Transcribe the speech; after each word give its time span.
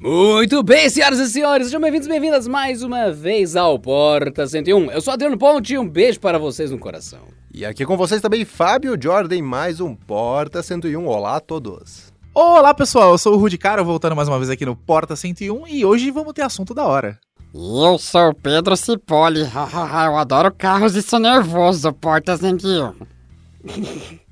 Muito 0.00 0.62
bem, 0.62 0.88
senhoras 0.88 1.18
e 1.18 1.28
senhores, 1.28 1.66
sejam 1.66 1.78
bem-vindos 1.78 2.06
e 2.06 2.10
bem-vindas 2.10 2.48
mais 2.48 2.82
uma 2.82 3.12
vez 3.12 3.54
ao 3.54 3.78
Porta 3.78 4.46
101. 4.46 4.90
Eu 4.90 5.00
sou 5.02 5.12
Adriano 5.12 5.36
Ponte 5.36 5.74
e 5.74 5.78
um 5.78 5.86
beijo 5.86 6.18
para 6.18 6.38
vocês 6.38 6.70
no 6.70 6.78
coração. 6.78 7.18
E 7.52 7.66
aqui 7.66 7.84
com 7.84 7.98
vocês 7.98 8.22
também 8.22 8.46
Fábio 8.46 8.96
Jordan 8.98 9.36
em 9.36 9.42
mais 9.42 9.78
um 9.78 9.94
Porta 9.94 10.62
101. 10.62 11.06
Olá 11.06 11.36
a 11.36 11.40
todos. 11.40 12.10
Olá 12.32 12.72
pessoal, 12.72 13.10
eu 13.10 13.18
sou 13.18 13.34
o 13.34 13.36
Rudy 13.36 13.58
Caro, 13.58 13.84
voltando 13.84 14.16
mais 14.16 14.26
uma 14.26 14.38
vez 14.38 14.48
aqui 14.48 14.64
no 14.64 14.74
Porta 14.74 15.14
101 15.14 15.68
e 15.68 15.84
hoje 15.84 16.10
vamos 16.10 16.32
ter 16.32 16.42
assunto 16.42 16.72
da 16.72 16.86
hora. 16.86 17.18
E 17.52 17.84
eu 17.84 17.98
sou 17.98 18.30
o 18.30 18.34
Pedro 18.34 18.78
Cipoli, 18.78 19.42
eu 20.06 20.16
adoro 20.16 20.50
carros 20.50 20.96
e 20.96 21.02
sou 21.02 21.18
nervoso, 21.18 21.92
Porta 21.92 22.38
101. 22.38 22.94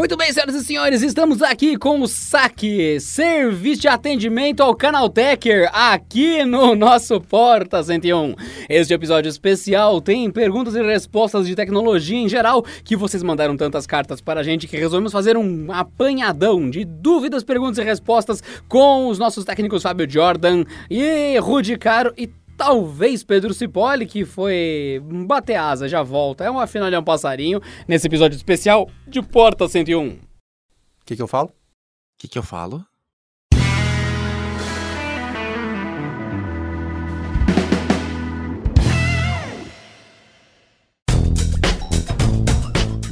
Muito 0.00 0.16
bem, 0.16 0.32
senhoras 0.32 0.54
e 0.54 0.64
senhores, 0.64 1.02
estamos 1.02 1.42
aqui 1.42 1.76
com 1.76 2.00
o 2.00 2.08
Saque, 2.08 2.98
serviço 2.98 3.82
de 3.82 3.88
atendimento 3.88 4.62
ao 4.62 4.74
Canaltecher, 4.74 5.68
aqui 5.74 6.42
no 6.42 6.74
nosso 6.74 7.20
Porta 7.20 7.82
101. 7.82 8.34
Este 8.66 8.94
episódio 8.94 9.28
especial 9.28 10.00
tem 10.00 10.30
perguntas 10.30 10.74
e 10.74 10.80
respostas 10.80 11.46
de 11.46 11.54
tecnologia 11.54 12.16
em 12.16 12.30
geral, 12.30 12.64
que 12.82 12.96
vocês 12.96 13.22
mandaram 13.22 13.58
tantas 13.58 13.86
cartas 13.86 14.22
para 14.22 14.40
a 14.40 14.42
gente 14.42 14.66
que 14.66 14.74
resolvemos 14.74 15.12
fazer 15.12 15.36
um 15.36 15.70
apanhadão 15.70 16.70
de 16.70 16.82
dúvidas, 16.82 17.44
perguntas 17.44 17.76
e 17.76 17.82
respostas 17.82 18.42
com 18.70 19.08
os 19.08 19.18
nossos 19.18 19.44
técnicos 19.44 19.82
Fábio 19.82 20.10
Jordan 20.10 20.64
e 20.88 21.38
Rudy 21.40 21.76
Caro 21.76 22.14
e 22.16 22.26
Talvez 22.60 23.24
Pedro 23.24 23.54
Cipolli, 23.54 24.04
que 24.04 24.26
foi 24.26 25.00
bater 25.26 25.54
asa, 25.54 25.88
já 25.88 26.02
volta. 26.02 26.44
É 26.44 26.50
uma 26.50 26.66
final 26.66 26.90
de 26.90 26.96
um 26.98 27.02
passarinho 27.02 27.58
nesse 27.88 28.06
episódio 28.06 28.36
especial 28.36 28.90
de 29.08 29.22
Porta 29.22 29.66
101. 29.66 30.08
O 30.08 30.18
que, 31.06 31.16
que 31.16 31.22
eu 31.22 31.26
falo? 31.26 31.48
O 31.48 31.52
que, 32.18 32.28
que 32.28 32.36
eu 32.36 32.42
falo? 32.42 32.84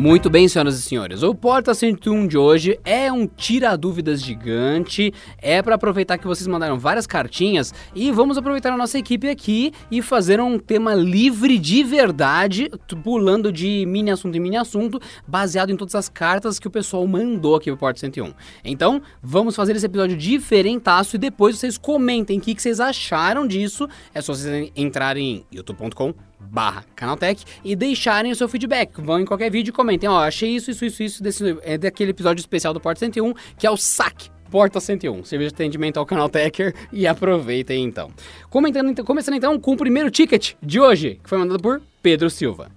Muito 0.00 0.30
bem, 0.30 0.48
senhoras 0.48 0.78
e 0.78 0.82
senhores. 0.82 1.22
O 1.22 1.34
Porta 1.34 1.74
101 1.74 2.26
de 2.26 2.38
hoje 2.38 2.80
é 2.86 3.12
um 3.12 3.26
tira-dúvidas 3.26 4.22
gigante. 4.22 5.12
É 5.36 5.60
para 5.60 5.74
aproveitar 5.74 6.16
que 6.16 6.26
vocês 6.26 6.46
mandaram 6.46 6.78
várias 6.78 7.06
cartinhas 7.06 7.74
e 7.94 8.10
vamos 8.10 8.38
aproveitar 8.38 8.72
a 8.72 8.78
nossa 8.78 8.98
equipe 8.98 9.28
aqui 9.28 9.74
e 9.90 10.00
fazer 10.00 10.40
um 10.40 10.58
tema 10.58 10.94
livre 10.94 11.58
de 11.58 11.84
verdade, 11.84 12.70
pulando 13.04 13.52
de 13.52 13.84
mini 13.84 14.10
assunto 14.10 14.34
em 14.34 14.40
mini 14.40 14.56
assunto, 14.56 14.98
baseado 15.28 15.68
em 15.68 15.76
todas 15.76 15.94
as 15.94 16.08
cartas 16.08 16.58
que 16.58 16.66
o 16.66 16.70
pessoal 16.70 17.06
mandou 17.06 17.54
aqui 17.54 17.70
pro 17.70 17.76
Porta 17.76 18.00
101. 18.00 18.32
Então, 18.64 19.02
vamos 19.22 19.54
fazer 19.54 19.76
esse 19.76 19.84
episódio 19.84 20.16
diferentaço 20.16 21.16
e 21.16 21.18
depois 21.18 21.58
vocês 21.58 21.76
comentem 21.76 22.38
o 22.38 22.40
que, 22.40 22.54
que 22.54 22.62
vocês 22.62 22.80
acharam 22.80 23.46
disso. 23.46 23.86
É 24.14 24.22
só 24.22 24.32
vocês 24.32 24.72
entrarem 24.74 25.44
em 25.52 25.56
youtube.com 25.56 26.29
barra 26.40 26.84
Canaltech 26.96 27.44
e 27.64 27.76
deixarem 27.76 28.32
o 28.32 28.36
seu 28.36 28.48
feedback. 28.48 29.00
Vão 29.00 29.20
em 29.20 29.24
qualquer 29.24 29.50
vídeo 29.50 29.70
e 29.70 29.72
comentem, 29.72 30.08
ó, 30.08 30.20
achei 30.20 30.50
isso, 30.50 30.70
isso, 30.70 30.84
isso, 30.84 31.02
isso 31.02 31.22
desse, 31.22 31.56
é 31.62 31.76
daquele 31.76 32.10
episódio 32.10 32.40
especial 32.40 32.74
do 32.74 32.80
Porta 32.80 33.00
101, 33.00 33.34
que 33.58 33.66
é 33.66 33.70
o 33.70 33.76
saque 33.76 34.30
Porta 34.50 34.80
101, 34.80 35.24
serviço 35.24 35.50
de 35.50 35.54
atendimento 35.54 35.98
ao 35.98 36.04
canal 36.04 36.28
Techer 36.28 36.74
e 36.92 37.06
aproveitem 37.06 37.84
então. 37.84 38.10
Comentando, 38.48 38.90
então. 38.90 39.04
Começando 39.04 39.34
então 39.34 39.58
com 39.60 39.72
o 39.72 39.76
primeiro 39.76 40.10
ticket 40.10 40.54
de 40.60 40.80
hoje, 40.80 41.20
que 41.22 41.28
foi 41.28 41.38
mandado 41.38 41.62
por 41.62 41.80
Pedro 42.02 42.28
Silva. 42.28 42.70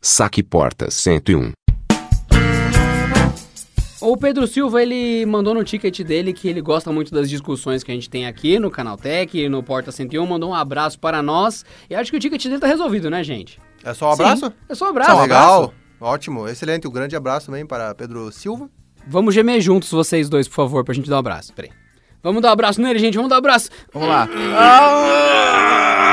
Saque 0.00 0.42
Porta 0.42 0.90
101. 0.90 1.52
O 4.00 4.16
Pedro 4.16 4.46
Silva, 4.46 4.82
ele 4.82 5.26
mandou 5.26 5.52
no 5.54 5.62
ticket 5.62 6.00
dele 6.02 6.32
que 6.32 6.48
ele 6.48 6.60
gosta 6.60 6.90
muito 6.90 7.12
das 7.12 7.28
discussões 7.28 7.82
que 7.84 7.90
a 7.90 7.94
gente 7.94 8.08
tem 8.08 8.26
aqui 8.26 8.58
no 8.58 8.70
Canaltech, 8.70 9.48
no 9.48 9.62
Porta 9.62 9.92
101, 9.92 10.26
mandou 10.26 10.50
um 10.50 10.54
abraço 10.54 10.98
para 10.98 11.22
nós. 11.22 11.64
E 11.88 11.94
acho 11.94 12.10
que 12.10 12.16
o 12.16 12.20
ticket 12.20 12.42
dele 12.44 12.58
tá 12.58 12.66
resolvido, 12.66 13.10
né, 13.10 13.22
gente? 13.22 13.58
É 13.84 13.92
só 13.92 14.08
um 14.10 14.12
abraço? 14.12 14.46
Sim, 14.46 14.52
é 14.68 14.74
só 14.74 14.86
um 14.86 14.88
abraço. 14.88 15.10
Tá 15.14 15.22
legal. 15.22 15.74
Ótimo, 16.00 16.48
excelente. 16.48 16.88
Um 16.88 16.90
grande 16.90 17.14
abraço 17.14 17.46
também 17.46 17.66
para 17.66 17.94
Pedro 17.94 18.32
Silva. 18.32 18.70
Vamos 19.06 19.34
gemer 19.34 19.60
juntos 19.60 19.90
vocês 19.90 20.28
dois, 20.28 20.48
por 20.48 20.54
favor, 20.54 20.84
pra 20.84 20.94
gente 20.94 21.08
dar 21.08 21.16
um 21.16 21.20
abraço. 21.20 21.52
Peraí. 21.52 21.70
Vamos 22.22 22.40
dar 22.42 22.48
um 22.48 22.52
abraço 22.52 22.80
nele, 22.80 22.98
gente. 22.98 23.14
Vamos 23.16 23.28
dar 23.30 23.36
um 23.36 23.38
abraço. 23.38 23.70
Vamos 23.92 24.08
lá. 24.08 24.28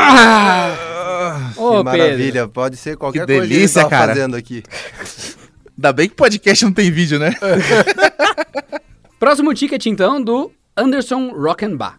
Ah! 0.09 1.51
Ô, 1.57 1.77
que 1.79 1.83
maravilha. 1.83 2.31
Pedro. 2.41 2.49
Pode 2.49 2.77
ser 2.77 2.95
qualquer 2.97 3.21
Que 3.21 3.25
coisa 3.25 3.41
que 3.41 3.47
ele 3.47 3.55
delícia, 3.55 3.83
tá 3.83 3.89
cara. 3.89 4.07
fazendo 4.13 4.35
aqui. 4.35 4.63
Ainda 5.77 5.93
bem 5.93 6.09
que 6.09 6.15
podcast 6.15 6.65
não 6.65 6.73
tem 6.73 6.89
vídeo, 6.89 7.19
né? 7.19 7.35
Próximo 9.19 9.53
ticket, 9.53 9.85
então, 9.85 10.19
do 10.19 10.51
Anderson 10.75 11.29
Rockenbach. 11.29 11.97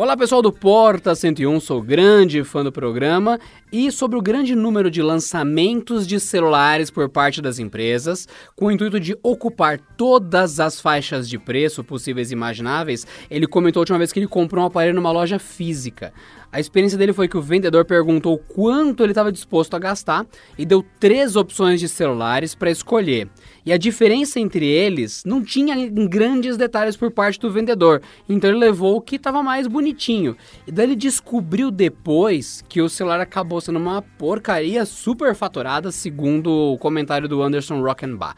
Olá 0.00 0.16
pessoal 0.16 0.40
do 0.40 0.52
Porta 0.52 1.12
101, 1.12 1.58
sou 1.58 1.82
grande 1.82 2.44
fã 2.44 2.62
do 2.62 2.70
programa 2.70 3.36
e 3.72 3.90
sobre 3.90 4.16
o 4.16 4.22
grande 4.22 4.54
número 4.54 4.92
de 4.92 5.02
lançamentos 5.02 6.06
de 6.06 6.20
celulares 6.20 6.88
por 6.88 7.08
parte 7.08 7.42
das 7.42 7.58
empresas, 7.58 8.28
com 8.54 8.66
o 8.66 8.70
intuito 8.70 9.00
de 9.00 9.18
ocupar 9.24 9.80
todas 9.96 10.60
as 10.60 10.80
faixas 10.80 11.28
de 11.28 11.36
preço 11.36 11.82
possíveis 11.82 12.30
e 12.30 12.34
imagináveis, 12.34 13.04
ele 13.28 13.44
comentou 13.44 13.80
a 13.80 13.82
última 13.82 13.98
vez 13.98 14.12
que 14.12 14.20
ele 14.20 14.28
comprou 14.28 14.62
um 14.62 14.68
aparelho 14.68 14.94
numa 14.94 15.10
loja 15.10 15.36
física. 15.36 16.12
A 16.52 16.60
experiência 16.60 16.96
dele 16.96 17.12
foi 17.12 17.26
que 17.26 17.36
o 17.36 17.42
vendedor 17.42 17.84
perguntou 17.84 18.38
quanto 18.38 19.02
ele 19.02 19.10
estava 19.10 19.32
disposto 19.32 19.74
a 19.74 19.80
gastar 19.80 20.24
e 20.56 20.64
deu 20.64 20.80
três 21.00 21.34
opções 21.34 21.80
de 21.80 21.88
celulares 21.88 22.54
para 22.54 22.70
escolher. 22.70 23.28
E 23.68 23.72
a 23.72 23.76
diferença 23.76 24.40
entre 24.40 24.64
eles 24.64 25.22
não 25.26 25.44
tinha 25.44 25.76
grandes 25.90 26.56
detalhes 26.56 26.96
por 26.96 27.10
parte 27.10 27.38
do 27.38 27.50
vendedor, 27.50 28.00
então 28.26 28.48
ele 28.48 28.58
levou 28.58 28.96
o 28.96 29.00
que 29.02 29.16
estava 29.16 29.42
mais 29.42 29.66
bonitinho. 29.66 30.34
E 30.66 30.72
daí 30.72 30.86
ele 30.86 30.96
descobriu 30.96 31.70
depois 31.70 32.64
que 32.66 32.80
o 32.80 32.88
celular 32.88 33.20
acabou 33.20 33.60
sendo 33.60 33.78
uma 33.78 34.00
porcaria 34.00 34.86
super 34.86 35.34
faturada, 35.34 35.92
segundo 35.92 36.50
o 36.50 36.78
comentário 36.78 37.28
do 37.28 37.42
Anderson 37.42 37.82
Rockenbach. 37.82 38.36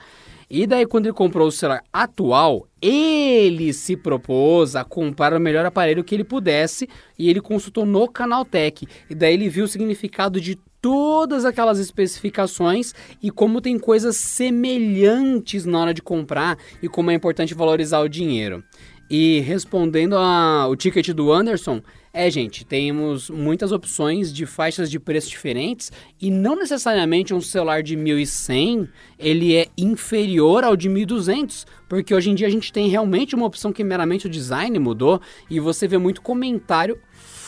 E 0.50 0.66
daí, 0.66 0.84
quando 0.84 1.06
ele 1.06 1.12
comprou 1.12 1.46
o 1.46 1.52
celular 1.52 1.84
atual, 1.92 2.66
ele 2.82 3.72
se 3.72 3.96
propôs 3.96 4.74
a 4.74 4.82
comprar 4.82 5.32
o 5.32 5.38
melhor 5.38 5.64
aparelho 5.64 6.02
que 6.02 6.12
ele 6.12 6.24
pudesse 6.24 6.88
e 7.16 7.30
ele 7.30 7.40
consultou 7.40 7.86
no 7.86 8.08
Canaltech. 8.08 8.84
E 9.08 9.14
daí 9.14 9.34
ele 9.34 9.48
viu 9.48 9.64
o 9.64 9.68
significado 9.68 10.40
de 10.40 10.58
todas 10.80 11.44
aquelas 11.44 11.78
especificações 11.78 12.94
e 13.22 13.30
como 13.30 13.60
tem 13.60 13.78
coisas 13.78 14.16
semelhantes 14.16 15.64
na 15.64 15.80
hora 15.80 15.94
de 15.94 16.02
comprar 16.02 16.58
e 16.82 16.88
como 16.88 17.10
é 17.10 17.14
importante 17.14 17.54
valorizar 17.54 18.00
o 18.00 18.08
dinheiro. 18.08 18.64
E 19.10 19.40
respondendo 19.40 20.16
ao 20.16 20.76
ticket 20.76 21.08
do 21.08 21.32
Anderson, 21.32 21.82
é, 22.12 22.30
gente, 22.30 22.64
temos 22.64 23.30
muitas 23.30 23.70
opções 23.72 24.32
de 24.32 24.46
faixas 24.46 24.90
de 24.90 24.98
preço 24.98 25.28
diferentes 25.28 25.92
e 26.20 26.28
não 26.28 26.56
necessariamente 26.56 27.32
um 27.32 27.40
celular 27.40 27.82
de 27.82 27.96
1100 27.96 28.88
ele 29.18 29.56
é 29.56 29.68
inferior 29.76 30.64
ao 30.64 30.76
de 30.76 30.88
1200, 30.88 31.66
porque 31.88 32.14
hoje 32.14 32.30
em 32.30 32.34
dia 32.34 32.46
a 32.46 32.50
gente 32.50 32.72
tem 32.72 32.88
realmente 32.88 33.34
uma 33.34 33.46
opção 33.46 33.72
que 33.72 33.82
meramente 33.82 34.26
o 34.26 34.30
design 34.30 34.76
mudou 34.78 35.20
e 35.48 35.60
você 35.60 35.88
vê 35.88 35.98
muito 35.98 36.22
comentário 36.22 36.96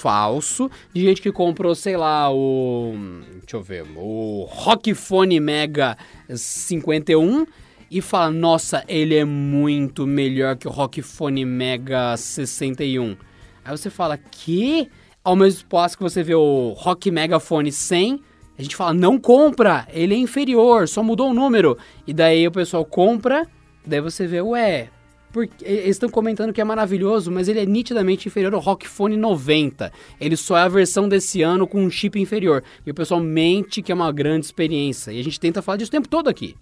falso 0.02 0.69
de 0.93 1.00
gente 1.00 1.22
que 1.22 1.31
comprou, 1.31 1.76
sei 1.76 1.96
lá, 1.96 2.28
o 2.28 2.93
deixa 3.40 3.56
eu 3.56 3.62
ver, 3.62 3.84
o 3.96 4.44
Rockfone 4.50 5.38
Mega 5.38 5.96
51 6.28 7.46
e 7.88 8.00
fala, 8.00 8.31
nossa, 8.31 8.82
ele 8.88 9.14
é 9.14 9.25
muito 9.25 10.04
melhor 10.04 10.56
que 10.56 10.66
o 10.66 10.70
Rockfone 10.70 11.44
Mega 11.44 12.16
61. 12.16 13.16
Aí 13.64 13.76
você 13.76 13.90
fala, 13.90 14.16
que? 14.19 14.88
Ao 15.22 15.37
mesmo 15.37 15.58
espaço 15.58 15.96
que 15.96 16.02
você 16.02 16.20
vê 16.20 16.34
o 16.34 16.75
Rock 16.76 17.08
Megafone 17.10 17.70
100, 17.70 18.20
a 18.58 18.62
gente 18.62 18.75
fala, 18.75 18.93
não 18.93 19.20
compra, 19.20 19.87
ele 19.93 20.14
é 20.14 20.19
inferior, 20.19 20.88
só 20.88 21.00
mudou 21.00 21.31
o 21.31 21.34
número. 21.34 21.78
E 22.06 22.12
daí 22.12 22.44
o 22.48 22.50
pessoal 22.50 22.84
compra, 22.84 23.46
daí 23.87 24.00
você 24.00 24.26
vê, 24.26 24.40
ué, 24.40 24.88
porque 25.32 25.64
eles 25.64 25.96
estão 25.96 26.08
comentando 26.08 26.52
que 26.52 26.61
é 26.61 26.64
maravilhoso, 26.64 27.31
mas 27.31 27.49
ele 27.49 27.61
é 27.61 27.67
nitidamente 27.67 28.29
inferior 28.29 28.55
ao 28.55 28.61
ROG 28.61 28.84
Phone 28.84 29.17
90. 29.17 29.93
Ele 30.20 30.37
só 30.37 30.56
é 30.58 30.62
a 30.62 30.69
versão 30.69 31.08
desse 31.08 31.43
ano 31.43 31.67
com 31.67 31.82
um 31.82 31.90
chip 31.90 32.20
inferior. 32.20 32.62
E 32.87 32.90
o 32.90 32.94
pessoal 32.94 33.20
mente 33.20 33.81
que 33.81 33.90
é 33.90 33.94
uma 33.94 34.12
grande 34.12 34.46
experiência. 34.46 35.11
E 35.11 35.19
a 35.19 35.25
gente 35.25 35.40
tenta 35.40 35.62
falar 35.62 35.79
disso 35.79 35.88
o 35.88 35.93
tempo 35.93 36.08
todo 36.08 36.29
aqui. 36.29 36.55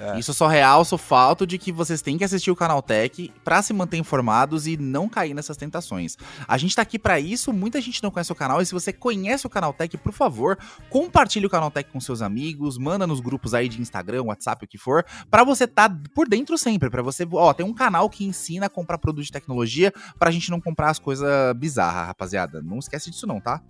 É. 0.00 0.18
Isso 0.18 0.32
só 0.32 0.46
realça 0.46 0.94
o 0.94 0.98
fato 0.98 1.46
de 1.46 1.58
que 1.58 1.70
vocês 1.70 2.00
têm 2.00 2.16
que 2.16 2.24
assistir 2.24 2.50
o 2.50 2.56
Canal 2.56 2.80
Tech 2.80 3.30
para 3.44 3.60
se 3.60 3.74
manter 3.74 3.98
informados 3.98 4.66
e 4.66 4.78
não 4.78 5.10
cair 5.10 5.34
nessas 5.34 5.58
tentações. 5.58 6.16
A 6.48 6.56
gente 6.56 6.74
tá 6.74 6.80
aqui 6.80 6.98
para 6.98 7.20
isso, 7.20 7.52
muita 7.52 7.80
gente 7.82 8.02
não 8.02 8.10
conhece 8.10 8.32
o 8.32 8.34
canal 8.34 8.62
e 8.62 8.66
se 8.66 8.72
você 8.72 8.94
conhece 8.94 9.46
o 9.46 9.50
Canal 9.50 9.74
Tech, 9.74 9.94
por 9.98 10.12
favor, 10.12 10.58
compartilhe 10.88 11.44
o 11.44 11.50
Canal 11.50 11.70
Tech 11.70 11.90
com 11.90 12.00
seus 12.00 12.22
amigos, 12.22 12.78
manda 12.78 13.06
nos 13.06 13.20
grupos 13.20 13.52
aí 13.52 13.68
de 13.68 13.80
Instagram, 13.80 14.22
WhatsApp, 14.22 14.64
o 14.64 14.68
que 14.68 14.78
for, 14.78 15.04
para 15.30 15.44
você 15.44 15.66
tá 15.66 15.94
por 16.14 16.26
dentro 16.26 16.56
sempre, 16.56 16.88
para 16.88 17.02
você, 17.02 17.28
ó, 17.30 17.52
tem 17.52 17.66
um 17.66 17.74
canal 17.74 18.08
que 18.08 18.24
ensina 18.24 18.66
a 18.66 18.70
comprar 18.70 18.96
produto 18.96 19.24
de 19.24 19.30
tecnologia 19.30 19.92
pra 20.18 20.30
gente 20.30 20.50
não 20.50 20.60
comprar 20.60 20.90
as 20.90 20.98
coisas 20.98 21.28
bizarras, 21.56 22.06
rapaziada. 22.06 22.62
Não 22.62 22.78
esquece 22.78 23.10
disso 23.10 23.26
não, 23.26 23.38
tá? 23.38 23.60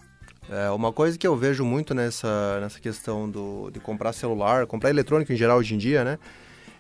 É, 0.51 0.69
uma 0.71 0.93
coisa 0.93 1.17
que 1.17 1.25
eu 1.25 1.37
vejo 1.37 1.65
muito 1.65 1.95
nessa, 1.95 2.59
nessa 2.61 2.81
questão 2.81 3.31
do, 3.31 3.71
de 3.71 3.79
comprar 3.79 4.13
celular, 4.13 4.67
comprar 4.67 4.91
eletrônico 4.91 5.33
em 5.33 5.37
geral 5.37 5.59
hoje 5.59 5.77
em 5.77 5.79
dia, 5.79 6.03
né? 6.03 6.19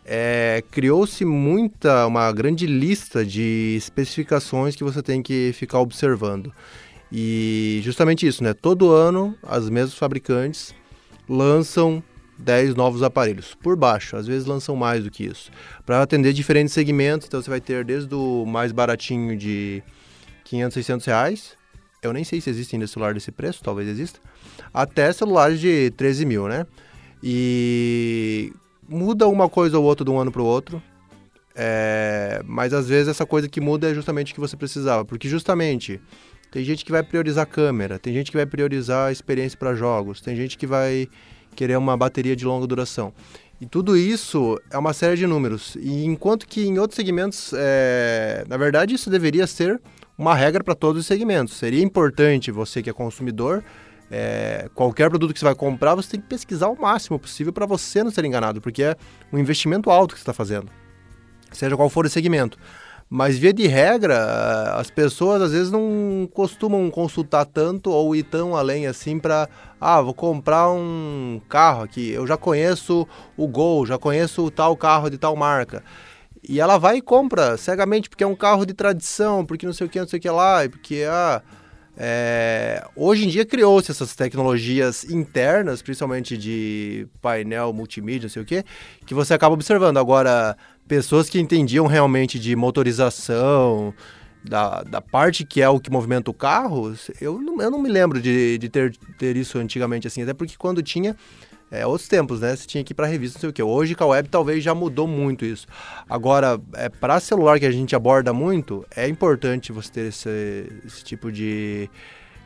É, 0.04 0.64
criou-se 0.72 1.24
muita, 1.24 2.04
uma 2.04 2.32
grande 2.32 2.66
lista 2.66 3.24
de 3.24 3.76
especificações 3.76 4.74
que 4.74 4.82
você 4.82 5.00
tem 5.00 5.22
que 5.22 5.52
ficar 5.54 5.78
observando. 5.78 6.52
E 7.12 7.80
justamente 7.84 8.26
isso, 8.26 8.42
né? 8.42 8.54
Todo 8.54 8.90
ano 8.90 9.36
as 9.40 9.70
mesmas 9.70 9.94
fabricantes 9.94 10.74
lançam 11.28 12.02
10 12.38 12.74
novos 12.74 13.04
aparelhos 13.04 13.54
por 13.54 13.76
baixo, 13.76 14.16
às 14.16 14.26
vezes 14.26 14.48
lançam 14.48 14.74
mais 14.74 15.04
do 15.04 15.12
que 15.12 15.22
isso, 15.22 15.48
para 15.86 16.02
atender 16.02 16.32
diferentes 16.32 16.74
segmentos. 16.74 17.28
Então 17.28 17.40
você 17.40 17.48
vai 17.48 17.60
ter 17.60 17.84
desde 17.84 18.12
o 18.12 18.44
mais 18.44 18.72
baratinho 18.72 19.36
de 19.36 19.80
500, 20.42 20.74
600 20.74 21.06
reais 21.06 21.59
eu 22.02 22.12
nem 22.12 22.24
sei 22.24 22.40
se 22.40 22.48
existe 22.48 22.74
ainda 22.74 22.86
celular 22.86 23.14
desse 23.14 23.30
preço, 23.30 23.62
talvez 23.62 23.88
exista, 23.88 24.20
até 24.72 25.12
celulares 25.12 25.60
de 25.60 25.90
13 25.96 26.24
mil, 26.24 26.48
né? 26.48 26.66
E 27.22 28.52
muda 28.88 29.28
uma 29.28 29.48
coisa 29.48 29.78
ou 29.78 29.84
outra 29.84 30.04
de 30.04 30.10
um 30.10 30.18
ano 30.18 30.32
para 30.32 30.42
o 30.42 30.44
outro, 30.44 30.82
é... 31.54 32.42
mas 32.46 32.72
às 32.72 32.88
vezes 32.88 33.08
essa 33.08 33.26
coisa 33.26 33.48
que 33.48 33.60
muda 33.60 33.90
é 33.90 33.94
justamente 33.94 34.32
o 34.32 34.34
que 34.34 34.40
você 34.40 34.56
precisava, 34.56 35.04
porque 35.04 35.28
justamente 35.28 36.00
tem 36.50 36.64
gente 36.64 36.84
que 36.84 36.90
vai 36.90 37.02
priorizar 37.02 37.46
câmera, 37.46 37.98
tem 37.98 38.12
gente 38.12 38.30
que 38.30 38.36
vai 38.36 38.46
priorizar 38.46 39.12
experiência 39.12 39.58
para 39.58 39.74
jogos, 39.74 40.20
tem 40.20 40.34
gente 40.34 40.56
que 40.56 40.66
vai 40.66 41.08
querer 41.54 41.76
uma 41.76 41.96
bateria 41.96 42.34
de 42.34 42.44
longa 42.44 42.66
duração. 42.66 43.12
E 43.60 43.66
tudo 43.66 43.94
isso 43.94 44.58
é 44.70 44.78
uma 44.78 44.94
série 44.94 45.16
de 45.16 45.26
números. 45.26 45.76
E 45.78 46.04
enquanto 46.06 46.46
que 46.48 46.62
em 46.62 46.78
outros 46.78 46.96
segmentos, 46.96 47.52
é... 47.54 48.44
na 48.48 48.56
verdade, 48.56 48.94
isso 48.94 49.10
deveria 49.10 49.46
ser 49.46 49.80
uma 50.20 50.34
regra 50.34 50.62
para 50.62 50.74
todos 50.74 51.00
os 51.00 51.06
segmentos. 51.06 51.56
Seria 51.56 51.82
importante 51.82 52.50
você 52.50 52.82
que 52.82 52.90
é 52.90 52.92
consumidor, 52.92 53.64
é, 54.10 54.68
qualquer 54.74 55.08
produto 55.08 55.32
que 55.32 55.38
você 55.38 55.46
vai 55.46 55.54
comprar, 55.54 55.94
você 55.94 56.10
tem 56.10 56.20
que 56.20 56.26
pesquisar 56.26 56.68
o 56.68 56.78
máximo 56.78 57.18
possível 57.18 57.54
para 57.54 57.64
você 57.64 58.04
não 58.04 58.10
ser 58.10 58.26
enganado, 58.26 58.60
porque 58.60 58.82
é 58.82 58.96
um 59.32 59.38
investimento 59.38 59.88
alto 59.90 60.12
que 60.12 60.20
você 60.20 60.22
está 60.22 60.34
fazendo, 60.34 60.70
seja 61.50 61.74
qual 61.74 61.88
for 61.88 62.04
o 62.04 62.10
segmento. 62.10 62.58
Mas, 63.12 63.36
via 63.36 63.52
de 63.52 63.66
regra, 63.66 64.74
as 64.76 64.88
pessoas 64.88 65.42
às 65.42 65.50
vezes 65.50 65.72
não 65.72 66.28
costumam 66.32 66.88
consultar 66.90 67.44
tanto 67.44 67.90
ou 67.90 68.14
ir 68.14 68.22
tão 68.22 68.54
além 68.54 68.86
assim 68.86 69.18
para. 69.18 69.48
Ah, 69.80 70.00
vou 70.00 70.14
comprar 70.14 70.70
um 70.70 71.40
carro 71.48 71.82
aqui. 71.82 72.12
Eu 72.12 72.24
já 72.24 72.36
conheço 72.36 73.08
o 73.36 73.48
Gol, 73.48 73.84
já 73.84 73.98
conheço 73.98 74.48
tal 74.52 74.76
carro 74.76 75.10
de 75.10 75.18
tal 75.18 75.34
marca. 75.34 75.82
E 76.46 76.60
ela 76.60 76.78
vai 76.78 76.96
e 76.96 77.02
compra 77.02 77.56
cegamente, 77.56 78.08
porque 78.08 78.24
é 78.24 78.26
um 78.26 78.34
carro 78.34 78.64
de 78.64 78.72
tradição, 78.72 79.44
porque 79.44 79.66
não 79.66 79.72
sei 79.72 79.86
o 79.86 79.90
que, 79.90 80.00
não 80.00 80.08
sei 80.08 80.18
o 80.18 80.22
que 80.22 80.30
lá, 80.30 80.68
porque 80.68 81.04
ah, 81.08 81.42
é... 81.96 82.82
hoje 82.96 83.24
em 83.24 83.28
dia 83.28 83.44
criou-se 83.44 83.90
essas 83.90 84.14
tecnologias 84.14 85.04
internas, 85.04 85.82
principalmente 85.82 86.36
de 86.38 87.06
painel 87.20 87.72
multimídia, 87.72 88.26
não 88.26 88.30
sei 88.30 88.42
o 88.42 88.46
que, 88.46 88.64
que 89.04 89.14
você 89.14 89.34
acaba 89.34 89.54
observando. 89.54 89.98
Agora, 89.98 90.56
pessoas 90.88 91.28
que 91.28 91.38
entendiam 91.38 91.86
realmente 91.86 92.38
de 92.38 92.56
motorização, 92.56 93.94
da, 94.42 94.82
da 94.82 95.00
parte 95.00 95.44
que 95.44 95.60
é 95.60 95.68
o 95.68 95.78
que 95.78 95.90
movimenta 95.90 96.30
o 96.30 96.34
carro, 96.34 96.94
eu 97.20 97.40
não, 97.40 97.60
eu 97.60 97.70
não 97.70 97.78
me 97.78 97.88
lembro 97.88 98.20
de, 98.20 98.58
de 98.58 98.68
ter, 98.68 98.96
ter 99.18 99.36
isso 99.36 99.58
antigamente 99.58 100.06
assim, 100.06 100.22
até 100.22 100.32
porque 100.32 100.54
quando 100.56 100.82
tinha 100.82 101.14
é, 101.70 101.86
outros 101.86 102.08
tempos, 102.08 102.40
né? 102.40 102.56
Você 102.56 102.66
tinha 102.66 102.82
que 102.82 102.92
ir 102.92 102.94
para 102.94 103.06
revista, 103.06 103.36
não 103.36 103.40
sei 103.40 103.50
o 103.50 103.52
quê. 103.52 103.62
Hoje 103.62 103.94
com 103.94 104.04
a 104.04 104.08
web 104.08 104.28
talvez 104.28 104.62
já 104.64 104.74
mudou 104.74 105.06
muito 105.06 105.44
isso. 105.44 105.66
Agora, 106.08 106.60
é, 106.74 106.88
para 106.88 107.20
celular 107.20 107.60
que 107.60 107.66
a 107.66 107.70
gente 107.70 107.94
aborda 107.94 108.32
muito, 108.32 108.84
é 108.94 109.06
importante 109.06 109.70
você 109.70 109.92
ter 109.92 110.08
esse, 110.08 110.72
esse 110.84 111.04
tipo 111.04 111.30
de 111.30 111.88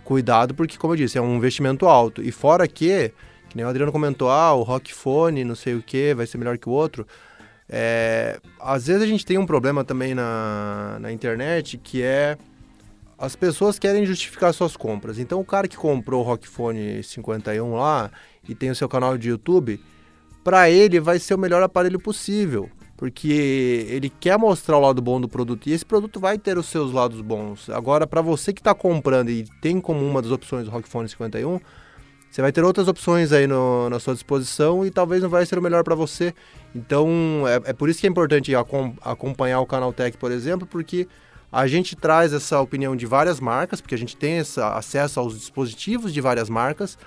cuidado, 0.05 0.55
porque, 0.55 0.76
como 0.76 0.93
eu 0.93 0.99
disse, 0.99 1.17
é 1.17 1.23
um 1.23 1.37
investimento 1.37 1.87
alto. 1.87 2.23
E 2.23 2.31
fora 2.31 2.69
que, 2.69 3.12
que 3.49 3.56
nem 3.56 3.65
o 3.65 3.69
Adriano 3.69 3.91
comentou, 3.91 4.31
ah, 4.31 4.53
o 4.53 4.62
Rock 4.62 4.93
Phone, 4.93 5.43
não 5.43 5.55
sei 5.55 5.75
o 5.75 5.82
que, 5.82 6.12
vai 6.15 6.27
ser 6.27 6.37
melhor 6.37 6.59
que 6.59 6.69
o 6.69 6.73
outro. 6.73 7.06
É, 7.67 8.38
às 8.61 8.87
vezes 8.87 9.03
a 9.03 9.06
gente 9.06 9.25
tem 9.25 9.38
um 9.38 9.47
problema 9.47 9.82
também 9.85 10.15
na, 10.15 10.99
na 11.00 11.11
internet 11.11 11.79
que 11.79 12.03
é 12.03 12.37
as 13.19 13.35
pessoas 13.35 13.79
querem 13.79 14.05
justificar 14.05 14.53
suas 14.53 14.77
compras. 14.77 15.19
Então 15.19 15.41
o 15.41 15.44
cara 15.44 15.67
que 15.67 15.77
comprou 15.77 16.20
o 16.20 16.27
Rock 16.27 16.47
Phone 16.47 17.03
51 17.03 17.75
lá 17.75 18.11
e 18.49 18.55
tem 18.55 18.70
o 18.70 18.75
seu 18.75 18.88
canal 18.88 19.17
de 19.17 19.29
YouTube, 19.29 19.81
para 20.43 20.70
ele 20.70 21.00
vai 21.00 21.19
ser 21.19 21.35
o 21.35 21.38
melhor 21.38 21.62
aparelho 21.62 21.99
possível, 21.99 22.69
porque 22.96 23.87
ele 23.88 24.11
quer 24.11 24.38
mostrar 24.38 24.76
o 24.76 24.81
lado 24.81 25.00
bom 25.00 25.20
do 25.20 25.29
produto 25.29 25.67
e 25.67 25.73
esse 25.73 25.85
produto 25.85 26.20
vai 26.20 26.38
ter 26.38 26.58
os 26.58 26.67
seus 26.67 26.93
lados 26.93 27.20
bons. 27.20 27.70
Agora, 27.70 28.06
para 28.06 28.20
você 28.20 28.52
que 28.52 28.61
está 28.61 28.75
comprando 28.75 29.31
e 29.31 29.44
tem 29.61 29.81
como 29.81 30.05
uma 30.05 30.20
das 30.20 30.31
opções 30.31 30.69
o 30.69 30.70
Rockphone 30.70 31.08
51, 31.08 31.58
você 32.31 32.43
vai 32.43 32.50
ter 32.50 32.64
outras 32.64 32.88
opções 32.88 33.31
aí 33.31 33.46
no, 33.46 33.88
na 33.88 34.00
sua 34.00 34.12
disposição 34.12 34.85
e 34.85 34.91
talvez 34.91 35.23
não 35.23 35.31
vai 35.31 35.46
ser 35.46 35.56
o 35.56 35.62
melhor 35.62 35.85
para 35.85 35.94
você. 35.94 36.35
Então, 36.75 37.44
é, 37.46 37.70
é, 37.70 37.73
por 37.73 37.88
isso 37.88 38.00
que 38.00 38.08
é 38.08 38.11
importante 38.11 38.52
acompanhar 39.02 39.61
o 39.61 39.67
Canal 39.67 39.93
Tech, 39.93 40.19
por 40.19 40.32
exemplo, 40.32 40.67
porque 40.67 41.06
a 41.52 41.69
gente 41.69 41.94
traz 41.94 42.32
essa 42.32 42.61
opinião 42.61 42.96
de 42.96 43.06
várias 43.06 43.38
marcas, 43.38 43.81
porque 43.81 43.94
a 43.94 43.99
gente 43.99 44.17
tem 44.17 44.38
essa, 44.38 44.75
acesso 44.75 45.20
aos 45.20 45.38
dispositivos 45.38 46.12
de 46.12 46.20
várias 46.20 46.50
marcas. 46.50 46.99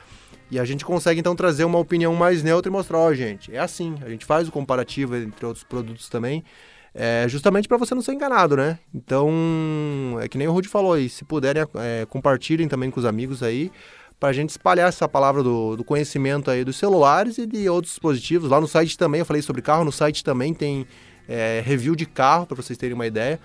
E 0.50 0.60
a 0.60 0.66
gente 0.66 0.86
consegue 0.86 1.20
então 1.20 1.36
trazer 1.36 1.66
uma 1.66 1.78
opinião 1.78 2.16
mais 2.16 2.42
neutra 2.42 2.70
e 2.70 2.72
mostrar, 2.72 3.00
ó, 3.00 3.08
oh, 3.08 3.14
gente, 3.14 3.54
é 3.54 3.60
assim. 3.60 3.96
A 4.02 4.10
gente 4.10 4.26
faz 4.26 4.48
o 4.48 4.52
comparativo 4.52 5.16
entre 5.16 5.46
outros 5.46 5.64
produtos 5.64 6.08
também, 6.08 6.44
é, 6.96 7.26
justamente 7.28 7.68
para 7.68 7.78
você 7.78 7.94
não 7.94 8.02
ser 8.02 8.14
enganado, 8.14 8.56
né? 8.56 8.80
Então, 8.94 9.30
é 10.22 10.28
que 10.28 10.38
nem 10.38 10.48
o 10.48 10.52
Rudy 10.52 10.68
falou 10.68 10.94
aí, 10.94 11.10
se 11.10 11.26
puderem, 11.26 11.64
é, 11.76 12.06
compartilhem 12.10 12.68
também 12.68 12.90
com 12.90 13.00
os 13.00 13.06
amigos 13.06 13.44
aí, 13.44 13.72
para 14.20 14.30
a 14.30 14.34
gente 14.34 14.50
espalhar 14.50 14.90
essa 14.90 15.08
palavra 15.08 15.44
do, 15.44 15.76
do, 15.76 15.84
conhecimento 15.84 16.50
aí 16.50 16.64
dos 16.64 16.76
celulares 16.76 17.38
e 17.38 17.46
de 17.46 17.70
outros 17.70 17.94
dispositivos. 17.94 18.50
Lá 18.50 18.60
no 18.60 18.68
site 18.68 18.98
também, 18.98 19.20
eu 19.20 19.26
falei 19.26 19.42
sobre 19.42 19.62
carro, 19.62 19.84
no 19.84 19.92
site 19.92 20.24
também 20.24 20.54
tem 20.54 20.88
é, 21.28 21.62
review 21.64 21.96
de 21.96 22.06
carro, 22.06 22.48
para 22.48 22.56
vocês 22.56 22.78
terem 22.80 22.96
uma 22.96 23.06
ideia. 23.06 23.40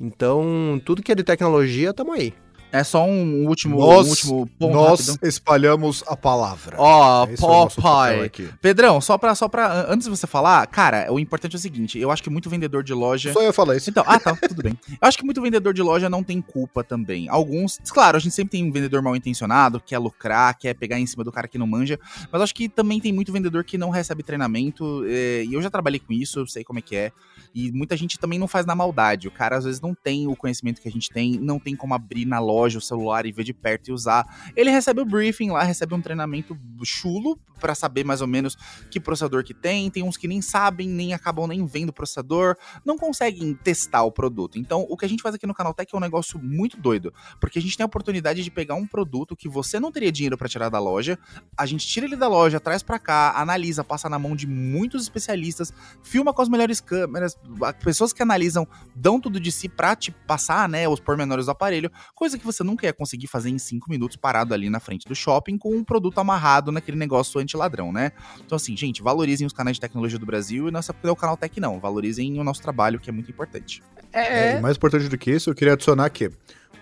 Então, 0.00 0.80
tudo 0.84 1.02
que 1.02 1.12
é 1.12 1.14
de 1.14 1.22
tecnologia, 1.22 1.90
estamos 1.90 2.14
aí. 2.14 2.32
É 2.70 2.84
só 2.84 3.04
um 3.04 3.46
último, 3.46 3.78
nós, 3.78 4.06
um 4.06 4.10
último 4.10 4.46
ponto 4.58 4.74
Nós 4.74 5.08
rápido. 5.08 5.26
espalhamos 5.26 6.04
a 6.06 6.14
palavra. 6.14 6.76
Ó, 6.78 7.24
oh, 7.24 7.26
Popeye. 7.26 8.52
Pedrão, 8.60 9.00
só 9.00 9.16
pra, 9.16 9.34
só 9.34 9.48
pra. 9.48 9.86
Antes 9.90 10.04
de 10.04 10.10
você 10.10 10.26
falar, 10.26 10.66
cara, 10.66 11.10
o 11.10 11.18
importante 11.18 11.54
é 11.54 11.56
o 11.56 11.60
seguinte: 11.60 11.98
eu 11.98 12.10
acho 12.10 12.22
que 12.22 12.28
muito 12.28 12.50
vendedor 12.50 12.82
de 12.82 12.92
loja. 12.92 13.32
Só 13.32 13.42
eu 13.42 13.52
falar 13.52 13.76
isso. 13.76 13.88
Então, 13.88 14.04
ah, 14.06 14.20
tá, 14.20 14.36
tudo 14.36 14.62
bem. 14.62 14.78
Eu 14.88 15.08
acho 15.08 15.16
que 15.16 15.24
muito 15.24 15.40
vendedor 15.40 15.72
de 15.72 15.82
loja 15.82 16.10
não 16.10 16.22
tem 16.22 16.42
culpa 16.42 16.84
também. 16.84 17.28
Alguns, 17.28 17.78
claro, 17.88 18.18
a 18.18 18.20
gente 18.20 18.34
sempre 18.34 18.52
tem 18.52 18.64
um 18.64 18.72
vendedor 18.72 19.00
mal 19.02 19.16
intencionado, 19.16 19.80
quer 19.80 19.98
lucrar, 19.98 20.56
quer 20.58 20.74
pegar 20.74 20.98
em 20.98 21.06
cima 21.06 21.24
do 21.24 21.32
cara 21.32 21.48
que 21.48 21.56
não 21.56 21.66
manja. 21.66 21.98
Mas 22.30 22.42
acho 22.42 22.54
que 22.54 22.68
também 22.68 23.00
tem 23.00 23.12
muito 23.12 23.32
vendedor 23.32 23.64
que 23.64 23.78
não 23.78 23.88
recebe 23.88 24.22
treinamento. 24.22 25.04
É, 25.06 25.44
e 25.44 25.54
eu 25.54 25.62
já 25.62 25.70
trabalhei 25.70 26.00
com 26.00 26.12
isso, 26.12 26.40
eu 26.40 26.46
sei 26.46 26.64
como 26.64 26.78
é 26.80 26.82
que 26.82 26.96
é. 26.96 27.12
E 27.54 27.72
muita 27.72 27.96
gente 27.96 28.18
também 28.18 28.38
não 28.38 28.48
faz 28.48 28.66
na 28.66 28.74
maldade. 28.74 29.28
O 29.28 29.30
cara 29.30 29.56
às 29.56 29.64
vezes 29.64 29.80
não 29.80 29.94
tem 29.94 30.26
o 30.26 30.36
conhecimento 30.36 30.80
que 30.80 30.88
a 30.88 30.92
gente 30.92 31.10
tem, 31.10 31.38
não 31.38 31.58
tem 31.58 31.74
como 31.74 31.94
abrir 31.94 32.24
na 32.24 32.38
loja 32.38 32.78
o 32.78 32.82
celular 32.82 33.26
e 33.26 33.32
ver 33.32 33.44
de 33.44 33.52
perto 33.52 33.88
e 33.88 33.92
usar. 33.92 34.26
Ele 34.56 34.70
recebe 34.70 35.00
o 35.00 35.04
briefing 35.04 35.50
lá, 35.50 35.62
recebe 35.62 35.94
um 35.94 36.00
treinamento 36.00 36.56
chulo 36.84 37.38
para 37.58 37.74
saber 37.74 38.04
mais 38.04 38.20
ou 38.20 38.26
menos 38.26 38.56
que 38.90 39.00
processador 39.00 39.44
que 39.44 39.54
tem. 39.54 39.90
Tem 39.90 40.02
uns 40.02 40.16
que 40.16 40.28
nem 40.28 40.40
sabem, 40.40 40.88
nem 40.88 41.12
acabam 41.12 41.46
nem 41.46 41.64
vendo 41.66 41.90
o 41.90 41.92
processador, 41.92 42.56
não 42.84 42.96
conseguem 42.96 43.54
testar 43.54 44.02
o 44.02 44.12
produto. 44.12 44.58
Então, 44.58 44.86
o 44.88 44.96
que 44.96 45.04
a 45.04 45.08
gente 45.08 45.22
faz 45.22 45.34
aqui 45.34 45.46
no 45.46 45.54
Canal 45.54 45.74
Tech 45.74 45.92
é 45.92 45.96
um 45.96 46.00
negócio 46.00 46.38
muito 46.38 46.76
doido, 46.80 47.12
porque 47.40 47.58
a 47.58 47.62
gente 47.62 47.76
tem 47.76 47.84
a 47.84 47.86
oportunidade 47.86 48.42
de 48.42 48.50
pegar 48.50 48.74
um 48.74 48.86
produto 48.86 49.36
que 49.36 49.48
você 49.48 49.80
não 49.80 49.92
teria 49.92 50.12
dinheiro 50.12 50.36
para 50.36 50.48
tirar 50.48 50.68
da 50.68 50.78
loja, 50.78 51.18
a 51.56 51.66
gente 51.66 51.86
tira 51.86 52.06
ele 52.06 52.16
da 52.16 52.28
loja, 52.28 52.60
traz 52.60 52.82
para 52.82 52.98
cá, 52.98 53.32
analisa, 53.36 53.82
passa 53.84 54.08
na 54.08 54.18
mão 54.18 54.34
de 54.34 54.46
muitos 54.46 55.02
especialistas, 55.02 55.72
filma 56.02 56.32
com 56.32 56.42
as 56.42 56.48
melhores 56.48 56.80
câmeras, 56.80 57.36
pessoas 57.82 58.12
que 58.12 58.22
analisam 58.22 58.66
dão 58.94 59.20
tudo 59.20 59.40
de 59.40 59.50
si 59.50 59.68
para 59.68 59.96
te 59.96 60.10
passar, 60.10 60.68
né, 60.68 60.88
os 60.88 61.00
pormenores 61.00 61.46
do 61.46 61.50
aparelho, 61.50 61.90
coisa 62.14 62.38
que 62.38 62.44
você 62.44 62.62
nunca 62.62 62.86
ia 62.86 62.92
conseguir 62.92 63.26
fazer 63.26 63.50
em 63.50 63.58
cinco 63.58 63.90
minutos 63.90 64.16
parado 64.16 64.52
ali 64.52 64.68
na 64.68 64.80
frente 64.80 65.06
do 65.06 65.14
shopping 65.14 65.56
com 65.56 65.74
um 65.74 65.84
produto 65.84 66.18
amarrado 66.18 66.70
naquele 66.70 66.96
negócio 66.96 67.40
anti-ladrão, 67.40 67.92
né? 67.92 68.12
Então, 68.44 68.56
assim, 68.56 68.76
gente, 68.76 69.02
valorizem 69.02 69.46
os 69.46 69.52
canais 69.52 69.76
de 69.76 69.80
tecnologia 69.80 70.18
do 70.18 70.26
Brasil 70.26 70.68
e 70.68 70.70
não 70.70 70.80
é 70.80 70.82
é 71.08 71.10
o 71.10 71.16
canal 71.16 71.36
Tech, 71.36 71.60
não. 71.60 71.78
Valorizem 71.78 72.38
o 72.38 72.44
nosso 72.44 72.60
trabalho, 72.60 72.98
que 72.98 73.08
é 73.08 73.12
muito 73.12 73.30
importante. 73.30 73.82
É, 74.12 74.56
e 74.56 74.60
mais 74.60 74.76
importante 74.76 75.08
do 75.08 75.16
que 75.16 75.30
isso, 75.30 75.50
eu 75.50 75.54
queria 75.54 75.74
adicionar 75.74 76.08
que 76.10 76.30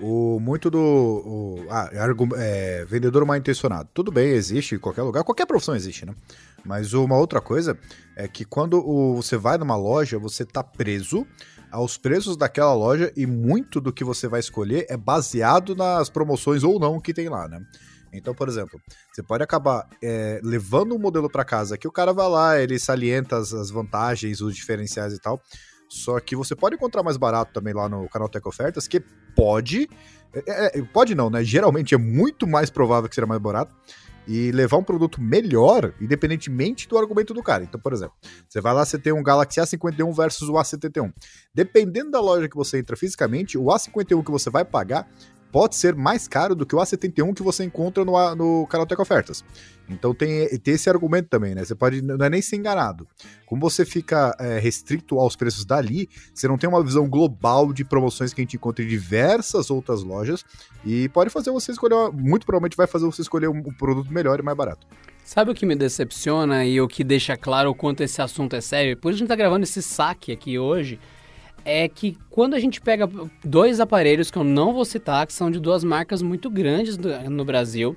o 0.00 0.38
muito 0.40 0.70
do 0.70 0.78
o, 0.78 1.66
ah, 1.70 1.90
é, 2.36 2.84
vendedor 2.84 3.25
mal 3.25 3.36
intencionado. 3.36 3.88
Tudo 3.92 4.10
bem, 4.10 4.28
existe 4.30 4.75
em 4.75 4.78
qualquer 4.78 5.02
lugar, 5.02 5.25
qualquer 5.25 5.46
profissão 5.46 5.75
existe, 5.75 6.04
né? 6.04 6.14
Mas 6.66 6.92
uma 6.92 7.16
outra 7.16 7.40
coisa 7.40 7.78
é 8.16 8.26
que 8.26 8.44
quando 8.44 8.82
você 9.14 9.37
vai 9.37 9.56
numa 9.56 9.76
loja, 9.76 10.18
você 10.18 10.44
tá 10.44 10.62
preso 10.62 11.26
aos 11.70 11.96
preços 11.96 12.37
daquela 12.37 12.75
loja 12.75 13.12
e 13.16 13.26
muito 13.26 13.80
do 13.80 13.92
que 13.92 14.04
você 14.04 14.28
vai 14.28 14.40
escolher 14.40 14.87
é 14.88 14.96
baseado 14.96 15.75
nas 15.75 16.08
promoções 16.08 16.64
ou 16.64 16.78
não 16.78 17.00
que 17.00 17.14
tem 17.14 17.28
lá, 17.28 17.49
né? 17.49 17.61
Então, 18.12 18.35
por 18.35 18.49
exemplo, 18.49 18.80
você 19.12 19.23
pode 19.23 19.42
acabar 19.42 19.87
é, 20.02 20.40
levando 20.42 20.94
um 20.94 20.99
modelo 20.99 21.28
para 21.28 21.44
casa 21.44 21.76
que 21.76 21.87
o 21.87 21.92
cara 21.92 22.12
vai 22.12 22.28
lá, 22.28 22.58
ele 22.58 22.78
salienta 22.78 23.37
as, 23.37 23.52
as, 23.52 23.70
vantagens, 23.70 24.40
os 24.40 24.54
diferenciais 24.54 25.12
e 25.12 25.20
tal. 25.20 25.40
Só 25.88 26.18
que 26.18 26.35
você 26.35 26.56
pode 26.56 26.76
encontrar 26.76 27.02
mais 27.02 27.16
barato 27.16 27.52
também 27.52 27.75
lá 27.75 27.88
no 27.88 28.08
canal 28.08 28.28
Tech 28.28 28.46
Ofertas, 28.49 28.88
que 28.88 29.00
pode. 29.37 29.88
É, 30.35 30.78
é, 30.78 30.82
pode 30.82 31.14
não, 31.14 31.28
né? 31.28 31.44
Geralmente 31.44 31.94
é 31.94 31.99
muito 31.99 32.46
mais 32.46 32.70
provável 32.70 33.08
que 33.08 33.14
seja 33.14 33.26
mais 33.26 33.40
barato 33.40 33.75
e 34.26 34.50
levar 34.50 34.76
um 34.78 34.83
produto 34.83 35.21
melhor, 35.21 35.95
independentemente 36.00 36.88
do 36.88 36.99
argumento 36.99 37.33
do 37.33 37.42
cara. 37.42 37.64
Então, 37.64 37.80
por 37.80 37.92
exemplo, 37.92 38.14
você 38.49 38.61
vai 38.61 38.75
lá, 38.75 38.85
você 38.85 38.99
tem 38.99 39.12
um 39.12 39.23
Galaxy 39.23 39.61
A51 39.61 40.14
versus 40.14 40.49
o 40.49 40.54
A71. 40.54 41.12
Dependendo 41.54 42.11
da 42.11 42.21
loja 42.21 42.49
que 42.49 42.56
você 42.56 42.78
entra 42.78 42.97
fisicamente, 42.97 43.56
o 43.56 43.64
A51 43.64 44.25
que 44.25 44.30
você 44.30 44.50
vai 44.50 44.64
pagar 44.64 45.09
pode 45.56 45.75
ser 45.75 45.94
mais 45.94 46.28
caro 46.28 46.54
do 46.54 46.66
que 46.66 46.76
o 46.76 46.78
A71 46.78 47.34
que 47.34 47.42
você 47.42 47.64
encontra 47.64 48.04
no, 48.04 48.34
no 48.34 48.66
Canaltech 48.66 49.00
Ofertas. 49.00 49.42
Então 49.88 50.14
tem, 50.14 50.46
tem 50.58 50.75
esse 50.75 50.90
argumento 50.90 51.30
também, 51.30 51.54
né? 51.54 51.64
Você 51.64 51.75
pode, 51.75 52.02
não 52.02 52.26
é 52.26 52.28
nem 52.28 52.42
ser 52.42 52.56
enganado. 52.56 53.08
Como 53.46 53.62
você 53.62 53.82
fica 53.86 54.36
é, 54.38 54.58
restrito 54.58 55.18
aos 55.18 55.34
preços 55.34 55.64
dali, 55.64 56.10
você 56.34 56.46
não 56.46 56.58
tem 56.58 56.68
uma 56.68 56.84
visão 56.84 57.08
global 57.08 57.72
de 57.72 57.86
promoções 57.86 58.34
que 58.34 58.40
a 58.42 58.44
gente 58.44 58.56
encontra 58.56 58.84
em 58.84 58.88
diversas 58.88 59.70
outras 59.70 60.02
lojas 60.02 60.44
e 60.84 61.08
pode 61.08 61.30
fazer 61.30 61.50
você 61.50 61.72
escolher, 61.72 62.12
muito 62.12 62.44
provavelmente 62.44 62.76
vai 62.76 62.86
fazer 62.86 63.06
você 63.06 63.22
escolher 63.22 63.48
um, 63.48 63.56
um 63.56 63.72
produto 63.78 64.12
melhor 64.12 64.38
e 64.38 64.42
mais 64.42 64.58
barato. 64.58 64.86
Sabe 65.25 65.52
o 65.52 65.54
que 65.54 65.64
me 65.64 65.75
decepciona 65.75 66.66
e 66.66 66.78
o 66.82 66.86
que 66.86 67.02
deixa 67.02 67.34
claro 67.34 67.70
o 67.70 67.75
quanto 67.75 68.02
esse 68.02 68.20
assunto 68.20 68.54
é 68.56 68.60
sério? 68.60 68.94
Por 68.98 69.08
isso 69.08 69.16
a 69.16 69.20
gente 69.20 69.28
tá 69.28 69.36
gravando 69.36 69.64
esse 69.64 69.80
saque 69.80 70.32
aqui 70.32 70.58
hoje 70.58 71.00
é 71.66 71.88
que 71.88 72.16
quando 72.30 72.54
a 72.54 72.61
gente 72.61 72.80
pega 72.80 73.11
dois 73.44 73.80
aparelhos 73.80 74.30
que 74.30 74.38
eu 74.38 74.44
não 74.44 74.73
vou 74.73 74.85
citar, 74.85 75.26
que 75.26 75.32
são 75.32 75.50
de 75.50 75.58
duas 75.58 75.82
marcas 75.82 76.23
muito 76.23 76.49
grandes 76.49 76.96
no 76.96 77.44
Brasil, 77.44 77.96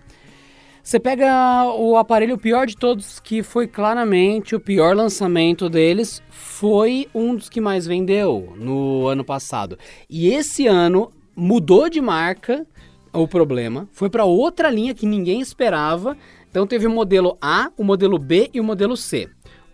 você 0.82 1.00
pega 1.00 1.72
o 1.78 1.96
aparelho 1.98 2.36
pior 2.36 2.66
de 2.66 2.76
todos, 2.76 3.20
que 3.20 3.44
foi 3.44 3.68
claramente 3.68 4.56
o 4.56 4.60
pior 4.60 4.96
lançamento 4.96 5.70
deles, 5.70 6.24
foi 6.32 7.08
um 7.14 7.36
dos 7.36 7.48
que 7.48 7.62
mais 7.62 7.86
vendeu 7.86 8.54
no 8.58 9.06
ano 9.08 9.24
passado. 9.24 9.78
E 10.10 10.30
esse 10.30 10.66
ano 10.66 11.12
mudou 11.36 11.90
de 11.90 12.02
marca 12.02 12.66
o 13.14 13.28
problema, 13.28 13.88
foi 13.92 14.10
para 14.10 14.26
outra 14.26 14.72
linha 14.72 14.96
que 14.96 15.06
ninguém 15.06 15.42
esperava. 15.42 16.18
Então 16.50 16.66
teve 16.66 16.88
o 16.88 16.92
modelo 16.92 17.38
A, 17.40 17.72
o 17.78 17.84
modelo 17.84 18.18
B 18.18 18.50
e 18.52 18.60
o 18.60 18.64
modelo 18.64 18.98
C. 18.98 19.30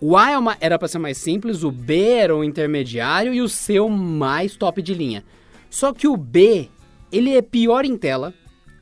O 0.07 0.15
A 0.15 0.33
é 0.33 0.35
era 0.59 0.77
para 0.77 0.87
ser 0.87 0.99
mais 0.99 1.17
simples, 1.17 1.63
o 1.63 1.71
B 1.71 2.09
era 2.09 2.35
o 2.35 2.43
intermediário 2.43 3.33
e 3.33 3.41
o 3.41 3.49
C 3.49 3.79
o 3.79 3.89
mais 3.89 4.55
top 4.55 4.79
de 4.79 4.93
linha. 4.93 5.25
Só 5.67 5.91
que 5.91 6.07
o 6.07 6.15
B, 6.15 6.69
ele 7.11 7.35
é 7.35 7.41
pior 7.41 7.85
em 7.85 7.97
tela, 7.97 8.31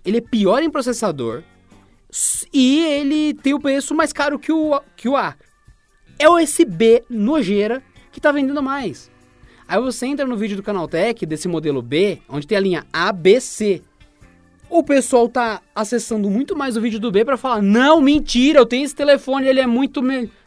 ele 0.04 0.18
é 0.18 0.22
pior 0.22 0.62
em 0.62 0.70
processador 0.70 1.42
e 2.52 2.84
ele 2.84 3.34
tem 3.36 3.54
o 3.54 3.60
preço 3.62 3.96
mais 3.96 4.12
caro 4.12 4.38
que 4.38 4.52
o, 4.52 4.78
que 4.98 5.08
o 5.08 5.16
A. 5.16 5.38
É 6.20 6.28
esse 6.44 6.66
B 6.66 7.06
nojeira 7.10 7.82
que 8.12 8.20
tá 8.20 8.30
vendendo 8.30 8.62
mais. 8.62 9.10
Aí 9.66 9.80
você 9.80 10.06
entra 10.06 10.28
no 10.28 10.36
vídeo 10.36 10.58
do 10.58 10.64
Canaltech 10.64 11.26
desse 11.26 11.48
modelo 11.48 11.82
B, 11.82 12.20
onde 12.28 12.46
tem 12.46 12.58
a 12.58 12.62
linha 12.62 12.86
ABC. 12.92 13.82
O 14.70 14.84
pessoal 14.84 15.30
tá 15.30 15.62
acessando 15.74 16.30
muito 16.30 16.54
mais 16.54 16.76
o 16.76 16.82
vídeo 16.82 17.00
do 17.00 17.12
B 17.14 17.24
para 17.24 17.38
falar: 17.38 17.62
"Não, 17.62 18.02
mentira, 18.02 18.60
eu 18.60 18.66
tenho 18.66 18.84
esse 18.84 18.94
telefone, 18.94 19.48
ele 19.48 19.62
é 19.62 19.68
muito 19.68 20.02
melhor 20.02 20.43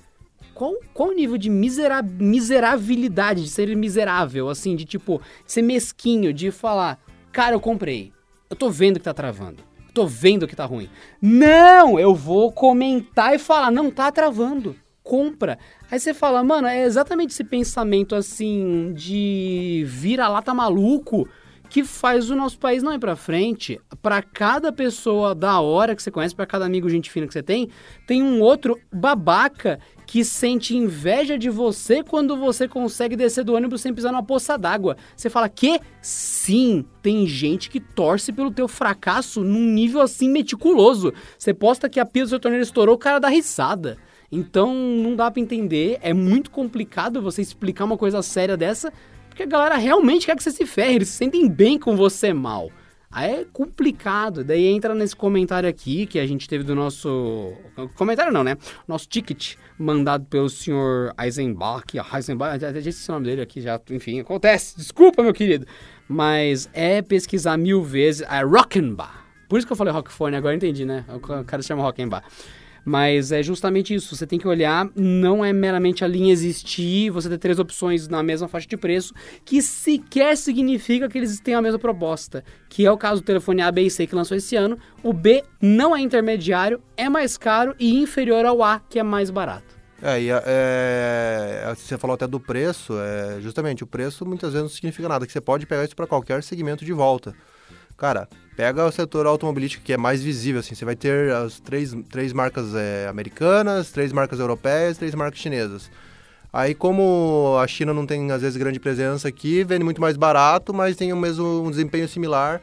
qual, 0.57 0.75
qual 0.95 1.11
o 1.11 1.13
nível 1.13 1.37
de 1.37 1.51
misera 1.51 2.03
miserabilidade, 2.03 3.45
de 3.45 3.51
ser 3.51 3.77
miserável, 3.77 4.49
assim, 4.49 4.75
de 4.75 4.87
tipo, 4.87 5.21
ser 5.47 5.61
mesquinho, 5.61 6.33
de 6.33 6.51
falar, 6.51 6.99
cara, 7.31 7.55
eu 7.55 7.61
comprei, 7.61 8.11
eu 8.49 8.57
tô 8.57 8.71
vendo 8.71 8.99
que 8.99 9.05
tá 9.05 9.13
travando, 9.13 9.63
tô 9.93 10.07
vendo 10.07 10.49
que 10.49 10.57
tá 10.57 10.65
ruim. 10.65 10.89
Não, 11.21 12.01
eu 12.01 12.15
vou 12.15 12.51
comentar 12.51 13.35
e 13.35 13.39
falar, 13.39 13.71
não 13.71 13.91
tá 13.91 14.11
travando, 14.11 14.75
compra. 15.03 15.59
Aí 15.91 16.01
você 16.01 16.15
fala, 16.15 16.43
mano, 16.43 16.67
é 16.67 16.85
exatamente 16.85 17.33
esse 17.33 17.45
pensamento 17.45 18.15
assim 18.15 18.95
de 18.95 19.85
vira-lata 19.87 20.55
maluco 20.55 21.29
que 21.69 21.85
faz 21.85 22.31
o 22.31 22.37
nosso 22.37 22.59
país 22.59 22.83
não 22.83 22.95
ir 22.95 22.99
para 22.99 23.17
frente. 23.17 23.79
Para 24.01 24.23
cada 24.23 24.73
pessoa 24.73 25.35
da 25.35 25.61
hora 25.61 25.95
que 25.95 26.03
você 26.03 26.11
conhece, 26.11 26.35
para 26.35 26.47
cada 26.47 26.65
amigo 26.65 26.89
gente 26.89 27.11
fina 27.11 27.27
que 27.27 27.33
você 27.33 27.43
tem, 27.43 27.69
tem 28.07 28.23
um 28.23 28.41
outro 28.41 28.81
babaca 28.93 29.79
que 30.07 30.25
sente 30.25 30.77
inveja 30.77 31.37
de 31.37 31.51
você 31.51 32.03
quando 32.03 32.37
você 32.37 32.69
consegue 32.69 33.17
descer 33.17 33.45
do 33.45 33.55
ônibus 33.55 33.81
sem 33.81 33.93
pisar 33.93 34.13
numa 34.13 34.23
poça 34.23 34.57
d'água. 34.57 34.97
Você 35.17 35.29
fala 35.29 35.49
que 35.49 35.81
sim, 36.01 36.85
tem 37.03 37.27
gente 37.27 37.69
que 37.69 37.81
torce 37.81 38.33
pelo 38.33 38.51
teu 38.51 38.69
fracasso 38.69 39.43
num 39.43 39.67
nível 39.67 40.01
assim 40.01 40.29
meticuloso. 40.29 41.13
Você 41.37 41.53
posta 41.53 41.89
que 41.89 41.99
a 41.99 42.07
pia 42.07 42.23
do 42.23 42.29
seu 42.29 42.39
torneiro 42.39 42.63
estourou, 42.63 42.95
o 42.95 42.99
cara 42.99 43.19
dá 43.19 43.29
risada. 43.29 43.99
Então 44.31 44.73
não 44.75 45.17
dá 45.17 45.31
para 45.31 45.43
entender, 45.43 45.99
é 46.01 46.13
muito 46.13 46.51
complicado 46.51 47.21
você 47.21 47.43
explicar 47.43 47.85
uma 47.85 47.97
coisa 47.97 48.23
séria 48.23 48.57
dessa 48.57 48.93
porque 49.37 49.43
a 49.43 49.47
galera 49.47 49.77
realmente 49.77 50.25
quer 50.25 50.35
que 50.35 50.43
você 50.43 50.51
se 50.51 50.65
ferre, 50.65 50.95
eles 50.95 51.09
se 51.09 51.17
sentem 51.19 51.47
bem 51.47 51.79
com 51.79 51.95
você 51.95 52.33
mal. 52.33 52.71
Aí 53.17 53.31
é 53.31 53.47
complicado. 53.51 54.45
Daí 54.45 54.67
entra 54.67 54.95
nesse 54.95 55.17
comentário 55.17 55.67
aqui 55.67 56.05
que 56.05 56.19
a 56.19 56.27
gente 56.27 56.47
teve 56.47 56.63
do 56.63 56.75
nosso. 56.75 57.55
Comentário 57.95 58.31
não, 58.31 58.45
né? 58.45 58.59
Nosso 58.87 59.09
ticket 59.09 59.55
mandado 59.79 60.27
pelo 60.27 60.51
senhor 60.51 61.15
Eisenbach. 61.19 61.87
Eisenbach, 62.15 62.61
já 62.61 62.71
disse 62.73 63.09
o 63.09 63.15
nome 63.15 63.25
dele 63.25 63.41
aqui 63.41 63.63
já. 63.63 63.81
Enfim, 63.91 64.21
acontece. 64.21 64.77
Desculpa, 64.77 65.23
meu 65.23 65.33
querido. 65.33 65.67
Mas 66.07 66.69
é 66.75 67.01
pesquisar 67.01 67.57
mil 67.57 67.83
vezes. 67.83 68.21
É 68.21 68.43
Rockenbach. 68.43 69.25
Por 69.49 69.57
isso 69.57 69.67
que 69.67 69.73
eu 69.73 69.77
falei 69.79 69.95
Rockfone, 69.95 70.37
agora 70.37 70.55
entendi, 70.55 70.85
né? 70.85 71.03
O 71.09 71.43
cara 71.45 71.63
chama 71.63 71.83
Rockenbach. 71.83 72.27
Mas 72.89 73.33
é 73.33 73.43
justamente 73.43 73.93
isso. 73.93 74.15
Você 74.15 74.25
tem 74.25 74.39
que 74.39 74.47
olhar, 74.47 74.89
não 74.95 75.45
é 75.45 75.53
meramente 75.53 76.05
a 76.05 76.07
linha 76.07 76.33
existir, 76.33 77.11
você 77.11 77.29
ter 77.29 77.37
três 77.37 77.59
opções 77.59 78.07
na 78.07 78.23
mesma 78.23 78.47
faixa 78.47 78.69
de 78.69 78.77
preço, 78.77 79.13
que 79.45 79.61
sequer 79.61 80.37
significa 80.37 81.09
que 81.09 81.19
eles 81.19 81.41
têm 81.41 81.55
a 81.55 81.61
mesma 81.61 81.81
proposta. 81.81 82.45
Que 82.69 82.87
é 82.87 82.93
o 82.93 82.97
caso 82.97 83.23
do 83.23 83.25
telefone 83.25 83.61
A, 83.61 83.73
B 83.73 83.83
e 83.83 83.91
C 83.91 84.07
que 84.07 84.15
lançou 84.15 84.37
esse 84.37 84.55
ano. 84.55 84.79
O 85.03 85.13
B 85.13 85.43
não 85.61 85.97
é 85.97 86.01
intermediário, 86.01 86.81
é 86.97 87.09
mais 87.09 87.37
caro 87.37 87.75
e 87.77 87.99
inferior 87.99 88.45
ao 88.45 88.63
A, 88.63 88.79
que 88.79 89.01
é 89.01 89.03
mais 89.03 89.31
barato. 89.31 89.75
É, 90.01 90.21
e 90.21 90.29
é, 90.31 91.75
você 91.75 91.99
falou 91.99 92.15
até 92.15 92.27
do 92.29 92.39
preço, 92.39 92.93
é, 93.01 93.41
justamente 93.41 93.83
o 93.83 93.87
preço 93.87 94.25
muitas 94.25 94.53
vezes 94.53 94.63
não 94.63 94.69
significa 94.69 95.09
nada, 95.09 95.27
que 95.27 95.33
você 95.33 95.41
pode 95.41 95.67
pegar 95.67 95.85
isso 95.85 95.97
para 95.97 96.07
qualquer 96.07 96.41
segmento 96.45 96.85
de 96.85 96.93
volta. 96.93 97.35
Cara, 97.97 98.29
pega 98.57 98.85
o 98.87 98.91
setor 98.91 99.27
automobilístico 99.27 99.85
que 99.85 99.93
é 99.93 99.97
mais 99.97 100.23
visível, 100.23 100.61
assim, 100.61 100.75
você 100.75 100.85
vai 100.85 100.97
ter 100.97 101.31
as 101.33 101.61
três, 101.61 101.95
três 102.11 102.33
marcas 102.33 102.75
é, 102.75 103.07
americanas, 103.07 103.91
três 103.91 104.13
marcas 104.13 104.41
europeias, 104.41 104.97
três 104.97 105.15
marcas 105.15 105.39
chinesas. 105.39 105.91
Aí, 106.53 106.75
como 106.75 107.59
a 107.63 107.67
China 107.67 107.93
não 107.93 108.07
tem, 108.07 108.31
às 108.33 108.41
vezes, 108.41 108.57
grande 108.57 108.81
presença 108.81 109.29
aqui, 109.29 109.63
vende 109.63 109.85
muito 109.85 110.01
mais 110.01 110.17
barato, 110.17 110.73
mas 110.73 110.97
tem 110.97 111.13
o 111.13 111.17
mesmo 111.17 111.63
um 111.63 111.71
desempenho 111.71 112.09
similar. 112.09 112.63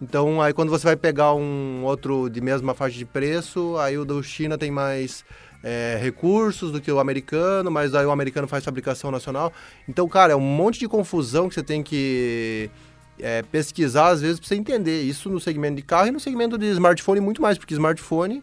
Então, 0.00 0.40
aí 0.40 0.52
quando 0.52 0.70
você 0.70 0.84
vai 0.84 0.96
pegar 0.96 1.34
um 1.34 1.82
outro 1.84 2.28
de 2.28 2.40
mesma 2.40 2.74
faixa 2.74 2.96
de 2.96 3.04
preço, 3.04 3.76
aí 3.78 3.96
o 3.98 4.04
do 4.04 4.22
China 4.22 4.58
tem 4.58 4.70
mais 4.70 5.24
é, 5.62 5.98
recursos 6.00 6.70
do 6.70 6.80
que 6.80 6.92
o 6.92 7.00
americano, 7.00 7.70
mas 7.70 7.94
aí 7.94 8.04
o 8.04 8.10
americano 8.10 8.46
faz 8.46 8.64
fabricação 8.64 9.10
nacional. 9.10 9.52
Então, 9.88 10.06
cara, 10.08 10.32
é 10.32 10.36
um 10.36 10.40
monte 10.40 10.78
de 10.78 10.86
confusão 10.86 11.48
que 11.48 11.54
você 11.54 11.62
tem 11.62 11.82
que 11.82 12.70
é, 13.18 13.42
pesquisar, 13.42 14.08
às 14.08 14.20
vezes, 14.20 14.40
para 14.40 14.48
você 14.48 14.54
entender 14.54 15.02
isso 15.02 15.28
no 15.28 15.40
segmento 15.40 15.76
de 15.76 15.82
carro 15.82 16.08
e 16.08 16.10
no 16.10 16.20
segmento 16.20 16.58
de 16.58 16.66
smartphone 16.66 17.20
muito 17.20 17.40
mais, 17.40 17.58
porque 17.58 17.74
smartphone 17.74 18.42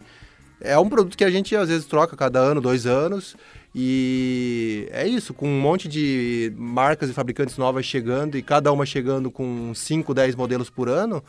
é 0.60 0.78
um 0.78 0.88
produto 0.88 1.16
que 1.16 1.24
a 1.24 1.30
gente 1.30 1.54
às 1.56 1.68
vezes 1.68 1.84
troca 1.86 2.16
cada 2.16 2.38
ano, 2.38 2.60
dois 2.60 2.86
anos. 2.86 3.36
E 3.74 4.86
é 4.90 5.06
isso, 5.06 5.32
com 5.32 5.48
um 5.48 5.60
monte 5.60 5.88
de 5.88 6.52
marcas 6.56 7.08
e 7.08 7.12
fabricantes 7.12 7.56
novas 7.56 7.86
chegando 7.86 8.36
e 8.36 8.42
cada 8.42 8.70
uma 8.70 8.84
chegando 8.84 9.30
com 9.30 9.74
5, 9.74 10.12
10 10.12 10.34
modelos 10.34 10.68
por 10.68 10.90
ano, 10.90 11.24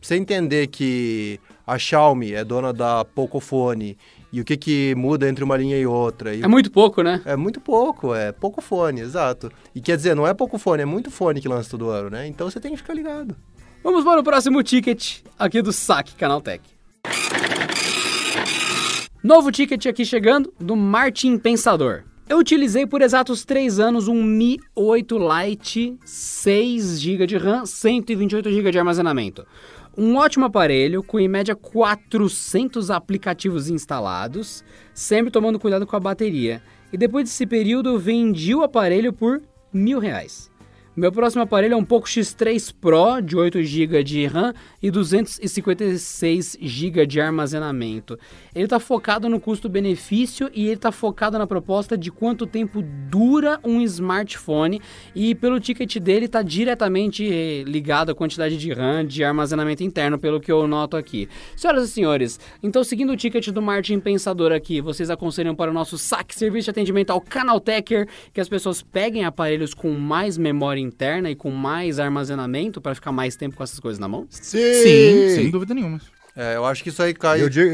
você 0.00 0.16
entender 0.16 0.66
que 0.66 1.40
a 1.66 1.78
Xiaomi 1.78 2.34
é 2.34 2.44
dona 2.44 2.72
da 2.72 3.04
Pocophone 3.04 3.96
e 4.32 4.40
o 4.40 4.44
que, 4.44 4.56
que 4.56 4.94
muda 4.94 5.28
entre 5.28 5.42
uma 5.42 5.56
linha 5.56 5.78
e 5.78 5.86
outra. 5.86 6.34
E 6.34 6.42
é 6.42 6.48
muito 6.48 6.70
pouco, 6.70 7.02
né? 7.02 7.20
É 7.24 7.36
muito 7.36 7.60
pouco, 7.60 8.14
é 8.14 8.32
pouco 8.32 8.60
fone, 8.60 9.00
exato. 9.00 9.50
E 9.74 9.80
quer 9.80 9.96
dizer, 9.96 10.14
não 10.14 10.26
é 10.26 10.34
pouco 10.34 10.58
fone, 10.58 10.82
é 10.82 10.86
muito 10.86 11.10
fone 11.10 11.40
que 11.40 11.48
lança 11.48 11.70
todo 11.70 11.88
ano, 11.88 12.10
né? 12.10 12.26
Então 12.26 12.50
você 12.50 12.60
tem 12.60 12.72
que 12.72 12.76
ficar 12.76 12.94
ligado. 12.94 13.34
Vamos 13.82 14.04
para 14.04 14.20
o 14.20 14.24
próximo 14.24 14.62
ticket 14.62 15.20
aqui 15.38 15.62
do 15.62 15.72
Saque 15.72 16.14
Canaltech. 16.14 16.62
Novo 19.22 19.50
ticket 19.50 19.86
aqui 19.86 20.04
chegando 20.04 20.52
do 20.58 20.76
Martin 20.76 21.38
Pensador. 21.38 22.04
Eu 22.28 22.38
utilizei 22.38 22.86
por 22.86 23.00
exatos 23.00 23.42
3 23.42 23.80
anos 23.80 24.06
um 24.06 24.22
Mi 24.22 24.60
8 24.76 25.18
Lite 25.18 25.98
6 26.04 27.00
GB 27.00 27.26
de 27.26 27.38
RAM, 27.38 27.64
128 27.64 28.50
GB 28.50 28.70
de 28.70 28.78
armazenamento. 28.78 29.46
Um 30.00 30.14
ótimo 30.14 30.44
aparelho 30.44 31.02
com 31.02 31.18
em 31.18 31.26
média 31.26 31.56
400 31.56 32.88
aplicativos 32.88 33.68
instalados, 33.68 34.62
sempre 34.94 35.28
tomando 35.28 35.58
cuidado 35.58 35.88
com 35.88 35.96
a 35.96 35.98
bateria. 35.98 36.62
E 36.92 36.96
depois 36.96 37.24
desse 37.24 37.44
período 37.44 37.98
vendi 37.98 38.54
o 38.54 38.62
aparelho 38.62 39.12
por 39.12 39.42
mil 39.72 39.98
reais. 39.98 40.52
Meu 40.98 41.12
próximo 41.12 41.44
aparelho 41.44 41.74
é 41.74 41.76
um 41.76 41.84
Poco 41.84 42.08
X3 42.08 42.74
Pro 42.74 43.20
de 43.20 43.36
8 43.36 43.62
GB 43.62 44.02
de 44.02 44.26
RAM 44.26 44.52
e 44.82 44.90
256 44.90 46.58
GB 46.60 47.06
de 47.06 47.20
armazenamento. 47.20 48.18
Ele 48.52 48.64
está 48.64 48.80
focado 48.80 49.28
no 49.28 49.38
custo-benefício 49.38 50.50
e 50.52 50.64
ele 50.64 50.74
está 50.74 50.90
focado 50.90 51.38
na 51.38 51.46
proposta 51.46 51.96
de 51.96 52.10
quanto 52.10 52.48
tempo 52.48 52.82
dura 53.08 53.60
um 53.62 53.80
smartphone 53.82 54.82
e 55.14 55.36
pelo 55.36 55.60
ticket 55.60 55.98
dele 55.98 56.24
está 56.24 56.42
diretamente 56.42 57.24
eh, 57.24 57.62
ligado 57.62 58.10
à 58.10 58.14
quantidade 58.14 58.56
de 58.56 58.72
RAM 58.72 59.06
de 59.06 59.22
armazenamento 59.22 59.84
interno, 59.84 60.18
pelo 60.18 60.40
que 60.40 60.50
eu 60.50 60.66
noto 60.66 60.96
aqui. 60.96 61.28
Senhoras 61.54 61.84
e 61.84 61.92
senhores, 61.92 62.40
então 62.60 62.82
seguindo 62.82 63.12
o 63.12 63.16
ticket 63.16 63.50
do 63.50 63.62
Martin 63.62 64.00
Pensador 64.00 64.50
aqui, 64.50 64.80
vocês 64.80 65.10
aconselham 65.10 65.54
para 65.54 65.70
o 65.70 65.74
nosso 65.74 65.96
saque 65.96 66.34
serviço 66.34 66.64
de 66.64 66.70
atendimento 66.72 67.10
ao 67.10 67.20
Canaltecher 67.20 68.08
que 68.34 68.40
as 68.40 68.48
pessoas 68.48 68.82
peguem 68.82 69.24
aparelhos 69.24 69.74
com 69.74 69.92
mais 69.92 70.36
memória 70.36 70.87
interna 70.88 71.30
e 71.30 71.36
com 71.36 71.50
mais 71.50 71.98
armazenamento 72.00 72.80
para 72.80 72.94
ficar 72.94 73.12
mais 73.12 73.36
tempo 73.36 73.56
com 73.56 73.62
essas 73.62 73.78
coisas 73.78 73.98
na 73.98 74.08
mão? 74.08 74.26
Sim, 74.30 74.58
sem 75.34 75.50
dúvida 75.50 75.74
nenhuma. 75.74 76.00
É, 76.34 76.56
eu 76.56 76.64
acho 76.64 76.82
que 76.82 76.88
isso 76.88 77.02
aí 77.02 77.14
cai. 77.14 77.42
Eu 77.42 77.48
digo, 77.48 77.70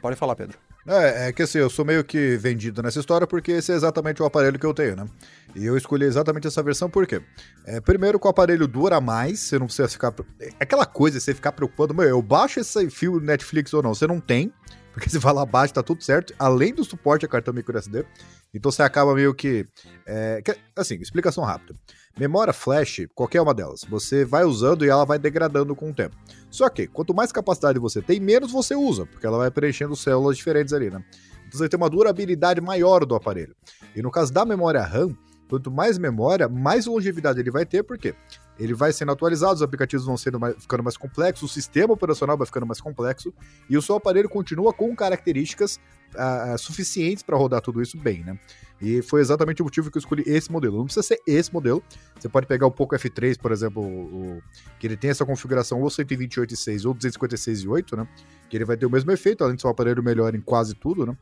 Pode 0.00 0.16
falar, 0.16 0.36
Pedro. 0.36 0.58
É, 0.86 1.28
é 1.28 1.32
que 1.32 1.42
assim, 1.42 1.56
eu 1.56 1.70
sou 1.70 1.82
meio 1.82 2.04
que 2.04 2.36
vendido 2.36 2.82
nessa 2.82 3.00
história 3.00 3.26
porque 3.26 3.52
esse 3.52 3.72
é 3.72 3.74
exatamente 3.74 4.22
o 4.22 4.26
aparelho 4.26 4.58
que 4.58 4.66
eu 4.66 4.74
tenho, 4.74 4.94
né? 4.94 5.08
E 5.54 5.64
eu 5.64 5.78
escolhi 5.78 6.04
exatamente 6.04 6.46
essa 6.46 6.62
versão 6.62 6.90
por 6.90 7.06
quê? 7.06 7.22
É, 7.64 7.80
primeiro 7.80 8.20
que 8.20 8.26
o 8.26 8.30
aparelho 8.30 8.68
dura 8.68 9.00
mais, 9.00 9.40
você 9.40 9.58
não 9.58 9.64
precisa 9.64 9.88
ficar... 9.88 10.12
É 10.38 10.50
aquela 10.60 10.84
coisa, 10.84 11.18
você 11.18 11.32
ficar 11.32 11.52
preocupando, 11.52 11.94
meu, 11.94 12.06
eu 12.06 12.20
baixo 12.20 12.60
esse 12.60 12.90
fio 12.90 13.18
Netflix 13.18 13.72
ou 13.72 13.82
não, 13.82 13.94
você 13.94 14.06
não 14.06 14.20
tem, 14.20 14.52
porque 14.94 15.10
você 15.10 15.18
vai 15.18 15.34
lá 15.34 15.42
abaixo, 15.42 15.74
tá 15.74 15.82
tudo 15.82 16.02
certo, 16.02 16.32
além 16.38 16.72
do 16.72 16.84
suporte 16.84 17.26
a 17.26 17.28
cartão 17.28 17.52
microSD, 17.52 18.06
então 18.54 18.70
você 18.70 18.82
acaba 18.82 19.12
meio 19.12 19.34
que... 19.34 19.66
É, 20.06 20.40
que 20.40 20.56
assim, 20.76 20.94
explicação 20.94 21.42
rápida. 21.42 21.74
Memória 22.16 22.52
flash, 22.52 23.00
qualquer 23.12 23.40
uma 23.40 23.52
delas, 23.52 23.80
você 23.88 24.24
vai 24.24 24.44
usando 24.44 24.84
e 24.84 24.88
ela 24.88 25.04
vai 25.04 25.18
degradando 25.18 25.74
com 25.74 25.90
o 25.90 25.94
tempo. 25.94 26.16
Só 26.48 26.68
que, 26.68 26.86
quanto 26.86 27.12
mais 27.12 27.32
capacidade 27.32 27.76
você 27.80 28.00
tem, 28.00 28.20
menos 28.20 28.52
você 28.52 28.76
usa, 28.76 29.04
porque 29.04 29.26
ela 29.26 29.36
vai 29.36 29.50
preenchendo 29.50 29.96
células 29.96 30.36
diferentes 30.36 30.72
ali, 30.72 30.88
né? 30.88 31.04
Então 31.48 31.58
você 31.58 31.68
tem 31.68 31.76
uma 31.76 31.90
durabilidade 31.90 32.60
maior 32.60 33.04
do 33.04 33.16
aparelho. 33.16 33.56
E 33.96 34.00
no 34.00 34.12
caso 34.12 34.32
da 34.32 34.44
memória 34.44 34.82
RAM, 34.82 35.16
quanto 35.48 35.70
mais 35.70 35.98
memória, 35.98 36.48
mais 36.48 36.86
longevidade 36.86 37.40
ele 37.40 37.50
vai 37.50 37.66
ter, 37.66 37.82
por 37.82 37.98
quê? 37.98 38.14
Ele 38.58 38.72
vai 38.72 38.92
sendo 38.92 39.12
atualizado, 39.12 39.54
os 39.54 39.62
aplicativos 39.62 40.06
vão 40.06 40.16
sendo 40.16 40.38
mais, 40.38 40.54
ficando 40.58 40.82
mais 40.82 40.96
complexos, 40.96 41.50
o 41.50 41.52
sistema 41.52 41.92
operacional 41.92 42.36
vai 42.36 42.46
ficando 42.46 42.66
mais 42.66 42.80
complexo, 42.80 43.32
e 43.68 43.76
o 43.76 43.82
seu 43.82 43.96
aparelho 43.96 44.28
continua 44.28 44.72
com 44.72 44.94
características 44.94 45.80
uh, 46.14 46.56
suficientes 46.56 47.22
para 47.22 47.36
rodar 47.36 47.60
tudo 47.60 47.82
isso 47.82 47.98
bem, 47.98 48.22
né? 48.22 48.38
E 48.80 49.02
foi 49.02 49.20
exatamente 49.20 49.62
o 49.62 49.64
motivo 49.64 49.90
que 49.90 49.96
eu 49.96 50.00
escolhi 50.00 50.22
esse 50.26 50.50
modelo. 50.50 50.76
Não 50.76 50.84
precisa 50.84 51.02
ser 51.02 51.20
esse 51.26 51.52
modelo. 51.52 51.82
Você 52.18 52.28
pode 52.28 52.46
pegar 52.46 52.66
o 52.66 52.70
Poco 52.70 52.94
F3, 52.94 53.38
por 53.38 53.50
exemplo, 53.50 53.82
o, 53.82 54.42
que 54.78 54.86
ele 54.86 54.96
tem 54.96 55.10
essa 55.10 55.24
configuração 55.24 55.80
ou 55.80 55.88
128.6 55.88 56.86
ou 56.86 56.94
256.8, 56.94 57.96
né? 57.96 58.06
Que 58.48 58.56
ele 58.56 58.64
vai 58.64 58.76
ter 58.76 58.84
o 58.84 58.90
mesmo 58.90 59.10
efeito, 59.10 59.42
além 59.42 59.56
de 59.56 59.62
ser 59.62 59.68
um 59.68 59.70
aparelho 59.70 60.02
melhor 60.02 60.34
em 60.34 60.40
quase 60.40 60.74
tudo, 60.74 61.06
né? 61.06 61.16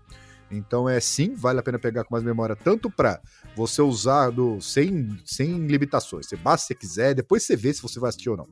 Então 0.52 0.88
é 0.88 1.00
sim, 1.00 1.34
vale 1.34 1.58
a 1.58 1.62
pena 1.62 1.78
pegar 1.78 2.04
com 2.04 2.14
mais 2.14 2.22
memória, 2.22 2.54
tanto 2.54 2.90
para 2.90 3.20
você 3.56 3.80
usar 3.80 4.30
do, 4.30 4.60
sem, 4.60 5.18
sem 5.24 5.66
limitações. 5.66 6.26
Você 6.26 6.36
basta 6.36 6.66
se 6.66 6.74
quiser, 6.74 7.14
depois 7.14 7.42
você 7.42 7.56
vê 7.56 7.72
se 7.72 7.80
você 7.80 7.98
vai 7.98 8.10
assistir 8.10 8.28
ou 8.28 8.36
não. 8.36 8.46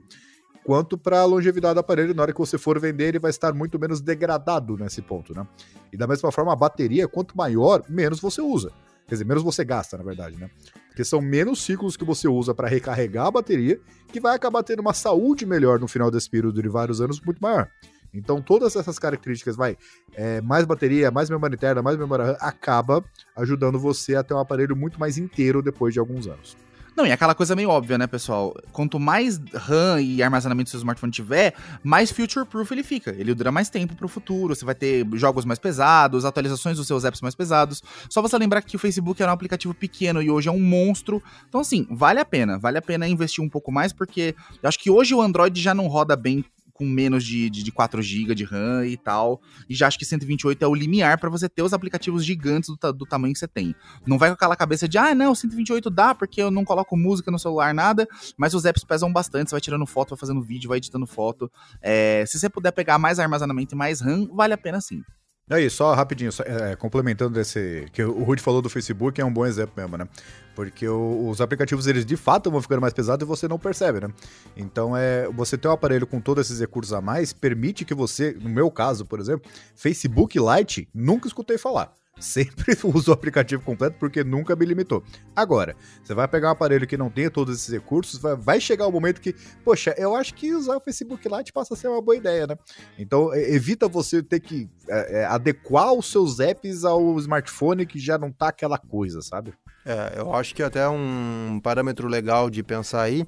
Quanto 0.65 0.97
para 0.97 1.21
a 1.21 1.25
longevidade 1.25 1.75
do 1.75 1.81
aparelho, 1.81 2.15
na 2.15 2.23
hora 2.23 2.33
que 2.33 2.39
você 2.39 2.59
for 2.59 2.79
vender, 2.81 3.09
ele 3.09 3.19
vai 3.19 3.31
estar 3.31 3.53
muito 3.53 3.79
menos 3.79 4.01
degradado 4.01 4.77
nesse 4.77 5.01
ponto, 5.03 5.35
né? 5.35 5.47
E 5.93 5.97
da 5.97 6.07
mesma 6.07 6.31
forma, 6.31 6.53
a 6.53 6.57
bateria, 6.57 7.09
quanto 7.09 7.37
maior, 7.37 7.83
menos 7.89 8.21
você 8.21 8.41
usa. 8.41 8.71
Quer 9.07 9.15
dizer, 9.15 9.25
menos 9.25 9.43
você 9.43 9.65
gasta, 9.65 9.97
na 9.99 10.05
verdade, 10.05 10.37
né? 10.37 10.51
Porque 10.89 11.03
são 11.03 11.21
menos 11.21 11.63
ciclos 11.63 11.97
que 11.97 12.05
você 12.05 12.29
usa 12.29 12.55
para 12.55 12.69
recarregar 12.69 13.27
a 13.27 13.31
bateria, 13.31 13.81
que 14.13 14.21
vai 14.21 14.37
acabar 14.37 14.63
tendo 14.63 14.81
uma 14.81 14.95
saúde 14.95 15.45
melhor 15.45 15.81
no 15.81 15.89
final 15.89 16.11
desse 16.11 16.31
período 16.31 16.63
de 16.63 16.69
vários 16.69 17.01
anos 17.01 17.21
muito 17.21 17.41
maior. 17.41 17.69
Então, 18.13 18.43
todas 18.43 18.77
essas 18.77 18.99
características, 18.99 19.57
vai, 19.57 19.77
é, 20.15 20.41
mais 20.41 20.65
bateria, 20.65 21.11
mais 21.11 21.31
memória 21.31 21.55
interna, 21.55 21.83
mais 21.83 21.97
memória 21.97 22.25
RAM, 22.25 22.37
acaba 22.41 23.05
ajudando 23.37 23.79
você 23.79 24.17
a 24.17 24.23
ter 24.23 24.35
um 24.35 24.39
aparelho 24.39 24.77
muito 24.77 24.99
mais 24.99 25.19
inteiro 25.19 25.63
depois 25.63 25.93
de 25.93 26.01
alguns 26.01 26.27
anos. 26.27 26.57
Não, 26.97 27.07
e 27.07 27.13
aquela 27.13 27.35
coisa 27.35 27.57
meio 27.57 27.71
óbvia, 27.71 27.97
né, 27.97 28.07
pessoal? 28.07 28.55
Quanto 28.73 28.99
mais 28.99 29.41
RAM 29.55 30.03
e 30.03 30.23
armazenamento 30.23 30.69
seu 30.69 30.79
smartphone 30.79 31.13
tiver, 31.13 31.55
mais 31.83 32.11
future-proof 32.11 32.71
ele 32.73 32.83
fica. 32.83 33.15
Ele 33.17 33.33
dura 33.33 33.51
mais 33.51 33.71
tempo 33.71 33.95
pro 33.95 34.09
futuro, 34.09 34.55
você 34.55 34.65
vai 34.65 34.75
ter 34.75 35.07
jogos 35.15 35.47
mais 35.47 35.59
pesados, 35.59 36.25
atualizações 36.25 36.77
dos 36.77 36.87
seus 36.87 37.05
apps 37.05 37.23
mais 37.23 37.35
pesados. 37.35 37.83
Só 38.09 38.21
você 38.21 38.37
lembrar 38.37 38.61
que 38.61 38.77
o 38.77 38.79
Facebook 38.79 39.23
era 39.23 39.31
um 39.31 39.35
aplicativo 39.35 39.73
pequeno 39.73 40.21
e 40.21 40.31
hoje 40.31 40.49
é 40.49 40.53
um 40.53 40.61
monstro. 40.61 41.23
Então, 41.49 41.61
assim, 41.63 41.87
vale 41.91 42.21
a 42.21 42.25
pena. 42.25 42.59
Vale 42.59 42.77
a 42.77 42.83
pena 42.83 43.09
investir 43.09 43.43
um 43.43 43.49
pouco 43.49 43.73
mais, 43.73 43.93
porque 43.93 44.35
eu 44.63 44.69
acho 44.69 44.79
que 44.79 44.91
hoje 44.91 45.15
o 45.15 45.23
Android 45.23 45.59
já 45.59 45.73
não 45.73 45.87
roda 45.87 46.17
bem 46.17 46.45
com 46.81 46.87
menos 46.87 47.23
de, 47.27 47.51
de, 47.51 47.63
de 47.63 47.71
4 47.71 48.01
GB 48.01 48.35
de 48.35 48.45
RAM 48.45 48.87
e 48.87 48.97
tal. 48.97 49.43
E 49.69 49.75
já 49.75 49.87
acho 49.87 49.99
que 49.99 50.05
128 50.07 50.65
é 50.65 50.67
o 50.67 50.75
limiar 50.75 51.21
para 51.21 51.29
você 51.29 51.47
ter 51.47 51.63
os 51.63 51.75
aplicativos 51.75 52.25
gigantes 52.25 52.75
do, 52.75 52.93
do, 52.95 53.05
tamanho 53.05 53.35
que 53.35 53.39
você 53.39 53.47
tem. 53.47 53.75
Não 54.07 54.17
vai 54.17 54.31
com 54.31 54.35
aquela 54.35 54.57
cabeça 54.57 54.89
de, 54.89 54.97
ah, 54.97 55.15
não, 55.15 55.35
128 55.35 55.91
dá 55.91 56.15
porque 56.15 56.41
eu 56.41 56.51
não 56.51 56.65
coloco 56.65 56.97
música 56.97 57.31
no 57.31 57.39
celular, 57.39 57.75
nada, 57.75 58.09
mas 58.35 58.55
os 58.55 58.65
apps 58.65 58.83
pesam 58.83 59.13
bastante, 59.13 59.51
você 59.51 59.57
vai 59.57 59.61
tirando 59.61 59.85
foto, 59.85 60.11
vai 60.11 60.19
fazendo 60.19 60.41
vídeo, 60.41 60.69
vai 60.69 60.79
editando 60.79 61.07
foto. 61.07 61.53
É, 61.83 62.25
se 62.27 62.39
você 62.39 62.49
puder 62.49 62.73
pegar 62.73 62.99
mais 62.99 63.19
armazenamento 63.19 63.75
e 63.75 63.79
mais 63.79 64.01
RAM, 64.01 64.27
vale 64.33 64.55
a 64.55 64.59
pena 64.59 64.81
sim. 64.81 65.03
Aí, 65.51 65.69
só 65.69 65.93
rapidinho, 65.95 66.31
só, 66.31 66.45
é, 66.45 66.77
complementando 66.77 67.41
esse. 67.41 67.87
que 67.93 68.05
o 68.05 68.23
Rudy 68.23 68.41
falou 68.41 68.63
do 68.63 68.71
Facebook, 68.71 69.21
é 69.21 69.25
um 69.25 69.33
bom 69.33 69.45
exemplo 69.45 69.75
mesmo, 69.77 69.97
né? 69.97 70.09
Porque 70.55 70.87
o, 70.89 71.29
os 71.29 71.41
aplicativos, 71.41 71.89
eles 71.89 72.07
de 72.07 72.17
fato 72.17 72.51
vão 72.51 72.63
ficando 72.63 72.81
mais 72.81 72.95
pesados 72.95 73.27
e 73.27 73.29
você 73.29 73.49
não 73.49 73.59
percebe, 73.59 74.01
né? 74.01 74.09
Então, 74.57 74.97
é, 74.97 75.29
você 75.29 75.59
ter 75.59 75.67
um 75.67 75.73
aparelho 75.73 76.07
com 76.07 76.21
todos 76.21 76.47
esses 76.47 76.61
recursos 76.61 76.93
a 76.93 77.01
mais 77.01 77.33
permite 77.33 77.85
que 77.85 77.95
você, 77.95 78.37
no 78.41 78.49
meu 78.49 78.71
caso, 78.71 79.05
por 79.05 79.19
exemplo, 79.19 79.51
Facebook 79.75 80.39
Lite, 80.39 80.89
nunca 80.95 81.27
escutei 81.27 81.59
falar 81.59 81.93
sempre 82.21 82.77
uso 82.85 83.11
o 83.11 83.15
aplicativo 83.15 83.63
completo 83.63 83.97
porque 83.99 84.23
nunca 84.23 84.55
me 84.55 84.65
limitou. 84.65 85.03
Agora, 85.35 85.75
você 86.03 86.15
vai 86.15 86.29
pegar 86.29 86.49
um 86.49 86.53
aparelho 86.53 86.87
que 86.87 86.97
não 86.97 87.11
tenha 87.11 87.31
todos 87.31 87.57
esses 87.57 87.73
recursos, 87.73 88.21
vai, 88.21 88.37
vai 88.37 88.61
chegar 88.61 88.87
o 88.87 88.89
um 88.89 88.93
momento 88.93 89.21
que, 89.21 89.35
poxa, 89.65 89.95
eu 89.97 90.15
acho 90.15 90.35
que 90.35 90.55
usar 90.55 90.77
o 90.77 90.81
Facebook 90.81 91.29
Lite 91.29 91.53
passa 91.53 91.75
a 91.75 91.77
ser 91.77 91.89
uma 91.89 92.03
boa 92.03 92.17
ideia, 92.17 92.47
né? 92.47 92.57
Então, 92.99 93.35
evita 93.35 93.89
você 93.89 94.23
ter 94.23 94.41
que 94.41 94.69
é, 94.89 95.21
é, 95.21 95.25
adequar 95.25 95.93
os 95.93 96.11
seus 96.11 96.41
apps 96.41 96.85
ao 96.85 97.19
smartphone 97.19 97.87
que 97.87 97.99
já 97.99 98.19
não 98.19 98.31
tá 98.31 98.49
aquela 98.49 98.79
coisa, 98.79 99.23
sabe? 99.23 99.53
É, 99.85 100.21
eu 100.21 100.35
acho 100.35 100.55
que 100.55 100.63
até 100.63 100.89
um 100.89 101.61
parâmetro 101.63 102.07
legal 102.07 102.51
de 102.51 102.63
pensar 102.63 103.03
aí, 103.03 103.27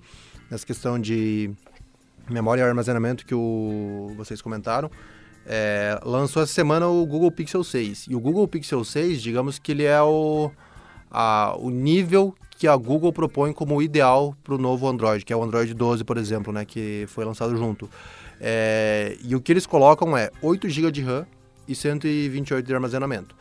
nessa 0.50 0.66
questão 0.66 0.98
de 0.98 1.50
memória 2.28 2.62
e 2.62 2.64
armazenamento 2.64 3.24
que 3.24 3.34
o, 3.34 4.12
vocês 4.16 4.40
comentaram, 4.42 4.90
é, 5.46 5.98
lançou 6.04 6.42
essa 6.42 6.52
semana 6.52 6.86
o 6.88 7.04
Google 7.06 7.30
Pixel 7.30 7.64
6. 7.64 8.06
E 8.08 8.14
o 8.14 8.20
Google 8.20 8.46
Pixel 8.46 8.84
6, 8.84 9.22
digamos 9.22 9.58
que 9.58 9.72
ele 9.72 9.84
é 9.84 10.00
o, 10.00 10.50
a, 11.10 11.54
o 11.58 11.70
nível 11.70 12.34
que 12.56 12.68
a 12.68 12.76
Google 12.76 13.12
propõe 13.12 13.52
como 13.52 13.82
ideal 13.82 14.36
para 14.44 14.54
o 14.54 14.58
novo 14.58 14.88
Android, 14.88 15.24
que 15.24 15.32
é 15.32 15.36
o 15.36 15.42
Android 15.42 15.74
12, 15.74 16.04
por 16.04 16.16
exemplo, 16.16 16.52
né, 16.52 16.64
que 16.64 17.04
foi 17.08 17.24
lançado 17.24 17.56
junto. 17.56 17.90
É, 18.40 19.16
e 19.24 19.34
o 19.34 19.40
que 19.40 19.52
eles 19.52 19.66
colocam 19.66 20.16
é 20.16 20.30
8 20.40 20.68
GB 20.68 20.90
de 20.90 21.02
RAM 21.02 21.26
e 21.66 21.74
128 21.74 22.64
de 22.64 22.74
armazenamento. 22.74 23.34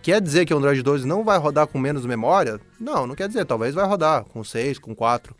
Quer 0.00 0.20
dizer 0.20 0.46
que 0.46 0.54
o 0.54 0.58
Android 0.58 0.80
12 0.82 1.06
não 1.06 1.24
vai 1.24 1.38
rodar 1.38 1.66
com 1.66 1.78
menos 1.78 2.06
memória? 2.06 2.60
Não, 2.78 3.06
não 3.06 3.14
quer 3.14 3.26
dizer. 3.26 3.44
Talvez 3.44 3.74
vai 3.74 3.84
rodar 3.84 4.24
com 4.24 4.44
6, 4.44 4.78
com 4.78 4.94
4. 4.94 5.34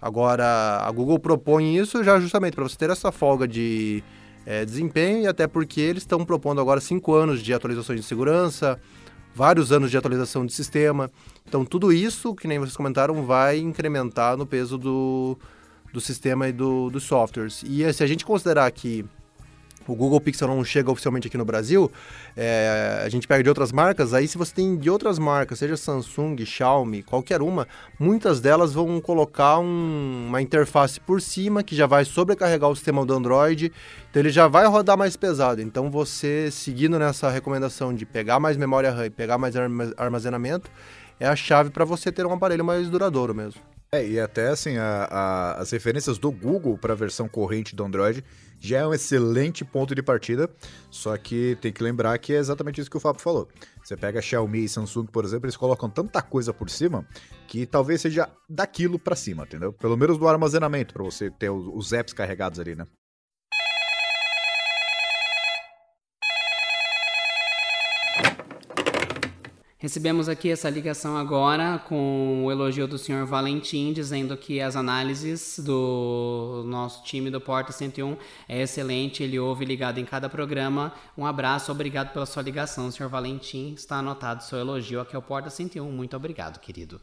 Agora, 0.00 0.80
a 0.82 0.90
Google 0.90 1.18
propõe 1.18 1.76
isso 1.76 2.04
já 2.04 2.20
justamente 2.20 2.54
para 2.54 2.64
você 2.64 2.76
ter 2.76 2.90
essa 2.90 3.10
folga 3.10 3.48
de 3.48 4.02
é, 4.46 4.64
desempenho 4.64 5.22
e 5.22 5.26
até 5.26 5.46
porque 5.46 5.80
eles 5.80 6.02
estão 6.02 6.24
propondo 6.24 6.60
agora 6.60 6.80
cinco 6.80 7.14
anos 7.14 7.42
de 7.42 7.52
atualizações 7.52 8.00
de 8.00 8.06
segurança, 8.06 8.80
vários 9.34 9.72
anos 9.72 9.90
de 9.90 9.96
atualização 9.96 10.44
de 10.44 10.52
sistema. 10.52 11.10
Então, 11.46 11.64
tudo 11.64 11.92
isso, 11.92 12.34
que 12.34 12.48
nem 12.48 12.58
vocês 12.58 12.76
comentaram, 12.76 13.24
vai 13.24 13.58
incrementar 13.58 14.36
no 14.36 14.46
peso 14.46 14.76
do, 14.76 15.38
do 15.92 16.00
sistema 16.00 16.48
e 16.48 16.52
do, 16.52 16.90
dos 16.90 17.04
softwares. 17.04 17.62
E 17.64 17.90
se 17.92 18.02
a 18.02 18.06
gente 18.06 18.24
considerar 18.24 18.70
que 18.70 19.04
o 19.86 19.94
Google 19.94 20.20
Pixel 20.20 20.48
não 20.48 20.64
chega 20.64 20.90
oficialmente 20.90 21.26
aqui 21.26 21.36
no 21.38 21.44
Brasil, 21.44 21.90
é, 22.36 23.02
a 23.04 23.08
gente 23.08 23.26
pega 23.26 23.42
de 23.42 23.48
outras 23.48 23.72
marcas, 23.72 24.14
aí 24.14 24.28
se 24.28 24.38
você 24.38 24.54
tem 24.54 24.76
de 24.76 24.90
outras 24.90 25.18
marcas, 25.18 25.58
seja 25.58 25.76
Samsung, 25.76 26.44
Xiaomi, 26.44 27.02
qualquer 27.02 27.42
uma, 27.42 27.66
muitas 27.98 28.40
delas 28.40 28.72
vão 28.72 29.00
colocar 29.00 29.58
um, 29.58 30.26
uma 30.28 30.40
interface 30.40 31.00
por 31.00 31.20
cima 31.20 31.62
que 31.62 31.74
já 31.74 31.86
vai 31.86 32.04
sobrecarregar 32.04 32.70
o 32.70 32.76
sistema 32.76 33.04
do 33.04 33.14
Android, 33.14 33.72
então 34.10 34.20
ele 34.20 34.30
já 34.30 34.46
vai 34.48 34.66
rodar 34.66 34.96
mais 34.96 35.16
pesado. 35.16 35.60
Então 35.62 35.90
você, 35.90 36.50
seguindo 36.50 36.98
nessa 36.98 37.30
recomendação 37.30 37.94
de 37.94 38.04
pegar 38.04 38.38
mais 38.38 38.56
memória 38.56 38.90
RAM 38.90 39.06
e 39.06 39.10
pegar 39.10 39.38
mais 39.38 39.54
armazenamento, 39.96 40.70
é 41.18 41.26
a 41.26 41.36
chave 41.36 41.70
para 41.70 41.84
você 41.84 42.10
ter 42.10 42.26
um 42.26 42.32
aparelho 42.32 42.64
mais 42.64 42.88
duradouro 42.88 43.34
mesmo. 43.34 43.60
É, 43.94 44.06
e 44.06 44.18
até 44.18 44.48
assim, 44.48 44.78
a, 44.78 45.06
a, 45.10 45.52
as 45.60 45.70
referências 45.70 46.16
do 46.16 46.32
Google 46.32 46.78
para 46.78 46.94
a 46.94 46.96
versão 46.96 47.28
corrente 47.28 47.76
do 47.76 47.84
Android 47.84 48.24
já 48.62 48.78
é 48.78 48.86
um 48.86 48.94
excelente 48.94 49.64
ponto 49.64 49.92
de 49.92 50.02
partida, 50.02 50.48
só 50.88 51.16
que 51.16 51.58
tem 51.60 51.72
que 51.72 51.82
lembrar 51.82 52.16
que 52.18 52.32
é 52.32 52.36
exatamente 52.36 52.80
isso 52.80 52.88
que 52.88 52.96
o 52.96 53.00
Fábio 53.00 53.20
falou. 53.20 53.48
Você 53.82 53.96
pega 53.96 54.22
Xiaomi 54.22 54.64
e 54.64 54.68
Samsung, 54.68 55.06
por 55.06 55.24
exemplo, 55.24 55.46
eles 55.46 55.56
colocam 55.56 55.90
tanta 55.90 56.22
coisa 56.22 56.54
por 56.54 56.70
cima 56.70 57.04
que 57.48 57.66
talvez 57.66 58.00
seja 58.00 58.30
daquilo 58.48 59.00
para 59.00 59.16
cima, 59.16 59.42
entendeu? 59.42 59.72
Pelo 59.72 59.96
menos 59.96 60.16
do 60.16 60.28
armazenamento, 60.28 60.94
para 60.94 61.02
você 61.02 61.28
ter 61.28 61.50
os, 61.50 61.66
os 61.74 61.92
apps 61.92 62.14
carregados 62.14 62.60
ali, 62.60 62.76
né? 62.76 62.86
Recebemos 69.82 70.28
aqui 70.28 70.48
essa 70.48 70.70
ligação 70.70 71.16
agora 71.16 71.76
com 71.76 72.44
o 72.44 72.52
elogio 72.52 72.86
do 72.86 72.96
senhor 72.96 73.26
Valentim, 73.26 73.92
dizendo 73.92 74.36
que 74.36 74.60
as 74.60 74.76
análises 74.76 75.58
do 75.58 76.62
nosso 76.64 77.02
time 77.02 77.28
do 77.28 77.40
Porta 77.40 77.72
101 77.72 78.16
é 78.48 78.62
excelente, 78.62 79.24
ele 79.24 79.40
ouve 79.40 79.64
ligado 79.64 79.98
em 79.98 80.04
cada 80.04 80.28
programa. 80.28 80.92
Um 81.18 81.26
abraço, 81.26 81.72
obrigado 81.72 82.12
pela 82.12 82.26
sua 82.26 82.44
ligação, 82.44 82.92
senhor 82.92 83.08
Valentim. 83.08 83.74
Está 83.74 83.96
anotado 83.96 84.44
seu 84.44 84.60
elogio 84.60 85.00
aqui 85.00 85.16
ao 85.16 85.22
Porta 85.22 85.50
101. 85.50 85.90
Muito 85.90 86.16
obrigado, 86.16 86.60
querido. 86.60 87.00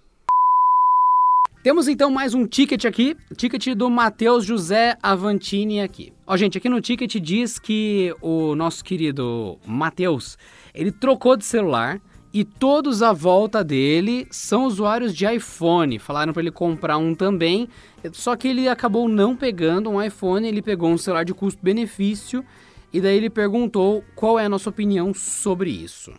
Temos 1.61 1.89
então 1.89 2.09
mais 2.09 2.33
um 2.33 2.47
ticket 2.47 2.85
aqui, 2.85 3.17
ticket 3.35 3.75
do 3.75 3.89
Matheus 3.89 4.45
José 4.45 4.97
Avantini 5.03 5.81
aqui. 5.81 6.13
Ó, 6.25 6.37
gente, 6.37 6.57
aqui 6.57 6.69
no 6.69 6.79
ticket 6.79 7.13
diz 7.17 7.59
que 7.59 8.15
o 8.21 8.55
nosso 8.55 8.81
querido 8.85 9.59
Matheus, 9.65 10.37
ele 10.73 10.93
trocou 10.93 11.35
de 11.35 11.43
celular 11.43 12.01
e 12.33 12.43
todos 12.43 13.01
à 13.01 13.11
volta 13.11 13.63
dele 13.63 14.27
são 14.29 14.65
usuários 14.65 15.15
de 15.15 15.25
iPhone. 15.25 15.97
Falaram 15.97 16.31
para 16.31 16.41
ele 16.41 16.51
comprar 16.51 16.97
um 16.97 17.15
também, 17.15 17.67
só 18.13 18.35
que 18.35 18.47
ele 18.47 18.67
acabou 18.67 19.09
não 19.09 19.35
pegando 19.35 19.89
um 19.89 20.01
iPhone, 20.01 20.47
ele 20.47 20.61
pegou 20.61 20.89
um 20.89 20.97
celular 20.97 21.25
de 21.25 21.33
custo-benefício 21.33 22.45
e 22.93 23.01
daí 23.01 23.17
ele 23.17 23.29
perguntou 23.29 24.03
qual 24.15 24.39
é 24.39 24.45
a 24.45 24.49
nossa 24.49 24.69
opinião 24.69 25.13
sobre 25.13 25.69
isso. 25.69 26.13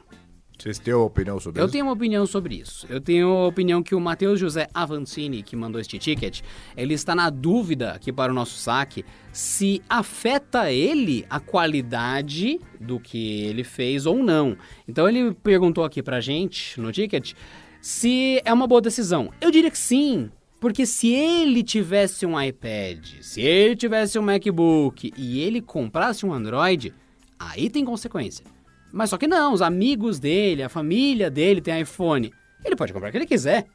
Vocês 0.63 0.79
têm 0.79 0.93
uma 0.93 1.05
opinião 1.05 1.41
sobre 1.41 1.61
eu 1.61 1.65
isso? 1.65 1.69
Eu 1.69 1.73
tenho 1.73 1.87
uma 1.87 1.93
opinião 1.93 2.27
sobre 2.27 2.55
isso. 2.55 2.87
Eu 2.91 3.01
tenho 3.01 3.29
a 3.29 3.47
opinião 3.47 3.83
que 3.83 3.95
o 3.95 4.01
Matheus 4.01 4.39
José 4.39 4.69
Avancini, 4.75 5.43
que 5.43 5.57
mandou 5.57 5.81
este 5.81 5.99
ticket, 5.99 6.43
ele 6.77 6.93
está 6.95 7.15
na 7.15 7.31
dúvida 7.31 7.93
aqui 7.93 8.13
para 8.13 8.31
o 8.31 8.35
nosso 8.35 8.59
saque 8.59 9.05
se 9.33 9.83
afeta 9.89 10.71
ele 10.71 11.25
a 11.31 11.41
qualidade 11.41 12.61
do 12.79 13.01
que 13.01 13.45
ele 13.45 13.65
fez 13.65 14.05
ou 14.05 14.23
não. 14.23 14.57
Então 14.87 15.09
ele 15.09 15.33
perguntou 15.33 15.83
aqui 15.83 16.03
pra 16.03 16.21
gente 16.21 16.79
no 16.79 16.93
ticket 16.93 17.33
se 17.81 18.43
é 18.45 18.53
uma 18.53 18.67
boa 18.67 18.81
decisão. 18.81 19.33
Eu 19.41 19.51
diria 19.51 19.71
que 19.71 19.79
sim, 19.79 20.31
porque 20.61 20.85
se 20.85 21.09
ele 21.09 21.63
tivesse 21.63 22.27
um 22.27 22.39
iPad, 22.39 23.07
se 23.23 23.41
ele 23.41 23.75
tivesse 23.75 24.19
um 24.19 24.23
MacBook 24.23 25.11
e 25.17 25.41
ele 25.41 25.63
comprasse 25.63 26.27
um 26.27 26.33
Android, 26.35 26.93
aí 27.39 27.71
tem 27.71 27.85
consequência. 27.85 28.45
Mas 28.93 29.11
só 29.11 29.17
que 29.17 29.27
não, 29.27 29.53
os 29.53 29.63
amigos 29.63 30.19
dele, 30.19 30.63
a 30.63 30.69
família 30.69 31.31
dele 31.31 31.61
tem 31.61 31.81
iPhone. 31.81 32.33
Ele 32.65 32.77
pode 32.77 32.93
comprar 32.93 33.09
o 33.09 33.13
que 33.13 33.19
ele 33.19 33.27
quiser. 33.27 33.67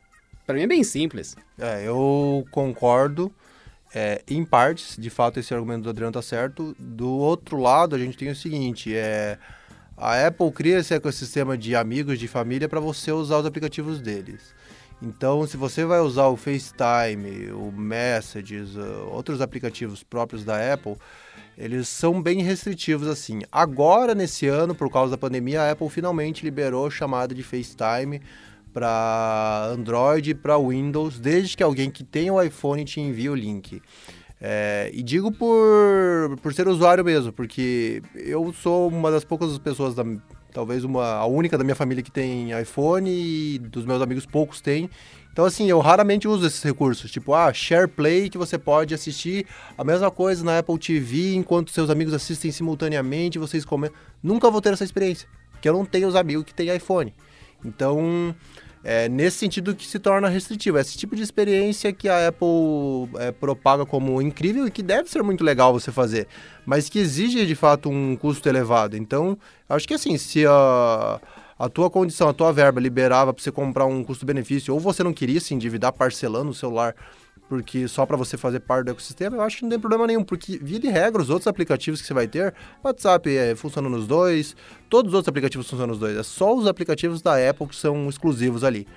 Para 0.45 0.55
mim 0.55 0.61
é 0.61 0.67
bem 0.67 0.83
simples. 0.83 1.35
É, 1.57 1.87
eu 1.87 2.45
concordo. 2.51 3.33
É, 3.93 4.21
em 4.27 4.43
partes, 4.43 4.97
de 4.99 5.09
fato, 5.09 5.39
esse 5.39 5.53
argumento 5.53 5.83
do 5.83 5.89
Adriano 5.89 6.11
tá 6.11 6.21
certo. 6.21 6.75
Do 6.77 7.09
outro 7.09 7.57
lado, 7.57 7.95
a 7.95 7.99
gente 7.99 8.17
tem 8.17 8.29
o 8.29 8.35
seguinte: 8.35 8.93
é, 8.95 9.37
a 9.97 10.27
Apple 10.27 10.51
cria 10.51 10.79
esse 10.79 10.93
ecossistema 10.93 11.57
de 11.57 11.75
amigos, 11.75 12.19
de 12.19 12.27
família, 12.27 12.67
para 12.67 12.79
você 12.79 13.11
usar 13.11 13.39
os 13.39 13.45
aplicativos 13.45 14.01
deles. 14.01 14.53
Então, 15.01 15.45
se 15.45 15.57
você 15.57 15.85
vai 15.85 15.99
usar 15.99 16.27
o 16.27 16.37
FaceTime, 16.37 17.51
o 17.51 17.71
Messages, 17.71 18.75
uh, 18.75 19.07
outros 19.11 19.41
aplicativos 19.41 20.03
próprios 20.03 20.43
da 20.43 20.73
Apple, 20.73 20.95
eles 21.57 21.87
são 21.87 22.21
bem 22.21 22.41
restritivos 22.41 23.07
assim. 23.07 23.41
Agora, 23.51 24.13
nesse 24.13 24.47
ano, 24.47 24.75
por 24.75 24.91
causa 24.91 25.11
da 25.11 25.17
pandemia, 25.17 25.61
a 25.61 25.71
Apple 25.71 25.89
finalmente 25.89 26.43
liberou 26.43 26.89
chamada 26.91 27.33
de 27.33 27.43
FaceTime 27.43 28.21
para 28.73 29.69
Android 29.71 30.31
e 30.31 30.35
para 30.35 30.57
Windows, 30.57 31.17
desde 31.17 31.55
que 31.55 31.63
alguém 31.63 31.89
que 31.89 32.03
tem 32.03 32.29
o 32.29 32.41
iPhone 32.41 32.83
te 32.83 32.99
envie 32.99 33.29
o 33.29 33.35
link. 33.35 33.81
É, 34.41 34.91
e 34.93 35.01
digo 35.01 35.31
por, 35.31 36.37
por 36.41 36.53
ser 36.53 36.67
usuário 36.67 37.03
mesmo, 37.03 37.31
porque 37.31 38.01
eu 38.13 38.51
sou 38.51 38.89
uma 38.89 39.09
das 39.09 39.23
poucas 39.23 39.57
pessoas, 39.57 39.95
da, 39.95 40.03
talvez 40.51 40.83
uma, 40.83 41.05
a 41.13 41.25
única 41.25 41.57
da 41.57 41.63
minha 41.63 41.75
família 41.75 42.03
que 42.03 42.11
tem 42.11 42.51
iPhone 42.59 43.09
e 43.09 43.59
dos 43.59 43.85
meus 43.85 44.01
amigos 44.01 44.25
poucos 44.25 44.59
têm. 44.59 44.89
Então, 45.35 45.43
assim, 45.43 45.69
eu 45.69 45.81
raramente 45.81 46.29
uso 46.29 46.47
esses 46.47 46.63
recursos, 46.63 47.11
tipo, 47.11 47.33
ah, 47.33 47.51
SharePlay, 47.53 48.29
que 48.29 48.37
você 48.37 48.57
pode 48.57 48.93
assistir 48.93 49.45
a 49.77 49.83
mesma 49.83 50.09
coisa 50.09 50.45
na 50.45 50.59
Apple 50.59 50.79
TV 50.79 51.35
enquanto 51.35 51.71
seus 51.71 51.89
amigos 51.89 52.13
assistem 52.13 52.53
simultaneamente, 52.53 53.37
vocês 53.37 53.65
comem. 53.65 53.91
Nunca 54.23 54.49
vou 54.49 54.61
ter 54.61 54.71
essa 54.71 54.85
experiência, 54.85 55.27
porque 55.51 55.67
eu 55.67 55.73
não 55.73 55.85
tenho 55.85 56.07
os 56.07 56.15
amigos 56.15 56.45
que 56.45 56.53
têm 56.53 56.73
iPhone. 56.73 57.13
Então, 57.65 58.33
é 58.81 59.09
nesse 59.09 59.39
sentido 59.39 59.75
que 59.75 59.85
se 59.85 59.99
torna 59.99 60.29
restritivo. 60.29 60.77
Esse 60.77 60.97
tipo 60.97 61.17
de 61.17 61.23
experiência 61.23 61.91
que 61.91 62.07
a 62.07 62.29
Apple 62.29 63.09
é, 63.19 63.33
propaga 63.33 63.85
como 63.85 64.21
incrível 64.21 64.65
e 64.65 64.71
que 64.71 64.81
deve 64.81 65.11
ser 65.11 65.21
muito 65.21 65.43
legal 65.43 65.73
você 65.73 65.91
fazer, 65.91 66.29
mas 66.65 66.87
que 66.87 66.97
exige 66.97 67.45
de 67.45 67.55
fato 67.55 67.89
um 67.89 68.15
custo 68.15 68.47
elevado. 68.47 68.95
Então, 68.95 69.37
acho 69.67 69.85
que 69.85 69.95
assim, 69.95 70.17
se 70.17 70.45
a 70.47 71.19
a 71.57 71.69
tua 71.69 71.89
condição, 71.89 72.27
a 72.27 72.33
tua 72.33 72.51
verba 72.51 72.79
liberava 72.79 73.33
para 73.33 73.41
você 73.41 73.51
comprar 73.51 73.85
um 73.85 74.03
custo-benefício, 74.03 74.73
ou 74.73 74.79
você 74.79 75.03
não 75.03 75.13
queria 75.13 75.39
se 75.39 75.53
endividar 75.53 75.93
parcelando 75.93 76.51
o 76.51 76.53
celular 76.53 76.95
porque 77.47 77.87
só 77.87 78.05
para 78.05 78.17
você 78.17 78.37
fazer 78.37 78.59
parte 78.59 78.85
do 78.85 78.91
ecossistema, 78.91 79.37
eu 79.37 79.41
acho 79.41 79.57
que 79.57 79.63
não 79.63 79.69
tem 79.69 79.79
problema 79.79 80.07
nenhum, 80.07 80.23
porque 80.23 80.57
via 80.61 80.79
de 80.79 80.87
regra, 80.87 81.21
os 81.21 81.29
outros 81.29 81.47
aplicativos 81.47 82.01
que 82.01 82.07
você 82.07 82.13
vai 82.13 82.27
ter, 82.27 82.53
WhatsApp 82.83 83.29
é, 83.29 83.55
funciona 83.55 83.87
nos 83.87 84.07
dois, 84.07 84.55
todos 84.89 85.09
os 85.09 85.15
outros 85.15 85.29
aplicativos 85.29 85.69
funcionam 85.69 85.93
nos 85.93 85.99
dois, 85.99 86.17
é 86.17 86.23
só 86.23 86.55
os 86.55 86.67
aplicativos 86.67 87.21
da 87.21 87.49
Apple 87.49 87.67
que 87.67 87.75
são 87.75 88.09
exclusivos 88.09 88.63
ali. 88.63 88.87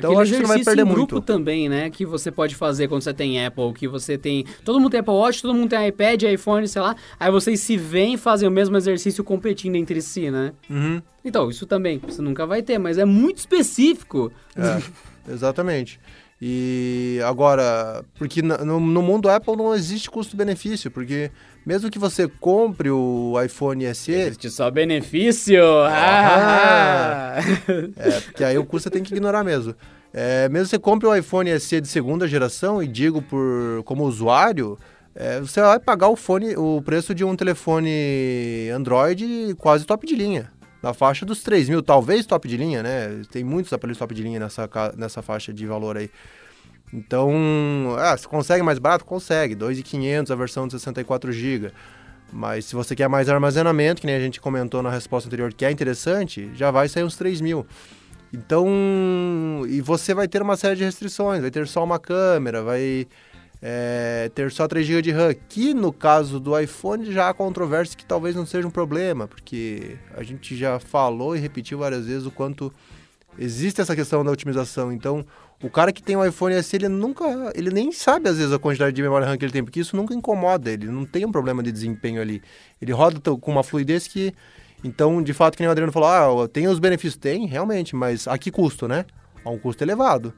Então, 0.00 0.12
Aquele 0.12 0.36
exercício 0.36 0.48
vai 0.48 0.64
perder 0.64 0.82
em 0.82 0.92
grupo 0.92 1.14
muito. 1.14 1.24
também, 1.26 1.68
né? 1.68 1.90
Que 1.90 2.04
você 2.04 2.30
pode 2.30 2.54
fazer 2.54 2.88
quando 2.88 3.02
você 3.02 3.14
tem 3.14 3.44
Apple, 3.44 3.72
que 3.72 3.86
você 3.86 4.18
tem... 4.18 4.44
Todo 4.64 4.80
mundo 4.80 4.90
tem 4.90 5.00
Apple 5.00 5.14
Watch, 5.14 5.42
todo 5.42 5.54
mundo 5.54 5.70
tem 5.70 5.86
iPad, 5.88 6.22
iPhone, 6.24 6.66
sei 6.66 6.82
lá. 6.82 6.96
Aí 7.18 7.30
vocês 7.30 7.60
se 7.60 7.76
veem 7.76 8.16
fazem 8.16 8.48
o 8.48 8.52
mesmo 8.52 8.76
exercício 8.76 9.22
competindo 9.22 9.76
entre 9.76 10.02
si, 10.02 10.30
né? 10.30 10.52
Uhum. 10.68 11.00
Então, 11.24 11.48
isso 11.50 11.66
também 11.66 11.98
você 11.98 12.20
nunca 12.20 12.46
vai 12.46 12.62
ter, 12.62 12.78
mas 12.78 12.98
é 12.98 13.04
muito 13.04 13.38
específico. 13.38 14.32
É, 14.56 14.82
exatamente. 15.32 16.00
E 16.42 17.20
agora, 17.26 18.02
porque 18.14 18.40
no, 18.40 18.80
no 18.80 19.02
mundo 19.02 19.28
Apple 19.28 19.56
não 19.56 19.74
existe 19.74 20.10
custo-benefício, 20.10 20.90
porque 20.90 21.30
mesmo 21.66 21.90
que 21.90 21.98
você 21.98 22.26
compre 22.26 22.90
o 22.90 23.34
iPhone 23.44 23.94
SE. 23.94 24.12
Existe 24.12 24.50
só 24.50 24.70
benefício! 24.70 25.62
Ah! 25.86 27.36
é, 27.94 28.20
porque 28.20 28.42
aí 28.42 28.56
o 28.56 28.64
custo 28.64 28.84
você 28.84 28.90
tem 28.90 29.02
que 29.02 29.12
ignorar 29.12 29.44
mesmo. 29.44 29.74
É, 30.14 30.48
mesmo 30.48 30.64
que 30.64 30.70
você 30.70 30.78
compre 30.78 31.06
o 31.06 31.14
iPhone 31.14 31.60
SE 31.60 31.78
de 31.78 31.88
segunda 31.88 32.26
geração, 32.26 32.82
e 32.82 32.88
digo 32.88 33.20
por 33.20 33.82
como 33.84 34.04
usuário, 34.04 34.78
é, 35.14 35.40
você 35.40 35.60
vai 35.60 35.78
pagar 35.78 36.08
o, 36.08 36.16
fone, 36.16 36.56
o 36.56 36.80
preço 36.82 37.14
de 37.14 37.22
um 37.22 37.36
telefone 37.36 38.70
Android 38.74 39.54
quase 39.58 39.84
top 39.84 40.06
de 40.06 40.16
linha 40.16 40.50
na 40.82 40.94
faixa 40.94 41.26
dos 41.26 41.42
3 41.42 41.68
mil, 41.68 41.82
talvez 41.82 42.26
top 42.26 42.48
de 42.48 42.56
linha, 42.56 42.82
né? 42.82 43.22
Tem 43.30 43.44
muitos 43.44 43.72
aparelhos 43.72 43.98
top 43.98 44.14
de 44.14 44.22
linha 44.22 44.40
nessa, 44.40 44.68
nessa 44.96 45.22
faixa 45.22 45.52
de 45.52 45.66
valor 45.66 45.96
aí. 45.96 46.10
Então, 46.92 47.30
ah, 47.98 48.16
você 48.16 48.26
consegue 48.26 48.62
mais 48.62 48.78
barato? 48.78 49.04
Consegue, 49.04 49.54
2.500 49.54 50.30
a 50.30 50.34
versão 50.34 50.66
de 50.66 50.72
64 50.72 51.30
GB. 51.32 51.72
Mas 52.32 52.64
se 52.64 52.74
você 52.74 52.94
quer 52.94 53.08
mais 53.08 53.28
armazenamento, 53.28 54.00
que 54.00 54.06
nem 54.06 54.16
a 54.16 54.20
gente 54.20 54.40
comentou 54.40 54.82
na 54.82 54.90
resposta 54.90 55.28
anterior, 55.28 55.52
que 55.52 55.64
é 55.64 55.70
interessante, 55.70 56.50
já 56.54 56.70
vai 56.70 56.88
sair 56.88 57.04
uns 57.04 57.16
3 57.16 57.40
mil. 57.40 57.66
Então, 58.32 59.62
e 59.68 59.80
você 59.80 60.14
vai 60.14 60.28
ter 60.28 60.40
uma 60.40 60.56
série 60.56 60.76
de 60.76 60.84
restrições, 60.84 61.40
vai 61.40 61.50
ter 61.50 61.66
só 61.66 61.82
uma 61.82 61.98
câmera, 61.98 62.62
vai 62.62 63.06
é, 63.62 64.30
ter 64.34 64.50
só 64.50 64.66
3 64.66 64.86
GB 64.86 65.02
de 65.02 65.10
RAM, 65.10 65.34
que 65.48 65.74
no 65.74 65.92
caso 65.92 66.40
do 66.40 66.58
iPhone 66.58 67.12
já 67.12 67.28
há 67.28 67.34
controvérsia 67.34 67.96
que 67.96 68.04
talvez 68.04 68.34
não 68.34 68.46
seja 68.46 68.66
um 68.66 68.70
problema, 68.70 69.28
porque 69.28 69.98
a 70.16 70.22
gente 70.22 70.56
já 70.56 70.78
falou 70.78 71.36
e 71.36 71.38
repetiu 71.38 71.78
várias 71.78 72.06
vezes 72.06 72.26
o 72.26 72.30
quanto 72.30 72.72
Existe 73.38 73.80
essa 73.80 73.94
questão 73.94 74.24
da 74.24 74.30
otimização. 74.30 74.92
Então, 74.92 75.24
o 75.62 75.70
cara 75.70 75.92
que 75.92 76.02
tem 76.02 76.16
um 76.16 76.24
iPhone 76.24 76.62
SE, 76.62 76.76
ele 76.76 76.88
nunca. 76.88 77.24
Ele 77.54 77.70
nem 77.70 77.92
sabe, 77.92 78.28
às 78.28 78.36
vezes, 78.36 78.52
a 78.52 78.58
quantidade 78.58 78.94
de 78.94 79.02
memória 79.02 79.26
RAM 79.26 79.38
que 79.38 79.44
ele 79.44 79.52
tem, 79.52 79.64
porque 79.64 79.80
isso 79.80 79.96
nunca 79.96 80.14
incomoda 80.14 80.70
ele. 80.70 80.86
Não 80.86 81.04
tem 81.04 81.24
um 81.24 81.32
problema 81.32 81.62
de 81.62 81.70
desempenho 81.70 82.20
ali. 82.20 82.42
Ele 82.80 82.92
roda 82.92 83.18
com 83.36 83.50
uma 83.50 83.62
fluidez 83.62 84.06
que. 84.06 84.34
Então, 84.82 85.22
de 85.22 85.32
fato, 85.32 85.56
que 85.56 85.62
nem 85.62 85.68
o 85.68 85.70
Adriano 85.70 85.92
falou, 85.92 86.08
ah, 86.42 86.48
tem 86.48 86.66
os 86.66 86.78
benefícios? 86.78 87.16
Tem, 87.16 87.46
realmente, 87.46 87.94
mas 87.94 88.26
a 88.26 88.38
que 88.38 88.50
custo, 88.50 88.88
né? 88.88 89.04
A 89.44 89.50
um 89.50 89.58
custo 89.58 89.84
elevado. 89.84 90.32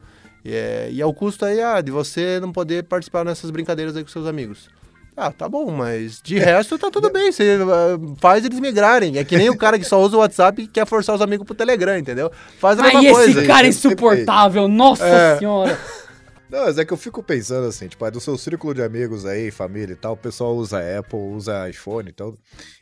E 0.44 0.54
é, 0.54 0.88
e 0.90 1.00
é 1.00 1.06
o 1.06 1.14
custo 1.14 1.44
aí, 1.44 1.60
ah, 1.60 1.80
de 1.80 1.90
você 1.90 2.40
não 2.40 2.52
poder 2.52 2.84
participar 2.84 3.24
nessas 3.24 3.50
brincadeiras 3.50 3.96
aí 3.96 4.02
com 4.02 4.10
seus 4.10 4.26
amigos. 4.26 4.68
Ah, 5.16 5.30
tá 5.30 5.46
bom, 5.48 5.70
mas 5.70 6.20
de 6.22 6.38
resto 6.38 6.78
tá 6.78 6.90
tudo 6.90 7.10
bem. 7.10 7.30
Você 7.30 7.58
ah, 7.62 7.98
faz 8.18 8.44
eles 8.44 8.58
migrarem. 8.58 9.18
É 9.18 9.24
que 9.24 9.36
nem 9.36 9.50
o 9.50 9.56
cara 9.56 9.78
que 9.78 9.84
só 9.84 10.00
usa 10.00 10.16
o 10.16 10.20
WhatsApp 10.20 10.62
e 10.62 10.66
quer 10.66 10.86
forçar 10.86 11.14
os 11.14 11.20
amigos 11.20 11.46
pro 11.46 11.54
Telegram, 11.54 11.96
entendeu? 11.98 12.30
Faz 12.58 12.78
a 12.78 12.82
mesma 12.82 13.00
Aí 13.00 13.12
coisa. 13.12 13.30
esse 13.38 13.46
cara 13.46 13.66
é 13.66 13.70
insuportável, 13.70 14.66
nossa 14.68 15.06
É. 15.06 15.38
senhora. 15.38 15.78
Não, 16.50 16.66
mas 16.66 16.76
é 16.76 16.84
que 16.84 16.92
eu 16.92 16.98
fico 16.98 17.22
pensando 17.22 17.66
assim, 17.66 17.88
tipo, 17.88 18.04
é 18.04 18.10
do 18.10 18.20
seu 18.20 18.36
círculo 18.36 18.74
de 18.74 18.82
amigos 18.82 19.24
aí, 19.24 19.50
família 19.50 19.94
e 19.94 19.96
tal, 19.96 20.12
o 20.12 20.16
pessoal 20.18 20.54
usa 20.54 20.80
Apple, 20.98 21.18
usa 21.18 21.66
iPhone 21.70 22.10
e 22.10 22.12
tal. 22.12 22.34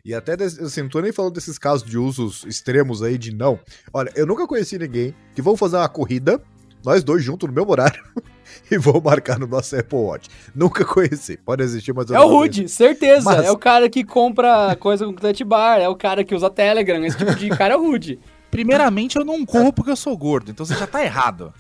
E 0.05 0.13
até, 0.13 0.33
assim, 0.35 0.83
não 0.83 0.89
tô 0.89 1.01
nem 1.01 1.13
falando 1.13 1.35
desses 1.35 1.57
casos 1.57 1.89
de 1.89 1.97
usos 1.97 2.43
extremos 2.49 3.01
aí 3.01 3.17
de 3.17 3.33
não. 3.33 3.61
Olha, 3.93 4.11
eu 4.17 4.27
nunca 4.27 4.45
conheci 4.45 4.77
ninguém 4.77 5.15
que 5.37 5.41
vão 5.41 5.57
fazer 5.57 5.77
uma 5.77 5.89
corrida, 5.89 6.43
nós 6.85 7.03
dois 7.05 7.23
juntos 7.23 7.49
no 7.49 7.55
mesmo 7.55 7.71
horário, 7.71 8.03
e 8.71 8.79
vão 8.79 9.01
marcar 9.01 9.39
no 9.39 9.47
nosso 9.47 9.77
Apple 9.77 9.99
Watch. 9.99 10.29
Nunca 10.55 10.85
conheci. 10.85 11.37
Pode 11.37 11.63
existir, 11.63 11.93
mas 11.93 12.09
eu 12.11 12.17
É 12.17 12.21
o 12.21 12.29
Rude, 12.29 12.69
certeza. 12.69 13.25
Mas- 13.25 13.47
É 13.47 13.51
o 13.51 13.59
cara 13.59 13.89
que 13.89 14.05
compra 14.05 14.77
coisa 14.77 15.05
com 15.07 15.13
touch 15.13 15.45
bar, 15.45 15.79
é 15.79 15.89
o 15.89 15.97
cara 15.97 16.25
que 16.25 16.35
usa 16.35 16.49
Telegram, 16.51 17.05
esse 17.05 17.17
tipo 17.17 17.35
de 17.35 17.49
cara 17.51 17.75
é 17.75 17.77
o 17.77 17.83
Rude. 17.83 18.19
Primeiramente, 18.51 19.17
eu 19.17 19.25
não 19.25 19.45
corro 19.47 19.73
porque 19.73 19.91
eu 19.93 19.97
sou 19.97 20.17
gordo, 20.17 20.51
então 20.51 20.67
você 20.67 20.75
já 20.75 20.87
tá 20.87 21.03
errado. 21.05 21.53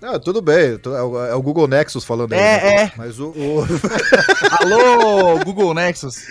Não, 0.00 0.18
tudo 0.20 0.40
bem, 0.40 0.78
é 0.84 1.02
o, 1.02 1.24
é 1.26 1.34
o 1.34 1.42
Google 1.42 1.66
Nexus 1.66 2.04
falando 2.04 2.32
aí. 2.32 2.38
É, 2.38 2.42
né? 2.42 2.82
é. 2.84 2.92
Mas 2.96 3.18
o- 3.18 3.30
o, 3.30 3.64
Alô, 4.62 5.38
Google 5.44 5.74
Nexus. 5.74 6.28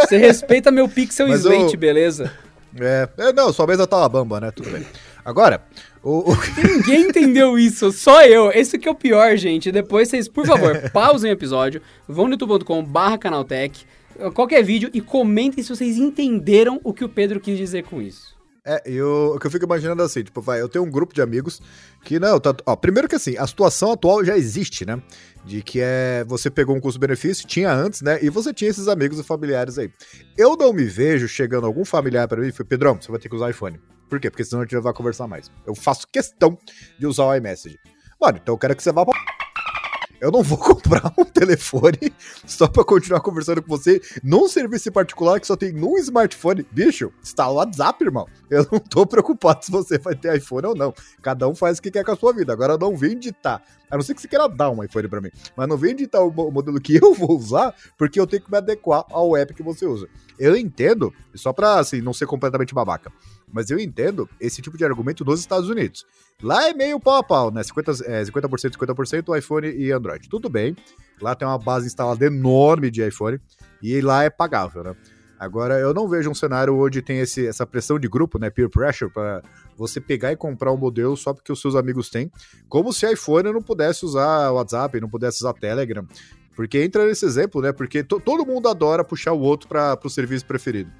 Você 0.00 0.18
respeita 0.18 0.70
meu 0.70 0.86
pixel 0.88 1.28
Mas 1.28 1.40
slate, 1.40 1.74
o- 1.74 1.78
beleza? 1.78 2.30
É, 2.78 3.08
é, 3.18 3.32
não, 3.32 3.50
sua 3.52 3.66
mesa 3.66 3.86
tá 3.86 3.96
uma 3.98 4.08
bamba, 4.10 4.40
né? 4.40 4.50
Tudo 4.50 4.70
bem. 4.70 4.86
Agora, 5.24 5.62
o, 6.02 6.32
o- 6.32 6.36
Ninguém 6.66 7.02
entendeu 7.08 7.58
isso, 7.58 7.92
só 7.92 8.24
eu. 8.24 8.50
Esse 8.50 8.78
que 8.78 8.88
é 8.88 8.90
o 8.90 8.94
pior, 8.94 9.36
gente. 9.36 9.70
Depois 9.70 10.08
vocês, 10.08 10.28
por 10.28 10.46
favor, 10.46 10.78
pausem 10.92 11.30
o 11.30 11.34
episódio, 11.34 11.80
vão 12.08 12.26
no 12.26 12.32
youtube.com 12.32 12.84
barra 12.84 13.18
canaltech, 13.18 13.86
qualquer 14.34 14.62
vídeo 14.62 14.90
e 14.92 15.00
comentem 15.00 15.62
se 15.62 15.74
vocês 15.74 15.96
entenderam 15.96 16.80
o 16.84 16.92
que 16.92 17.04
o 17.04 17.08
Pedro 17.08 17.40
quis 17.40 17.56
dizer 17.56 17.84
com 17.84 18.00
isso. 18.02 18.32
É, 18.64 18.80
eu, 18.86 19.32
o 19.34 19.40
que 19.40 19.46
eu 19.48 19.50
fico 19.50 19.64
imaginando 19.64 20.02
é 20.02 20.04
assim, 20.04 20.22
tipo, 20.22 20.40
vai, 20.40 20.60
eu 20.60 20.68
tenho 20.68 20.84
um 20.84 20.90
grupo 20.90 21.12
de 21.12 21.20
amigos 21.20 21.60
que, 22.04 22.20
não, 22.20 22.38
tá, 22.38 22.54
ó, 22.64 22.76
primeiro 22.76 23.08
que 23.08 23.16
assim, 23.16 23.36
a 23.36 23.44
situação 23.44 23.90
atual 23.90 24.24
já 24.24 24.36
existe, 24.38 24.86
né? 24.86 25.02
De 25.44 25.62
que 25.62 25.80
é, 25.82 26.24
você 26.28 26.48
pegou 26.48 26.76
um 26.76 26.80
custo-benefício, 26.80 27.44
tinha 27.44 27.72
antes, 27.72 28.02
né? 28.02 28.20
E 28.22 28.30
você 28.30 28.54
tinha 28.54 28.70
esses 28.70 28.86
amigos 28.86 29.18
e 29.18 29.24
familiares 29.24 29.78
aí. 29.78 29.90
Eu 30.38 30.56
não 30.56 30.72
me 30.72 30.84
vejo 30.84 31.26
chegando 31.26 31.66
algum 31.66 31.84
familiar 31.84 32.28
pra 32.28 32.40
mim 32.40 32.46
e 32.48 32.52
falei, 32.52 32.68
Pedrão, 32.68 32.96
você 33.00 33.10
vai 33.10 33.18
ter 33.18 33.28
que 33.28 33.34
usar 33.34 33.50
iPhone. 33.50 33.80
Por 34.12 34.20
quê? 34.20 34.28
Porque 34.28 34.44
senão 34.44 34.60
a 34.60 34.64
gente 34.66 34.74
não 34.74 34.82
vai 34.82 34.92
conversar 34.92 35.26
mais. 35.26 35.50
Eu 35.66 35.74
faço 35.74 36.06
questão 36.06 36.58
de 36.98 37.06
usar 37.06 37.24
o 37.24 37.34
iMessage. 37.34 37.78
Mano, 38.20 38.38
então 38.42 38.52
eu 38.54 38.58
quero 38.58 38.76
que 38.76 38.82
você 38.82 38.92
vá 38.92 39.06
pra 39.06 39.14
eu 40.20 40.30
não 40.30 40.42
vou 40.42 40.58
comprar 40.60 41.10
um 41.18 41.24
telefone 41.24 42.12
só 42.46 42.68
pra 42.68 42.84
continuar 42.84 43.20
conversando 43.22 43.62
com 43.62 43.68
você 43.68 44.02
num 44.22 44.46
serviço 44.48 44.92
particular 44.92 45.40
que 45.40 45.46
só 45.46 45.56
tem 45.56 45.72
num 45.72 45.96
smartphone. 45.96 46.66
Bicho, 46.70 47.10
está 47.22 47.48
o 47.48 47.54
WhatsApp, 47.54 48.04
irmão. 48.04 48.28
Eu 48.50 48.66
não 48.70 48.78
tô 48.78 49.06
preocupado 49.06 49.64
se 49.64 49.72
você 49.72 49.96
vai 49.96 50.14
ter 50.14 50.36
iPhone 50.36 50.66
ou 50.66 50.74
não. 50.76 50.92
Cada 51.22 51.48
um 51.48 51.54
faz 51.54 51.78
o 51.78 51.82
que 51.82 51.90
quer 51.90 52.04
com 52.04 52.12
a 52.12 52.16
sua 52.16 52.34
vida. 52.34 52.52
Agora 52.52 52.76
não 52.76 52.94
vem 52.94 53.18
ditar. 53.18 53.62
A 53.90 53.96
não 53.96 54.02
ser 54.02 54.14
que 54.14 54.20
você 54.20 54.28
queira 54.28 54.48
dar 54.48 54.70
um 54.70 54.82
iPhone 54.84 55.08
pra 55.08 55.20
mim. 55.20 55.30
Mas 55.56 55.68
não 55.68 55.76
vem 55.76 55.94
ditar 55.96 56.20
o 56.22 56.30
mo- 56.30 56.50
modelo 56.50 56.80
que 56.80 56.96
eu 56.96 57.12
vou 57.14 57.36
usar, 57.36 57.74
porque 57.98 58.20
eu 58.20 58.26
tenho 58.26 58.42
que 58.42 58.50
me 58.50 58.56
adequar 58.58 59.04
ao 59.10 59.36
app 59.36 59.52
que 59.52 59.62
você 59.62 59.84
usa. 59.86 60.06
Eu 60.38 60.56
entendo, 60.56 61.12
só 61.34 61.52
pra 61.52 61.78
assim, 61.78 62.00
não 62.00 62.14
ser 62.14 62.26
completamente 62.26 62.72
babaca, 62.74 63.12
mas 63.52 63.70
eu 63.70 63.78
entendo 63.78 64.28
esse 64.40 64.60
tipo 64.62 64.76
de 64.76 64.84
argumento 64.84 65.24
nos 65.24 65.40
Estados 65.40 65.68
Unidos. 65.68 66.04
Lá 66.42 66.68
é 66.68 66.74
meio 66.74 66.98
pau 66.98 67.16
a 67.16 67.22
pau, 67.22 67.50
né? 67.52 67.62
50%, 67.62 68.02
é, 68.06 68.22
50%, 68.24 68.72
50% 68.76 69.38
iPhone 69.38 69.68
e 69.68 69.92
Android. 69.92 70.28
Tudo 70.28 70.48
bem. 70.48 70.74
Lá 71.20 71.34
tem 71.34 71.46
uma 71.46 71.58
base 71.58 71.86
instalada 71.86 72.24
enorme 72.24 72.90
de 72.90 73.06
iPhone 73.06 73.38
e 73.82 74.00
lá 74.00 74.24
é 74.24 74.30
pagável, 74.30 74.82
né? 74.82 74.96
Agora, 75.38 75.78
eu 75.78 75.92
não 75.92 76.08
vejo 76.08 76.30
um 76.30 76.34
cenário 76.34 76.76
onde 76.78 77.02
tem 77.02 77.18
esse, 77.18 77.44
essa 77.46 77.66
pressão 77.66 77.98
de 77.98 78.08
grupo, 78.08 78.38
né? 78.38 78.48
Peer 78.48 78.70
pressure, 78.70 79.10
para 79.10 79.42
você 79.76 80.00
pegar 80.00 80.30
e 80.32 80.36
comprar 80.36 80.70
um 80.72 80.76
modelo 80.76 81.16
só 81.16 81.34
porque 81.34 81.50
os 81.52 81.60
seus 81.60 81.74
amigos 81.74 82.08
têm. 82.08 82.30
Como 82.68 82.92
se 82.92 83.10
iPhone 83.12 83.52
não 83.52 83.60
pudesse 83.60 84.04
usar 84.04 84.50
WhatsApp, 84.52 85.00
não 85.00 85.08
pudesse 85.10 85.38
usar 85.38 85.52
Telegram. 85.54 86.06
Porque 86.54 86.82
entra 86.84 87.06
nesse 87.06 87.24
exemplo, 87.24 87.60
né? 87.60 87.72
Porque 87.72 88.04
to- 88.04 88.20
todo 88.20 88.46
mundo 88.46 88.68
adora 88.68 89.02
puxar 89.02 89.32
o 89.32 89.40
outro 89.40 89.68
para 89.68 89.98
o 90.04 90.10
serviço 90.10 90.44
preferido. 90.46 90.90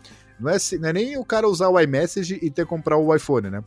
Não 0.42 0.50
é, 0.50 0.56
não 0.78 0.88
é 0.88 0.92
nem 0.92 1.16
o 1.16 1.24
cara 1.24 1.48
usar 1.48 1.68
o 1.68 1.80
iMessage 1.80 2.38
e 2.42 2.50
ter 2.50 2.62
que 2.62 2.68
comprar 2.68 2.96
o 2.96 3.14
iPhone, 3.14 3.50
né? 3.50 3.62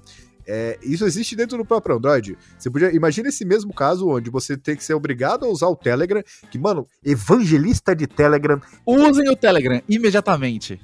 É, 0.48 0.78
isso 0.84 1.06
existe 1.06 1.36
dentro 1.36 1.58
do 1.58 1.66
próprio 1.66 1.96
Android. 1.96 2.38
Você 2.58 2.70
podia. 2.70 2.94
Imagina 2.94 3.30
esse 3.30 3.44
mesmo 3.44 3.74
caso 3.74 4.08
onde 4.08 4.30
você 4.30 4.56
tem 4.56 4.76
que 4.76 4.84
ser 4.84 4.94
obrigado 4.94 5.46
a 5.46 5.50
usar 5.50 5.68
o 5.68 5.76
Telegram, 5.76 6.22
que, 6.52 6.60
mano, 6.60 6.88
evangelista 7.04 7.96
de 7.96 8.06
Telegram. 8.06 8.62
Usem 8.86 9.30
o 9.30 9.36
Telegram 9.36 9.82
imediatamente. 9.90 10.80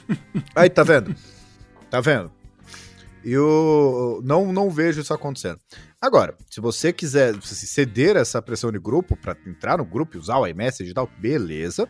Aí, 0.54 0.68
tá 0.68 0.82
vendo? 0.82 1.14
Tá 1.90 2.00
vendo? 2.00 2.30
Eu 3.24 4.20
não, 4.22 4.52
não 4.52 4.70
vejo 4.70 5.00
isso 5.00 5.14
acontecendo. 5.14 5.58
Agora, 6.00 6.36
se 6.48 6.60
você 6.60 6.92
quiser 6.92 7.34
se 7.42 7.66
ceder 7.66 8.16
essa 8.16 8.40
pressão 8.40 8.70
de 8.70 8.78
grupo 8.78 9.16
para 9.16 9.36
entrar 9.46 9.78
no 9.78 9.84
grupo 9.84 10.16
e 10.16 10.20
usar 10.20 10.38
o 10.38 10.46
iMessage 10.46 10.90
e 10.90 10.94
tal, 10.94 11.10
beleza. 11.18 11.88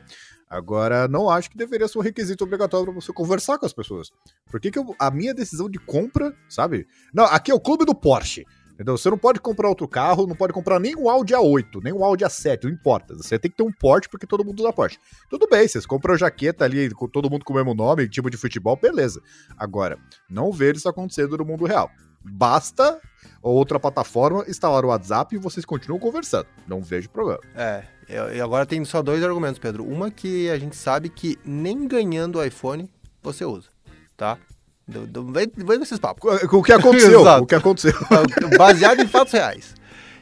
Agora, 0.49 1.09
não 1.09 1.29
acho 1.29 1.51
que 1.51 1.57
deveria 1.57 1.89
ser 1.89 1.99
um 1.99 2.03
requisito 2.03 2.45
obrigatório 2.45 2.87
para 2.87 2.95
você 2.95 3.13
conversar 3.13 3.59
com 3.59 3.67
as 3.67 3.73
pessoas. 3.73 4.11
Por 4.51 4.61
que, 4.61 4.71
que 4.71 4.79
eu- 4.79 4.95
a 4.99 5.11
minha 5.11 5.35
decisão 5.35 5.69
de 5.69 5.79
compra, 5.79 6.35
sabe? 6.49 6.87
Não, 7.13 7.25
aqui 7.25 7.51
é 7.51 7.55
o 7.55 7.61
clube 7.61 7.85
do 7.85 7.95
Porsche. 7.95 8.45
Entendeu? 8.75 8.99
Você 8.99 9.09
não 9.09 9.17
pode 9.17 9.41
comprar 9.41 9.71
outro 9.71 9.89
carro, 9.89 10.27
não 10.27 10.37
pode 10.37 10.53
comprar 10.53 10.79
nem 10.79 10.95
um 10.95 11.09
Audi 11.09 11.33
A8, 11.33 11.83
nem 11.83 11.95
um 11.95 12.05
Audi 12.05 12.25
A7, 12.25 12.65
não 12.65 12.71
importa. 12.71 13.15
Você 13.15 13.39
tem 13.39 13.51
que 13.51 13.57
ter 13.57 13.63
um 13.63 13.73
Porsche 13.73 14.07
porque 14.07 14.27
todo 14.27 14.45
mundo 14.45 14.61
usa 14.61 14.71
Porsche. 14.71 14.99
Tudo 15.31 15.49
bem, 15.49 15.67
vocês 15.67 15.87
compram 15.87 16.15
jaqueta 16.15 16.63
ali 16.67 16.91
com 16.91 17.09
todo 17.09 17.31
mundo 17.31 17.43
com 17.43 17.55
o 17.55 17.57
mesmo 17.57 17.75
nome, 17.75 18.07
tipo 18.07 18.29
de 18.29 18.37
futebol, 18.37 18.77
beleza. 18.77 19.23
Agora, 19.57 19.99
não 20.29 20.53
vejo 20.53 20.75
isso 20.77 20.89
acontecendo 20.91 21.39
no 21.39 21.45
mundo 21.47 21.65
real. 21.65 21.91
Basta 22.23 23.01
outra 23.43 23.81
plataforma 23.81 24.45
instalar 24.47 24.85
o 24.85 24.89
WhatsApp 24.89 25.35
e 25.35 25.39
vocês 25.39 25.65
continuam 25.65 25.99
conversando. 25.99 26.47
Não 26.67 26.83
vejo 26.83 27.09
problema. 27.09 27.41
É, 27.55 27.83
e 28.09 28.41
agora 28.41 28.65
tem 28.65 28.85
só 28.85 29.03
dois 29.03 29.23
argumentos, 29.23 29.59
Pedro. 29.59 29.85
Uma 29.85 30.11
que 30.11 30.49
a 30.51 30.59
gente 30.59 30.77
sabe 30.77 31.09
que 31.09 31.39
nem 31.45 31.87
ganhando 31.89 32.39
o 32.39 32.45
iPhone 32.45 32.89
você 33.23 33.45
usa, 33.45 33.69
tá? 34.17 34.39
Do- 34.87 35.07
do- 35.07 35.33
Vem 35.33 35.51
vem 35.57 35.79
nesses 35.79 35.99
papos. 35.99 36.43
O 36.45 36.63
que 36.63 36.73
aconteceu? 36.73 37.23
O 37.23 37.47
que 37.47 37.55
aconteceu? 37.55 37.93
Baseado 38.57 39.01
em 39.01 39.09
fatos 39.09 39.33
reais. 39.33 39.75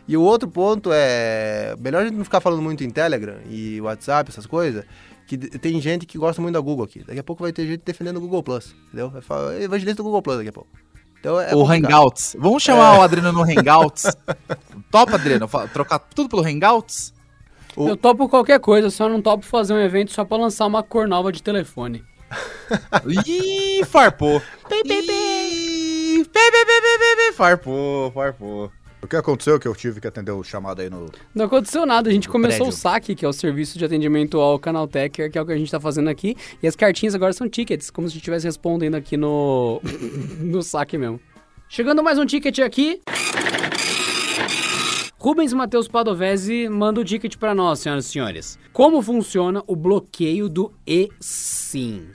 E 0.09 0.17
o 0.17 0.23
outro 0.23 0.49
ponto 0.49 0.91
é. 0.93 1.75
Melhor 1.79 2.03
a 2.03 2.05
gente 2.07 2.17
não 2.17 2.25
ficar 2.25 2.41
falando 2.41 2.63
muito 2.63 2.83
em 2.85 2.91
Telegram 2.91 3.37
e 3.49 3.81
WhatsApp, 3.81 4.31
essas 4.31 4.47
coisas. 4.47 4.85
Que 5.27 5.39
tem 5.39 5.81
gente 5.81 6.05
que 6.05 6.19
gosta 6.19 6.41
muito 6.43 6.53
da 6.55 6.61
Google 6.61 6.85
aqui. 6.85 7.03
Daqui 7.03 7.19
a 7.19 7.25
pouco 7.25 7.43
vai 7.43 7.53
ter 7.53 7.67
gente 7.67 7.83
defendendo 7.83 8.19
o 8.19 8.21
Google 8.21 8.43
Plus. 8.43 8.75
Entendeu? 8.89 9.09
Vai 9.09 9.23
falar, 9.23 9.59
evangelista 9.61 10.03
do 10.03 10.05
Google 10.05 10.21
Plus 10.21 10.37
daqui 10.37 10.51
a 10.51 10.53
pouco. 10.53 10.69
Então 11.19 11.41
é. 11.41 11.55
o 11.55 11.61
complicado. 11.61 11.93
Hangouts. 11.95 12.37
Vamos 12.39 12.63
chamar 12.63 12.99
o 12.99 13.03
Adriano 13.03 13.33
no 13.33 13.43
Hangouts. 13.43 14.05
Topa, 14.93 15.15
Adriano? 15.15 15.49
Trocar 15.73 15.99
tudo 15.99 16.29
pelo 16.29 16.43
Hangouts? 16.47 17.14
O- 17.77 17.89
Eu 17.89 17.97
topo 17.97 18.29
qualquer 18.29 18.61
coisa, 18.61 18.91
só 18.91 19.09
não 19.09 19.21
topo 19.23 19.45
fazer 19.45 19.73
um 19.75 19.81
evento 19.81 20.13
só 20.13 20.25
pra 20.25 20.37
lançar 20.37 20.67
uma 20.67 20.83
cor 20.83 21.07
nova 21.09 21.33
de 21.33 21.43
telefone. 21.43 22.05
Ih, 23.27 23.85
farpou. 23.85 24.41
Pe- 24.69 24.83
pe- 24.83 25.03
pe- 25.03 26.25
Farpou, 27.35 28.11
farpou. 28.13 28.71
O 29.03 29.07
que 29.07 29.17
aconteceu 29.17 29.61
que 29.61 29.69
eu 29.69 29.75
tive 29.75 30.01
que 30.01 30.07
atender 30.07 30.31
o 30.31 30.43
chamado 30.43 30.81
aí 30.81 30.89
no. 30.89 31.11
Não 31.35 31.45
aconteceu 31.45 31.85
nada, 31.85 32.09
a 32.09 32.13
gente 32.13 32.27
começou 32.29 32.59
prédio. 32.61 32.73
o 32.73 32.77
saque, 32.77 33.15
que 33.15 33.25
é 33.25 33.29
o 33.29 33.33
serviço 33.35 33.79
de 33.79 33.85
atendimento 33.85 34.41
ao 34.41 34.59
Canaltech, 34.59 35.29
que 35.29 35.39
é 35.39 35.43
o 35.43 35.45
que 35.45 35.53
a 35.53 35.59
gente 35.59 35.71
tá 35.71 35.79
fazendo 35.79 36.09
aqui, 36.09 36.35
e 36.63 36.67
as 36.67 36.75
cartinhas 36.75 37.15
agora 37.15 37.33
são 37.35 37.47
tickets, 37.49 37.91
como 37.91 38.09
se 38.09 38.13
a 38.13 38.15
gente 38.15 38.23
estivesse 38.23 38.47
respondendo 38.47 38.95
aqui 38.95 39.17
no, 39.17 39.81
no 40.41 40.63
saque 40.63 40.97
mesmo. 40.97 41.21
Chegando 41.69 42.03
mais 42.03 42.19
um 42.19 42.25
ticket 42.25 42.59
aqui. 42.61 43.03
Rubens 45.25 45.55
Matheus 45.55 45.89
Padovese 45.89 46.69
manda 46.69 47.01
o 47.01 47.05
ticket 47.05 47.39
pra 47.39 47.55
nós, 47.55 47.79
senhoras 47.79 48.05
e 48.05 48.09
senhores. 48.11 48.59
Como 48.75 49.01
funciona 49.01 49.65
o 49.67 49.75
bloqueio 49.75 50.51
do 50.51 50.71
eSIM? 50.87 52.11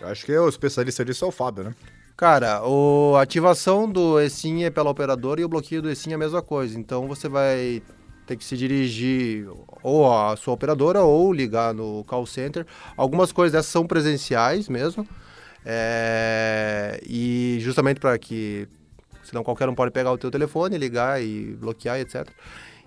Eu 0.00 0.08
acho 0.08 0.24
que 0.24 0.34
o 0.34 0.48
especialista 0.48 1.04
disso 1.04 1.26
é 1.26 1.28
o 1.28 1.30
Fábio, 1.30 1.64
né? 1.64 1.74
Cara, 2.16 2.66
o- 2.66 3.16
a 3.16 3.20
ativação 3.20 3.86
do 3.86 4.18
eSIM 4.18 4.62
é 4.62 4.70
pela 4.70 4.88
operadora 4.88 5.42
e 5.42 5.44
o 5.44 5.48
bloqueio 5.48 5.82
do 5.82 5.90
eSIM 5.90 6.12
é 6.12 6.14
a 6.14 6.18
mesma 6.18 6.40
coisa. 6.40 6.78
Então 6.78 7.06
você 7.06 7.28
vai 7.28 7.82
ter 8.26 8.34
que 8.34 8.42
se 8.46 8.56
dirigir 8.56 9.46
ou 9.82 10.10
à 10.10 10.34
sua 10.34 10.54
operadora 10.54 11.02
ou 11.02 11.34
ligar 11.34 11.74
no 11.74 12.02
call 12.04 12.24
center. 12.24 12.64
Algumas 12.96 13.30
coisas 13.30 13.52
dessas 13.52 13.70
são 13.70 13.86
presenciais 13.86 14.70
mesmo. 14.70 15.06
É, 15.66 16.98
e 17.06 17.58
justamente 17.60 18.00
para 18.00 18.18
que 18.18 18.66
senão 19.24 19.42
qualquer 19.42 19.68
um 19.68 19.74
pode 19.74 19.90
pegar 19.90 20.12
o 20.12 20.18
teu 20.18 20.30
telefone, 20.30 20.78
ligar 20.78 21.20
e 21.22 21.56
bloquear, 21.58 21.98
etc. 21.98 22.28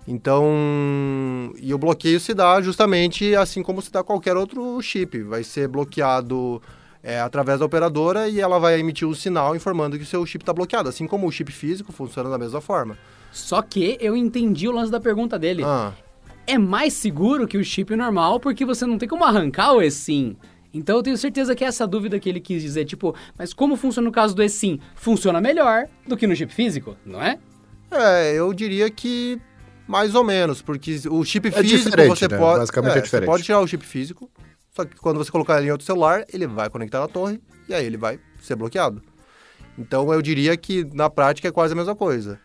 Então, 0.06 1.52
e 1.60 1.74
o 1.74 1.78
bloqueio 1.78 2.18
se 2.18 2.32
dá 2.32 2.60
justamente 2.62 3.36
assim 3.36 3.62
como 3.62 3.82
se 3.82 3.92
dá 3.92 4.02
qualquer 4.02 4.36
outro 4.36 4.80
chip. 4.80 5.22
Vai 5.22 5.44
ser 5.44 5.68
bloqueado 5.68 6.62
é, 7.02 7.20
através 7.20 7.60
da 7.60 7.66
operadora 7.66 8.28
e 8.28 8.40
ela 8.40 8.58
vai 8.58 8.80
emitir 8.80 9.06
um 9.06 9.14
sinal 9.14 9.54
informando 9.54 9.98
que 9.98 10.04
o 10.04 10.06
seu 10.06 10.24
chip 10.24 10.42
está 10.42 10.52
bloqueado, 10.52 10.88
assim 10.88 11.06
como 11.06 11.26
o 11.26 11.30
chip 11.30 11.52
físico 11.52 11.92
funciona 11.92 12.30
da 12.30 12.38
mesma 12.38 12.60
forma. 12.60 12.96
Só 13.30 13.60
que 13.60 13.98
eu 14.00 14.16
entendi 14.16 14.66
o 14.66 14.72
lance 14.72 14.90
da 14.90 14.98
pergunta 14.98 15.38
dele. 15.38 15.62
Ah, 15.64 15.92
É 16.46 16.56
mais 16.56 16.94
seguro 16.94 17.46
que 17.46 17.58
o 17.58 17.64
chip 17.64 17.94
normal 17.94 18.40
porque 18.40 18.64
você 18.64 18.86
não 18.86 18.96
tem 18.96 19.06
como 19.06 19.24
arrancar 19.24 19.74
o 19.74 19.82
eSIM. 19.82 20.36
Então 20.72 20.96
eu 20.96 21.02
tenho 21.02 21.16
certeza 21.16 21.54
que 21.54 21.64
é 21.64 21.68
essa 21.68 21.86
dúvida 21.86 22.18
que 22.20 22.28
ele 22.28 22.40
quis 22.40 22.62
dizer, 22.62 22.84
tipo, 22.84 23.14
mas 23.38 23.54
como 23.54 23.76
funciona 23.76 24.06
no 24.06 24.12
caso 24.12 24.34
do 24.34 24.42
eSIM? 24.42 24.80
Funciona 24.94 25.40
melhor 25.40 25.86
do 26.06 26.16
que 26.16 26.26
no 26.26 26.36
chip 26.36 26.52
físico, 26.52 26.96
não 27.04 27.22
é? 27.22 27.38
é, 27.90 28.34
eu 28.34 28.52
diria 28.52 28.90
que 28.90 29.40
mais 29.86 30.14
ou 30.14 30.22
menos, 30.22 30.60
porque 30.60 31.00
o 31.10 31.24
chip 31.24 31.48
É 31.48 31.50
físico 31.50 31.96
você 32.06 32.28
né? 32.28 32.36
pode. 32.36 32.58
Basicamente 32.60 32.98
é 32.98 33.00
diferente. 33.00 33.24
Você 33.24 33.32
pode 33.32 33.42
tirar 33.42 33.60
o 33.60 33.66
chip 33.66 33.84
físico, 33.84 34.30
só 34.70 34.84
que 34.84 34.96
quando 34.96 35.16
você 35.16 35.30
colocar 35.30 35.58
ele 35.58 35.68
em 35.68 35.70
outro 35.70 35.86
celular, 35.86 36.24
ele 36.32 36.46
vai 36.46 36.68
conectar 36.68 37.00
na 37.00 37.08
torre 37.08 37.40
e 37.66 37.74
aí 37.74 37.86
ele 37.86 37.96
vai 37.96 38.20
ser 38.42 38.54
bloqueado. 38.54 39.02
Então 39.78 40.12
eu 40.12 40.20
diria 40.20 40.56
que 40.56 40.84
na 40.92 41.08
prática 41.08 41.48
é 41.48 41.50
quase 41.50 41.72
a 41.72 41.76
mesma 41.76 41.96
coisa. 41.96 42.38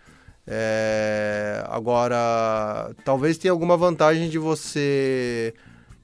É, 0.46 1.64
Agora, 1.68 2.94
talvez 3.04 3.38
tenha 3.38 3.52
alguma 3.52 3.76
vantagem 3.76 4.30
de 4.30 4.38
você 4.38 5.54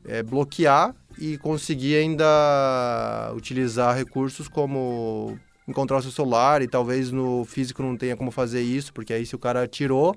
é, 0.06 0.24
bloquear 0.24 0.96
e 1.20 1.38
conseguir 1.38 1.96
ainda 1.96 3.34
utilizar 3.36 3.96
recursos 3.96 4.48
como 4.48 5.38
encontrar 5.68 5.98
o 5.98 6.02
seu 6.02 6.12
celular 6.12 6.62
e 6.62 6.68
talvez 6.68 7.12
no 7.12 7.46
físico 7.46 7.84
não 7.84 7.96
tenha 7.96 8.16
como 8.16 8.32
fazer 8.32 8.62
isso, 8.62 8.94
porque 8.94 9.14
aí 9.14 9.26
se 9.26 9.36
o 9.36 9.40
cara 9.40 9.68
tirou, 9.68 10.16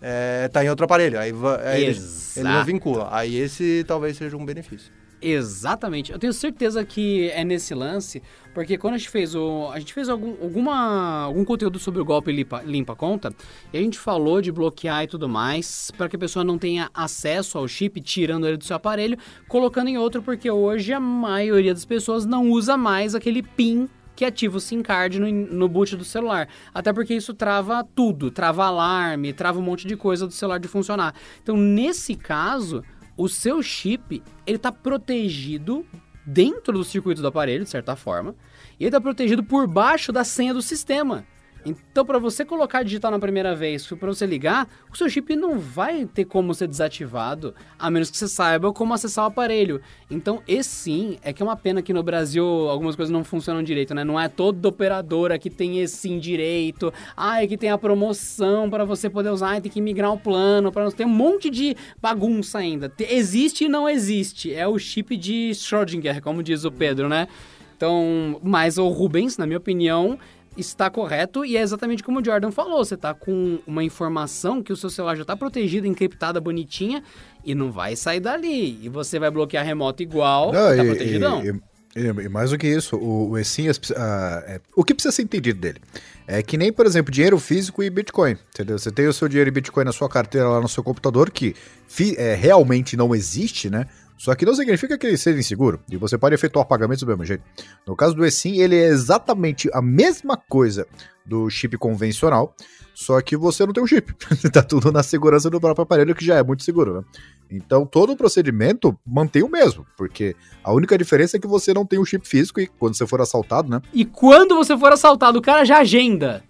é, 0.00 0.48
tá 0.48 0.64
em 0.64 0.68
outro 0.68 0.84
aparelho, 0.84 1.18
aí, 1.18 1.32
aí 1.64 1.84
ele, 1.84 2.00
ele 2.36 2.48
não 2.48 2.64
vincula. 2.64 3.08
Aí 3.10 3.36
esse 3.36 3.84
talvez 3.86 4.16
seja 4.16 4.36
um 4.36 4.44
benefício. 4.44 4.92
Exatamente. 5.20 6.12
Eu 6.12 6.18
tenho 6.18 6.32
certeza 6.32 6.84
que 6.84 7.28
é 7.30 7.44
nesse 7.44 7.74
lance, 7.74 8.22
porque 8.54 8.78
quando 8.78 8.94
a 8.94 8.98
gente 8.98 9.10
fez 9.10 9.34
o. 9.34 9.68
A 9.72 9.78
gente 9.80 9.92
fez 9.92 10.08
algum, 10.08 10.30
alguma, 10.40 11.22
algum 11.24 11.44
conteúdo 11.44 11.78
sobre 11.78 12.00
o 12.00 12.04
golpe 12.04 12.30
limpa, 12.30 12.62
limpa 12.64 12.94
conta, 12.94 13.34
e 13.72 13.78
a 13.78 13.80
gente 13.80 13.98
falou 13.98 14.40
de 14.40 14.52
bloquear 14.52 15.02
e 15.02 15.06
tudo 15.08 15.28
mais, 15.28 15.90
para 15.96 16.08
que 16.08 16.14
a 16.14 16.18
pessoa 16.18 16.44
não 16.44 16.56
tenha 16.56 16.88
acesso 16.94 17.58
ao 17.58 17.66
chip, 17.66 18.00
tirando 18.00 18.46
ele 18.46 18.56
do 18.56 18.64
seu 18.64 18.76
aparelho, 18.76 19.18
colocando 19.48 19.88
em 19.88 19.98
outro, 19.98 20.22
porque 20.22 20.48
hoje 20.48 20.92
a 20.92 21.00
maioria 21.00 21.74
das 21.74 21.84
pessoas 21.84 22.24
não 22.24 22.50
usa 22.50 22.76
mais 22.76 23.14
aquele 23.14 23.42
PIN 23.42 23.88
que 24.14 24.24
ativa 24.24 24.56
o 24.56 24.60
SIM 24.60 24.82
card 24.82 25.20
no, 25.20 25.30
no 25.30 25.68
boot 25.68 25.96
do 25.96 26.04
celular. 26.04 26.48
Até 26.74 26.92
porque 26.92 27.14
isso 27.14 27.32
trava 27.34 27.84
tudo, 27.94 28.32
trava 28.32 28.64
alarme, 28.66 29.32
trava 29.32 29.60
um 29.60 29.62
monte 29.62 29.86
de 29.86 29.96
coisa 29.96 30.26
do 30.26 30.32
celular 30.32 30.58
de 30.58 30.66
funcionar. 30.66 31.14
Então, 31.40 31.56
nesse 31.56 32.16
caso, 32.16 32.82
o 33.18 33.28
seu 33.28 33.60
chip, 33.60 34.22
ele 34.46 34.56
tá 34.56 34.70
protegido 34.70 35.84
dentro 36.24 36.72
do 36.72 36.84
circuito 36.84 37.20
do 37.20 37.26
aparelho, 37.26 37.64
de 37.64 37.70
certa 37.70 37.96
forma, 37.96 38.34
e 38.78 38.84
ele 38.84 38.92
tá 38.92 39.00
protegido 39.00 39.42
por 39.42 39.66
baixo 39.66 40.12
da 40.12 40.22
senha 40.22 40.54
do 40.54 40.62
sistema. 40.62 41.26
Então, 41.66 42.04
para 42.04 42.18
você 42.18 42.44
colocar 42.44 42.82
digital 42.82 43.10
na 43.10 43.18
primeira 43.18 43.54
vez, 43.54 43.86
para 43.86 44.08
você 44.08 44.24
ligar, 44.24 44.68
o 44.90 44.96
seu 44.96 45.08
chip 45.10 45.34
não 45.36 45.58
vai 45.58 46.06
ter 46.06 46.24
como 46.24 46.54
ser 46.54 46.66
desativado, 46.66 47.54
a 47.78 47.90
menos 47.90 48.10
que 48.10 48.16
você 48.16 48.28
saiba 48.28 48.72
como 48.72 48.94
acessar 48.94 49.24
o 49.24 49.28
aparelho. 49.28 49.80
Então, 50.10 50.42
esse 50.48 50.70
sim, 50.70 51.18
é 51.22 51.32
que 51.32 51.42
é 51.42 51.44
uma 51.46 51.56
pena 51.56 51.82
que 51.82 51.92
no 51.92 52.02
Brasil 52.02 52.44
algumas 52.46 52.96
coisas 52.96 53.12
não 53.12 53.22
funcionam 53.24 53.62
direito, 53.62 53.94
né? 53.94 54.04
Não 54.04 54.18
é 54.18 54.28
toda 54.28 54.68
operadora 54.68 55.38
que 55.38 55.50
tem 55.50 55.80
esse 55.80 55.96
sim 55.96 56.18
direito. 56.18 56.92
Ah, 57.16 57.42
é 57.42 57.46
que 57.46 57.58
tem 57.58 57.70
a 57.70 57.76
promoção 57.76 58.70
para 58.70 58.84
você 58.84 59.10
poder 59.10 59.30
usar, 59.30 59.58
e 59.58 59.60
tem 59.60 59.70
que 59.70 59.80
migrar 59.80 60.12
um 60.12 60.18
plano, 60.18 60.72
para 60.72 60.90
tem 60.92 61.04
um 61.06 61.10
monte 61.10 61.50
de 61.50 61.76
bagunça 62.00 62.58
ainda. 62.58 62.88
Te- 62.88 63.04
Existe 63.12 63.64
e 63.64 63.68
não 63.68 63.88
existe. 63.88 64.54
É 64.54 64.66
o 64.66 64.78
chip 64.78 65.16
de 65.16 65.50
Schrödinger, 65.54 66.22
como 66.22 66.42
diz 66.42 66.64
o 66.64 66.70
Pedro, 66.72 67.08
né? 67.08 67.28
Então, 67.76 68.40
mas 68.42 68.76
o 68.76 68.88
Rubens, 68.88 69.38
na 69.38 69.46
minha 69.46 69.58
opinião, 69.58 70.18
está 70.58 70.90
correto 70.90 71.44
e 71.44 71.56
é 71.56 71.60
exatamente 71.60 72.02
como 72.02 72.20
o 72.20 72.24
Jordan 72.24 72.50
falou. 72.50 72.84
Você 72.84 72.96
tá 72.96 73.14
com 73.14 73.58
uma 73.66 73.82
informação 73.84 74.62
que 74.62 74.72
o 74.72 74.76
seu 74.76 74.90
celular 74.90 75.14
já 75.16 75.22
está 75.22 75.36
protegido, 75.36 75.86
encriptada, 75.86 76.40
bonitinha 76.40 77.02
e 77.44 77.54
não 77.54 77.70
vai 77.72 77.94
sair 77.96 78.20
dali. 78.20 78.78
E 78.84 78.88
você 78.88 79.18
vai 79.18 79.30
bloquear 79.30 79.64
remoto 79.64 80.02
igual, 80.02 80.52
Não, 80.52 80.76
tá 80.76 80.84
e, 80.84 80.86
protegidão. 80.86 81.42
e- 81.44 81.60
e- 82.00 82.24
e 82.24 82.28
mais 82.28 82.50
do 82.50 82.58
que 82.58 82.66
isso, 82.66 82.96
o, 82.96 83.30
o 83.30 83.38
eSIM, 83.38 83.66
ah, 83.96 84.42
é, 84.46 84.60
o 84.76 84.84
que 84.84 84.94
precisa 84.94 85.12
ser 85.12 85.22
entendido 85.22 85.58
dele? 85.60 85.80
É 86.26 86.42
que 86.42 86.58
nem, 86.58 86.70
por 86.72 86.84
exemplo, 86.84 87.10
dinheiro 87.10 87.38
físico 87.38 87.82
e 87.82 87.88
Bitcoin, 87.88 88.36
entendeu? 88.52 88.78
Você 88.78 88.90
tem 88.92 89.06
o 89.06 89.12
seu 89.12 89.26
dinheiro 89.28 89.48
em 89.48 89.52
Bitcoin 89.52 89.84
na 89.84 89.92
sua 89.92 90.08
carteira 90.08 90.46
lá 90.48 90.60
no 90.60 90.68
seu 90.68 90.84
computador, 90.84 91.30
que 91.30 91.56
fi- 91.88 92.14
é, 92.18 92.34
realmente 92.34 92.96
não 92.96 93.14
existe, 93.14 93.70
né? 93.70 93.86
Só 94.18 94.34
que 94.34 94.44
não 94.44 94.54
significa 94.54 94.98
que 94.98 95.06
ele 95.06 95.16
seja 95.16 95.38
inseguro, 95.38 95.80
e 95.88 95.96
você 95.96 96.18
pode 96.18 96.34
efetuar 96.34 96.66
pagamentos 96.66 97.02
do 97.02 97.06
mesmo 97.06 97.24
jeito. 97.24 97.44
No 97.86 97.94
caso 97.94 98.14
do 98.14 98.26
eSIM, 98.26 98.56
ele 98.56 98.76
é 98.76 98.88
exatamente 98.88 99.70
a 99.72 99.80
mesma 99.80 100.36
coisa 100.36 100.86
do 101.24 101.48
chip 101.48 101.78
convencional, 101.78 102.54
só 102.92 103.20
que 103.20 103.36
você 103.36 103.64
não 103.64 103.72
tem 103.72 103.82
um 103.82 103.86
chip. 103.86 104.12
tá 104.52 104.60
tudo 104.60 104.90
na 104.90 105.04
segurança 105.04 105.48
do 105.48 105.60
próprio 105.60 105.84
aparelho, 105.84 106.16
que 106.16 106.24
já 106.24 106.34
é 106.34 106.42
muito 106.42 106.64
seguro, 106.64 106.94
né? 106.94 107.04
Então 107.48 107.86
todo 107.86 108.12
o 108.12 108.16
procedimento 108.16 108.98
mantém 109.06 109.42
o 109.42 109.48
mesmo, 109.48 109.86
porque 109.96 110.34
a 110.64 110.72
única 110.72 110.98
diferença 110.98 111.36
é 111.36 111.40
que 111.40 111.46
você 111.46 111.72
não 111.72 111.86
tem 111.86 111.98
um 111.98 112.04
chip 112.04 112.26
físico 112.26 112.60
e 112.60 112.66
quando 112.66 112.96
você 112.96 113.06
for 113.06 113.20
assaltado, 113.20 113.70
né? 113.70 113.80
E 113.94 114.04
quando 114.04 114.56
você 114.56 114.76
for 114.76 114.92
assaltado, 114.92 115.38
o 115.38 115.42
cara 115.42 115.64
já 115.64 115.78
agenda. 115.78 116.42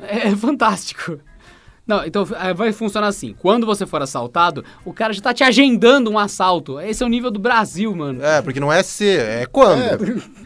É 0.00 0.34
fantástico. 0.34 1.18
Não, 1.90 2.04
então 2.06 2.24
é, 2.40 2.54
vai 2.54 2.70
funcionar 2.72 3.08
assim. 3.08 3.34
Quando 3.36 3.66
você 3.66 3.84
for 3.84 4.00
assaltado, 4.00 4.64
o 4.84 4.92
cara 4.92 5.12
já 5.12 5.20
tá 5.20 5.34
te 5.34 5.42
agendando 5.42 6.08
um 6.08 6.16
assalto. 6.16 6.78
Esse 6.78 7.02
é 7.02 7.06
o 7.06 7.08
nível 7.08 7.32
do 7.32 7.40
Brasil, 7.40 7.92
mano. 7.96 8.22
É, 8.24 8.40
porque 8.40 8.60
não 8.60 8.72
é 8.72 8.80
se, 8.80 9.08
é 9.08 9.44
quando. 9.50 9.82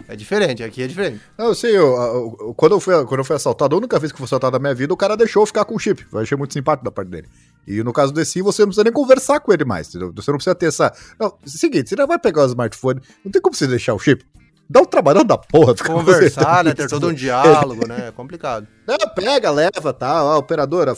É, 0.09 0.17
diferente, 0.17 0.63
aqui 0.63 0.83
é 0.83 0.87
diferente. 0.87 1.21
Não, 1.37 1.49
eu 1.49 1.55
sei, 1.55 1.73
eu, 1.77 1.83
eu- 1.95 2.37
eu- 2.41 2.55
quando, 2.55 2.73
eu 2.73 2.81
fui, 2.81 2.95
quando 3.05 3.19
eu 3.21 3.25
fui 3.27 3.37
assaltado, 3.37 3.75
a 3.75 3.79
única 3.79 3.99
vez 3.99 4.11
que 4.11 4.17
fui 4.17 4.25
assaltado 4.25 4.53
na 4.55 4.59
minha 4.59 4.75
vida, 4.75 4.95
o 4.95 4.97
cara 4.97 5.19
deixou 5.19 5.43
eu 5.43 5.47
ficar 5.47 5.67
com 5.67 5.75
o 5.75 5.79
chip. 5.79 6.07
Eu 6.11 6.19
achei 6.19 6.35
muito 6.39 6.55
simpático 6.55 6.83
da 6.87 6.91
parte 6.91 7.09
dele. 7.11 7.29
E 7.69 7.83
no 7.83 7.93
caso 7.93 8.11
desse, 8.11 8.41
você 8.41 8.63
não 8.63 8.69
precisa 8.69 8.85
nem 8.85 8.93
conversar 8.93 9.39
com 9.41 9.53
ele 9.53 9.67
mais, 9.67 9.89
entendeu? 9.91 10.11
Você 10.17 10.31
não 10.31 10.39
precisa 10.39 10.55
ter 10.55 10.67
essa. 10.69 10.91
Não, 11.21 11.27
é 11.29 11.31
o 11.45 11.49
seguinte, 11.51 11.91
você 11.91 11.97
não 11.97 12.07
vai 12.07 12.19
pegar 12.19 12.45
o 12.45 12.47
smartphone, 12.47 13.03
não 13.23 13.31
tem 13.31 13.43
como 13.43 13.55
você 13.55 13.67
deixar 13.67 13.93
o 13.93 13.99
chip. 13.99 14.25
Dá 14.69 14.81
um 14.81 14.87
trabalhão 14.87 15.23
da 15.27 15.37
porra. 15.37 15.77
ficar 15.77 15.93
Conversar, 15.93 16.65
né? 16.65 16.73
Ter 16.73 16.89
todo 16.89 17.09
um 17.09 17.13
diálogo, 17.15 17.87
né? 17.87 18.09
É 18.09 18.11
complicado. 18.13 18.67
Não, 18.87 18.97
pega, 19.15 19.51
leva, 19.51 19.93
tá, 19.93 20.09
a 20.17 20.39
operadora. 20.39 20.95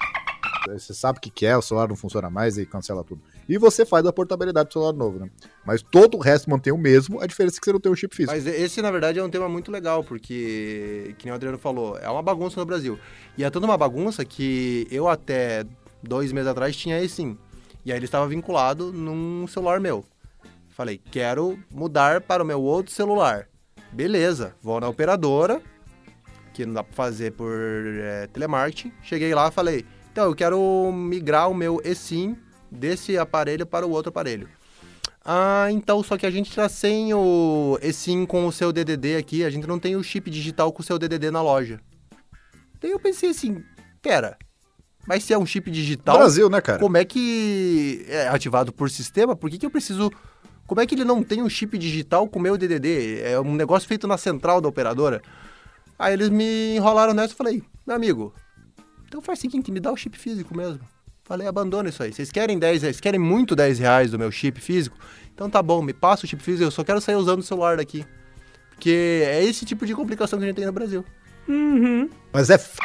Você 0.73 0.95
sabe 0.95 1.19
o 1.19 1.21
que, 1.21 1.47
é, 1.47 1.57
o 1.57 1.63
celular 1.63 1.89
não 1.89 1.97
funciona 1.97 2.29
mais 2.29 2.59
e 2.59 2.67
cancela 2.67 3.05
tudo. 3.05 3.23
E 3.49 3.59
você 3.59 3.85
faz 3.85 4.05
a 4.07 4.13
portabilidade 4.13 4.69
do 4.69 4.73
celular 4.73 4.93
novo, 4.93 5.19
né? 5.19 5.31
Mas 5.65 5.83
todo 5.83 6.17
o 6.17 6.21
resto 6.21 6.51
mantém 6.51 6.73
o 6.73 6.79
mesmo, 6.79 7.21
a 7.21 7.27
diferença 7.27 7.57
é 7.57 7.59
que 7.59 7.65
você 7.65 7.73
não 7.73 7.81
tem 7.81 7.93
o 7.93 7.97
chip 7.97 8.15
físico. 8.15 8.33
Mas 8.33 8.47
esse, 8.47 8.83
na 8.83 8.91
verdade, 8.91 9.19
é 9.19 9.23
um 9.23 9.31
tema 9.31 9.49
muito 9.49 9.71
legal, 9.71 10.03
porque, 10.03 11.15
que 11.19 11.27
nem 11.27 11.33
o 11.33 11.35
Adriano 11.35 11.59
falou, 11.59 11.99
é 11.99 12.09
uma 12.09 12.23
bagunça 12.23 12.59
no 12.59 12.67
Brasil. 12.67 12.99
E 13.37 13.45
é 13.45 13.51
toda 13.51 13.67
uma 13.67 13.77
bagunça 13.77 14.25
que 14.25 14.87
eu 14.91 15.09
até 15.09 15.65
dois 16.03 16.33
meses 16.33 16.49
atrás 16.49 16.77
tinha 16.77 16.97
aí 16.97 17.09
sim. 17.09 17.37
E 17.85 17.93
aí 17.93 17.99
ele 17.99 18.05
estava 18.05 18.27
vinculado 18.27 18.93
num 18.93 19.47
celular 19.47 19.81
meu. 19.81 20.05
Falei, 20.69 21.01
quero 21.11 21.59
mudar 21.71 22.21
para 22.21 22.43
o 22.43 22.47
meu 22.47 22.61
outro 22.61 22.93
celular. 22.93 23.49
Beleza, 23.93 24.55
vou 24.61 24.81
na 24.81 24.89
operadora, 24.89 25.63
que 26.53 26.67
não 26.67 26.75
dá 26.75 26.83
para 26.83 26.95
fazer 26.95 27.33
por 27.33 27.51
é, 27.51 28.27
telemarketing. 28.27 28.93
Cheguei 29.03 29.35
lá 29.35 29.51
falei, 29.51 29.87
então 30.17 30.25
eu 30.25 30.35
quero 30.35 30.91
migrar 30.95 31.51
o 31.51 31.55
meu 31.55 31.79
eSIM 31.85 32.39
desse 32.71 33.19
aparelho 33.19 33.67
para 33.67 33.87
o 33.87 33.91
outro 33.91 34.09
aparelho. 34.09 34.49
Ah, 35.23 35.67
então 35.71 36.03
só 36.03 36.17
que 36.17 36.25
a 36.25 36.31
gente 36.31 36.57
tá 36.57 36.71
sem 36.71 37.13
o 37.13 37.79
eSIM 37.83 38.25
com 38.25 38.47
o 38.47 38.51
seu 38.51 38.73
DDD 38.73 39.17
aqui, 39.17 39.45
a 39.45 39.51
gente 39.51 39.67
não 39.67 39.79
tem 39.79 39.95
o 39.95 40.03
chip 40.03 40.31
digital 40.31 40.73
com 40.73 40.81
o 40.81 40.83
seu 40.83 40.99
DDD 40.99 41.31
na 41.31 41.43
loja. 41.43 41.83
Daí 42.81 42.93
eu 42.93 42.99
pensei 42.99 43.29
assim, 43.29 43.63
pera, 44.01 44.39
mas 45.07 45.23
se 45.23 45.35
é 45.35 45.39
um 45.39 45.45
chip 45.45 45.71
digital, 45.71 46.17
Brasil, 46.17 46.49
né, 46.49 46.63
cara? 46.63 46.79
como 46.79 46.97
é 46.97 47.05
que 47.05 48.07
é 48.09 48.29
ativado 48.29 48.73
por 48.73 48.89
sistema? 48.89 49.37
Por 49.37 49.51
que, 49.51 49.59
que 49.59 49.67
eu 49.67 49.71
preciso... 49.71 50.11
Como 50.67 50.81
é 50.81 50.87
que 50.87 50.95
ele 50.95 51.05
não 51.05 51.23
tem 51.23 51.43
um 51.43 51.49
chip 51.51 51.77
digital 51.77 52.27
com 52.27 52.39
o 52.39 52.43
meu 52.43 52.57
DDD? 52.57 53.21
É 53.21 53.39
um 53.39 53.55
negócio 53.55 53.87
feito 53.87 54.09
na 54.09 54.17
central 54.17 54.63
da 54.63 54.69
operadora. 54.69 55.21
Aí 55.99 56.15
eles 56.15 56.31
me 56.31 56.75
enrolaram 56.75 57.13
nessa 57.13 57.35
e 57.35 57.37
falei, 57.37 57.63
meu 57.87 57.95
amigo, 57.95 58.33
então 59.07 59.21
faz 59.21 59.39
o 59.39 59.43
seguinte, 59.43 59.71
me 59.71 59.81
dá 59.81 59.93
o 59.93 59.97
chip 59.97 60.19
físico 60.19 60.57
mesmo. 60.57 60.81
Falei, 61.25 61.47
abandona 61.49 61.89
isso 61.89 62.03
aí. 62.03 62.13
Vocês 62.13 62.31
querem 62.31 62.59
10 62.59 62.83
reais, 62.83 63.01
querem 63.01 63.19
muito 63.19 63.57
10 63.57 63.79
reais 63.81 64.11
do 64.13 64.19
meu 64.19 64.31
chip 64.31 64.61
físico? 64.61 64.97
Então 65.35 65.51
tá 65.51 65.63
bom, 65.63 65.83
me 65.83 65.93
passa 65.93 66.25
o 66.25 66.29
chip 66.29 66.43
físico, 66.43 66.65
eu 66.65 66.71
só 66.71 66.85
quero 66.85 67.01
sair 67.01 67.17
usando 67.17 67.41
o 67.41 67.43
celular 67.43 67.77
daqui. 67.77 68.05
Porque 68.71 69.25
é 69.27 69.43
esse 69.43 69.65
tipo 69.65 69.85
de 69.87 69.95
complicação 69.95 70.39
que 70.39 70.45
a 70.45 70.49
gente 70.49 70.57
tem 70.57 70.67
no 70.67 70.73
Brasil. 70.73 71.05
Mas 72.33 72.51
é 72.51 72.55
f... 72.55 72.79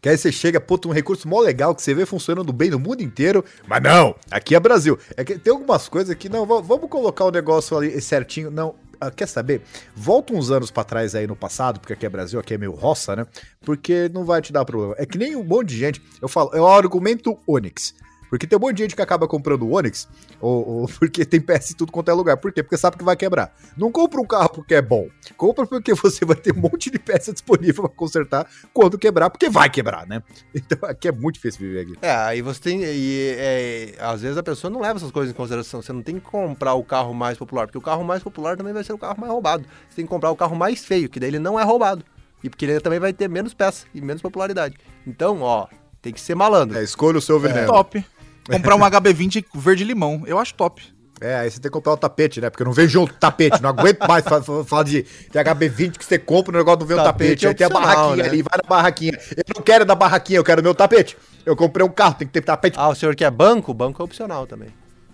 Que 0.00 0.08
aí 0.08 0.16
você 0.16 0.30
chega, 0.30 0.60
puta, 0.60 0.86
um 0.86 0.92
recurso 0.92 1.26
mó 1.28 1.40
legal 1.40 1.74
que 1.74 1.82
você 1.82 1.92
vê 1.92 2.06
funcionando 2.06 2.52
bem 2.52 2.70
no 2.70 2.78
mundo 2.78 3.02
inteiro. 3.02 3.44
Mas 3.66 3.82
não, 3.82 4.14
aqui 4.30 4.54
é 4.54 4.60
Brasil. 4.60 4.96
É 5.16 5.24
que 5.24 5.36
tem 5.38 5.52
algumas 5.52 5.88
coisas 5.88 6.14
que, 6.14 6.28
não, 6.28 6.46
va- 6.46 6.60
vamos 6.60 6.88
colocar 6.88 7.24
o 7.24 7.30
negócio 7.32 7.76
ali 7.76 8.00
certinho. 8.00 8.48
Não, 8.48 8.76
ah, 9.00 9.10
quer 9.10 9.26
saber? 9.26 9.62
Volta 9.94 10.32
uns 10.32 10.50
anos 10.50 10.70
pra 10.70 10.84
trás 10.84 11.14
aí 11.14 11.26
no 11.26 11.36
passado, 11.36 11.80
porque 11.80 11.92
aqui 11.92 12.06
é 12.06 12.08
Brasil, 12.08 12.38
aqui 12.40 12.54
é 12.54 12.58
meio 12.58 12.72
roça, 12.72 13.14
né? 13.14 13.26
Porque 13.60 14.10
não 14.12 14.24
vai 14.24 14.40
te 14.40 14.52
dar 14.52 14.64
problema. 14.64 14.94
É 14.98 15.06
que 15.06 15.18
nem 15.18 15.36
um 15.36 15.44
monte 15.44 15.68
de 15.68 15.78
gente, 15.78 16.02
eu 16.20 16.28
falo, 16.28 16.50
é 16.54 16.60
o 16.60 16.66
argumento 16.66 17.38
Onix. 17.46 17.94
Porque 18.28 18.46
tem 18.46 18.58
um 18.58 18.60
monte 18.60 18.76
de 18.76 18.82
gente 18.84 18.96
que 18.96 19.02
acaba 19.02 19.26
comprando 19.26 19.62
o 19.62 19.72
Onix, 19.72 20.08
ou, 20.40 20.68
ou 20.68 20.88
porque 20.98 21.24
tem 21.24 21.40
peça 21.40 21.72
em 21.72 21.76
tudo 21.76 21.92
quanto 21.92 22.10
é 22.10 22.14
lugar. 22.14 22.36
Por 22.36 22.52
quê? 22.52 22.62
Porque 22.62 22.76
sabe 22.76 22.96
que 22.96 23.04
vai 23.04 23.16
quebrar. 23.16 23.54
Não 23.76 23.90
compra 23.90 24.20
um 24.20 24.26
carro 24.26 24.50
porque 24.50 24.74
é 24.74 24.82
bom. 24.82 25.08
Compra 25.36 25.66
porque 25.66 25.94
você 25.94 26.24
vai 26.24 26.36
ter 26.36 26.54
um 26.54 26.60
monte 26.60 26.90
de 26.90 26.98
peça 26.98 27.32
disponível 27.32 27.84
pra 27.84 27.92
consertar 27.94 28.46
quando 28.72 28.98
quebrar, 28.98 29.30
porque 29.30 29.48
vai 29.48 29.70
quebrar, 29.70 30.06
né? 30.06 30.22
Então 30.68 30.88
aqui 30.88 31.08
é 31.08 31.12
muito 31.12 31.36
difícil 31.36 31.60
viver 31.60 31.80
aqui. 31.80 31.94
É, 32.02 32.10
aí 32.10 32.42
você 32.42 32.60
tem. 32.60 32.82
E, 32.82 33.34
é, 33.38 33.94
às 34.00 34.20
vezes 34.20 34.36
a 34.36 34.42
pessoa 34.42 34.70
não 34.70 34.80
leva 34.80 34.98
essas 34.98 35.10
coisas 35.10 35.32
em 35.32 35.36
consideração. 35.36 35.80
Você 35.80 35.92
não 35.92 36.02
tem 36.02 36.16
que 36.16 36.20
comprar 36.22 36.74
o 36.74 36.82
carro 36.82 37.14
mais 37.14 37.38
popular, 37.38 37.66
porque 37.66 37.78
o 37.78 37.80
carro 37.80 38.04
mais 38.04 38.22
popular 38.22 38.56
também 38.56 38.72
vai 38.72 38.82
ser 38.82 38.92
o 38.92 38.98
carro 38.98 39.18
mais 39.18 39.32
roubado. 39.32 39.64
Você 39.88 39.96
tem 39.96 40.04
que 40.04 40.10
comprar 40.10 40.30
o 40.30 40.36
carro 40.36 40.56
mais 40.56 40.84
feio, 40.84 41.08
que 41.08 41.20
daí 41.20 41.30
ele 41.30 41.38
não 41.38 41.58
é 41.58 41.62
roubado. 41.62 42.04
E 42.42 42.50
porque 42.50 42.64
ele 42.64 42.80
também 42.80 42.98
vai 42.98 43.12
ter 43.12 43.28
menos 43.28 43.54
peça 43.54 43.86
e 43.94 44.00
menos 44.00 44.22
popularidade. 44.22 44.76
Então, 45.06 45.42
ó, 45.42 45.66
tem 46.00 46.12
que 46.12 46.20
ser 46.20 46.34
malandro. 46.34 46.78
É, 46.78 46.82
escolha 46.82 47.18
o 47.18 47.22
seu 47.22 47.38
veneno. 47.38 47.66
Top. 47.66 48.04
Comprar 48.50 48.76
um 48.76 48.80
HB20 48.80 49.44
verde-limão. 49.54 50.22
Eu 50.26 50.38
acho 50.38 50.54
top. 50.54 50.82
É, 51.20 51.34
aí 51.34 51.50
você 51.50 51.56
tem 51.58 51.68
que 51.68 51.70
comprar 51.70 51.92
o 51.94 51.96
tapete, 51.96 52.40
né? 52.40 52.48
Porque 52.48 52.62
eu 52.62 52.66
não 52.66 52.72
vejo 52.72 53.00
um 53.02 53.06
tapete, 53.06 53.60
não 53.60 53.70
aguento 53.70 54.06
mais 54.06 54.22
fa- 54.22 54.40
fa- 54.40 54.62
falar 54.64 54.84
de, 54.84 55.02
de 55.02 55.38
HB20 55.38 55.98
que 55.98 56.04
você 56.04 56.16
compra, 56.16 56.54
o 56.54 56.58
negócio 56.58 56.78
não 56.78 56.86
vê 56.86 56.94
o 56.94 56.96
Tapete 56.96 57.44
tapete. 57.44 57.46
é 57.46 57.48
aí 57.48 57.54
tem 57.56 57.66
a 57.66 57.70
barraquinha 57.70 58.16
né? 58.22 58.28
ali, 58.28 58.42
vai 58.42 58.58
na 58.62 58.68
barraquinha. 58.68 59.18
Eu 59.36 59.42
não 59.56 59.62
quero 59.62 59.84
da 59.84 59.96
barraquinha, 59.96 60.38
eu 60.38 60.44
quero 60.44 60.62
meu 60.62 60.76
tapete. 60.76 61.16
Eu 61.44 61.56
comprei 61.56 61.84
um 61.84 61.88
carro, 61.90 62.14
tem 62.14 62.26
que 62.28 62.32
ter 62.32 62.42
tapete. 62.42 62.76
Ah, 62.78 62.88
o 62.88 62.94
senhor 62.94 63.16
quer 63.16 63.32
banco? 63.32 63.74
Banco 63.74 64.00
é 64.00 64.04
opcional 64.04 64.46
também. 64.46 64.68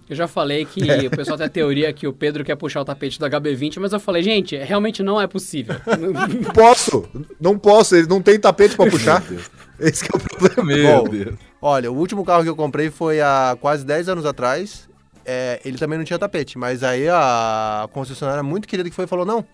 Eu 0.06 0.14
já 0.14 0.28
falei 0.28 0.66
que 0.66 0.82
o 1.06 1.10
pessoal 1.10 1.38
tem 1.38 1.46
a 1.46 1.48
teoria 1.48 1.90
que 1.90 2.06
o 2.06 2.12
Pedro 2.12 2.44
quer 2.44 2.56
puxar 2.56 2.82
o 2.82 2.84
tapete 2.84 3.18
do 3.18 3.24
HB20, 3.24 3.78
mas 3.80 3.90
eu 3.94 3.98
falei, 3.98 4.22
gente, 4.22 4.54
realmente 4.54 5.02
não 5.02 5.18
é 5.18 5.26
possível. 5.26 5.76
Não 5.88 6.52
posso, 6.52 7.08
não 7.40 7.58
posso, 7.58 7.96
ele 7.96 8.06
não 8.06 8.20
tem 8.20 8.38
tapete 8.38 8.76
pra 8.76 8.84
puxar. 8.90 9.22
Esse 9.80 10.04
que 10.04 10.10
é 10.14 10.16
o 10.16 10.20
problema. 10.20 10.64
Meu 10.64 11.08
Deus. 11.08 11.34
Olha, 11.60 11.90
o 11.90 11.96
último 11.96 12.24
carro 12.24 12.42
que 12.42 12.48
eu 12.48 12.56
comprei 12.56 12.90
foi 12.90 13.20
há 13.20 13.56
quase 13.60 13.84
10 13.84 14.08
anos 14.08 14.26
atrás. 14.26 14.88
É, 15.24 15.60
ele 15.64 15.78
também 15.78 15.98
não 15.98 16.04
tinha 16.04 16.18
tapete, 16.18 16.58
mas 16.58 16.82
aí 16.82 17.08
a 17.08 17.88
concessionária 17.92 18.42
muito 18.42 18.68
querida 18.68 18.90
que 18.90 18.94
foi 18.94 19.06
falou: 19.06 19.24
não, 19.24 19.44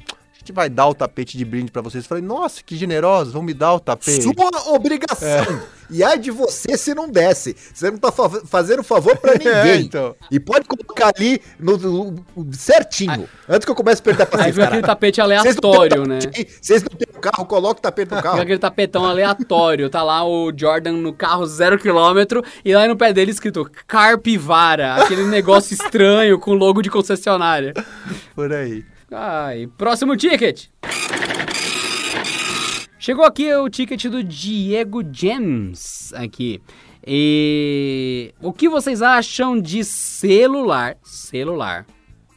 gente 0.41 0.53
vai 0.53 0.68
dar 0.70 0.86
o 0.88 0.95
tapete 0.95 1.36
de 1.36 1.45
brinde 1.45 1.70
pra 1.70 1.82
vocês. 1.82 2.05
Eu 2.05 2.09
falei, 2.09 2.24
nossa, 2.24 2.62
que 2.64 2.76
generosos, 2.76 3.32
vão 3.32 3.43
me 3.43 3.53
dar 3.55 3.74
o 3.74 3.80
tapete. 3.80 4.22
Sua 4.22 4.32
obrigação. 4.74 5.61
E 5.93 6.03
é 6.05 6.16
de 6.16 6.30
você 6.30 6.78
se 6.78 6.95
não 6.95 7.09
desse. 7.11 7.57
Você 7.74 7.91
não 7.91 7.99
tá 7.99 8.12
fa- 8.12 8.30
fazendo 8.47 8.82
favor 8.82 9.16
pra 9.18 9.32
ninguém. 9.38 9.53
É, 9.53 9.76
então. 9.76 10.14
E 10.30 10.38
pode 10.38 10.64
colocar 10.66 11.12
ali 11.16 11.41
no, 11.59 11.76
no- 11.76 12.24
no- 12.36 12.55
certinho. 12.55 13.28
Antes 13.49 13.64
que 13.64 13.70
eu 13.70 13.74
comece 13.74 14.01
a 14.01 14.05
perder 14.05 14.22
a 14.22 14.45
Aí 14.45 14.51
aquele 14.51 14.82
tapete 14.82 15.20
aleatório, 15.20 16.07
né? 16.07 16.20
Vocês 16.61 16.82
não 16.84 16.91
têm 16.97 17.09
o 17.14 17.20
carro, 17.20 17.45
coloca 17.45 17.78
o 17.80 17.82
tapete 17.82 18.11
no 18.14 18.22
carro. 18.22 18.34
Fica 18.36 18.43
aquele 18.45 18.59
tapetão 18.61 19.05
aleatório. 19.05 19.91
Tá 19.91 20.03
lá 20.03 20.24
o 20.24 20.53
Jordan 20.57 20.93
no 20.93 21.12
carro 21.12 21.45
zero 21.45 21.76
quilômetro 21.78 22.43
e 22.64 22.72
lá 22.72 22.86
no 22.86 22.97
pé 22.97 23.12
dele 23.12 23.32
escrito 23.32 23.68
Carpivara. 23.86 24.95
Aquele 24.95 25.24
negócio 25.24 25.74
estranho 25.74 26.38
com 26.38 26.55
logo 26.55 26.82
de 26.82 26.88
concessionária. 26.91 27.74
Por 28.34 28.53
aí. 28.53 28.84
Ai, 29.13 29.69
próximo 29.77 30.17
ticket. 30.17 30.67
Chegou 32.99 33.25
aqui 33.25 33.53
o 33.55 33.69
ticket 33.69 34.07
do 34.07 34.23
Diego 34.23 35.03
James 35.11 36.13
aqui. 36.15 36.63
E 37.07 38.33
o 38.41 38.53
que 38.53 38.69
vocês 38.69 39.01
acham 39.03 39.61
de 39.61 39.83
celular, 39.83 40.97
celular 41.03 41.87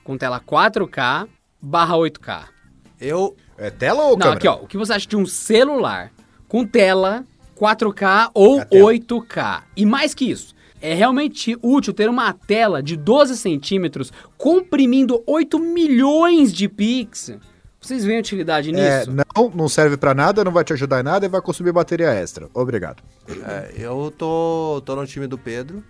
com 0.04 0.18
tela 0.18 0.40
4K 0.40 1.28
barra 1.62 1.96
8K? 1.96 2.46
Eu. 3.00 3.36
É 3.58 3.70
tela 3.70 4.04
ou 4.04 4.12
Não, 4.12 4.20
câmera? 4.20 4.38
aqui 4.38 4.48
ó, 4.48 4.56
o 4.56 4.68
que 4.68 4.78
você 4.78 4.94
acha 4.94 5.08
de 5.08 5.18
um 5.18 5.26
celular 5.26 6.12
com 6.48 6.66
tela 6.66 7.24
4K 7.56 8.32
ou 8.34 8.62
A 8.62 8.66
tela. 8.66 8.94
8K? 8.94 9.64
E 9.76 9.86
mais 9.86 10.14
que 10.16 10.32
isso, 10.32 10.53
é 10.84 10.94
realmente 10.94 11.58
útil 11.62 11.94
ter 11.94 12.10
uma 12.10 12.34
tela 12.34 12.84
de 12.84 12.98
12 12.98 13.38
centímetros 13.38 14.12
comprimindo 14.38 15.24
8 15.26 15.58
milhões 15.58 16.52
de 16.52 16.68
pixels. 16.68 17.40
Vocês 17.80 18.04
veem 18.04 18.20
utilidade 18.20 18.70
É, 18.76 19.00
nisso? 19.00 19.12
não, 19.36 19.50
não 19.50 19.70
serve 19.70 19.96
pra 19.96 20.14
nada, 20.14 20.44
não 20.44 20.52
vai 20.52 20.64
te 20.64 20.74
ajudar 20.74 21.00
em 21.00 21.04
nada 21.04 21.26
e 21.26 21.30
vai 21.30 21.42
consumir 21.42 21.72
bateria 21.72 22.10
extra. 22.14 22.50
Obrigado. 22.54 23.02
É, 23.28 23.74
eu 23.78 24.14
tô, 24.18 24.82
tô 24.86 24.96
no 24.96 25.08
time 25.08 25.26
do 25.26 25.38
Pedro. 25.38 25.82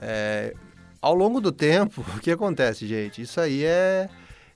É, 0.00 0.52
ao 1.00 1.14
longo 1.14 1.40
do 1.40 1.50
tempo, 1.50 2.04
o 2.16 2.20
que 2.20 2.30
acontece, 2.30 2.86
gente? 2.86 3.22
Isso 3.22 3.40
aí 3.40 3.64
é, 3.64 4.08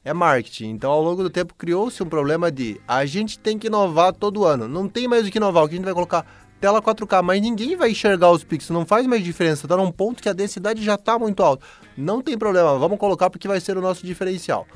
é 0.05 0.13
marketing. 0.13 0.71
Então, 0.71 0.91
ao 0.91 1.03
longo 1.03 1.23
do 1.23 1.31
tempo, 1.31 1.55
criou-se 1.57 2.03
um 2.03 2.07
problema 2.07 2.51
de 2.51 2.81
a 2.87 3.05
gente 3.07 3.39
tem 3.39 3.59
que 3.59 3.69
inovar 3.69 4.13
todo 4.15 4.45
ano. 4.45 4.69
Não 4.69 4.89
tem 4.89 5.09
mais 5.09 5.27
o 5.27 5.31
que 5.31 5.39
inovar. 5.39 5.65
O 5.65 5.69
que 5.69 5.75
a 5.75 5.77
gente 5.77 5.85
vai 5.87 5.95
colocar? 5.95 6.27
Tela 6.61 6.83
4K, 6.83 7.23
mas 7.23 7.41
ninguém 7.41 7.75
vai 7.75 7.91
enxergar 7.91 8.31
os 8.31 8.45
pixels, 8.45 8.71
não 8.71 8.85
faz 8.85 9.07
mais 9.07 9.25
diferença. 9.25 9.67
Tá 9.67 9.77
num 9.79 9.91
ponto 9.91 10.23
que 10.23 10.29
a 10.29 10.33
densidade 10.35 10.85
já 10.85 10.99
tá 10.99 11.19
muito 11.19 11.43
alta. 11.43 11.65
Não 11.97 12.21
tem 12.21 12.37
problema, 12.37 12.79
vamos 12.79 12.99
colocar 12.99 13.31
porque 13.31 13.49
vai 13.49 13.59
ser 13.61 13.79
o 13.79 13.81
nosso 13.81 14.05
diferencial. 14.05 14.67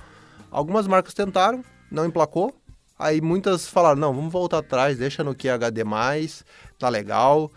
Algumas 0.50 0.86
marcas 0.86 1.12
tentaram, 1.12 1.62
não 1.90 2.06
emplacou. 2.06 2.54
Aí 2.98 3.20
muitas 3.20 3.68
falaram, 3.68 4.00
não, 4.00 4.14
vamos 4.14 4.32
voltar 4.32 4.58
atrás, 4.58 4.96
deixa 4.96 5.22
no 5.22 5.34
QHD+, 5.34 5.84
tá 6.78 6.88
legal. 6.88 7.50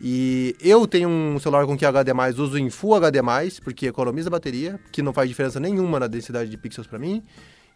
E 0.00 0.54
eu 0.60 0.86
tenho 0.86 1.08
um 1.08 1.40
celular 1.40 1.66
com 1.66 1.76
QHD+, 1.76 2.12
uso 2.40 2.58
em 2.58 2.70
Full 2.70 2.94
HD+, 2.94 3.20
porque 3.64 3.86
economiza 3.86 4.30
bateria, 4.30 4.78
que 4.92 5.02
não 5.02 5.12
faz 5.12 5.28
diferença 5.28 5.58
nenhuma 5.58 5.98
na 5.98 6.06
densidade 6.06 6.50
de 6.50 6.56
pixels 6.56 6.86
para 6.86 6.98
mim. 6.98 7.22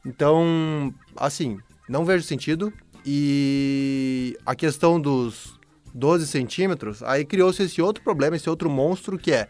Então, 0.05 0.95
assim, 1.17 1.59
não 1.89 2.05
vejo 2.05 2.25
sentido. 2.25 2.73
E 3.05 4.37
a 4.45 4.55
questão 4.55 5.01
dos 5.01 5.56
12 5.97 6.27
centímetros, 6.27 7.03
aí 7.03 7.25
criou-se 7.25 7.63
esse 7.63 7.81
outro 7.81 8.05
problema, 8.05 8.37
esse 8.37 8.49
outro 8.51 8.69
monstro 8.69 9.19
que 9.19 9.33
é 9.33 9.49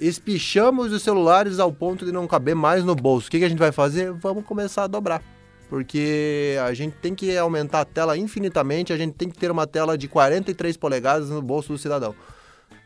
espichamos 0.00 0.92
os 0.92 1.02
celulares 1.02 1.58
ao 1.58 1.72
ponto 1.72 2.04
de 2.04 2.12
não 2.12 2.26
caber 2.26 2.56
mais 2.56 2.84
no 2.84 2.94
bolso. 2.94 3.28
O 3.28 3.30
que, 3.30 3.38
que 3.38 3.44
a 3.44 3.48
gente 3.48 3.58
vai 3.58 3.70
fazer? 3.70 4.12
Vamos 4.12 4.44
começar 4.44 4.84
a 4.84 4.86
dobrar. 4.86 5.22
Porque 5.68 6.56
a 6.62 6.74
gente 6.74 6.96
tem 6.96 7.14
que 7.14 7.36
aumentar 7.38 7.80
a 7.80 7.84
tela 7.84 8.18
infinitamente, 8.18 8.92
a 8.92 8.96
gente 8.96 9.14
tem 9.14 9.30
que 9.30 9.38
ter 9.38 9.50
uma 9.50 9.66
tela 9.66 9.96
de 9.96 10.08
43 10.08 10.76
polegadas 10.76 11.30
no 11.30 11.40
bolso 11.40 11.72
do 11.72 11.78
cidadão. 11.78 12.14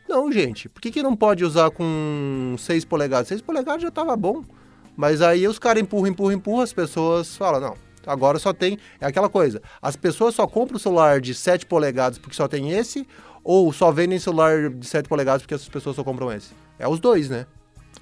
Não, 0.09 0.30
gente, 0.30 0.68
por 0.68 0.80
que, 0.80 0.91
que 0.93 1.03
não 1.03 1.16
pode 1.16 1.45
usar 1.45 1.70
com 1.70 2.55
6 2.59 2.84
polegadas? 2.84 3.28
6 3.28 3.41
polegadas 3.41 3.82
já 3.82 3.91
tava 3.91 4.14
bom. 4.14 4.45
Mas 4.97 5.20
aí 5.20 5.49
os 5.49 5.59
caras 5.59 5.82
empurram, 5.82 6.07
empurram, 6.09 6.32
empurram, 6.32 6.61
as 6.61 6.72
pessoas 6.72 7.37
falam, 7.37 7.61
não, 7.61 7.74
agora 8.07 8.39
só 8.39 8.53
tem. 8.53 8.79
É 9.01 9.07
aquela 9.07 9.29
coisa, 9.29 9.61
as 9.83 9.97
pessoas 9.97 10.35
só 10.35 10.47
compram 10.47 10.77
o 10.77 10.81
celular 10.81 11.21
de 11.21 11.35
7 11.35 11.67
polegadas 11.67 12.19
porque 12.19 12.37
só 12.37 12.47
tem 12.49 12.71
esse, 12.73 13.07
ou 13.43 13.73
só 13.73 13.91
vendem 13.91 14.19
celular 14.19 14.71
de 14.71 14.87
7 14.87 15.09
polegadas 15.09 15.43
porque 15.43 15.55
as 15.55 15.69
pessoas 15.69 15.97
só 15.97 16.03
compram 16.05 16.33
esse. 16.33 16.51
É 16.79 16.87
os 16.89 17.01
dois, 17.01 17.29
né? 17.29 17.47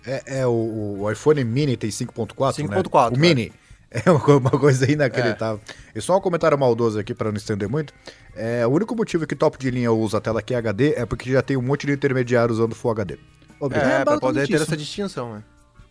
É, 0.07 0.41
é 0.41 0.47
o, 0.47 0.99
o 1.01 1.11
iPhone 1.11 1.43
Mini 1.45 1.77
tem 1.77 1.89
5.4, 1.91 2.69
né? 2.69 2.77
5.4, 2.83 3.13
O 3.13 3.15
é. 3.15 3.19
Mini. 3.19 3.53
É 3.91 4.11
uma, 4.11 4.19
co- 4.21 4.39
uma 4.39 4.51
coisa 4.51 4.91
inacreditável. 4.91 5.61
E 5.95 6.01
só 6.01 6.17
um 6.19 6.21
comentário 6.21 6.59
maldoso 6.59 6.99
aqui, 6.99 7.15
para 7.15 7.31
não 7.31 7.37
estender 7.39 7.69
muito. 7.69 7.95
É, 8.35 8.67
o 8.67 8.71
único 8.71 8.95
motivo 8.97 9.25
que 9.27 9.37
top 9.37 9.57
de 9.57 9.71
linha 9.71 9.93
usa 9.93 10.19
a 10.19 10.21
tela 10.21 10.43
QHD 10.43 10.95
é 10.97 11.07
porque 11.07 11.31
já 11.31 11.41
tem 11.43 11.57
um 11.57 11.63
monte 11.63 11.87
de 11.87 11.93
intermediário 11.93 12.53
usando 12.53 12.75
Full 12.75 12.91
HD. 12.91 13.19
Obrigado. 13.61 13.87
É, 13.89 14.05
pra 14.05 14.05
basicamente 14.05 14.21
poder 14.21 14.47
ter 14.49 14.55
isso. 14.55 14.63
essa 14.65 14.77
distinção, 14.77 15.35
né? 15.35 15.45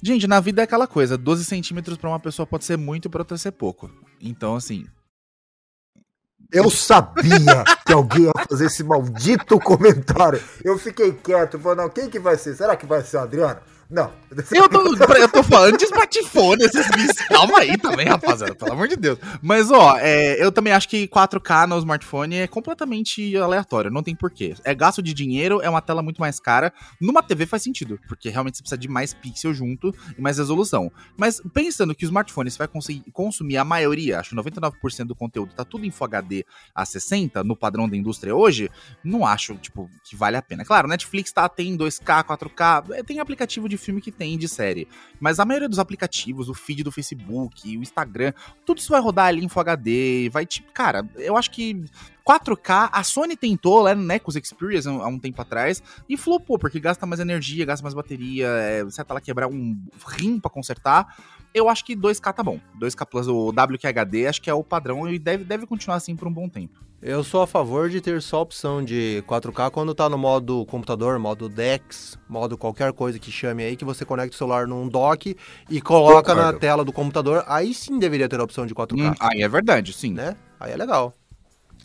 Gente, 0.06 0.28
na 0.28 0.42
vida 0.42 0.62
é 0.62 0.66
aquela 0.66 0.86
coisa, 0.86 1.18
12 1.18 1.46
centímetros 1.46 1.98
pra 1.98 2.10
uma 2.10 2.20
pessoa 2.20 2.46
pode 2.46 2.66
ser 2.66 2.78
muito 2.78 3.10
pra 3.10 3.22
outra 3.22 3.38
ser 3.38 3.52
pouco. 3.52 3.90
Então, 4.20 4.56
assim, 4.56 4.86
Eu 6.52 6.70
sabia 6.70 7.64
que 7.86 7.92
alguém 7.92 8.26
ia 8.26 8.46
fazer 8.48 8.66
esse 8.68 8.84
maldito 8.84 9.60
comentário. 9.60 10.40
Eu 10.64 10.78
fiquei 10.78 11.12
quieto, 11.12 11.58
falando, 11.58 11.90
quem 11.90 12.10
que 12.10 12.20
vai 12.20 12.38
ser? 12.38 12.56
Será 12.56 12.76
que 12.76 12.86
vai 12.86 13.02
ser 13.02 13.18
o 13.18 13.22
Adriano? 13.22 13.60
Não. 13.94 14.12
Eu 14.52 14.68
tô, 14.68 14.82
eu 15.16 15.30
tô 15.30 15.44
falando 15.44 15.78
de 15.78 15.86
smartphone, 15.86 16.64
esses 16.64 16.88
bichos. 16.90 17.28
Calma 17.28 17.60
aí 17.60 17.78
também, 17.78 18.08
rapaziada, 18.08 18.56
pelo 18.56 18.72
amor 18.72 18.88
de 18.88 18.96
Deus. 18.96 19.20
Mas, 19.40 19.70
ó, 19.70 19.96
é, 20.00 20.44
eu 20.44 20.52
também 20.52 20.74
acho 20.74 20.90
que 20.90 21.08
4K 21.08 21.68
no 21.68 21.78
smartphone 21.78 22.38
é 22.38 22.48
completamente 22.48 23.38
aleatório, 23.38 23.92
não 23.92 24.02
tem 24.02 24.16
porquê. 24.16 24.56
É 24.64 24.74
gasto 24.74 25.04
de 25.04 25.14
dinheiro, 25.14 25.62
é 25.62 25.70
uma 25.70 25.80
tela 25.80 26.02
muito 26.02 26.20
mais 26.20 26.40
cara. 26.40 26.74
Numa 27.00 27.22
TV 27.22 27.46
faz 27.46 27.62
sentido, 27.62 28.00
porque 28.08 28.30
realmente 28.30 28.58
você 28.58 28.64
precisa 28.64 28.80
de 28.80 28.88
mais 28.88 29.14
pixel 29.14 29.54
junto 29.54 29.94
e 30.18 30.22
mais 30.22 30.40
resolução. 30.40 30.92
Mas 31.16 31.40
pensando 31.54 31.94
que 31.94 32.04
o 32.04 32.08
smartphone 32.08 32.50
você 32.50 32.58
vai 32.58 32.68
conseguir 32.68 33.04
consumir 33.12 33.58
a 33.58 33.64
maioria, 33.64 34.20
acho 34.20 34.32
que 34.32 34.36
99% 34.36 35.06
do 35.06 35.14
conteúdo 35.14 35.54
tá 35.54 35.64
tudo 35.64 35.86
em 35.86 35.92
Full 35.92 36.08
HD 36.08 36.46
a 36.74 36.84
60, 36.84 37.44
no 37.44 37.56
padrão 37.56 37.88
da 37.88 37.96
indústria 37.96 38.36
hoje, 38.36 38.72
não 39.04 39.24
acho, 39.24 39.54
tipo, 39.58 39.88
que 40.04 40.16
vale 40.16 40.36
a 40.36 40.42
pena. 40.42 40.66
Claro, 40.66 40.88
Netflix 40.88 41.32
tá, 41.32 41.48
tem 41.48 41.78
2K, 41.78 42.24
4K, 42.24 42.96
é, 42.96 43.04
tem 43.04 43.20
aplicativo 43.20 43.70
de 43.70 43.78
filme 43.84 44.02
que 44.02 44.12
tem 44.12 44.38
de 44.38 44.48
série. 44.48 44.88
Mas 45.20 45.40
a 45.40 45.46
maioria 45.46 45.70
dos 45.70 45.80
aplicativos, 45.80 46.50
o 46.50 46.54
feed 46.54 46.84
do 46.84 46.92
Facebook, 46.92 47.78
o 47.78 47.82
Instagram, 47.82 48.34
tudo 48.66 48.80
isso 48.80 48.90
vai 48.90 49.02
rodar 49.02 49.28
ali 49.28 49.44
em 49.44 49.50
Full 49.50 49.62
HD, 49.62 50.30
vai 50.30 50.46
tipo, 50.46 50.72
cara, 50.72 51.08
eu 51.16 51.38
acho 51.38 51.52
que 51.52 51.84
4K, 52.28 52.90
a 52.92 53.04
Sony 53.04 53.36
tentou, 53.36 53.94
né, 53.96 54.18
com 54.18 54.30
os 54.30 54.36
Xperia 54.36 54.80
há 54.86 55.08
um 55.08 55.20
tempo 55.20 55.42
atrás, 55.42 55.84
e 56.08 56.16
flopou, 56.16 56.58
porque 56.58 56.80
gasta 56.80 57.06
mais 57.06 57.20
energia, 57.20 57.66
gasta 57.66 57.84
mais 57.84 57.94
bateria, 57.94 58.48
é, 58.48 58.84
você 58.84 59.04
tá 59.04 59.14
lá 59.14 59.22
quebrar 59.22 59.48
um 59.48 59.78
rim 60.08 60.40
pra 60.40 60.50
consertar. 60.50 61.18
Eu 61.54 61.70
acho 61.70 61.86
que 61.86 61.96
2K 61.96 62.34
tá 62.34 62.42
bom. 62.42 62.60
2K 62.80 63.06
Plus, 63.06 63.28
o 63.28 63.50
WQHD, 63.50 64.28
acho 64.28 64.42
que 64.42 64.50
é 64.50 64.54
o 64.54 64.64
padrão 64.64 65.08
e 65.08 65.20
deve, 65.20 65.44
deve 65.44 65.68
continuar 65.68 65.98
assim 65.98 66.16
por 66.16 66.28
um 66.28 66.34
bom 66.34 66.50
tempo. 66.50 66.80
Eu 67.06 67.22
sou 67.22 67.42
a 67.42 67.48
favor 67.48 67.90
de 67.90 68.00
ter 68.00 68.22
só 68.22 68.38
a 68.38 68.42
opção 68.42 68.82
de 68.82 69.22
4K 69.28 69.70
quando 69.72 69.94
tá 69.94 70.08
no 70.08 70.18
modo 70.18 70.66
computador, 70.68 71.20
modo 71.20 71.50
DeX, 71.50 72.18
modo 72.30 72.58
qualquer 72.58 72.94
coisa 72.94 73.20
que 73.20 73.30
chame 73.30 73.62
aí, 73.62 73.76
que 73.76 73.84
você 73.84 74.06
conecta 74.06 74.34
o 74.34 74.38
celular 74.38 74.66
num 74.66 74.88
dock 74.88 75.36
e 75.70 75.82
coloca 75.82 76.30
Concordo. 76.34 76.42
na 76.54 76.54
tela 76.58 76.86
do 76.86 76.94
computador. 76.94 77.44
Aí 77.46 77.74
sim 77.74 78.00
deveria 78.00 78.30
ter 78.30 78.40
a 78.40 78.44
opção 78.44 78.66
de 78.66 78.74
4K, 78.74 79.12
Hum, 79.12 79.14
aí 79.20 79.42
é 79.42 79.50
verdade, 79.50 79.92
sim. 79.92 80.14
né? 80.14 80.38
Aí 80.58 80.72
é 80.72 80.78
legal. 80.78 81.14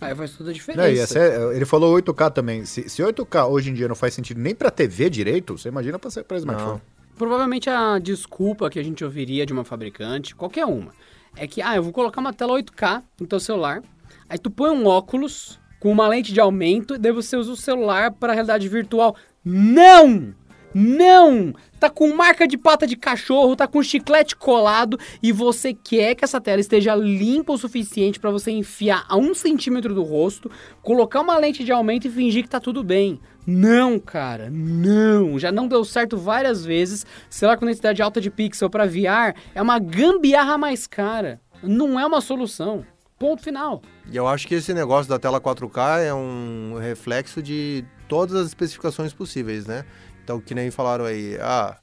Aí 0.00 0.14
faz 0.14 0.30
toda 0.36 0.50
a 0.50 0.52
Não, 0.52 0.54
diferença. 0.54 0.88
e 0.90 0.98
essa 1.00 1.18
é- 1.18 1.56
ele 1.56 1.64
falou 1.64 1.92
8K 1.92 2.30
também. 2.30 2.64
Se, 2.64 2.88
se 2.88 3.02
8K 3.02 3.44
hoje 3.48 3.70
em 3.70 3.74
dia 3.74 3.88
não 3.88 3.96
faz 3.96 4.14
sentido 4.14 4.40
nem 4.40 4.54
pra 4.54 4.70
TV 4.70 5.10
direito, 5.10 5.58
você 5.58 5.68
imagina 5.68 5.98
pra, 5.98 6.12
ser- 6.12 6.22
pra 6.22 6.36
smartphone. 6.36 6.80
Provavelmente 7.16 7.68
a 7.68 7.98
desculpa 7.98 8.70
que 8.70 8.78
a 8.78 8.84
gente 8.84 9.04
ouviria 9.04 9.44
de 9.44 9.52
uma 9.52 9.64
fabricante, 9.64 10.36
qualquer 10.36 10.64
uma, 10.64 10.92
é 11.34 11.48
que, 11.48 11.60
ah, 11.60 11.74
eu 11.74 11.82
vou 11.82 11.92
colocar 11.92 12.20
uma 12.20 12.32
tela 12.32 12.52
8K 12.52 13.02
no 13.20 13.26
teu 13.26 13.40
celular, 13.40 13.82
aí 14.28 14.38
tu 14.38 14.50
põe 14.50 14.70
um 14.70 14.86
óculos 14.86 15.58
com 15.80 15.90
uma 15.90 16.08
lente 16.08 16.32
de 16.32 16.40
aumento 16.40 16.94
e 16.94 16.98
daí 16.98 17.12
você 17.12 17.36
usa 17.36 17.52
o 17.52 17.56
celular 17.56 18.10
para 18.12 18.32
realidade 18.32 18.68
virtual. 18.68 19.14
Não! 19.44 20.34
Não! 20.74 21.54
Tá 21.80 21.88
com 21.88 22.12
marca 22.14 22.46
de 22.46 22.58
pata 22.58 22.86
de 22.86 22.96
cachorro, 22.96 23.56
tá 23.56 23.66
com 23.66 23.82
chiclete 23.82 24.36
colado 24.36 24.98
e 25.22 25.32
você 25.32 25.72
quer 25.72 26.14
que 26.14 26.24
essa 26.24 26.40
tela 26.40 26.60
esteja 26.60 26.94
limpa 26.94 27.52
o 27.52 27.58
suficiente 27.58 28.20
para 28.20 28.30
você 28.30 28.50
enfiar 28.50 29.04
a 29.08 29.16
um 29.16 29.34
centímetro 29.34 29.94
do 29.94 30.02
rosto, 30.02 30.50
colocar 30.82 31.20
uma 31.20 31.38
lente 31.38 31.64
de 31.64 31.72
aumento 31.72 32.06
e 32.06 32.10
fingir 32.10 32.42
que 32.42 32.50
tá 32.50 32.60
tudo 32.60 32.84
bem. 32.84 33.20
Não, 33.46 33.98
cara, 33.98 34.50
não. 34.50 35.38
Já 35.38 35.50
não 35.50 35.66
deu 35.66 35.82
certo 35.84 36.18
várias 36.18 36.66
vezes. 36.66 37.06
Celular 37.30 37.56
com 37.56 37.64
densidade 37.64 38.02
alta 38.02 38.20
de 38.20 38.30
pixel 38.30 38.68
para 38.68 38.84
VR 38.84 39.34
é 39.54 39.62
uma 39.62 39.78
gambiarra 39.78 40.58
mais 40.58 40.86
cara. 40.86 41.40
Não 41.62 41.98
é 41.98 42.04
uma 42.04 42.20
solução. 42.20 42.84
Ponto 43.18 43.42
final. 43.42 43.80
E 44.10 44.16
eu 44.16 44.26
acho 44.26 44.46
que 44.46 44.54
esse 44.54 44.72
negócio 44.72 45.08
da 45.08 45.18
tela 45.18 45.40
4K 45.40 46.00
é 46.00 46.14
um 46.14 46.78
reflexo 46.80 47.42
de 47.42 47.84
todas 48.08 48.34
as 48.36 48.46
especificações 48.48 49.12
possíveis, 49.12 49.66
né? 49.66 49.84
Então, 50.24 50.40
que 50.40 50.54
nem 50.54 50.70
falaram 50.70 51.04
aí, 51.04 51.38
ah, 51.40 51.76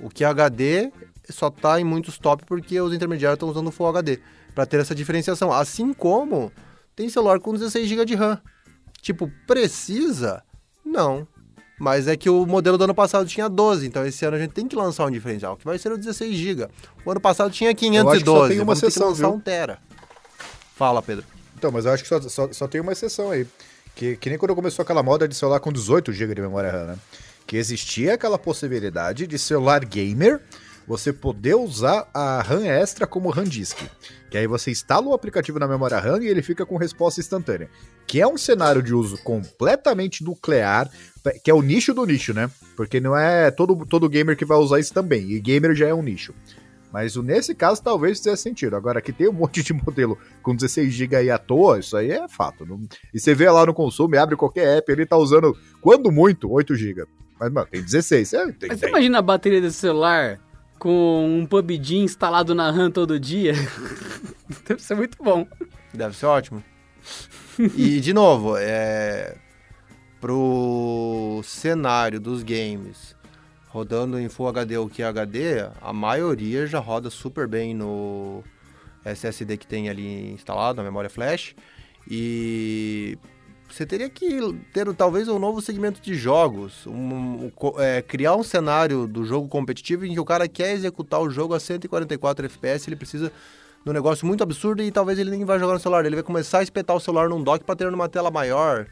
o 0.00 0.08
QHD 0.08 0.92
só 1.28 1.50
tá 1.50 1.80
em 1.80 1.84
muitos 1.84 2.18
top 2.18 2.44
porque 2.46 2.80
os 2.80 2.92
intermediários 2.92 3.36
estão 3.36 3.48
usando 3.48 3.68
o 3.68 3.72
Full 3.72 3.88
HD, 3.88 4.20
para 4.54 4.66
ter 4.66 4.80
essa 4.80 4.94
diferenciação. 4.94 5.52
Assim 5.52 5.92
como 5.92 6.52
tem 6.94 7.08
celular 7.08 7.40
com 7.40 7.52
16 7.52 7.88
GB 7.88 8.04
de 8.04 8.14
RAM. 8.14 8.40
Tipo, 9.00 9.30
precisa? 9.46 10.42
Não. 10.84 11.26
Mas 11.80 12.06
é 12.06 12.16
que 12.16 12.30
o 12.30 12.46
modelo 12.46 12.78
do 12.78 12.84
ano 12.84 12.94
passado 12.94 13.26
tinha 13.26 13.48
12, 13.48 13.86
então 13.86 14.06
esse 14.06 14.24
ano 14.24 14.36
a 14.36 14.38
gente 14.38 14.52
tem 14.52 14.68
que 14.68 14.76
lançar 14.76 15.04
um 15.06 15.10
diferencial, 15.10 15.56
que 15.56 15.64
vai 15.64 15.78
ser 15.78 15.90
o 15.90 15.98
16 15.98 16.36
GB. 16.36 16.68
O 17.04 17.10
ano 17.10 17.20
passado 17.20 17.50
tinha 17.50 17.70
Eu 17.70 17.72
acho 17.72 17.78
que 17.78 17.86
512, 17.86 18.24
só 18.24 18.48
tem 18.48 18.58
uma 18.58 18.66
vamos 18.66 18.80
ter 18.80 18.92
que 18.92 18.98
lançar 19.00 19.26
viu? 19.28 19.34
um 19.34 19.40
tera. 19.40 19.78
Fala, 20.76 21.02
Pedro. 21.02 21.24
Então, 21.62 21.70
mas 21.70 21.84
eu 21.84 21.92
acho 21.92 22.02
que 22.02 22.08
só, 22.08 22.20
só, 22.20 22.52
só 22.52 22.66
tem 22.66 22.80
uma 22.80 22.90
exceção 22.90 23.30
aí. 23.30 23.46
Que, 23.94 24.16
que 24.16 24.28
nem 24.28 24.36
quando 24.36 24.52
começou 24.52 24.82
aquela 24.82 25.00
moda 25.00 25.28
de 25.28 25.34
celular 25.36 25.60
com 25.60 25.72
18 25.72 26.12
GB 26.12 26.34
de 26.34 26.40
memória 26.40 26.72
RAM, 26.72 26.86
né? 26.86 26.98
Que 27.46 27.56
existia 27.56 28.14
aquela 28.14 28.36
possibilidade 28.36 29.28
de 29.28 29.38
celular 29.38 29.84
gamer 29.84 30.40
você 30.88 31.12
poder 31.12 31.54
usar 31.54 32.10
a 32.12 32.42
RAM 32.42 32.66
extra 32.66 33.06
como 33.06 33.30
RAM 33.30 33.44
disk. 33.44 33.78
Que 34.28 34.38
aí 34.38 34.48
você 34.48 34.72
instala 34.72 35.06
o 35.06 35.14
aplicativo 35.14 35.60
na 35.60 35.68
memória 35.68 36.00
RAM 36.00 36.20
e 36.20 36.26
ele 36.26 36.42
fica 36.42 36.66
com 36.66 36.76
resposta 36.76 37.20
instantânea. 37.20 37.70
Que 38.08 38.20
é 38.20 38.26
um 38.26 38.36
cenário 38.36 38.82
de 38.82 38.92
uso 38.92 39.16
completamente 39.18 40.24
nuclear, 40.24 40.90
que 41.44 41.50
é 41.50 41.54
o 41.54 41.62
nicho 41.62 41.94
do 41.94 42.04
nicho, 42.04 42.34
né? 42.34 42.50
Porque 42.76 42.98
não 42.98 43.16
é 43.16 43.52
todo, 43.52 43.86
todo 43.86 44.08
gamer 44.08 44.36
que 44.36 44.44
vai 44.44 44.58
usar 44.58 44.80
isso 44.80 44.92
também. 44.92 45.30
E 45.30 45.38
gamer 45.38 45.76
já 45.76 45.86
é 45.86 45.94
um 45.94 46.02
nicho. 46.02 46.34
Mas 46.92 47.16
nesse 47.16 47.54
caso 47.54 47.82
talvez 47.82 48.18
fizesse 48.18 48.42
sentido. 48.42 48.76
Agora 48.76 49.00
que 49.00 49.12
tem 49.12 49.28
um 49.28 49.32
monte 49.34 49.62
de 49.62 49.72
modelo 49.72 50.18
com 50.42 50.54
16 50.54 50.92
GB 50.92 51.16
aí 51.16 51.30
à 51.30 51.38
toa, 51.38 51.78
isso 51.78 51.96
aí 51.96 52.10
é 52.10 52.28
fato. 52.28 52.66
Não- 52.66 52.80
E 53.14 53.18
você 53.18 53.34
vê 53.34 53.48
lá 53.50 53.64
no 53.64 53.72
consumo, 53.74 54.16
abre 54.18 54.36
qualquer 54.36 54.78
app, 54.78 54.92
ele 54.92 55.06
tá 55.06 55.16
usando, 55.16 55.56
quando 55.80 56.12
muito, 56.12 56.50
8 56.50 56.74
GB. 56.74 57.04
Mas, 57.40 57.50
mano, 57.52 57.66
tem 57.70 57.82
16. 57.82 58.32
É, 58.34 58.52
tem, 58.52 58.68
Mas 58.68 58.78
você 58.78 58.86
tem. 58.86 58.88
imagina 58.90 59.18
a 59.18 59.22
bateria 59.22 59.60
desse 59.60 59.78
celular 59.78 60.38
com 60.78 61.24
um 61.40 61.46
PUBG 61.46 61.96
instalado 61.98 62.54
na 62.54 62.70
RAM 62.70 62.90
todo 62.90 63.18
dia? 63.18 63.54
Deve 64.68 64.82
ser 64.82 64.94
muito 64.94 65.16
bom. 65.22 65.46
Deve 65.94 66.14
ser 66.16 66.26
ótimo. 66.26 66.62
e, 67.76 68.00
de 68.00 68.12
novo, 68.12 68.56
é... 68.56 69.36
pro 70.20 71.40
cenário 71.44 72.20
dos 72.20 72.42
games 72.42 73.14
rodando 73.72 74.20
em 74.20 74.28
Full 74.28 74.48
HD 74.48 74.76
ou 74.76 74.86
QHD, 74.88 75.66
a 75.80 75.92
maioria 75.94 76.66
já 76.66 76.78
roda 76.78 77.08
super 77.08 77.48
bem 77.48 77.74
no 77.74 78.44
SSD 79.02 79.56
que 79.56 79.66
tem 79.66 79.88
ali 79.88 80.30
instalado, 80.32 80.76
na 80.76 80.82
memória 80.82 81.08
flash. 81.08 81.54
E 82.06 83.16
você 83.66 83.86
teria 83.86 84.10
que 84.10 84.28
ter 84.74 84.92
talvez 84.94 85.26
um 85.26 85.38
novo 85.38 85.62
segmento 85.62 86.02
de 86.02 86.14
jogos, 86.14 86.86
um- 86.86 87.46
um 87.46 87.52
é, 87.80 88.02
criar 88.02 88.36
um 88.36 88.42
cenário 88.42 89.06
do 89.06 89.24
jogo 89.24 89.48
competitivo 89.48 90.04
em 90.04 90.12
que 90.12 90.20
o 90.20 90.24
cara 90.24 90.46
quer 90.46 90.72
executar 90.74 91.20
o 91.22 91.30
jogo 91.30 91.54
a 91.54 91.60
144 91.60 92.44
FPS, 92.44 92.90
ele 92.90 92.96
precisa 92.96 93.32
de 93.82 93.90
um 93.90 93.94
negócio 93.94 94.26
muito 94.26 94.42
absurdo 94.42 94.82
e 94.82 94.92
talvez 94.92 95.18
ele 95.18 95.30
nem 95.30 95.46
vai 95.46 95.58
jogar 95.58 95.72
no 95.72 95.80
celular, 95.80 96.04
ele 96.04 96.16
vai 96.16 96.22
começar 96.22 96.58
a 96.58 96.62
espetar 96.62 96.94
o 96.94 97.00
celular 97.00 97.26
num 97.30 97.42
dock 97.42 97.64
para 97.64 97.74
ter 97.74 97.90
numa 97.90 98.08
tela 98.08 98.30
maior. 98.30 98.86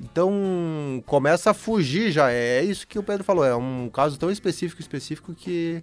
Então 0.00 1.02
começa 1.06 1.50
a 1.50 1.54
fugir 1.54 2.10
já, 2.10 2.30
é 2.30 2.62
isso 2.62 2.86
que 2.86 2.98
o 2.98 3.02
Pedro 3.02 3.24
falou, 3.24 3.44
é 3.44 3.56
um 3.56 3.88
caso 3.88 4.18
tão 4.18 4.30
específico, 4.30 4.80
específico 4.80 5.34
que 5.34 5.82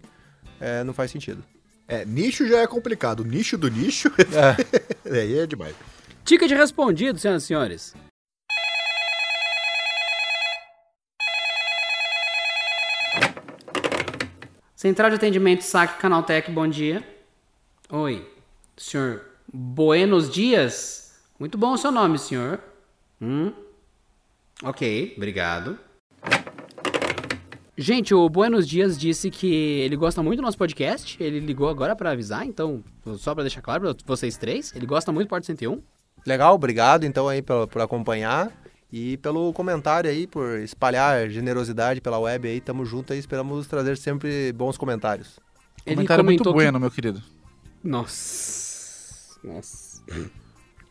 é, 0.60 0.84
não 0.84 0.94
faz 0.94 1.12
sentido. 1.12 1.44
É, 1.88 2.06
nicho 2.06 2.48
já 2.48 2.60
é 2.60 2.68
complicado. 2.68 3.26
Nicho 3.26 3.58
do 3.58 3.70
nicho, 3.70 4.10
É. 4.18 5.10
aí 5.20 5.40
é 5.40 5.46
demais. 5.46 5.76
Ticket 6.24 6.52
respondido, 6.52 7.20
senhoras 7.20 7.44
e 7.44 7.48
senhores. 7.48 7.96
Central 14.76 15.10
de 15.10 15.16
atendimento 15.16 15.62
SAC 15.62 16.00
Canaltech, 16.00 16.52
bom 16.52 16.68
dia. 16.68 17.02
Oi, 17.90 18.30
senhor 18.76 19.22
Buenos 19.52 20.30
Dias? 20.30 21.22
Muito 21.40 21.58
bom 21.58 21.74
o 21.74 21.78
seu 21.78 21.92
nome, 21.92 22.18
senhor. 22.18 22.60
Hum? 23.22 23.54
Ok, 24.64 25.14
obrigado. 25.18 25.78
Gente, 27.76 28.14
o 28.14 28.30
Buenos 28.30 28.68
Dias 28.68 28.98
disse 28.98 29.32
que 29.32 29.52
ele 29.82 29.96
gosta 29.96 30.22
muito 30.22 30.38
do 30.40 30.44
nosso 30.44 30.58
podcast. 30.58 31.22
Ele 31.22 31.40
ligou 31.40 31.68
agora 31.68 31.96
pra 31.96 32.12
avisar, 32.12 32.46
então, 32.46 32.84
só 33.18 33.34
pra 33.34 33.44
deixar 33.44 33.62
claro 33.62 33.82
pra 33.96 34.04
vocês 34.06 34.38
três, 34.38 34.72
ele 34.76 34.86
gosta 34.86 35.12
muito 35.12 35.28
do 35.28 35.30
Porto 35.30 35.46
101. 35.46 35.82
Legal, 36.26 36.54
obrigado 36.56 37.04
então 37.04 37.28
aí 37.28 37.42
por, 37.42 37.68
por 37.68 37.82
acompanhar 37.82 38.52
e 38.92 39.18
pelo 39.18 39.52
comentário 39.54 40.10
aí, 40.10 40.28
por 40.28 40.60
espalhar 40.60 41.28
generosidade 41.30 42.00
pela 42.00 42.20
web 42.20 42.48
aí, 42.48 42.62
tamo 42.62 42.86
junto 42.86 43.12
aí, 43.12 43.20
esperamos 43.20 43.68
trazer 43.68 43.98
sempre 43.98 44.54
bons 44.54 44.78
comentários. 44.78 45.40
Ele 45.86 45.96
Comentário 45.96 46.24
muito 46.24 46.44
comentou 46.44 46.54
que- 46.54 46.64
bueno, 46.64 46.80
meu 46.80 46.92
querido. 46.92 47.22
Nossa. 47.84 49.36
Nossa. 49.44 50.02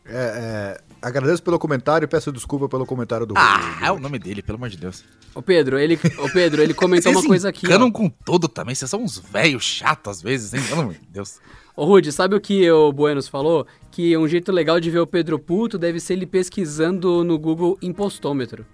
É, 0.05 0.79
é, 0.79 0.81
agradeço 1.01 1.43
pelo 1.43 1.59
comentário 1.59 2.05
e 2.05 2.09
peço 2.09 2.33
desculpa 2.33 2.69
pelo 2.69 2.85
comentário 2.85 3.25
do 3.25 3.35
Ah, 3.37 3.77
do- 3.79 3.85
é 3.85 3.93
o 3.93 3.99
nome 4.01 4.19
dele, 4.19 4.43
pelo 4.43 4.57
amor 4.57 4.69
de 4.69 4.77
Deus. 4.77 5.05
Ô 5.35 5.41
Pedro, 5.41 5.79
ele, 5.79 5.99
ô 6.19 6.29
Pedro, 6.29 6.61
ele 6.61 6.75
comentou 6.75 7.13
uma 7.13 7.21
Vocês 7.21 7.29
coisa 7.29 7.49
aqui. 7.49 7.67
Ó. 7.73 7.91
com 7.91 8.09
tudo 8.09 8.49
também, 8.49 8.75
vocês 8.75 8.91
são 8.91 9.03
uns 9.03 9.19
velhos 9.19 9.63
chatos 9.65 10.17
às 10.19 10.23
vezes, 10.23 10.53
hein? 10.55 10.63
Pelo 10.69 10.81
amor 10.83 10.95
de 10.95 11.07
Deus. 11.09 11.39
Ô 11.77 11.85
Rude, 11.87 12.13
sabe 12.13 12.35
o 12.35 12.41
que 12.41 12.71
o 12.71 12.93
Buenos 12.93 13.29
falou? 13.29 13.67
Que 13.91 14.15
um 14.17 14.27
jeito 14.29 14.51
legal 14.53 14.79
de 14.81 14.91
ver 14.91 14.99
o 14.99 15.07
Pedro 15.07 15.39
puto 15.39 15.79
deve 15.79 16.01
ser 16.01 16.15
ele 16.15 16.27
pesquisando 16.27 17.25
no 17.25 17.39
Google 17.39 17.79
impostômetro. 17.81 18.67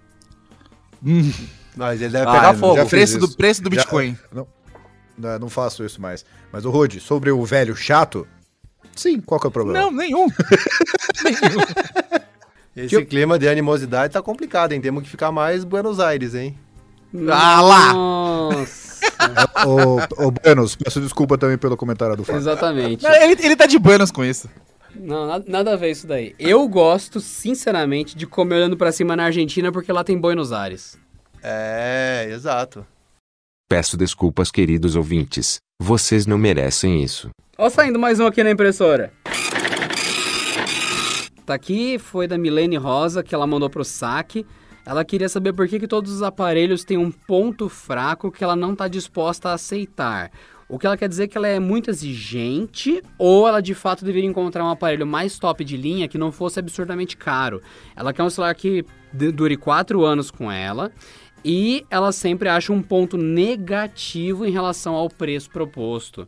Mas 1.75 2.01
ele 2.01 2.11
deve 2.11 2.27
Ah, 2.29 2.33
pegar 2.33 2.53
fogo. 2.55 2.75
já 2.75 2.85
preço 2.85 3.17
do, 3.19 3.29
preço 3.37 3.61
do 3.61 3.73
Já- 3.73 3.81
Bitcoin. 3.81 4.17
Não, 4.33 4.47
não, 5.17 5.39
não 5.39 5.49
faço 5.49 5.85
isso 5.85 6.01
mais. 6.01 6.25
Mas 6.51 6.65
o 6.65 6.69
Rude, 6.69 6.99
sobre 6.99 7.31
o 7.31 7.45
velho 7.45 7.75
chato, 7.75 8.27
sim, 8.99 9.19
qual 9.21 9.39
que 9.39 9.47
é 9.47 9.49
o 9.49 9.51
problema? 9.51 9.79
Não, 9.79 9.91
nenhum. 9.91 10.27
nenhum. 11.23 11.63
Esse 12.75 13.03
clima 13.05 13.37
de 13.37 13.47
animosidade 13.47 14.13
tá 14.13 14.21
complicado, 14.21 14.71
hein? 14.71 14.79
Temos 14.79 15.03
que 15.03 15.09
ficar 15.09 15.31
mais 15.31 15.63
Buenos 15.63 15.99
Aires, 15.99 16.33
hein? 16.35 16.57
Ah 17.29 17.61
lá! 17.61 17.93
Nossa. 17.93 18.89
Ô, 19.65 20.25
ô 20.25 20.31
Buenos, 20.31 20.75
peço 20.75 21.01
desculpa 21.01 21.37
também 21.37 21.57
pelo 21.57 21.75
comentário 21.75 22.15
do 22.15 22.23
Fábio. 22.23 22.39
Exatamente. 22.39 23.03
Não, 23.03 23.13
ele, 23.13 23.37
ele 23.41 23.55
tá 23.55 23.65
de 23.65 23.77
buenas 23.79 24.11
com 24.11 24.23
isso. 24.23 24.49
Não, 24.95 25.27
nada, 25.27 25.45
nada 25.47 25.73
a 25.73 25.75
ver 25.75 25.91
isso 25.91 26.07
daí. 26.07 26.35
Eu 26.39 26.67
gosto, 26.67 27.19
sinceramente, 27.19 28.15
de 28.15 28.25
comer 28.25 28.55
olhando 28.55 28.77
pra 28.77 28.91
cima 28.91 29.15
na 29.15 29.25
Argentina 29.25 29.71
porque 29.71 29.91
lá 29.91 30.03
tem 30.03 30.17
Buenos 30.17 30.51
Aires. 30.51 30.97
É, 31.41 32.29
exato. 32.31 32.85
Peço 33.69 33.95
desculpas, 33.95 34.51
queridos 34.51 34.95
ouvintes. 34.95 35.59
Vocês 35.81 36.27
não 36.27 36.37
merecem 36.37 37.01
isso. 37.01 37.29
Ó, 37.57 37.69
saindo 37.69 37.97
mais 37.97 38.19
um 38.19 38.25
aqui 38.25 38.43
na 38.43 38.51
impressora. 38.51 39.13
Tá 41.45 41.53
aqui, 41.53 41.97
foi 41.97 42.27
da 42.27 42.37
Milene 42.37 42.75
Rosa, 42.75 43.23
que 43.23 43.33
ela 43.33 43.47
mandou 43.47 43.69
pro 43.69 43.83
saque. 43.85 44.45
Ela 44.85 45.05
queria 45.05 45.29
saber 45.29 45.53
por 45.53 45.67
que, 45.67 45.79
que 45.79 45.87
todos 45.87 46.11
os 46.11 46.21
aparelhos 46.21 46.83
têm 46.83 46.97
um 46.97 47.09
ponto 47.09 47.69
fraco 47.69 48.29
que 48.29 48.43
ela 48.43 48.55
não 48.55 48.73
está 48.73 48.87
disposta 48.87 49.49
a 49.49 49.53
aceitar. 49.53 50.31
O 50.67 50.77
que 50.77 50.85
ela 50.85 50.97
quer 50.97 51.09
dizer 51.09 51.23
é 51.23 51.27
que 51.27 51.37
ela 51.37 51.47
é 51.47 51.59
muito 51.59 51.89
exigente 51.89 53.01
ou 53.17 53.47
ela 53.47 53.59
de 53.59 53.73
fato 53.73 54.05
deveria 54.05 54.29
encontrar 54.29 54.63
um 54.63 54.69
aparelho 54.69 55.07
mais 55.07 55.39
top 55.39 55.65
de 55.65 55.75
linha 55.75 56.07
que 56.07 56.17
não 56.17 56.31
fosse 56.31 56.59
absurdamente 56.59 57.17
caro. 57.17 57.61
Ela 57.95 58.13
quer 58.13 58.21
um 58.21 58.29
celular 58.29 58.53
que 58.53 58.85
dure 59.11 59.57
4 59.57 60.05
anos 60.05 60.29
com 60.29 60.51
ela 60.51 60.91
e 61.43 61.85
ela 61.89 62.11
sempre 62.11 62.49
acha 62.49 62.73
um 62.73 62.81
ponto 62.81 63.17
negativo 63.17 64.45
em 64.45 64.51
relação 64.51 64.95
ao 64.95 65.09
preço 65.09 65.49
proposto. 65.49 66.27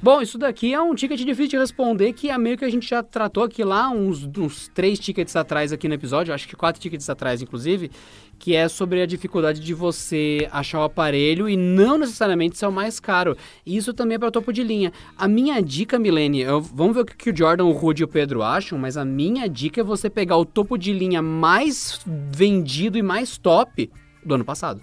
Bom, 0.00 0.22
isso 0.22 0.38
daqui 0.38 0.72
é 0.72 0.80
um 0.80 0.94
ticket 0.94 1.18
difícil 1.18 1.48
de 1.48 1.58
responder, 1.58 2.12
que 2.12 2.30
é 2.30 2.38
meio 2.38 2.56
que 2.56 2.64
a 2.64 2.70
gente 2.70 2.88
já 2.88 3.02
tratou 3.02 3.42
aqui 3.42 3.64
lá, 3.64 3.90
uns, 3.90 4.30
uns 4.38 4.68
três 4.68 4.96
tickets 4.96 5.34
atrás 5.34 5.72
aqui 5.72 5.88
no 5.88 5.94
episódio, 5.94 6.32
acho 6.32 6.46
que 6.46 6.54
quatro 6.54 6.80
tickets 6.80 7.10
atrás, 7.10 7.42
inclusive, 7.42 7.90
que 8.38 8.54
é 8.54 8.68
sobre 8.68 9.02
a 9.02 9.06
dificuldade 9.06 9.58
de 9.60 9.74
você 9.74 10.48
achar 10.52 10.78
o 10.78 10.84
aparelho 10.84 11.48
e 11.48 11.56
não 11.56 11.98
necessariamente 11.98 12.56
ser 12.56 12.66
o 12.66 12.70
mais 12.70 13.00
caro. 13.00 13.36
Isso 13.66 13.92
também 13.92 14.14
é 14.14 14.18
para 14.20 14.30
topo 14.30 14.52
de 14.52 14.62
linha. 14.62 14.92
A 15.16 15.26
minha 15.26 15.60
dica, 15.60 15.98
Milene, 15.98 16.42
eu, 16.42 16.60
vamos 16.60 16.94
ver 16.94 17.00
o 17.00 17.04
que 17.04 17.30
o 17.30 17.36
Jordan, 17.36 17.64
o 17.64 17.72
Rudy 17.72 18.02
e 18.02 18.04
o 18.04 18.08
Pedro 18.08 18.44
acham, 18.44 18.78
mas 18.78 18.96
a 18.96 19.04
minha 19.04 19.48
dica 19.48 19.80
é 19.80 19.84
você 19.84 20.08
pegar 20.08 20.36
o 20.36 20.44
topo 20.44 20.78
de 20.78 20.92
linha 20.92 21.20
mais 21.20 21.98
vendido 22.06 22.96
e 22.96 23.02
mais 23.02 23.36
top 23.36 23.90
do 24.28 24.34
ano 24.34 24.44
passado. 24.44 24.82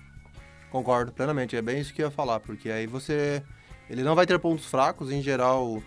Concordo 0.72 1.12
plenamente, 1.14 1.56
é 1.56 1.62
bem 1.62 1.80
isso 1.80 1.93
que 1.93 2.02
eu 2.02 2.08
ia 2.08 2.12
falar, 2.12 2.39
porque 2.41 2.70
aí 2.70 2.86
você 2.86 3.41
ele 3.89 4.04
não 4.04 4.16
vai 4.16 4.26
ter 4.26 4.38
pontos 4.39 4.66
fracos, 4.66 5.12
em 5.12 5.22
geral, 5.22 5.82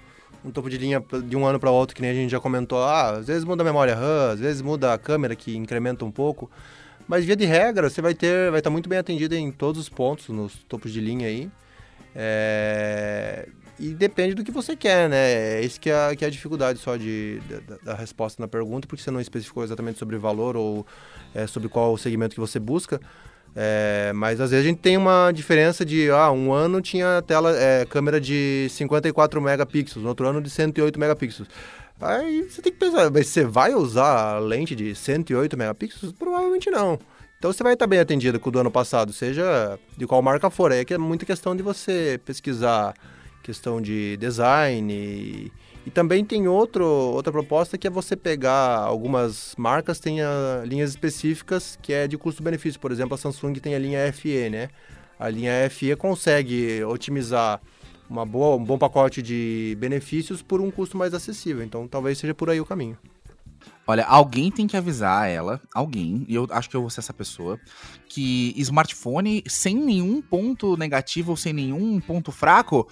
um 0.45 0.51
topo 0.51 0.71
de 0.71 0.79
linha 0.79 1.03
de 1.25 1.37
um 1.37 1.45
ano 1.45 1.59
para 1.59 1.71
outro, 1.71 1.95
que 1.95 2.03
nem 2.03 2.11
a 2.11 2.15
gente 2.15 2.31
já 2.31 2.41
comentou, 2.41 2.83
ah, 2.83 3.17
às 3.19 3.27
vezes 3.27 3.45
muda 3.45 3.63
a 3.63 3.65
memória 3.65 3.95
RAM, 3.95 4.33
às 4.33 4.41
vezes 4.41 4.63
muda 4.63 4.93
a 4.93 4.99
câmera, 4.99 5.35
que 5.35 5.57
incrementa 5.57 6.05
um 6.05 6.11
pouco. 6.11 6.51
Mas 7.07 7.25
via 7.25 7.35
de 7.35 7.45
regra, 7.45 7.89
você 7.89 8.01
vai 8.01 8.15
ter, 8.15 8.51
vai 8.51 8.61
estar 8.61 8.71
muito 8.71 8.89
bem 8.89 8.99
atendido 8.99 9.35
em 9.35 9.51
todos 9.51 9.81
os 9.81 9.89
pontos, 9.89 10.29
nos 10.29 10.55
topos 10.65 10.93
de 10.93 11.01
linha 11.01 11.27
aí. 11.27 11.51
É... 12.15 13.49
E 13.81 13.95
depende 13.95 14.35
do 14.35 14.43
que 14.43 14.51
você 14.51 14.75
quer, 14.75 15.09
né? 15.09 15.61
É 15.61 15.65
isso 15.65 15.81
que 15.81 15.89
é, 15.89 16.15
que 16.17 16.25
é 16.25 16.29
a 16.29 16.31
dificuldade 16.31 16.81
só 16.81 16.97
de, 16.97 17.41
da, 17.67 17.77
da 17.77 17.95
resposta 17.95 18.43
na 18.43 18.49
pergunta, 18.49 18.89
porque 18.89 19.03
você 19.03 19.11
não 19.11 19.21
especificou 19.21 19.63
exatamente 19.63 19.99
sobre 19.99 20.19
valor 20.19 20.57
ou 20.57 20.85
é, 21.33 21.47
sobre 21.47 21.69
qual 21.69 21.97
segmento 21.97 22.35
que 22.35 22.41
você 22.41 22.59
busca. 22.59 23.01
É, 23.55 24.13
mas 24.15 24.41
às 24.41 24.51
vezes 24.51 24.65
a 24.65 24.69
gente 24.69 24.79
tem 24.79 24.97
uma 24.97 25.33
diferença 25.33 25.85
de, 25.85 26.11
ah, 26.11 26.31
um 26.31 26.53
ano 26.53 26.81
tinha 26.81 27.23
tela, 27.27 27.57
é, 27.57 27.85
câmera 27.87 28.21
de 28.21 28.69
54 28.71 29.41
megapixels, 29.41 30.03
no 30.03 30.09
outro 30.09 30.27
ano 30.29 30.41
de 30.41 30.51
108 30.51 30.99
megapixels. 30.99 31.49
Aí 32.01 32.43
você 32.49 32.63
tem 32.63 32.73
que 32.73 32.79
pensar, 32.79 33.11
mas 33.11 33.27
você 33.27 33.45
vai 33.45 33.75
usar 33.75 34.37
a 34.37 34.39
lente 34.39 34.77
de 34.77 34.95
108 34.95 35.57
megapixels? 35.57 36.13
Provavelmente 36.13 36.71
não. 36.71 36.99
Então 37.39 37.53
você 37.53 37.63
vai 37.63 37.73
estar 37.73 37.87
bem 37.87 37.99
atendido 37.99 38.39
com 38.39 38.49
o 38.49 38.53
do 38.53 38.61
ano 38.61 38.71
passado, 38.71 39.13
seja 39.13 39.79
de 39.97 40.07
qual 40.07 40.23
marca 40.23 40.51
for. 40.51 40.73
É 40.73 40.85
que 40.85 40.95
é 40.95 40.99
muita 40.99 41.27
questão 41.27 41.57
de 41.57 41.63
você 41.63 42.21
pesquisar 42.25 42.95
questão 43.43 43.81
de 43.81 44.17
design 44.19 44.93
e, 44.93 45.53
e 45.89 45.91
também 45.91 46.23
tem 46.23 46.47
outro, 46.47 46.85
outra 46.85 47.33
proposta 47.33 47.79
que 47.79 47.87
é 47.87 47.91
você 47.91 48.15
pegar 48.15 48.77
algumas 48.77 49.55
marcas, 49.57 49.99
tem 49.99 50.21
a, 50.21 50.63
linhas 50.63 50.91
específicas 50.91 51.79
que 51.81 51.95
é 51.95 52.07
de 52.07 52.19
custo-benefício. 52.19 52.79
Por 52.79 52.93
exemplo, 52.93 53.15
a 53.15 53.17
Samsung 53.17 53.55
tem 53.55 53.75
a 53.75 53.79
linha 53.79 54.13
FE, 54.13 54.51
né? 54.51 54.69
A 55.19 55.31
linha 55.31 55.71
FE 55.71 55.97
consegue 55.97 56.85
otimizar 56.85 57.59
uma 58.07 58.27
boa, 58.27 58.57
um 58.57 58.63
bom 58.63 58.77
pacote 58.77 59.23
de 59.23 59.79
benefícios 59.81 60.43
por 60.43 60.61
um 60.61 60.71
custo 60.71 60.99
mais 60.99 61.15
acessível. 61.15 61.65
Então 61.65 61.89
talvez 61.89 62.19
seja 62.19 62.35
por 62.35 62.51
aí 62.51 62.61
o 62.61 62.67
caminho. 62.67 62.99
Olha, 63.87 64.05
alguém 64.05 64.51
tem 64.51 64.67
que 64.67 64.77
avisar 64.77 65.27
ela, 65.27 65.59
alguém, 65.73 66.27
e 66.29 66.35
eu 66.35 66.47
acho 66.51 66.69
que 66.69 66.77
eu 66.77 66.83
vou 66.83 66.91
ser 66.91 67.01
essa 67.01 67.15
pessoa, 67.15 67.59
que 68.07 68.53
smartphone 68.59 69.43
sem 69.49 69.75
nenhum 69.75 70.21
ponto 70.21 70.77
negativo 70.77 71.35
sem 71.35 71.55
nenhum 71.55 71.99
ponto 71.99 72.31
fraco, 72.31 72.87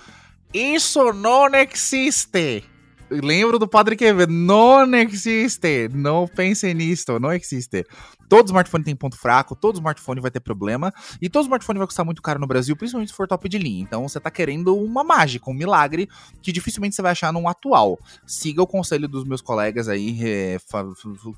isso 0.55 1.13
não 1.13 1.55
existe. 1.55 2.65
Lembro 3.11 3.59
do 3.59 3.69
Padre 3.69 3.97
Quevedo. 3.97 4.33
Não 4.33 4.93
existe. 4.95 5.89
Não 5.93 6.27
pensem 6.27 6.75
nisto. 6.75 7.19
Não 7.21 7.33
existe. 7.33 7.85
Todo 8.29 8.47
smartphone 8.47 8.85
tem 8.85 8.97
ponto 8.97 9.17
fraco, 9.17 9.55
todo 9.55 9.77
smartphone 9.77 10.21
vai 10.21 10.31
ter 10.31 10.41
problema, 10.41 10.93
e 11.21 11.29
todo 11.29 11.45
smartphone 11.45 11.79
vai 11.79 11.87
custar 11.87 12.05
muito 12.05 12.23
caro 12.23 12.41
no 12.41 12.47
Brasil, 12.47 12.77
principalmente 12.77 13.09
se 13.09 13.15
for 13.15 13.29
top 13.29 13.49
de 13.49 13.59
linha. 13.59 13.83
Então 13.83 14.09
você 14.09 14.19
tá 14.19 14.31
querendo 14.31 14.77
uma 14.77 15.05
mágica, 15.05 15.51
um 15.51 15.55
milagre, 15.55 16.09
que 16.43 16.53
dificilmente 16.53 16.95
você 16.95 17.03
vai 17.03 17.13
achar 17.13 17.33
num 17.33 17.49
atual. 17.49 17.99
Siga 18.27 18.63
o 18.63 18.67
conselho 18.67 19.09
dos 19.09 19.25
meus 19.25 19.41
colegas 19.41 19.89
aí, 19.89 20.19
é, 20.23 20.59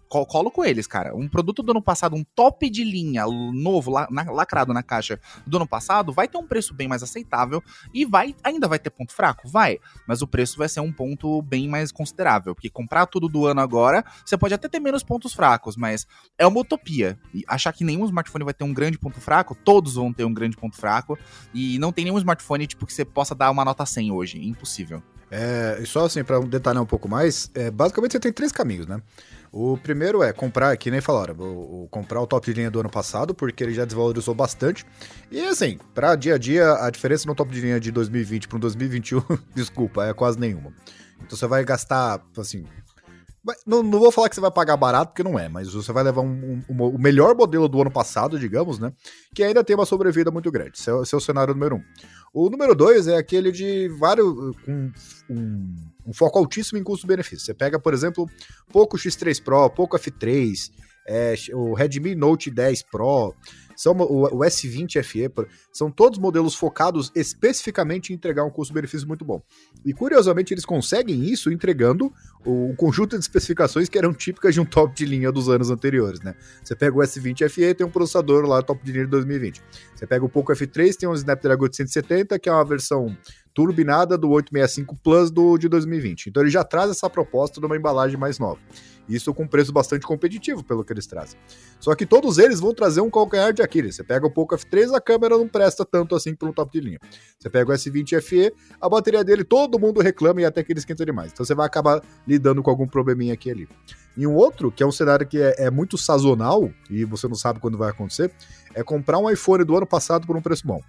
colo 0.08 0.50
com 0.50 0.64
eles, 0.64 0.86
cara. 0.86 1.14
Um 1.14 1.28
produto 1.28 1.62
do 1.62 1.72
ano 1.72 1.82
passado, 1.82 2.16
um 2.16 2.24
top 2.34 2.70
de 2.70 2.84
linha, 2.84 3.24
novo, 3.52 3.90
lacrado 3.90 4.72
na 4.72 4.82
caixa 4.82 5.20
do 5.46 5.56
ano 5.56 5.66
passado, 5.66 6.12
vai 6.12 6.26
ter 6.26 6.38
um 6.38 6.46
preço 6.46 6.74
bem 6.74 6.88
mais 6.88 7.02
aceitável 7.02 7.62
e 7.92 8.04
vai 8.04 8.34
ainda 8.42 8.66
vai 8.66 8.78
ter 8.78 8.90
ponto 8.90 9.12
fraco? 9.12 9.48
Vai. 9.48 9.78
Mas 10.06 10.22
o 10.22 10.26
preço 10.26 10.56
vai 10.56 10.68
ser 10.68 10.80
um 10.80 10.92
ponto 10.92 11.42
bem 11.42 11.68
mais 11.68 11.92
considerável, 11.92 12.54
porque 12.54 12.70
comprar 12.70 13.06
tudo 13.06 13.28
do 13.28 13.46
ano 13.46 13.60
agora, 13.60 14.04
você 14.24 14.36
pode 14.36 14.54
até 14.54 14.68
ter 14.68 14.80
menos 14.80 15.02
pontos 15.02 15.34
fracos, 15.34 15.76
mas 15.76 16.06
é 16.38 16.46
uma 16.46 16.60
utopia. 16.60 16.77
E 17.34 17.44
achar 17.46 17.72
que 17.72 17.84
nenhum 17.84 18.04
smartphone 18.04 18.44
vai 18.44 18.54
ter 18.54 18.64
um 18.64 18.72
grande 18.72 18.98
ponto 18.98 19.20
fraco, 19.20 19.54
todos 19.54 19.94
vão 19.94 20.12
ter 20.12 20.24
um 20.24 20.32
grande 20.32 20.56
ponto 20.56 20.76
fraco. 20.76 21.18
E 21.52 21.78
não 21.78 21.92
tem 21.92 22.04
nenhum 22.04 22.18
smartphone 22.18 22.66
tipo 22.66 22.86
que 22.86 22.92
você 22.92 23.04
possa 23.04 23.34
dar 23.34 23.50
uma 23.50 23.64
nota 23.64 23.84
100 23.84 24.12
hoje. 24.12 24.46
Impossível. 24.46 25.02
É, 25.30 25.78
e 25.82 25.86
só 25.86 26.06
assim, 26.06 26.24
para 26.24 26.40
detalhar 26.40 26.82
um 26.82 26.86
pouco 26.86 27.08
mais, 27.08 27.50
é, 27.54 27.70
basicamente 27.70 28.12
você 28.12 28.20
tem 28.20 28.32
três 28.32 28.50
caminhos, 28.50 28.86
né? 28.86 29.00
O 29.52 29.76
primeiro 29.78 30.22
é 30.22 30.32
comprar, 30.32 30.76
que 30.76 30.90
nem 30.90 31.00
falaram, 31.00 31.34
o, 31.38 31.84
o, 31.84 31.88
comprar 31.88 32.20
o 32.20 32.26
top 32.26 32.46
de 32.46 32.52
linha 32.52 32.70
do 32.70 32.80
ano 32.80 32.90
passado, 32.90 33.34
porque 33.34 33.62
ele 33.62 33.74
já 33.74 33.84
desvalorizou 33.84 34.34
bastante. 34.34 34.84
E 35.30 35.40
assim, 35.40 35.78
para 35.94 36.14
dia 36.16 36.34
a 36.34 36.38
dia, 36.38 36.74
a 36.74 36.90
diferença 36.90 37.26
no 37.26 37.34
top 37.34 37.50
de 37.50 37.60
linha 37.60 37.80
de 37.80 37.90
2020 37.90 38.48
para 38.48 38.58
2021, 38.58 39.22
desculpa, 39.54 40.06
é 40.06 40.14
quase 40.14 40.38
nenhuma. 40.38 40.72
Então 41.22 41.36
você 41.36 41.46
vai 41.46 41.64
gastar, 41.64 42.22
assim, 42.36 42.64
não, 43.66 43.82
não, 43.82 43.98
vou 43.98 44.12
falar 44.12 44.28
que 44.28 44.34
você 44.34 44.40
vai 44.40 44.50
pagar 44.50 44.76
barato, 44.76 45.12
porque 45.12 45.22
não 45.22 45.38
é, 45.38 45.48
mas 45.48 45.72
você 45.72 45.92
vai 45.92 46.02
levar 46.02 46.22
um, 46.22 46.62
um, 46.68 46.74
um, 46.74 46.88
o 46.88 46.98
melhor 46.98 47.34
modelo 47.34 47.68
do 47.68 47.80
ano 47.80 47.90
passado, 47.90 48.38
digamos, 48.38 48.78
né? 48.78 48.92
Que 49.34 49.42
ainda 49.42 49.64
tem 49.64 49.76
uma 49.76 49.86
sobrevida 49.86 50.30
muito 50.30 50.50
grande. 50.50 50.72
Esse 50.78 50.90
é, 50.90 51.00
esse 51.02 51.14
é 51.14 51.18
o 51.18 51.20
cenário 51.20 51.54
número 51.54 51.76
um. 51.76 51.82
O 52.32 52.50
número 52.50 52.74
dois 52.74 53.08
é 53.08 53.16
aquele 53.16 53.50
de 53.50 53.88
vários. 53.98 54.26
com 54.64 54.92
um, 55.30 55.74
um 56.06 56.12
foco 56.12 56.38
altíssimo 56.38 56.78
em 56.78 56.84
custo-benefício. 56.84 57.44
Você 57.44 57.54
pega, 57.54 57.78
por 57.78 57.94
exemplo, 57.94 58.28
Poco 58.70 58.96
X3 58.96 59.42
Pro, 59.42 59.70
Poco 59.70 59.98
F3, 59.98 60.70
é, 61.06 61.34
o 61.54 61.74
Redmi 61.74 62.14
Note 62.14 62.50
10 62.50 62.82
Pro, 62.82 63.34
são 63.78 63.92
o, 63.92 64.24
o 64.24 64.38
S20 64.40 65.00
FE, 65.04 65.30
são 65.72 65.88
todos 65.88 66.18
modelos 66.18 66.56
focados 66.56 67.12
especificamente 67.14 68.12
em 68.12 68.16
entregar 68.16 68.44
um 68.44 68.50
custo-benefício 68.50 69.06
muito 69.06 69.24
bom. 69.24 69.40
E 69.86 69.94
curiosamente 69.94 70.52
eles 70.52 70.64
conseguem 70.64 71.22
isso 71.22 71.52
entregando 71.52 72.12
o, 72.44 72.74
conjunto 72.76 73.16
de 73.16 73.22
especificações 73.22 73.88
que 73.88 73.96
eram 73.96 74.12
típicas 74.12 74.52
de 74.52 74.60
um 74.60 74.64
top 74.64 74.92
de 74.96 75.06
linha 75.06 75.30
dos 75.30 75.48
anos 75.48 75.70
anteriores, 75.70 76.20
né? 76.20 76.34
Você 76.60 76.74
pega 76.74 76.96
o 76.96 76.98
S20 77.00 77.48
FE, 77.48 77.72
tem 77.72 77.86
um 77.86 77.90
processador 77.90 78.44
lá 78.46 78.60
top 78.62 78.84
de 78.84 78.90
linha 78.90 79.04
de 79.04 79.10
2020. 79.12 79.62
Você 79.94 80.06
pega 80.08 80.24
o 80.24 80.28
Poco 80.28 80.52
F3, 80.52 80.96
tem 80.96 81.08
um 81.08 81.14
Snapdragon 81.14 81.62
870, 81.62 82.36
que 82.40 82.48
é 82.48 82.52
uma 82.52 82.64
versão 82.64 83.16
turbinada 83.58 84.16
do 84.16 84.30
865 84.30 84.94
Plus 85.02 85.32
do, 85.32 85.58
de 85.58 85.68
2020. 85.68 86.28
Então 86.28 86.44
ele 86.44 86.50
já 86.50 86.62
traz 86.62 86.92
essa 86.92 87.10
proposta 87.10 87.58
de 87.58 87.66
uma 87.66 87.76
embalagem 87.76 88.16
mais 88.16 88.38
nova. 88.38 88.60
Isso 89.08 89.34
com 89.34 89.48
preço 89.48 89.72
bastante 89.72 90.06
competitivo, 90.06 90.62
pelo 90.62 90.84
que 90.84 90.92
eles 90.92 91.08
trazem. 91.08 91.40
Só 91.80 91.92
que 91.96 92.06
todos 92.06 92.38
eles 92.38 92.60
vão 92.60 92.72
trazer 92.72 93.00
um 93.00 93.10
calcanhar 93.10 93.52
de 93.52 93.60
Aquiles. 93.60 93.96
Você 93.96 94.04
pega 94.04 94.24
o 94.24 94.30
Poco 94.30 94.54
F3, 94.54 94.94
a 94.94 95.00
câmera 95.00 95.36
não 95.36 95.48
presta 95.48 95.84
tanto 95.84 96.14
assim 96.14 96.36
para 96.36 96.48
um 96.48 96.52
top 96.52 96.70
de 96.70 96.86
linha. 96.86 97.00
Você 97.36 97.50
pega 97.50 97.72
o 97.72 97.74
S20 97.74 98.20
FE, 98.20 98.52
a 98.80 98.88
bateria 98.88 99.24
dele 99.24 99.42
todo 99.42 99.76
mundo 99.76 100.00
reclama 100.00 100.40
e 100.40 100.44
até 100.44 100.62
que 100.62 100.70
ele 100.70 100.78
esquenta 100.78 101.04
demais. 101.04 101.32
Então 101.32 101.44
você 101.44 101.54
vai 101.54 101.66
acabar 101.66 102.00
lidando 102.28 102.62
com 102.62 102.70
algum 102.70 102.86
probleminha 102.86 103.34
aqui 103.34 103.48
e 103.48 103.52
ali. 103.52 103.68
E 104.16 104.24
um 104.24 104.36
outro, 104.36 104.70
que 104.70 104.84
é 104.84 104.86
um 104.86 104.92
cenário 104.92 105.26
que 105.26 105.42
é, 105.42 105.54
é, 105.58 105.70
muito 105.70 105.98
sazonal, 105.98 106.70
e 106.88 107.04
você 107.04 107.26
não 107.26 107.34
sabe 107.34 107.58
quando 107.58 107.76
vai 107.76 107.90
acontecer, 107.90 108.30
é 108.72 108.84
comprar 108.84 109.18
um 109.18 109.28
iPhone 109.28 109.64
do 109.64 109.76
ano 109.76 109.86
passado 109.86 110.28
por 110.28 110.36
um 110.36 110.42
preço 110.42 110.64
bom. 110.64 110.80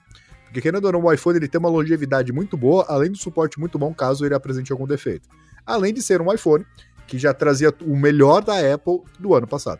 Porque 0.49 0.61
querendo 0.61 0.83
ou 0.85 0.91
não, 0.91 1.03
o 1.03 1.13
iPhone 1.13 1.37
ele 1.37 1.47
tem 1.47 1.59
uma 1.59 1.69
longevidade 1.69 2.33
muito 2.33 2.57
boa, 2.57 2.83
além 2.89 3.11
do 3.11 3.17
suporte 3.17 3.59
muito 3.59 3.77
bom 3.77 3.93
caso 3.93 4.25
ele 4.25 4.33
apresente 4.33 4.71
algum 4.71 4.87
defeito. 4.87 5.29
Além 5.63 5.93
de 5.93 6.01
ser 6.01 6.21
um 6.21 6.33
iPhone 6.33 6.65
que 7.07 7.19
já 7.19 7.33
trazia 7.33 7.73
o 7.81 7.95
melhor 7.95 8.43
da 8.43 8.55
Apple 8.73 9.01
do 9.19 9.33
ano 9.35 9.47
passado. 9.47 9.79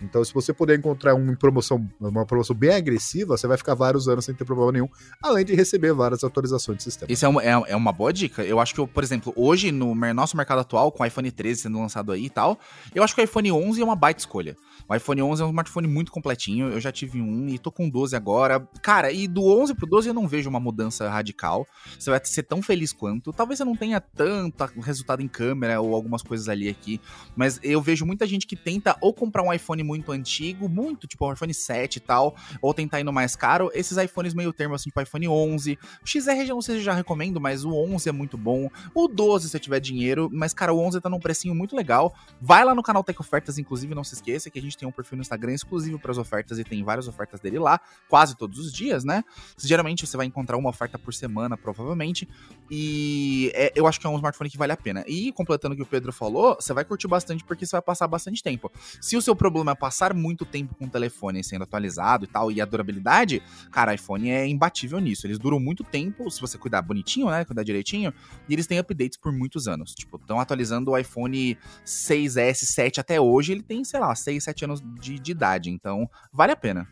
Então, 0.00 0.24
se 0.24 0.32
você 0.32 0.52
puder 0.52 0.78
encontrar 0.78 1.14
um 1.14 1.32
em 1.32 1.34
promoção, 1.34 1.88
uma 2.00 2.24
promoção 2.24 2.54
bem 2.54 2.70
agressiva, 2.70 3.36
você 3.36 3.46
vai 3.46 3.56
ficar 3.56 3.74
vários 3.74 4.08
anos 4.08 4.24
sem 4.24 4.34
ter 4.34 4.44
problema 4.44 4.72
nenhum, 4.72 4.88
além 5.22 5.44
de 5.44 5.54
receber 5.54 5.92
várias 5.92 6.22
atualizações 6.22 6.78
de 6.78 6.84
sistema. 6.84 7.10
Isso 7.10 7.24
é 7.24 7.28
uma, 7.28 7.42
é, 7.42 7.50
é 7.50 7.76
uma 7.76 7.92
boa 7.92 8.12
dica. 8.12 8.42
Eu 8.42 8.60
acho 8.60 8.74
que, 8.74 8.86
por 8.86 9.02
exemplo, 9.02 9.32
hoje 9.36 9.72
no 9.72 9.94
nosso 10.14 10.36
mercado 10.36 10.60
atual, 10.60 10.92
com 10.92 11.02
o 11.02 11.06
iPhone 11.06 11.30
13 11.30 11.62
sendo 11.62 11.80
lançado 11.80 12.12
aí 12.12 12.26
e 12.26 12.30
tal, 12.30 12.58
eu 12.94 13.02
acho 13.02 13.14
que 13.14 13.20
o 13.20 13.24
iPhone 13.24 13.50
11 13.50 13.80
é 13.80 13.84
uma 13.84 13.96
baita 13.96 14.20
escolha. 14.20 14.56
O 14.88 14.94
iPhone 14.94 15.20
11 15.20 15.42
é 15.42 15.44
um 15.44 15.50
smartphone 15.50 15.86
muito 15.86 16.10
completinho, 16.10 16.70
eu 16.70 16.80
já 16.80 16.90
tive 16.90 17.20
um 17.20 17.46
e 17.46 17.58
tô 17.58 17.70
com 17.70 17.90
12 17.90 18.16
agora. 18.16 18.66
Cara, 18.82 19.12
e 19.12 19.28
do 19.28 19.44
11 19.44 19.74
pro 19.74 19.86
12 19.86 20.08
eu 20.08 20.14
não 20.14 20.26
vejo 20.26 20.48
uma 20.48 20.58
mudança 20.58 21.10
radical. 21.10 21.66
Você 21.98 22.08
vai 22.08 22.18
ser 22.24 22.44
tão 22.44 22.62
feliz 22.62 22.90
quanto. 22.90 23.30
Talvez 23.30 23.58
você 23.58 23.64
não 23.66 23.76
tenha 23.76 24.00
tanto 24.00 24.64
resultado 24.80 25.20
em 25.20 25.28
câmera 25.28 25.78
ou 25.78 25.94
algumas 25.94 26.22
coisas 26.22 26.48
ali 26.48 26.70
aqui, 26.70 26.98
mas 27.36 27.60
eu 27.62 27.82
vejo 27.82 28.06
muita 28.06 28.26
gente 28.26 28.46
que 28.46 28.56
tenta 28.56 28.96
ou 29.02 29.12
comprar 29.12 29.42
um 29.42 29.52
iPhone 29.52 29.82
muito 29.82 30.10
antigo, 30.10 30.70
muito, 30.70 31.06
tipo 31.06 31.26
o 31.26 31.32
iPhone 31.34 31.52
7 31.52 31.96
e 31.96 32.00
tal, 32.00 32.34
ou 32.62 32.72
tentar 32.72 32.98
ir 32.98 33.04
no 33.04 33.12
mais 33.12 33.36
caro, 33.36 33.70
esses 33.74 33.98
iPhones 33.98 34.32
meio 34.32 34.54
termo, 34.54 34.74
assim, 34.74 34.88
tipo 34.88 35.02
iPhone 35.02 35.28
11. 35.28 35.78
O 36.02 36.06
XR 36.06 36.30
eu 36.48 36.54
não 36.54 36.62
sei 36.62 36.76
se 36.76 36.80
eu 36.80 36.84
já 36.84 36.94
recomendo, 36.94 37.38
mas 37.38 37.62
o 37.62 37.74
11 37.74 38.08
é 38.08 38.12
muito 38.12 38.38
bom. 38.38 38.70
O 38.94 39.06
12 39.06 39.50
se 39.50 39.58
tiver 39.58 39.80
dinheiro, 39.80 40.30
mas 40.32 40.54
cara, 40.54 40.72
o 40.72 40.80
11 40.80 40.98
tá 41.02 41.10
num 41.10 41.20
precinho 41.20 41.54
muito 41.54 41.76
legal. 41.76 42.14
Vai 42.40 42.64
lá 42.64 42.74
no 42.74 42.82
canal 42.82 43.04
Tech 43.04 43.20
Ofertas, 43.20 43.58
inclusive, 43.58 43.94
não 43.94 44.02
se 44.02 44.14
esqueça 44.14 44.48
que 44.48 44.58
a 44.58 44.62
gente 44.62 44.77
tem 44.78 44.88
um 44.88 44.92
perfil 44.92 45.16
no 45.16 45.22
Instagram 45.22 45.52
exclusivo 45.52 45.98
para 45.98 46.10
as 46.10 46.18
ofertas 46.18 46.58
e 46.58 46.64
tem 46.64 46.82
várias 46.82 47.08
ofertas 47.08 47.40
dele 47.40 47.58
lá, 47.58 47.80
quase 48.08 48.36
todos 48.36 48.58
os 48.58 48.72
dias, 48.72 49.04
né? 49.04 49.24
Geralmente 49.58 50.06
você 50.06 50.16
vai 50.16 50.26
encontrar 50.26 50.56
uma 50.56 50.70
oferta 50.70 50.98
por 50.98 51.12
semana, 51.12 51.56
provavelmente. 51.56 52.28
E 52.70 53.50
é- 53.54 53.72
eu 53.74 53.86
acho 53.86 54.00
que 54.00 54.06
é 54.06 54.10
um 54.10 54.16
smartphone 54.16 54.50
que 54.50 54.58
vale 54.58 54.72
a 54.72 54.76
pena. 54.76 55.04
E 55.06 55.32
completando 55.32 55.74
o 55.74 55.76
que 55.76 55.82
o 55.82 55.86
Pedro 55.86 56.12
falou, 56.12 56.56
você 56.60 56.72
vai 56.72 56.84
curtir 56.84 57.08
bastante 57.08 57.44
porque 57.44 57.66
você 57.66 57.72
vai 57.72 57.82
passar 57.82 58.06
bastante 58.06 58.42
tempo. 58.42 58.70
Se 59.00 59.16
o 59.16 59.22
seu 59.22 59.34
problema 59.34 59.72
é 59.72 59.74
passar 59.74 60.14
muito 60.14 60.44
tempo 60.44 60.74
com 60.74 60.86
o 60.86 60.90
telefone 60.90 61.42
sendo 61.42 61.62
atualizado 61.64 62.24
e 62.24 62.28
tal, 62.28 62.50
e 62.52 62.60
a 62.60 62.64
durabilidade, 62.64 63.42
cara, 63.70 63.94
iPhone 63.94 64.30
é 64.30 64.46
imbatível 64.46 64.98
nisso. 64.98 65.26
Eles 65.26 65.38
duram 65.38 65.58
muito 65.58 65.82
tempo, 65.82 66.30
se 66.30 66.40
você 66.40 66.58
cuidar 66.58 66.82
bonitinho, 66.82 67.28
né? 67.30 67.44
Cuidar 67.44 67.62
direitinho, 67.62 68.12
e 68.48 68.52
eles 68.52 68.66
têm 68.66 68.78
updates 68.78 69.18
por 69.18 69.32
muitos 69.32 69.66
anos. 69.66 69.94
Tipo, 69.94 70.16
estão 70.16 70.38
atualizando 70.40 70.90
o 70.90 70.98
iPhone 70.98 71.56
6S, 71.84 72.66
7 72.66 73.00
até 73.00 73.20
hoje, 73.20 73.52
ele 73.52 73.62
tem, 73.62 73.84
sei 73.84 74.00
lá, 74.00 74.14
6, 74.14 74.44
7 74.44 74.64
anos 74.64 74.67
de, 74.76 75.18
de 75.18 75.30
idade. 75.30 75.70
Então, 75.70 76.08
vale 76.32 76.52
a 76.52 76.56
pena. 76.56 76.86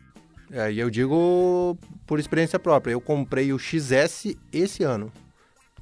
É, 0.51 0.71
e 0.71 0.79
eu 0.79 0.89
digo 0.89 1.77
por 2.05 2.19
experiência 2.19 2.57
própria. 2.57 2.93
Eu 2.93 3.01
comprei 3.01 3.51
o 3.51 3.59
XS 3.59 4.35
esse 4.51 4.83
ano. 4.83 5.11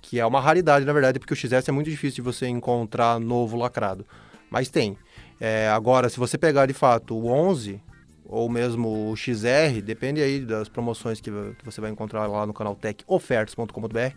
Que 0.02 0.20
é 0.20 0.26
uma 0.26 0.40
raridade, 0.40 0.86
na 0.86 0.94
verdade, 0.94 1.20
porque 1.20 1.34
o 1.34 1.36
XS 1.36 1.68
é 1.68 1.72
muito 1.72 1.90
difícil 1.90 2.18
de 2.18 2.22
você 2.22 2.48
encontrar 2.48 3.20
novo 3.20 3.58
lacrado. 3.58 4.06
Mas 4.50 4.70
tem. 4.70 4.98
É, 5.40 5.68
agora, 5.70 6.10
se 6.10 6.20
você 6.20 6.38
pegar 6.38 6.66
de 6.66 6.74
fato 6.74 7.16
o 7.16 7.28
11 7.28 7.82
ou 8.26 8.50
mesmo 8.50 9.12
o 9.12 9.16
XR, 9.16 9.82
depende 9.84 10.22
aí 10.22 10.40
das 10.40 10.68
promoções 10.68 11.20
que, 11.20 11.30
que 11.30 11.66
você 11.66 11.82
vai 11.82 11.92
encontrar 11.92 12.26
lá 12.28 12.46
no 12.46 12.54
canal 12.54 12.76
techofertas.com.br, 12.76 14.16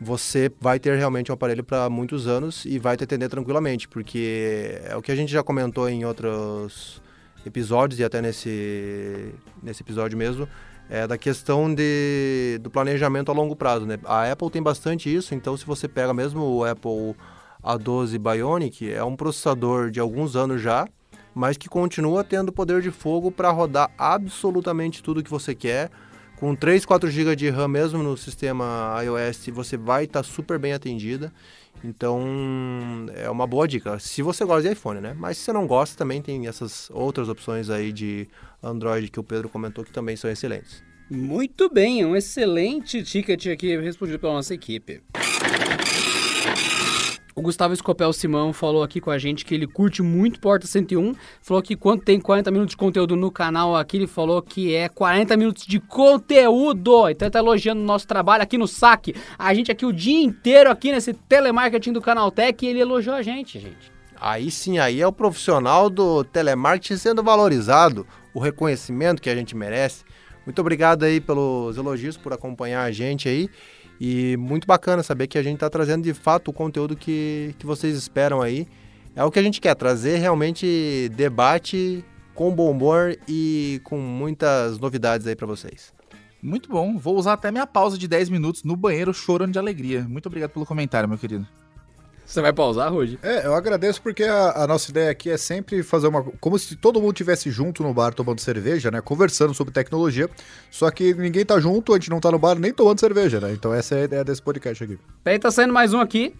você 0.00 0.50
vai 0.60 0.78
ter 0.78 0.96
realmente 0.96 1.30
um 1.30 1.34
aparelho 1.34 1.64
para 1.64 1.90
muitos 1.90 2.26
anos 2.26 2.64
e 2.64 2.78
vai 2.78 2.96
te 2.96 3.04
atender 3.04 3.28
tranquilamente, 3.28 3.88
porque 3.88 4.80
é 4.84 4.96
o 4.96 5.02
que 5.02 5.10
a 5.10 5.16
gente 5.16 5.32
já 5.32 5.42
comentou 5.42 5.88
em 5.88 6.04
outros 6.04 7.02
episódios 7.44 7.98
e 7.98 8.04
até 8.04 8.22
nesse, 8.22 9.34
nesse 9.62 9.82
episódio 9.82 10.16
mesmo, 10.16 10.48
é 10.88 11.06
da 11.06 11.18
questão 11.18 11.72
de, 11.72 12.58
do 12.62 12.70
planejamento 12.70 13.30
a 13.30 13.34
longo 13.34 13.54
prazo. 13.56 13.86
Né? 13.86 13.98
A 14.04 14.30
Apple 14.30 14.50
tem 14.50 14.62
bastante 14.62 15.12
isso, 15.12 15.34
então 15.34 15.56
se 15.56 15.66
você 15.66 15.88
pega 15.88 16.14
mesmo 16.14 16.42
o 16.42 16.64
Apple 16.64 17.14
A12 17.62 18.18
Bionic, 18.18 18.90
é 18.90 19.02
um 19.04 19.16
processador 19.16 19.90
de 19.90 20.00
alguns 20.00 20.36
anos 20.36 20.62
já, 20.62 20.86
mas 21.34 21.56
que 21.56 21.68
continua 21.68 22.24
tendo 22.24 22.52
poder 22.52 22.80
de 22.82 22.90
fogo 22.90 23.30
para 23.30 23.50
rodar 23.50 23.90
absolutamente 23.98 25.02
tudo 25.02 25.22
que 25.22 25.30
você 25.30 25.54
quer. 25.54 25.90
Com 26.38 26.54
3, 26.54 26.84
4 26.84 27.10
GB 27.10 27.34
de 27.34 27.50
RAM 27.50 27.66
mesmo 27.66 28.00
no 28.00 28.16
sistema 28.16 28.96
iOS, 29.02 29.48
você 29.48 29.76
vai 29.76 30.04
estar 30.04 30.22
super 30.22 30.56
bem 30.56 30.72
atendida. 30.72 31.32
Então, 31.82 33.06
é 33.16 33.28
uma 33.28 33.44
boa 33.44 33.66
dica. 33.66 33.98
Se 33.98 34.22
você 34.22 34.44
gosta 34.44 34.68
de 34.68 34.72
iPhone, 34.72 35.00
né? 35.00 35.16
Mas 35.18 35.38
se 35.38 35.44
você 35.44 35.52
não 35.52 35.66
gosta, 35.66 35.96
também 35.96 36.22
tem 36.22 36.46
essas 36.46 36.90
outras 36.92 37.28
opções 37.28 37.70
aí 37.70 37.92
de 37.92 38.28
Android 38.62 39.10
que 39.10 39.18
o 39.18 39.24
Pedro 39.24 39.48
comentou 39.48 39.84
que 39.84 39.92
também 39.92 40.14
são 40.14 40.30
excelentes. 40.30 40.80
Muito 41.10 41.68
bem, 41.68 42.04
um 42.04 42.14
excelente 42.14 43.02
ticket 43.02 43.46
aqui 43.46 43.76
respondido 43.76 44.20
pela 44.20 44.34
nossa 44.34 44.54
equipe. 44.54 45.02
O 47.38 47.40
Gustavo 47.40 47.72
Escopel 47.72 48.12
Simão 48.12 48.52
falou 48.52 48.82
aqui 48.82 49.00
com 49.00 49.12
a 49.12 49.16
gente 49.16 49.44
que 49.44 49.54
ele 49.54 49.64
curte 49.64 50.02
muito 50.02 50.40
Porta 50.40 50.66
101. 50.66 51.14
Falou 51.40 51.62
que 51.62 51.76
quando 51.76 52.02
tem 52.02 52.18
40 52.18 52.50
minutos 52.50 52.72
de 52.72 52.76
conteúdo 52.76 53.14
no 53.14 53.30
canal 53.30 53.76
aqui, 53.76 53.96
ele 53.96 54.08
falou 54.08 54.42
que 54.42 54.74
é 54.74 54.88
40 54.88 55.36
minutos 55.36 55.64
de 55.64 55.78
conteúdo. 55.78 57.08
Então 57.08 57.26
ele 57.26 57.30
tá 57.30 57.38
elogiando 57.38 57.80
o 57.80 57.84
nosso 57.84 58.08
trabalho 58.08 58.42
aqui 58.42 58.58
no 58.58 58.66
saque. 58.66 59.14
A 59.38 59.54
gente 59.54 59.70
aqui 59.70 59.86
o 59.86 59.92
dia 59.92 60.20
inteiro 60.20 60.68
aqui 60.68 60.90
nesse 60.90 61.14
telemarketing 61.14 61.92
do 61.92 62.00
Canaltech 62.00 62.66
e 62.66 62.70
ele 62.70 62.80
elogiou 62.80 63.14
a 63.14 63.22
gente, 63.22 63.60
gente. 63.60 63.92
Aí 64.20 64.50
sim, 64.50 64.80
aí 64.80 65.00
é 65.00 65.06
o 65.06 65.12
profissional 65.12 65.88
do 65.88 66.24
telemarketing 66.24 66.96
sendo 66.96 67.22
valorizado, 67.22 68.04
o 68.34 68.40
reconhecimento 68.40 69.22
que 69.22 69.30
a 69.30 69.36
gente 69.36 69.54
merece. 69.54 70.02
Muito 70.44 70.60
obrigado 70.60 71.04
aí 71.04 71.20
pelos 71.20 71.76
elogios, 71.76 72.16
por 72.16 72.32
acompanhar 72.32 72.82
a 72.82 72.90
gente 72.90 73.28
aí. 73.28 73.48
E 74.00 74.36
muito 74.36 74.66
bacana 74.66 75.02
saber 75.02 75.26
que 75.26 75.38
a 75.38 75.42
gente 75.42 75.54
está 75.54 75.68
trazendo 75.68 76.04
de 76.04 76.14
fato 76.14 76.48
o 76.48 76.52
conteúdo 76.52 76.96
que, 76.96 77.54
que 77.58 77.66
vocês 77.66 77.96
esperam 77.96 78.40
aí. 78.40 78.66
É 79.16 79.24
o 79.24 79.30
que 79.30 79.38
a 79.38 79.42
gente 79.42 79.60
quer, 79.60 79.74
trazer 79.74 80.18
realmente 80.18 81.10
debate 81.16 82.04
com 82.34 82.54
bom 82.54 82.70
humor 82.70 83.18
e 83.26 83.80
com 83.82 83.98
muitas 83.98 84.78
novidades 84.78 85.26
aí 85.26 85.34
para 85.34 85.46
vocês. 85.46 85.92
Muito 86.40 86.68
bom. 86.68 86.96
Vou 86.96 87.16
usar 87.16 87.32
até 87.32 87.50
minha 87.50 87.66
pausa 87.66 87.98
de 87.98 88.06
10 88.06 88.30
minutos 88.30 88.62
no 88.62 88.76
banheiro 88.76 89.12
chorando 89.12 89.52
de 89.52 89.58
alegria. 89.58 90.06
Muito 90.08 90.26
obrigado 90.26 90.50
pelo 90.50 90.64
comentário, 90.64 91.08
meu 91.08 91.18
querido. 91.18 91.46
Você 92.28 92.42
vai 92.42 92.52
pausar, 92.52 92.92
Rude? 92.92 93.18
É, 93.22 93.46
eu 93.46 93.54
agradeço 93.54 94.02
porque 94.02 94.22
a, 94.22 94.64
a 94.64 94.66
nossa 94.66 94.90
ideia 94.90 95.10
aqui 95.10 95.30
é 95.30 95.38
sempre 95.38 95.82
fazer 95.82 96.08
uma. 96.08 96.22
Como 96.22 96.58
se 96.58 96.76
todo 96.76 97.00
mundo 97.00 97.14
tivesse 97.14 97.50
junto 97.50 97.82
no 97.82 97.94
bar 97.94 98.12
tomando 98.12 98.38
cerveja, 98.38 98.90
né? 98.90 99.00
Conversando 99.00 99.54
sobre 99.54 99.72
tecnologia. 99.72 100.28
Só 100.70 100.90
que 100.90 101.14
ninguém 101.14 101.42
tá 101.46 101.58
junto, 101.58 101.94
a 101.94 101.96
gente 101.96 102.10
não 102.10 102.20
tá 102.20 102.30
no 102.30 102.38
bar 102.38 102.58
nem 102.58 102.70
tomando 102.70 103.00
cerveja, 103.00 103.40
né? 103.40 103.50
Então 103.52 103.72
essa 103.72 103.94
é 103.94 104.02
a 104.02 104.04
ideia 104.04 104.24
desse 104.24 104.42
podcast 104.42 104.84
aqui. 104.84 104.98
Peraí, 105.24 105.38
tá 105.38 105.50
saindo 105.50 105.72
mais 105.72 105.94
um 105.94 106.00
aqui. 106.00 106.34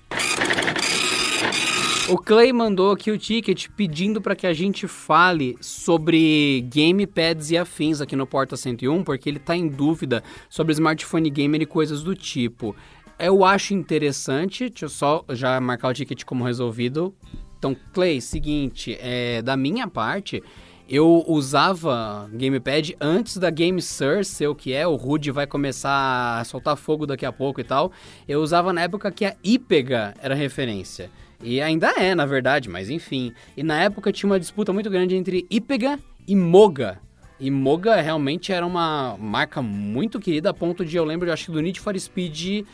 O 2.11 2.17
Clay 2.17 2.55
mandou 2.55 2.91
aqui 2.91 3.11
o 3.11 3.19
ticket 3.19 3.69
pedindo 3.77 4.19
para 4.19 4.35
que 4.35 4.47
a 4.47 4.55
gente 4.55 4.89
fale 4.89 5.57
sobre 5.61 6.67
gamepads 6.75 7.51
e 7.51 7.59
afins 7.59 8.01
aqui 8.01 8.17
no 8.17 8.27
Porta 8.27 8.57
101, 8.57 9.05
porque 9.05 9.29
ele 9.29 9.39
tá 9.39 9.55
em 9.55 9.69
dúvida 9.69 10.23
sobre 10.49 10.73
smartphone 10.73 11.29
gamer 11.29 11.61
e 11.61 11.67
coisas 11.67 12.03
do 12.03 12.15
tipo. 12.15 12.75
Eu 13.19 13.45
acho 13.45 13.75
interessante, 13.75 14.69
deixa 14.69 14.85
eu 14.85 14.89
só 14.89 15.25
já 15.31 15.61
marcar 15.61 15.89
o 15.89 15.95
ticket 15.95 16.23
como 16.25 16.45
resolvido. 16.45 17.13
Então, 17.59 17.77
Clay, 17.93 18.21
seguinte, 18.21 18.97
é, 19.01 19.43
da 19.43 19.57
minha 19.57 19.89
parte, 19.89 20.41
eu 20.89 21.25
usava 21.27 22.31
gamepad 22.33 22.97
antes 23.01 23.37
da 23.37 23.51
GameSir 23.51 24.25
ser 24.25 24.47
o 24.47 24.55
que 24.55 24.73
é, 24.73 24.87
o 24.87 24.95
Rude 24.95 25.33
vai 25.33 25.49
começar 25.49 26.39
a 26.39 26.45
soltar 26.45 26.77
fogo 26.77 27.07
daqui 27.07 27.27
a 27.27 27.33
pouco 27.33 27.61
e 27.61 27.65
tal. 27.65 27.91
Eu 28.29 28.41
usava 28.41 28.73
na 28.73 28.83
época 28.83 29.11
que 29.11 29.25
a 29.25 29.35
Ipega 29.43 30.15
era 30.23 30.37
referência. 30.37 31.11
E 31.43 31.61
ainda 31.61 31.91
é, 31.91 32.15
na 32.15 32.25
verdade, 32.25 32.69
mas 32.69 32.89
enfim. 32.89 33.33
E 33.57 33.65
na 33.65 33.83
época 33.83 34.13
tinha 34.13 34.31
uma 34.31 34.39
disputa 34.39 34.73
muito 34.73 34.89
grande 34.89 35.17
entre 35.17 35.45
Ipega 35.51 35.99
e 36.27 36.37
Moga. 36.37 37.01
E 37.41 37.51
Moga 37.51 38.01
realmente 38.01 38.53
era 38.53 38.67
uma 38.67 39.17
marca 39.19 39.61
muito 39.61 40.19
querida, 40.19 40.51
a 40.51 40.55
ponto 40.55 40.85
de 40.85 40.97
eu 40.97 41.05
lembro, 41.05 41.29
eu 41.29 41.33
acho 41.33 41.47
que 41.47 41.53
do 41.53 41.61
Need 41.61 41.81
for 41.81 41.99
Speed. 41.99 42.65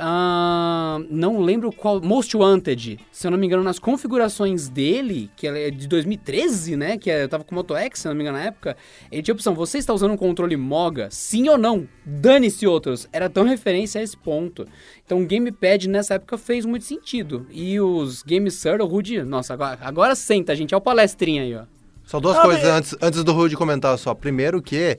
Ah, 0.00 0.98
não 1.10 1.40
lembro 1.40 1.72
qual. 1.72 2.00
Most 2.00 2.36
Wanted, 2.36 2.98
se 3.10 3.26
eu 3.26 3.30
não 3.30 3.38
me 3.38 3.46
engano, 3.46 3.62
nas 3.62 3.78
configurações 3.78 4.68
dele, 4.68 5.30
que 5.36 5.46
é 5.46 5.70
de 5.70 5.86
2013, 5.88 6.76
né? 6.76 6.96
Que 6.96 7.10
eu 7.10 7.28
tava 7.28 7.44
com 7.44 7.52
o 7.52 7.54
Moto 7.56 7.74
X, 7.76 8.00
se 8.00 8.08
eu 8.08 8.10
não 8.10 8.16
me 8.16 8.22
engano, 8.22 8.38
na 8.38 8.44
época. 8.44 8.76
Ele 9.10 9.22
tinha 9.22 9.32
a 9.32 9.36
opção: 9.36 9.54
você 9.54 9.78
está 9.78 9.92
usando 9.92 10.12
um 10.12 10.16
controle 10.16 10.56
Moga? 10.56 11.08
Sim 11.10 11.48
ou 11.48 11.58
não? 11.58 11.86
Dane-se 12.06 12.66
outros. 12.66 13.08
Era 13.12 13.28
tão 13.28 13.44
referência 13.44 14.00
a 14.00 14.04
esse 14.04 14.16
ponto. 14.16 14.66
Então 15.04 15.20
o 15.22 15.26
Gamepad 15.26 15.88
nessa 15.88 16.14
época 16.14 16.38
fez 16.38 16.64
muito 16.64 16.84
sentido. 16.84 17.46
E 17.50 17.80
os 17.80 18.22
Game 18.22 18.50
Sir, 18.50 18.80
o 18.80 18.86
Rudy, 18.86 19.22
nossa, 19.22 19.54
agora, 19.54 19.78
agora 19.82 20.14
senta, 20.14 20.54
gente. 20.54 20.72
É 20.72 20.76
o 20.76 20.80
palestrinha 20.80 21.42
aí, 21.42 21.54
ó. 21.54 21.62
Só 22.04 22.18
duas 22.18 22.38
Ah, 22.38 22.42
coisas 22.42 22.62
mas- 22.62 22.72
antes, 22.72 22.96
antes 23.02 23.22
do 23.24 23.32
Rude 23.32 23.54
comentar 23.56 23.98
só. 23.98 24.14
Primeiro 24.14 24.62
que 24.62 24.98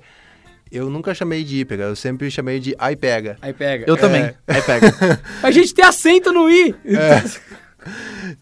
eu 0.72 0.89
nunca 0.89 1.13
chamei 1.13 1.43
de 1.43 1.61
Ipega, 1.61 1.84
eu 1.84 1.95
sempre 1.95 2.30
chamei 2.30 2.59
de 2.59 2.76
iPega. 2.91 3.38
Aí 3.41 3.53
pega. 3.53 3.86
Eu 3.88 3.97
também. 3.97 4.32
Aí 4.47 4.61
pega. 4.61 4.93
A 5.41 5.51
gente 5.51 5.74
tem 5.74 5.86
acento 5.86 6.32
no 6.32 6.49
I. 6.49 6.76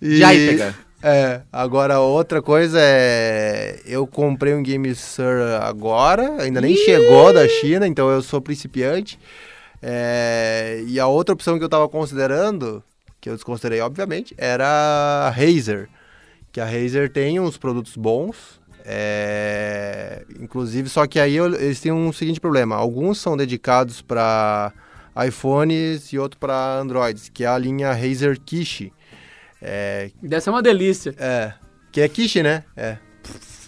E, 0.01 0.17
De 0.17 0.23
iPega. 0.23 0.75
É, 1.01 1.41
agora 1.51 1.99
outra 1.99 2.41
coisa 2.41 2.79
é. 2.81 3.79
Eu 3.85 4.07
comprei 4.07 4.53
um 4.53 4.63
Game 4.63 4.93
Sir 4.95 5.61
agora, 5.61 6.41
ainda 6.41 6.59
nem 6.59 6.75
chegou 6.75 7.31
da 7.31 7.47
China, 7.47 7.87
então 7.87 8.09
eu 8.09 8.21
sou 8.21 8.41
principiante. 8.41 9.19
É, 9.81 10.83
e 10.87 10.99
a 10.99 11.07
outra 11.07 11.33
opção 11.33 11.57
que 11.57 11.63
eu 11.63 11.69
tava 11.69 11.87
considerando, 11.87 12.83
que 13.21 13.29
eu 13.29 13.35
desconsiderei 13.35 13.79
obviamente, 13.79 14.33
era 14.37 14.67
a 14.67 15.29
Razer. 15.29 15.87
Que 16.51 16.59
a 16.59 16.65
Razer 16.65 17.11
tem 17.11 17.39
uns 17.39 17.57
produtos 17.57 17.95
bons. 17.95 18.59
É, 18.89 20.23
Inclusive, 20.39 20.87
só 20.89 21.05
que 21.05 21.19
aí 21.19 21.35
eu- 21.35 21.53
eles 21.55 21.79
têm 21.81 21.91
um 21.91 22.11
seguinte 22.13 22.39
problema. 22.39 22.75
Alguns 22.75 23.19
são 23.19 23.35
dedicados 23.35 24.01
para 24.01 24.71
iPhones 25.27 26.13
e 26.13 26.17
outro 26.19 26.39
para 26.39 26.79
Androids, 26.79 27.29
que 27.33 27.43
é 27.43 27.47
a 27.47 27.57
linha 27.57 27.91
Razer 27.91 28.39
Kishi. 28.39 28.93
É, 29.61 30.11
Deve 30.21 30.41
ser 30.41 30.49
uma 30.51 30.61
delícia. 30.61 31.13
é, 31.17 31.53
que 31.91 31.99
é 32.01 32.07
Kishi, 32.07 32.41
né? 32.43 32.63
É. 32.75 32.97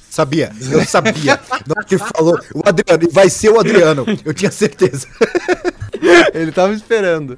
Sabia, 0.09 0.51
eu 0.71 0.83
sabia. 0.85 1.39
Na 1.67 1.73
hora 1.77 1.85
que 1.85 1.95
ele 1.95 2.03
falou, 2.15 2.39
o 2.55 2.61
Adriano, 2.67 3.03
e 3.03 3.11
vai 3.13 3.29
ser 3.29 3.49
o 3.49 3.59
Adriano. 3.59 4.05
Eu 4.25 4.33
tinha 4.33 4.49
certeza. 4.51 5.07
Ele 6.33 6.51
tava 6.51 6.73
esperando. 6.73 7.37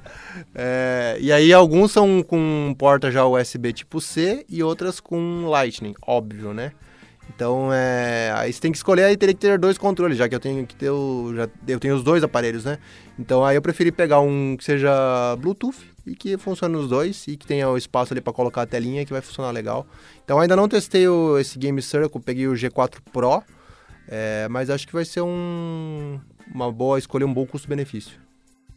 É, 0.55 1.17
e 1.19 1.31
aí 1.31 1.51
alguns 1.51 1.91
são 1.91 2.21
com 2.23 2.73
porta 2.77 3.11
já 3.11 3.25
USB 3.25 3.73
tipo 3.73 3.99
C 3.99 4.45
e 4.47 4.61
outras 4.63 4.99
com 4.99 5.45
Lightning, 5.47 5.93
óbvio, 6.05 6.53
né? 6.53 6.71
Então, 7.33 7.71
é, 7.73 8.31
aí 8.35 8.51
você 8.51 8.59
tem 8.59 8.71
que 8.71 8.77
escolher, 8.77 9.05
aí 9.05 9.15
teria 9.15 9.33
que 9.33 9.39
ter 9.39 9.57
dois 9.57 9.77
controles, 9.77 10.17
já 10.17 10.27
que 10.27 10.35
eu 10.35 10.39
tenho 10.39 10.67
que 10.67 10.75
ter 10.75 10.89
o, 10.89 11.33
já, 11.33 11.47
eu 11.67 11.79
tenho 11.79 11.95
os 11.95 12.03
dois 12.03 12.23
aparelhos, 12.23 12.65
né? 12.65 12.77
Então, 13.17 13.45
aí 13.45 13.55
eu 13.55 13.61
preferi 13.61 13.91
pegar 13.91 14.19
um 14.19 14.57
que 14.57 14.63
seja 14.63 14.91
Bluetooth 15.37 15.77
e 16.05 16.13
que 16.13 16.37
funcione 16.37 16.75
nos 16.75 16.89
dois 16.89 17.27
e 17.27 17.37
que 17.37 17.47
tenha 17.47 17.69
o 17.69 17.77
espaço 17.77 18.13
ali 18.13 18.19
para 18.19 18.33
colocar 18.33 18.63
a 18.63 18.65
telinha 18.65 19.05
que 19.05 19.13
vai 19.13 19.21
funcionar 19.21 19.51
legal. 19.51 19.87
Então, 20.23 20.39
ainda 20.39 20.55
não 20.55 20.67
testei 20.67 21.07
o, 21.07 21.37
esse 21.39 21.57
Game 21.57 21.81
Circle, 21.81 22.21
peguei 22.21 22.47
o 22.47 22.53
G4 22.53 22.97
Pro, 23.13 23.41
é, 24.07 24.47
mas 24.49 24.69
acho 24.69 24.85
que 24.85 24.93
vai 24.93 25.05
ser 25.05 25.21
um, 25.21 26.19
uma 26.53 26.71
boa 26.71 26.99
escolha, 26.99 27.25
um 27.25 27.33
bom 27.33 27.45
custo-benefício. 27.45 28.20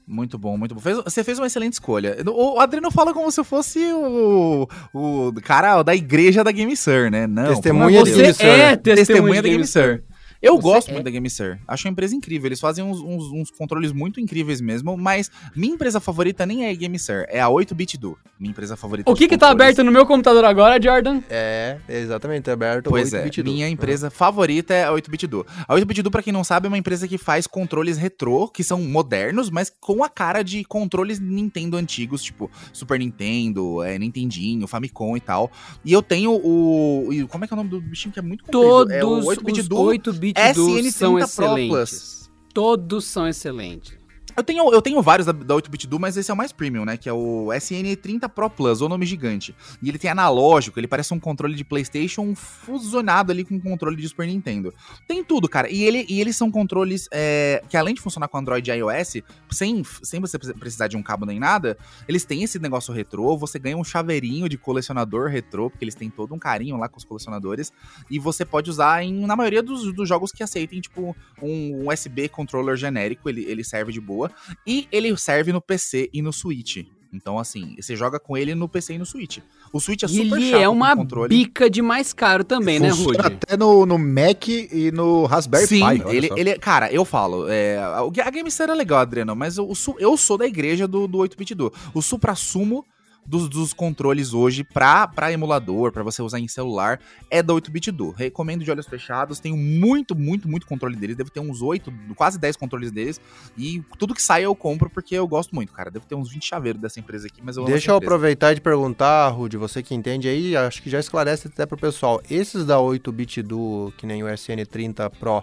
Muito 0.07 0.36
bom, 0.36 0.57
muito 0.59 0.74
bom. 0.74 0.80
Fez- 0.82 0.98
você 1.02 1.24
fez 1.24 1.38
uma 1.38 1.46
excelente 1.46 1.72
escolha. 1.74 2.16
O 2.26 2.61
Adriano 2.61 2.90
fala 2.90 3.14
como 3.14 3.30
se 3.32 3.40
eu 3.40 3.44
fosse 3.44 3.78
o, 3.92 4.68
o 4.92 5.32
cara 5.42 5.82
da 5.82 5.94
igreja 5.94 6.44
da 6.44 6.52
GameSir, 6.52 7.11
né? 7.11 7.26
Não. 7.26 7.46
Testemunha 7.46 8.02
de 8.05 8.11
Você 8.11 8.22
Deus. 8.22 8.36
GameSir. 8.38 8.46
é 8.61 8.76
testemunha, 8.76 8.96
Testemunha 8.96 9.42
da 9.42 9.48
de 9.48 9.55
GameSir. 9.55 10.05
Eu 10.45 10.57
Você 10.57 10.62
gosto 10.62 10.88
é. 10.90 10.92
muito 10.92 11.05
da 11.05 11.11
GameSir. 11.11 11.59
Acho 11.66 11.86
uma 11.88 11.92
empresa 11.92 12.14
incrível. 12.14 12.49
Eles 12.49 12.61
fazem 12.61 12.84
uns, 12.84 13.01
uns- 13.01 13.32
uns 13.32 13.51
controles 13.51 13.92
muito 13.92 14.20
incríveis 14.20 14.61
mesmo, 14.61 14.97
mas 14.97 15.30
minha 15.57 15.74
empresa 15.74 16.01
favorita 16.01 16.45
nem 16.45 16.66
é 16.66 16.70
a 16.70 16.74
GameSir, 16.74 17.24
é 17.28 17.40
a 17.40 17.49
8-bit 17.49 17.97
do. 17.99 18.16
Minha 18.38 18.51
empresa 18.51 18.76
favorita. 18.76 19.11
O 19.11 19.14
que 19.14 19.26
que 19.28 19.38
tá 19.38 19.49
aberto 19.51 19.82
no 19.82 19.90
meu 19.90 20.05
computador 20.07 20.45
agora, 20.45 20.80
Jordan? 20.82 21.22
É, 21.30 21.78
exatamente, 21.88 22.51
aberto 22.51 22.90
Pois 22.90 23.12
é, 23.14 23.20
8-bit 23.22 23.42
do. 23.42 23.51
minha 23.51 23.68
empresa 23.68 24.11
favorita 24.11 24.74
é 24.74 24.84
a 24.84 24.90
8-bit 24.92 25.26
do. 25.26 25.47
A 25.66 25.74
8-bit 25.74 26.03
do, 26.03 26.11
pra 26.11 26.22
quem 26.22 26.32
não 26.32 26.45
sabe, 26.45 26.66
é 26.66 26.68
uma 26.68 26.78
empresa 26.78 27.09
que 27.09 27.16
faz 27.16 27.47
controles 27.47 27.97
retrô, 27.97 28.49
que 28.49 28.62
são 28.62 28.80
modernos, 28.82 29.49
mas 29.51 29.72
com 29.80 30.05
a 30.05 30.09
cara 30.09 30.42
de 30.42 30.64
controles 30.64 31.18
Nintendo 31.20 31.76
antigos, 31.76 32.22
tipo 32.22 32.51
Super 32.72 32.99
Nintendo, 32.99 33.82
é, 33.82 33.99
Nintendinho, 33.99 34.66
Famicom 34.66 35.16
e 35.16 35.20
tal. 35.20 35.51
E 35.84 35.92
eu 35.92 36.03
tenho 36.03 36.32
o... 36.32 37.09
Como 37.28 37.45
é 37.45 37.47
que 37.47 37.53
é 37.53 37.57
o 37.57 37.57
nome 37.57 37.70
do 37.70 37.80
bichinho 37.80 38.12
que 38.12 38.18
é 38.18 38.22
muito 38.22 38.45
comprido? 38.45 38.62
Todos 38.68 38.92
é 38.92 39.05
o 39.05 39.20
8-bit 39.20 39.61
os 39.61 39.68
do 39.68 39.76
8-bit 39.76 40.34
do 40.55 40.66
SN30 40.68 40.93
são 40.93 41.12
Pro 41.14 41.24
excelentes. 41.24 41.68
Plus. 41.70 42.30
Todos 42.53 43.05
são 43.05 43.26
excelentes. 43.28 43.99
Eu 44.37 44.43
tenho, 44.43 44.72
eu 44.72 44.82
tenho 44.82 45.01
vários 45.01 45.26
da, 45.26 45.32
da 45.32 45.55
8-bit 45.55 45.87
do, 45.87 45.99
mas 46.01 46.16
esse 46.16 46.30
é 46.30 46.35
o 46.35 46.37
mais 46.37 46.51
premium, 46.53 46.85
né? 46.85 46.97
Que 46.97 47.09
é 47.09 47.12
o 47.12 47.47
SN30 47.53 48.28
Pro 48.28 48.51
Plus, 48.51 48.80
o 48.80 48.89
nome 48.89 49.07
gigante. 49.07 49.55
E 49.80 49.89
ele 49.89 49.99
tem 49.99 50.11
analógico, 50.11 50.78
ele 50.80 50.89
parece 50.89 51.14
um 51.14 51.20
controle 51.20 51.55
de 51.55 51.64
PlayStation 51.64 52.35
fusionado 52.35 53.30
ali 53.30 53.45
com 53.45 53.55
um 53.55 53.61
controle 53.61 53.97
de 53.97 54.09
Super 54.09 54.26
Nintendo. 54.26 54.74
Tem 55.07 55.22
tudo, 55.22 55.49
cara. 55.49 55.70
E, 55.70 55.85
ele, 55.85 56.05
e 56.09 56.20
eles 56.20 56.37
são 56.37 56.51
controles 56.51 57.09
é, 57.12 57.62
que, 57.68 57.76
além 57.76 57.95
de 57.95 58.01
funcionar 58.01 58.26
com 58.26 58.37
Android 58.39 58.68
e 58.68 58.74
iOS, 58.74 59.22
sem, 59.51 59.82
sem 60.03 60.20
você 60.20 60.39
pre- 60.39 60.55
precisar 60.55 60.89
de 60.89 60.97
um 60.97 61.03
cabo 61.03 61.24
nem 61.24 61.39
nada, 61.39 61.78
eles 62.09 62.24
têm 62.24 62.43
esse 62.43 62.59
negócio 62.59 62.93
retrô. 62.93 63.37
Você 63.39 63.59
ganha 63.59 63.76
um 63.76 63.85
chaveirinho 63.85 64.49
de 64.49 64.59
colecionador 64.59 65.28
retrô, 65.28 65.70
porque 65.70 65.85
eles 65.85 65.95
têm 65.95 66.11
todo 66.11 66.35
um 66.35 66.39
carinho 66.39 66.76
lá 66.76 66.89
com 66.89 66.99
os 66.99 67.05
colecionadores. 67.05 67.72
E 68.11 68.18
você 68.18 68.45
pode 68.45 68.68
usar 68.68 69.05
em, 69.05 69.26
na 69.26 69.37
maioria 69.37 69.62
dos, 69.62 69.93
dos 69.95 70.09
jogos 70.09 70.32
que 70.32 70.43
aceitem, 70.43 70.80
tipo, 70.80 71.16
um 71.41 71.89
USB 71.89 72.28
controller 72.28 72.76
genérico, 72.76 73.28
ele, 73.28 73.45
ele 73.45 73.62
serve 73.62 73.93
de 73.93 74.01
boa. 74.01 74.24
E 74.66 74.89
ele 74.93 75.16
serve 75.16 75.53
no 75.53 75.61
PC 75.61 76.11
e 76.12 76.20
no 76.22 76.33
Switch. 76.33 76.85
Então, 77.12 77.39
assim, 77.39 77.77
você 77.81 77.95
joga 77.95 78.18
com 78.18 78.37
ele 78.37 78.57
no 78.57 78.68
PC 78.68 78.95
e 78.95 78.99
no 78.99 79.07
Switch. 79.07 79.39
O 79.72 79.79
Switch 79.81 80.03
é 80.03 80.07
E 80.07 80.09
super 80.09 80.37
ele 80.37 80.51
chato 80.51 80.61
é 80.62 80.66
com 80.66 80.72
uma 80.72 80.97
controle. 80.97 81.29
bica 81.29 81.70
de 81.70 81.81
mais 81.81 82.12
caro 82.12 82.43
também, 82.43 82.81
né, 82.81 82.91
Funciona 82.91 83.22
Rude? 83.22 83.35
até 83.37 83.57
no, 83.57 83.87
no 83.87 83.97
Mac 83.97 84.49
e 84.49 84.91
no 84.93 85.25
Raspberry 85.25 85.66
Sim, 85.68 85.79
Pi. 85.79 85.85
olha 86.05 86.09
ele, 86.16 86.27
só. 86.29 86.37
ele, 86.37 86.59
cara, 86.59 86.93
eu 86.93 87.05
falo, 87.05 87.47
é, 87.49 87.79
a 87.79 88.01
a 88.01 88.31
GameStar 88.31 88.68
é 88.68 88.75
legal, 88.75 88.99
Adriano, 88.99 89.37
mas 89.37 89.57
eu, 89.59 89.72
sou- 89.77 89.95
eu 90.01 90.16
sou 90.16 90.37
da 90.37 90.45
igreja 90.47 90.89
do, 90.89 91.07
do 91.07 91.18
8-bit 91.18 91.55
do. 91.55 91.72
O 91.95 92.03
supra-sumo 92.03 92.85
dos, 93.27 93.49
dos 93.49 93.72
controles 93.72 94.33
hoje 94.33 94.64
pra, 94.64 95.07
pra 95.07 95.33
emulador, 95.33 95.93
pra 95.93 96.03
você 96.03 96.22
usar 96.22 96.39
em 96.39 96.49
celular, 96.49 97.01
é 97.31 97.43
da 97.43 97.55
8-bit 97.55 97.91
do. 97.91 98.11
Recomendo 98.11 98.64
de 98.64 98.70
olhos 98.70 98.87
fechados, 98.87 99.39
tenho 99.39 99.57
muito, 99.57 100.14
muito, 100.14 100.49
muito 100.49 100.66
controle 100.66 100.97
deles, 100.97 101.16
devo 101.16 101.31
ter 101.31 101.41
uns 101.41 101.62
8, 101.62 101.93
quase 102.14 102.39
10 102.39 102.57
controles 102.57 102.91
deles, 102.91 103.20
e 103.57 103.83
tudo 103.99 104.14
que 104.14 104.22
sai 104.22 104.45
eu 104.45 104.55
compro 104.55 104.91
porque 104.91 105.14
eu 105.14 105.27
gosto 105.27 105.55
muito, 105.55 105.72
cara. 105.72 105.91
Devo 105.91 106.07
ter 106.07 106.14
uns 106.14 106.31
20 106.31 106.45
chaveiros 106.45 106.81
dessa 106.81 107.01
empresa 107.01 107.27
aqui, 107.27 107.41
mas 107.43 107.57
eu 107.57 107.64
Deixa 107.64 107.91
eu 107.91 107.97
aproveitar 107.97 108.53
e 108.53 108.57
te 108.57 108.61
perguntar, 108.61 109.29
Rude, 109.29 109.57
você 109.57 109.83
que 109.83 109.95
entende 109.95 110.29
aí, 110.29 110.57
acho 110.57 110.83
que 110.83 110.91
já 110.91 111.01
esclarece 111.01 111.49
até 111.49 111.66
pro 111.66 111.77
pessoal. 111.77 112.20
Esses 112.31 112.64
da 112.64 112.77
8-bit 112.77 113.43
do, 113.43 113.93
que 113.97 114.07
nem 114.07 114.22
o 114.22 114.27
SN30 114.27 115.11
Pro, 115.18 115.43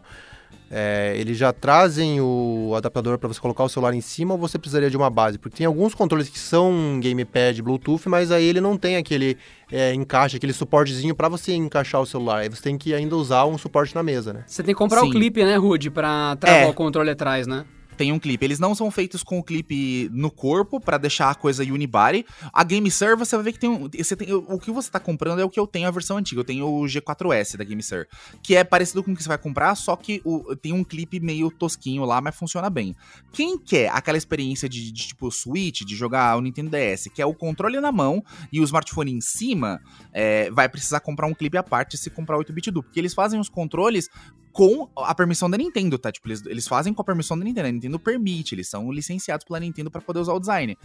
é, 0.72 1.14
eles 1.18 1.38
já 1.38 1.52
trazem 1.52 2.22
o 2.22 2.74
adaptador 2.76 3.18
para 3.18 3.28
você 3.28 3.40
colocar 3.42 3.64
o 3.64 3.70
celular 3.70 3.94
em 3.94 4.00
cima 4.00 4.34
ou 4.34 4.40
você 4.40 4.58
precisaria 4.58 4.90
de 4.90 4.96
uma 4.96 5.10
base? 5.10 5.38
Porque 5.38 5.58
tem 5.58 5.66
alguns 5.68 5.94
controles 5.94 6.30
que 6.30 6.40
são 6.40 6.98
gamepad 7.04 7.62
Bluetooth, 7.62 8.08
mas 8.08 8.32
aí 8.32 8.46
ele 8.46 8.62
não 8.62 8.78
tem 8.78 8.96
aquele 8.96 9.38
é, 9.70 9.94
encaixe, 9.94 10.38
aquele 10.38 10.54
suportezinho 10.54 11.14
para 11.14 11.28
você 11.28 11.54
encaixar 11.54 12.00
o 12.02 12.06
celular. 12.06 12.38
Aí 12.40 12.50
você 12.50 12.62
tem 12.62 12.78
que 12.78 12.94
ainda 12.94 13.16
usar 13.18 13.46
um 13.46 13.58
suporte 13.58 13.94
na 13.94 14.02
mesa, 14.02 14.32
né? 14.32 14.44
Você 14.48 14.64
tem 14.64 14.74
que 14.74 14.80
comprar 14.80 15.02
o 15.04 15.08
Sim. 15.08 15.12
clipe, 15.12 15.44
né, 15.44 15.58
Rude, 15.58 15.90
pra 15.92 16.36
travar 16.38 16.64
É. 16.64 16.70
o 16.70 16.74
controle 16.74 17.10
atrás, 17.10 17.46
né? 17.46 17.66
Tem 18.02 18.12
um 18.12 18.18
clipe. 18.18 18.44
Eles 18.44 18.58
não 18.58 18.74
são 18.74 18.90
feitos 18.90 19.22
com 19.22 19.38
o 19.38 19.44
clipe 19.44 20.10
no 20.12 20.32
corpo 20.32 20.80
pra 20.80 20.98
deixar 20.98 21.30
a 21.30 21.36
coisa 21.36 21.62
unibody. 21.64 22.26
A 22.52 22.64
GameSir, 22.64 23.16
você 23.16 23.36
vai 23.36 23.46
ver 23.46 23.52
que 23.54 23.60
tem 23.60 23.70
um. 23.70 23.88
Você 23.96 24.16
tem, 24.16 24.34
o 24.34 24.58
que 24.58 24.72
você 24.72 24.90
tá 24.90 25.00
comprando 25.00 25.40
é 25.40 25.46
o 25.46 25.50
que 25.52 25.60
eu 25.60 25.68
tenho 25.68 25.88
a 25.88 25.92
versão 25.92 26.18
antiga. 26.18 26.42
Eu 26.42 26.44
tenho 26.44 26.66
o 26.66 26.86
G4S 26.86 27.58
da 27.58 27.64
GameSir, 27.64 28.08
que 28.42 28.56
é 28.56 28.64
parecido 28.64 29.04
com 29.04 29.12
o 29.12 29.16
que 29.16 29.22
você 29.22 29.30
vai 29.30 29.38
comprar, 29.38 29.76
só 29.76 29.96
que 29.96 30.20
o- 30.26 30.56
tem 30.56 30.74
um 30.74 30.84
clipe 30.84 31.20
meio 31.20 31.52
tosquinho 31.52 32.04
lá, 32.04 32.20
mas 32.20 32.36
funciona 32.36 32.72
bem. 32.72 32.96
Quem 33.32 33.56
quer 33.60 33.90
aquela 33.90 34.18
experiência 34.18 34.68
de, 34.68 34.92
de, 34.92 35.08
tipo 35.10 35.30
Switch, 35.30 35.82
de 35.82 35.96
jogar 35.96 36.36
o 36.38 36.42
Nintendo 36.42 36.72
DS, 36.72 37.08
que 37.14 37.22
é 37.22 37.26
o 37.28 37.36
controle 37.36 37.80
na 37.80 37.92
mão 37.92 38.24
e 38.52 38.60
o 38.60 38.64
smartphone 38.64 39.12
em 39.12 39.22
cima, 39.22 39.80
é, 40.12 40.50
vai 40.50 40.68
precisar 40.68 41.02
comprar 41.02 41.28
um 41.28 41.36
clipe 41.36 41.56
à 41.56 41.62
parte 41.62 42.00
se 42.00 42.10
comprar 42.10 42.40
8-bit 42.40 42.72
do, 42.72 42.82
porque 42.82 43.00
eles 43.00 43.14
fazem 43.14 43.40
os 43.40 43.48
controles 43.48 44.10
com 44.52 44.90
a 44.98 45.14
permissão 45.16 45.50
da 45.50 45.58
Nintendo, 45.58 45.98
tá? 45.98 46.12
Tipo, 46.12 46.28
eles, 46.28 46.46
eles 46.46 46.68
fazem 46.68 46.94
com 46.94 47.02
a 47.02 47.06
permissão 47.06 47.38
da 47.38 47.44
Nintendo. 47.46 47.68
A 47.68 47.72
Nintendo 47.72 48.00
permite, 48.00 48.54
eles 48.56 48.68
são 48.70 48.92
licenciados 48.92 49.46
pela 49.46 49.60
Nintendo 49.60 49.90
pra 49.90 50.02
poder 50.02 50.20
usar 50.20 50.34
o 50.34 50.40
design. 50.40 50.78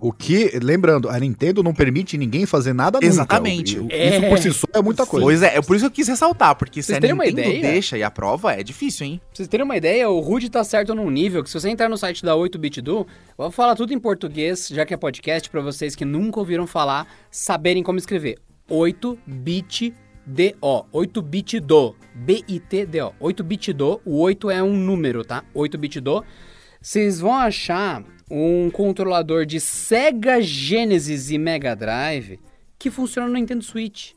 O 0.00 0.12
que, 0.12 0.58
lembrando, 0.62 1.10
a 1.10 1.18
Nintendo 1.20 1.62
não 1.62 1.74
permite 1.74 2.16
ninguém 2.16 2.46
fazer 2.46 2.72
nada 2.72 2.96
nunca. 2.98 3.06
Exatamente. 3.06 3.78
O- 3.78 3.88
É. 3.90 4.16
Isso 4.18 4.28
por 4.28 4.38
si 4.38 4.52
só 4.52 4.66
é 4.72 4.80
muita 4.82 5.04
coisa. 5.04 5.24
Pois 5.26 5.42
é, 5.42 5.56
é 5.58 5.60
por 5.60 5.76
isso 5.76 5.84
que 5.84 5.86
eu 5.88 5.94
quis 5.94 6.08
ressaltar, 6.08 6.56
porque 6.56 6.80
se 6.82 6.86
Vocês 6.86 6.96
a 6.98 7.00
terem 7.02 7.14
uma 7.14 7.24
Nintendo 7.24 7.48
ideia? 7.50 7.72
deixa 7.72 7.98
e 7.98 8.02
aprova, 8.02 8.54
é 8.54 8.62
difícil, 8.62 9.06
hein? 9.06 9.18
Pra 9.26 9.36
vocês 9.36 9.48
terem 9.48 9.64
uma 9.64 9.76
ideia, 9.76 10.08
o 10.08 10.20
Rude 10.20 10.48
tá 10.48 10.64
certo 10.64 10.94
num 10.94 11.10
nível 11.10 11.42
que 11.44 11.50
se 11.50 11.60
você 11.60 11.68
entrar 11.68 11.88
no 11.90 11.98
site 11.98 12.22
da 12.24 12.34
8bit 12.34 12.80
do, 12.80 13.00
eu 13.00 13.06
vou 13.36 13.50
falar 13.50 13.74
tudo 13.74 13.92
em 13.92 13.98
português, 13.98 14.68
já 14.68 14.86
que 14.86 14.94
é 14.94 14.96
podcast, 14.96 15.50
pra 15.50 15.60
vocês 15.60 15.94
que 15.94 16.04
nunca 16.06 16.40
ouviram 16.40 16.66
falar, 16.66 17.06
saberem 17.30 17.82
como 17.82 17.98
escrever. 17.98 18.38
8bit 18.70 19.92
DO, 20.26 20.86
8bit 20.92 21.60
do, 21.60 21.94
B-I-T-D-O, 22.14 23.12
8bit 23.20 23.72
do, 23.72 24.00
o 24.04 24.18
8 24.20 24.50
é 24.50 24.62
um 24.62 24.76
número, 24.76 25.24
tá? 25.24 25.44
8bit 25.54 26.00
do. 26.00 26.24
Vocês 26.80 27.20
vão 27.20 27.34
achar 27.34 28.02
um 28.30 28.70
controlador 28.70 29.44
de 29.44 29.60
Sega 29.60 30.40
Genesis 30.40 31.30
e 31.30 31.38
Mega 31.38 31.74
Drive 31.74 32.38
que 32.78 32.90
funciona 32.90 33.28
no 33.28 33.34
Nintendo 33.34 33.62
Switch. 33.62 34.12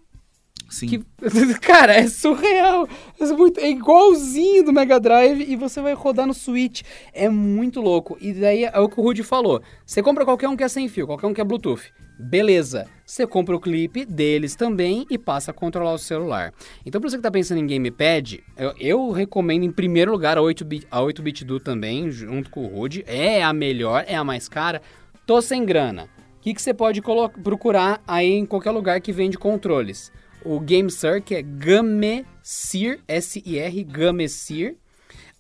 Sim. 0.69 0.87
Que, 0.87 1.03
cara, 1.61 1.93
é 1.93 2.07
surreal. 2.07 2.87
É, 3.19 3.25
muito- 3.27 3.59
é 3.59 3.69
igualzinho 3.69 4.63
do 4.63 4.71
Mega 4.73 4.99
Drive 4.99 5.41
e 5.41 5.55
você 5.55 5.81
vai 5.81 5.93
rodar 5.93 6.25
no 6.25 6.33
Switch. 6.33 6.81
É 7.13 7.27
muito 7.29 7.81
louco. 7.81 8.17
E 8.21 8.33
daí 8.33 8.63
é 8.63 8.79
o 8.79 8.87
que 8.87 8.99
o 8.99 9.03
Rudy 9.03 9.23
falou. 9.23 9.61
Você 9.85 10.01
compra 10.01 10.23
qualquer 10.25 10.47
um 10.47 10.55
que 10.55 10.63
é 10.63 10.67
sem 10.67 10.87
fio, 10.87 11.05
qualquer 11.05 11.27
um 11.27 11.33
que 11.33 11.41
é 11.41 11.43
Bluetooth. 11.43 11.91
Beleza. 12.23 12.87
Você 13.05 13.27
compra 13.27 13.55
o 13.55 13.59
clipe 13.59 14.05
deles 14.05 14.55
também 14.55 15.05
e 15.09 15.17
passa 15.17 15.51
a 15.51 15.53
controlar 15.53 15.93
o 15.93 15.97
celular. 15.97 16.53
Então, 16.85 17.01
pra 17.01 17.09
você 17.09 17.17
que 17.17 17.21
tá 17.21 17.29
pensando 17.29 17.59
em 17.59 17.67
gamepad, 17.67 18.41
eu, 18.57 18.73
eu 18.79 19.11
recomendo 19.11 19.63
em 19.63 19.71
primeiro 19.71 20.11
lugar 20.11 20.37
a 20.37 20.41
8-bit 20.41 20.87
a 20.89 20.99
8-bit 21.01 21.43
do 21.43 21.59
também, 21.59 22.09
junto 22.09 22.49
com 22.49 22.65
o 22.65 22.67
Rudy. 22.67 23.03
É 23.05 23.43
a 23.43 23.51
melhor, 23.51 24.05
é 24.07 24.15
a 24.15 24.23
mais 24.23 24.47
cara. 24.47 24.81
Tô 25.25 25.41
sem 25.41 25.65
grana. 25.65 26.07
O 26.37 26.41
que, 26.41 26.53
que 26.53 26.61
você 26.61 26.73
pode 26.73 27.01
procurar 27.43 28.01
aí 28.07 28.31
em 28.31 28.45
qualquer 28.45 28.71
lugar 28.71 29.01
que 29.01 29.11
vende 29.11 29.37
controles? 29.37 30.11
O 30.43 30.59
GameSir, 30.59 31.21
que 31.21 31.35
é 31.35 31.41
Gamesir, 31.41 32.99
S-I-R, 33.07 33.83
Gamesir. 33.83 34.77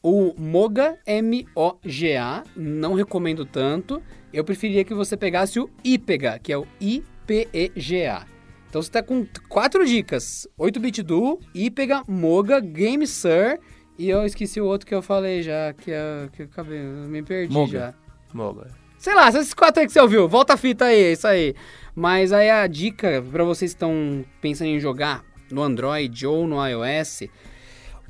O 0.03 0.33
Moga, 0.37 0.99
M-O-G-A, 1.07 2.43
não 2.57 2.93
recomendo 2.93 3.45
tanto. 3.45 4.03
Eu 4.33 4.43
preferia 4.43 4.83
que 4.83 4.93
você 4.93 5.15
pegasse 5.15 5.59
o 5.59 5.69
IPEGA, 5.83 6.39
que 6.39 6.51
é 6.51 6.57
o 6.57 6.67
I-P-E-G-A. 6.79 8.25
Então 8.67 8.81
você 8.81 8.91
tá 8.91 9.01
com 9.01 9.25
quatro 9.47 9.85
dicas: 9.85 10.45
8-bit 10.59 11.01
do, 11.03 11.39
Ipega, 11.55 12.03
Moga, 12.07 12.59
Game 12.59 13.07
Sir 13.07 13.59
e 13.97 14.09
eu 14.09 14.25
esqueci 14.25 14.59
o 14.59 14.65
outro 14.65 14.87
que 14.87 14.95
eu 14.95 15.01
falei 15.01 15.43
já, 15.43 15.71
que, 15.73 15.91
é, 15.91 16.27
que 16.33 16.41
eu 16.41 16.45
acabei, 16.47 16.79
eu 16.79 17.07
me 17.07 17.21
perdi 17.21 17.53
Moga. 17.53 17.71
já. 17.79 17.93
Moga. 18.33 18.67
Sei 18.97 19.13
lá, 19.13 19.29
esses 19.29 19.53
quatro 19.53 19.81
aí 19.81 19.85
que 19.85 19.93
você 19.93 19.99
ouviu, 19.99 20.27
volta 20.27 20.53
a 20.53 20.57
fita 20.57 20.85
aí, 20.85 20.99
é 20.99 21.11
isso 21.11 21.27
aí. 21.27 21.53
Mas 21.93 22.33
aí 22.33 22.49
a 22.49 22.65
dica 22.65 23.23
pra 23.31 23.43
vocês 23.43 23.71
que 23.71 23.75
estão 23.75 24.25
pensando 24.41 24.69
em 24.69 24.79
jogar 24.79 25.23
no 25.51 25.61
Android 25.61 26.25
ou 26.25 26.47
no 26.47 26.65
iOS, 26.65 27.23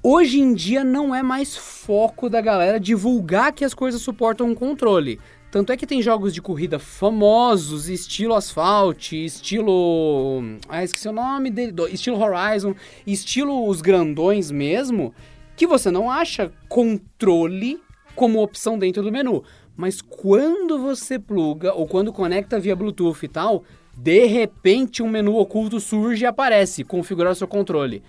hoje 0.04 0.39
em 0.39 0.54
dia 0.54 0.84
não 0.84 1.16
é 1.16 1.24
mais 1.24 1.56
foco 1.56 2.30
da 2.30 2.41
galera 2.41 2.80
divulgar 2.80 3.54
que 3.54 3.64
as 3.64 3.74
coisas 3.74 4.01
suportam 4.01 4.49
um 4.49 4.56
controle. 4.56 5.20
Tanto 5.49 5.72
é 5.72 5.78
que 5.78 5.88
tem 5.88 6.01
jogos 6.01 6.34
de 6.34 6.41
corrida 6.41 6.80
famosos, 6.80 7.88
estilo 7.88 8.34
Asphalt, 8.34 9.14
estilo. 9.14 10.41
Ah, 10.68 10.84
esqueci 10.84 11.08
o 11.08 11.14
nome 11.14 11.51
dele. 11.51 11.74
Estilo 11.91 12.20
Horizon, 12.20 12.76
estilo 13.06 13.68
os 13.68 13.80
grandões 13.80 14.49
mesmo, 14.49 15.14
que 15.56 15.68
você 15.68 15.91
não 15.91 16.10
acha 16.10 16.51
controle 16.68 17.80
como 18.16 18.41
opção 18.41 18.80
dentro 18.80 19.04
do 19.04 19.12
menu. 19.12 19.43
Mas 19.78 20.01
quando 20.01 20.80
você 20.80 21.18
pluga 21.20 21.74
ou 21.74 21.88
quando 21.88 22.12
conecta 22.12 22.60
via 22.60 22.76
Bluetooth 22.76 23.24
e 23.24 23.28
tal, 23.28 23.64
de 23.95 24.26
repente 24.26 25.04
um 25.04 25.10
menu 25.10 25.36
oculto 25.36 25.80
surge 25.80 26.24
e 26.24 26.28
aparece, 26.28 26.84
configurar 26.84 27.36
seu 27.36 27.47
controle. 27.47 28.04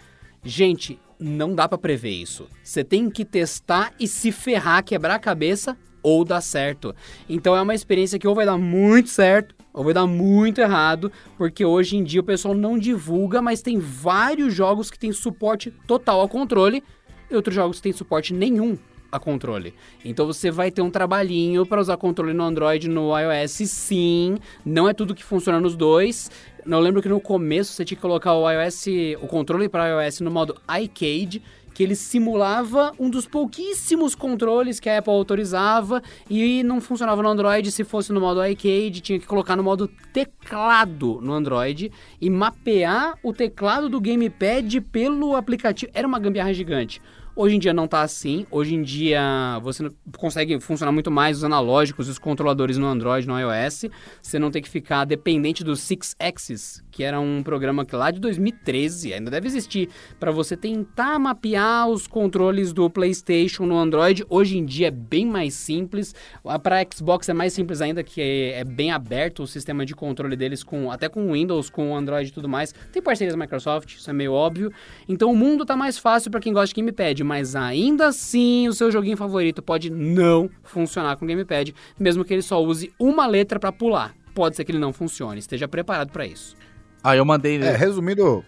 Gente, 0.45 0.99
não 1.18 1.55
dá 1.55 1.66
pra 1.66 1.78
prever 1.78 2.11
isso. 2.11 2.47
Você 2.62 2.84
tem 2.84 3.09
que 3.09 3.24
testar 3.24 3.95
e 3.99 4.07
se 4.07 4.30
ferrar, 4.30 4.84
quebrar 4.84 5.14
a 5.14 5.18
cabeça 5.18 5.76
ou 6.03 6.22
dar 6.22 6.42
certo. 6.42 6.95
Então 7.28 7.57
é 7.57 7.62
uma 7.62 7.74
experiência 7.74 8.18
que 8.18 8.28
ou 8.28 8.34
vai 8.34 8.45
dar 8.45 8.59
muito 8.59 9.09
certo 9.09 9.55
ou 9.72 9.82
vai 9.82 9.95
dar 9.95 10.07
muito 10.07 10.61
errado, 10.61 11.11
porque 11.36 11.64
hoje 11.64 11.97
em 11.97 12.05
dia 12.05 12.20
o 12.20 12.24
pessoal 12.24 12.55
não 12.55 12.78
divulga, 12.78 13.42
mas 13.42 13.62
tem 13.62 13.78
vários 13.78 14.55
jogos 14.55 14.90
que 14.90 14.99
tem 14.99 15.12
suporte 15.12 15.72
total 15.86 16.20
ao 16.20 16.28
controle 16.28 16.82
e 17.28 17.34
outros 17.34 17.57
jogos 17.57 17.78
que 17.78 17.84
tem 17.84 17.92
suporte 17.92 18.32
nenhum 18.32 18.78
a 19.11 19.18
controle. 19.18 19.74
Então 20.05 20.26
você 20.26 20.51
vai 20.51 20.70
ter 20.70 20.82
um 20.82 20.90
trabalhinho 20.90 21.64
para 21.64 21.80
usar 21.80 21.97
controle 21.97 22.32
no 22.32 22.42
Android 22.42 22.88
no 22.88 23.16
iOS, 23.16 23.70
sim. 23.70 24.36
Não 24.64 24.88
é 24.88 24.92
tudo 24.92 25.14
que 25.14 25.24
funciona 25.24 25.61
nos 25.61 25.76
dois. 25.76 26.30
Eu 26.66 26.80
lembro 26.80 27.02
que 27.02 27.08
no 27.08 27.20
começo 27.20 27.72
você 27.72 27.84
tinha 27.84 27.96
que 27.96 28.02
colocar 28.02 28.32
o 28.32 28.50
iOS, 28.50 28.86
o 29.20 29.26
controle 29.26 29.68
para 29.68 30.02
iOS 30.02 30.20
no 30.20 30.30
modo 30.30 30.56
iCade, 30.80 31.42
que 31.74 31.82
ele 31.82 31.94
simulava 31.94 32.92
um 32.98 33.10
dos 33.10 33.26
pouquíssimos 33.26 34.14
controles 34.14 34.80
que 34.80 34.88
a 34.88 34.98
Apple 34.98 35.12
autorizava 35.12 36.02
e 36.30 36.62
não 36.62 36.80
funcionava 36.80 37.22
no 37.22 37.28
Android 37.28 37.70
se 37.70 37.84
fosse 37.84 38.12
no 38.12 38.20
modo 38.20 38.44
iCade, 38.46 39.00
tinha 39.00 39.18
que 39.18 39.26
colocar 39.26 39.56
no 39.56 39.62
modo 39.62 39.90
teclado 40.12 41.20
no 41.20 41.32
Android 41.32 41.92
e 42.18 42.30
mapear 42.30 43.18
o 43.22 43.32
teclado 43.32 43.88
do 43.90 44.00
gamepad 44.00 44.80
pelo 44.80 45.36
aplicativo. 45.36 45.90
Era 45.94 46.08
uma 46.08 46.18
gambiarra 46.18 46.54
gigante. 46.54 47.02
Hoje 47.37 47.57
em 47.57 47.59
dia 47.59 47.74
não 47.74 47.89
tá 47.89 48.03
assim. 48.03 48.47
Hoje 48.49 48.76
em 48.76 48.82
dia 48.82 49.59
você 49.61 49.91
consegue 50.16 50.61
funcionar 50.61 50.93
muito 50.93 51.11
mais 51.11 51.39
os 51.39 51.45
analógicos 51.45 52.09
os 52.09 52.16
controladores 52.16 52.78
no 52.78 52.87
Android, 52.87 53.26
no 53.26 53.37
iOS. 53.37 53.87
Você 54.22 54.39
não 54.39 54.53
tem 54.53 54.62
que 54.62 54.68
ficar 54.68 55.05
dependente 55.05 55.64
do 55.64 55.74
Six 55.74 56.14
Axis, 56.20 56.85
que 56.93 57.03
era 57.03 57.18
um 57.18 57.43
programa 57.43 57.85
que 57.85 57.97
lá 57.97 58.12
de 58.12 58.20
2013 58.20 59.14
ainda 59.14 59.32
deve 59.32 59.49
existir, 59.49 59.89
para 60.20 60.30
você 60.30 60.57
tentar 60.57 61.18
mapear 61.18 61.89
os 61.89 62.07
controles 62.07 62.72
do 62.72 62.89
PlayStation 62.89 63.66
no 63.66 63.76
Android. 63.76 64.24
Hoje 64.28 64.57
em 64.57 64.64
dia 64.64 64.87
é 64.87 64.93
bem 64.93 65.26
mais 65.26 65.55
simples. 65.55 66.14
Para 66.62 66.87
Xbox 66.89 67.28
é 67.28 67.32
mais 67.32 67.53
simples 67.53 67.80
ainda, 67.80 68.05
que 68.05 68.20
é, 68.20 68.61
é 68.61 68.64
bem 68.64 68.93
aberto 68.93 69.43
o 69.43 69.47
sistema 69.47 69.85
de 69.85 69.93
controle 69.93 70.37
deles 70.37 70.62
com 70.62 70.89
até 70.89 71.09
com 71.09 71.32
Windows, 71.32 71.68
com 71.68 71.97
Android 71.97 72.28
e 72.28 72.32
tudo 72.32 72.49
mais. 72.49 72.72
Tem 72.93 73.03
parcerias 73.03 73.35
da 73.35 73.43
Microsoft, 73.43 73.97
isso 73.97 74.09
é 74.09 74.12
meio 74.12 74.32
óbvio. 74.32 74.72
Então 75.09 75.32
o 75.32 75.37
mundo 75.37 75.66
tá 75.66 75.76
mais 75.76 75.99
fácil 75.99 76.30
para 76.30 76.39
quem 76.39 76.53
gosta 76.53 76.72
de 76.72 76.80
gamepad, 76.80 77.24
mas 77.25 77.57
ainda 77.57 78.07
assim 78.09 78.68
o 78.68 78.72
seu 78.72 78.91
joguinho 78.91 79.16
favorito 79.16 79.62
pode 79.62 79.91
não 79.91 80.49
funcionar 80.62 81.16
com 81.16 81.27
gamepad, 81.27 81.75
mesmo 81.99 82.25
que 82.25 82.33
ele 82.33 82.43
só 82.43 82.62
use 82.62 82.93
uma 82.99 83.27
letra 83.27 83.59
para 83.59 83.72
pular. 83.72 84.14
Pode 84.35 84.57
ser 84.57 84.64
que 84.64 84.70
ele 84.72 84.79
não 84.79 84.93
funcione, 84.93 85.39
esteja 85.39 85.66
preparado 85.66 86.11
para 86.12 86.27
isso. 86.27 86.57
Ah, 87.03 87.16
eu 87.16 87.25
mandei. 87.25 87.61
É, 87.62 87.77
resumindo. 87.77 88.45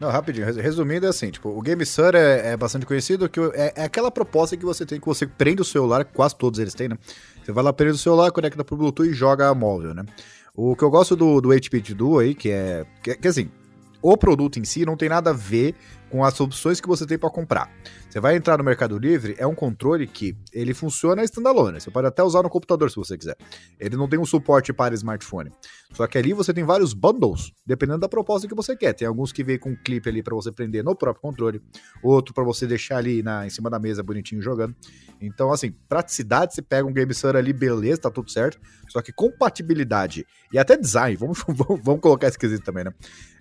Não, 0.00 0.10
rapidinho. 0.10 0.44
res- 0.46 0.56
Resumindo, 0.56 1.06
é 1.06 1.08
assim, 1.08 1.30
tipo, 1.30 1.48
o 1.48 1.60
Game 1.62 1.84
Sur 1.86 2.14
é, 2.14 2.52
é 2.52 2.56
bastante 2.56 2.84
conhecido, 2.84 3.28
que 3.28 3.40
é, 3.54 3.72
é 3.76 3.84
aquela 3.84 4.10
proposta 4.10 4.56
que 4.56 4.64
você 4.64 4.84
tem, 4.84 5.00
que 5.00 5.06
você 5.06 5.26
prende 5.26 5.62
o 5.62 5.64
celular, 5.64 6.04
quase 6.04 6.36
todos 6.36 6.58
eles 6.60 6.74
têm, 6.74 6.88
né? 6.88 6.98
Você 7.42 7.52
vai 7.52 7.64
lá, 7.64 7.72
prende 7.72 7.94
o 7.94 7.98
celular, 7.98 8.30
conecta 8.30 8.62
pro 8.64 8.76
Bluetooth 8.76 9.08
e 9.08 9.14
joga 9.14 9.54
móvel, 9.54 9.94
né? 9.94 10.04
O 10.54 10.74
que 10.76 10.82
eu 10.82 10.90
gosto 10.90 11.14
do, 11.16 11.40
do 11.40 11.48
8-bit 11.50 11.94
Duo 11.94 12.18
aí, 12.18 12.34
que 12.34 12.50
é, 12.50 12.84
que, 13.02 13.14
que 13.14 13.28
assim, 13.28 13.50
o 14.08 14.16
produto 14.16 14.60
em 14.60 14.64
si 14.64 14.86
não 14.86 14.96
tem 14.96 15.08
nada 15.08 15.30
a 15.30 15.32
ver 15.32 15.74
com 16.08 16.22
as 16.24 16.40
opções 16.40 16.80
que 16.80 16.86
você 16.86 17.04
tem 17.04 17.18
para 17.18 17.28
comprar. 17.28 17.68
Você 18.08 18.20
vai 18.20 18.36
entrar 18.36 18.56
no 18.56 18.62
Mercado 18.62 18.96
Livre, 18.96 19.34
é 19.36 19.44
um 19.44 19.54
controle 19.54 20.06
que 20.06 20.36
ele 20.52 20.72
funciona 20.72 21.24
standalone. 21.24 21.80
Você 21.80 21.90
pode 21.90 22.06
até 22.06 22.22
usar 22.22 22.44
no 22.44 22.48
computador 22.48 22.88
se 22.88 22.94
você 22.94 23.18
quiser. 23.18 23.36
Ele 23.80 23.96
não 23.96 24.08
tem 24.08 24.16
um 24.16 24.24
suporte 24.24 24.72
para 24.72 24.94
smartphone. 24.94 25.50
Só 25.96 26.06
que 26.06 26.18
ali 26.18 26.34
você 26.34 26.52
tem 26.52 26.62
vários 26.62 26.92
bundles, 26.92 27.54
dependendo 27.64 28.00
da 28.00 28.08
proposta 28.08 28.46
que 28.46 28.54
você 28.54 28.76
quer. 28.76 28.92
Tem 28.92 29.08
alguns 29.08 29.32
que 29.32 29.42
vêm 29.42 29.58
com 29.58 29.70
um 29.70 29.76
clipe 29.76 30.06
ali 30.10 30.22
para 30.22 30.34
você 30.34 30.52
prender 30.52 30.84
no 30.84 30.94
próprio 30.94 31.22
controle, 31.22 31.62
outro 32.02 32.34
para 32.34 32.44
você 32.44 32.66
deixar 32.66 32.98
ali 32.98 33.22
na, 33.22 33.46
em 33.46 33.48
cima 33.48 33.70
da 33.70 33.78
mesa 33.78 34.02
bonitinho 34.02 34.42
jogando. 34.42 34.76
Então, 35.22 35.50
assim, 35.50 35.74
praticidade, 35.88 36.54
você 36.54 36.60
pega 36.60 36.86
um 36.86 36.92
Game 36.92 37.10
ali, 37.34 37.50
beleza, 37.50 38.02
tá 38.02 38.10
tudo 38.10 38.30
certo. 38.30 38.60
Só 38.90 39.00
que 39.00 39.10
compatibilidade 39.10 40.26
e 40.52 40.58
até 40.58 40.76
design, 40.76 41.16
vamos, 41.16 41.42
vamos, 41.48 41.80
vamos 41.82 42.02
colocar 42.02 42.28
esse 42.28 42.38
quesito 42.38 42.62
também, 42.62 42.84
né? 42.84 42.92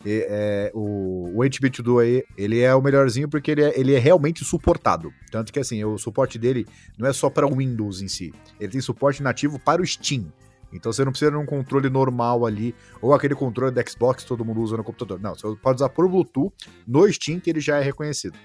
E, 0.05 0.25
é, 0.29 0.71
o, 0.73 1.35
o 1.35 1.39
8-bit 1.39 1.81
Duo 1.81 1.99
aí, 1.99 2.23
ele 2.37 2.61
é 2.61 2.73
o 2.73 2.81
melhorzinho 2.81 3.27
porque 3.27 3.51
ele 3.51 3.63
é, 3.63 3.77
ele 3.77 3.93
é 3.93 3.99
realmente 3.99 4.45
suportado. 4.45 5.11
Tanto 5.29 5.51
que, 5.51 5.59
assim, 5.59 5.83
o 5.83 5.97
suporte 5.97 6.39
dele 6.39 6.65
não 6.97 7.05
é 7.05 7.11
só 7.11 7.29
para 7.29 7.45
Windows 7.45 8.01
em 8.01 8.07
si. 8.07 8.33
Ele 8.57 8.71
tem 8.71 8.79
suporte 8.79 9.21
nativo 9.21 9.59
para 9.59 9.81
o 9.81 9.85
Steam. 9.85 10.31
Então 10.71 10.91
você 10.91 11.05
não 11.05 11.11
precisa 11.11 11.31
de 11.31 11.37
um 11.37 11.45
controle 11.45 11.89
normal 11.89 12.45
ali, 12.45 12.75
ou 13.01 13.13
aquele 13.13 13.35
controle 13.35 13.73
da 13.73 13.83
Xbox 13.85 14.23
que 14.23 14.29
todo 14.29 14.43
mundo 14.43 14.61
usa 14.61 14.77
no 14.77 14.83
computador. 14.83 15.19
Não, 15.19 15.35
você 15.35 15.47
pode 15.61 15.77
usar 15.77 15.89
por 15.89 16.07
Bluetooth 16.09 16.53
no 16.87 17.11
Steam, 17.11 17.39
que 17.39 17.49
ele 17.49 17.59
já 17.59 17.77
é 17.77 17.81
reconhecido. 17.81 18.37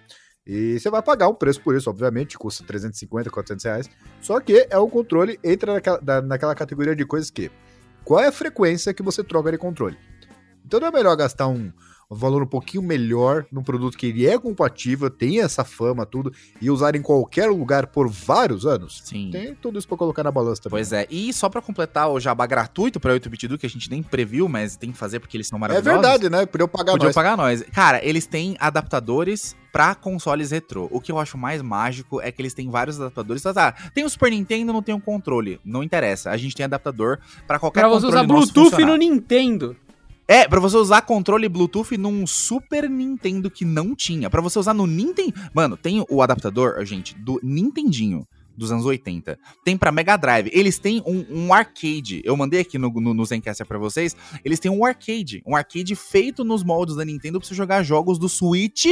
E 0.47 0.79
você 0.79 0.91
vai 0.91 1.03
pagar 1.03 1.29
um 1.29 1.35
preço 1.35 1.61
por 1.61 1.77
isso, 1.77 1.89
obviamente, 1.91 2.39
custa 2.39 2.65
350, 2.65 3.31
400 3.31 3.65
reais. 3.65 3.91
Só 4.21 4.41
que 4.41 4.67
é 4.71 4.79
um 4.79 4.89
controle, 4.89 5.39
entra 5.45 5.75
naquela, 5.75 6.23
naquela 6.23 6.55
categoria 6.55 6.97
de 6.97 7.05
coisas 7.05 7.31
que. 7.31 7.51
Qual 8.05 8.19
é 8.19 8.29
a 8.29 8.33
frequência 8.33 8.95
que 8.95 9.03
você 9.03 9.23
troca 9.23 9.53
de 9.53 9.59
controle? 9.59 9.97
Então 10.65 10.81
não 10.81 10.89
é 10.89 10.91
melhor 10.91 11.15
gastar 11.17 11.47
um, 11.49 11.71
um 12.11 12.17
valor 12.17 12.43
um 12.43 12.47
pouquinho 12.47 12.83
melhor 12.83 13.47
num 13.53 13.63
produto 13.63 13.97
que 13.97 14.07
ele 14.07 14.27
é 14.27 14.37
compatível, 14.37 15.09
tem 15.09 15.41
essa 15.41 15.63
fama, 15.65 16.05
tudo, 16.05 16.33
e 16.61 16.69
usar 16.71 16.97
em 16.97 17.03
qualquer 17.03 17.49
lugar 17.49 17.87
por 17.87 18.09
vários 18.09 18.67
anos? 18.67 19.01
Sim. 19.05 19.31
Tem 19.31 19.55
tudo 19.55 19.79
isso 19.79 19.87
pra 19.87 19.97
colocar 19.97 20.25
na 20.25 20.31
balança 20.33 20.61
também. 20.63 20.71
Pois 20.79 20.93
é, 20.93 21.07
e 21.09 21.33
só 21.33 21.49
pra 21.49 21.63
completar 21.63 22.11
o 22.11 22.19
jabá 22.19 22.47
gratuito 22.47 22.99
pra 22.99 23.13
8-bit 23.15 23.47
do, 23.47 23.57
que 23.57 23.67
a 23.67 23.71
gente 23.71 23.89
nem 23.91 24.03
previu, 24.03 24.49
mas 24.49 24.75
tem 24.77 24.91
que 24.91 24.99
fazer 24.99 25.21
porque 25.21 25.37
eles 25.37 25.47
são 25.47 25.57
É 25.59 25.61
maravilhosos. 25.61 26.01
verdade, 26.03 26.29
né? 26.29 26.47
Podia 26.47 26.67
pagar 26.67 26.93
Podia 26.93 27.07
nós. 27.07 27.15
pagar 27.15 27.37
nós. 27.37 27.63
Cara, 27.73 28.05
eles 28.05 28.27
têm 28.27 28.57
adaptadores 28.59 29.55
pra 29.73 29.95
consoles 29.95 30.51
retrô. 30.51 30.89
O 30.91 31.01
que 31.01 31.13
eu 31.13 31.19
acho 31.19 31.39
mais 31.39 31.63
mágico 31.63 32.21
é 32.21 32.33
que 32.33 32.43
eles 32.43 32.53
têm 32.55 32.69
vários 32.69 33.01
adaptadores. 33.01 33.41
Tá, 33.43 33.55
tá, 33.55 33.73
tem 33.95 34.05
o 34.05 34.11
Super 34.11 34.31
Nintendo, 34.33 34.73
não 34.73 34.83
tem 34.83 34.95
o 34.95 35.01
controle. 35.01 35.61
Não 35.65 35.83
interessa. 35.83 36.31
A 36.31 36.37
gente 36.37 36.57
tem 36.57 36.65
adaptador 36.65 37.19
pra 37.47 37.59
qualquer 37.59 37.81
Pra 37.81 37.89
você 37.89 38.07
controle 38.07 38.27
usar 38.27 38.35
nosso 38.35 38.53
Bluetooth 38.53 38.71
funcionar. 38.71 38.91
no 38.93 38.97
Nintendo. 38.97 39.77
É, 40.31 40.47
pra 40.47 40.61
você 40.61 40.77
usar 40.77 41.03
controle 41.03 41.49
Bluetooth 41.49 41.97
num 41.99 42.25
Super 42.25 42.89
Nintendo 42.89 43.51
que 43.51 43.65
não 43.65 43.97
tinha. 43.97 44.31
Pra 44.31 44.41
você 44.41 44.61
usar 44.61 44.73
no 44.73 44.87
Nintendo. 44.87 45.35
Mano, 45.53 45.77
tem 45.77 46.07
o 46.09 46.23
adaptador, 46.23 46.85
gente, 46.85 47.19
do 47.19 47.41
Nintendinho 47.43 48.25
dos 48.61 48.71
anos 48.71 48.85
80. 48.85 49.39
Tem 49.65 49.77
pra 49.77 49.91
Mega 49.91 50.17
Drive. 50.17 50.51
Eles 50.53 50.79
têm 50.79 51.03
um, 51.07 51.27
um 51.47 51.53
arcade. 51.55 52.21
Eu 52.25 52.37
mandei 52.37 52.61
aqui 52.61 52.77
no, 52.79 52.91
no, 52.91 53.15
no 53.15 53.25
Zencastr 53.25 53.65
pra 53.67 53.79
vocês. 53.79 54.15
Eles 54.45 54.61
têm 54.61 54.71
um 54.71 54.85
arcade. 54.85 55.43
Um 55.47 55.57
arcade 55.57 55.97
feito 55.97 56.45
nos 56.45 56.63
moldes 56.63 56.95
da 56.97 57.05
Nintendo 57.05 57.41
pra 57.41 57.49
você 57.49 57.55
jogar 57.55 57.83
jogos 57.83 58.19
do 58.19 58.29
Switch 58.29 58.85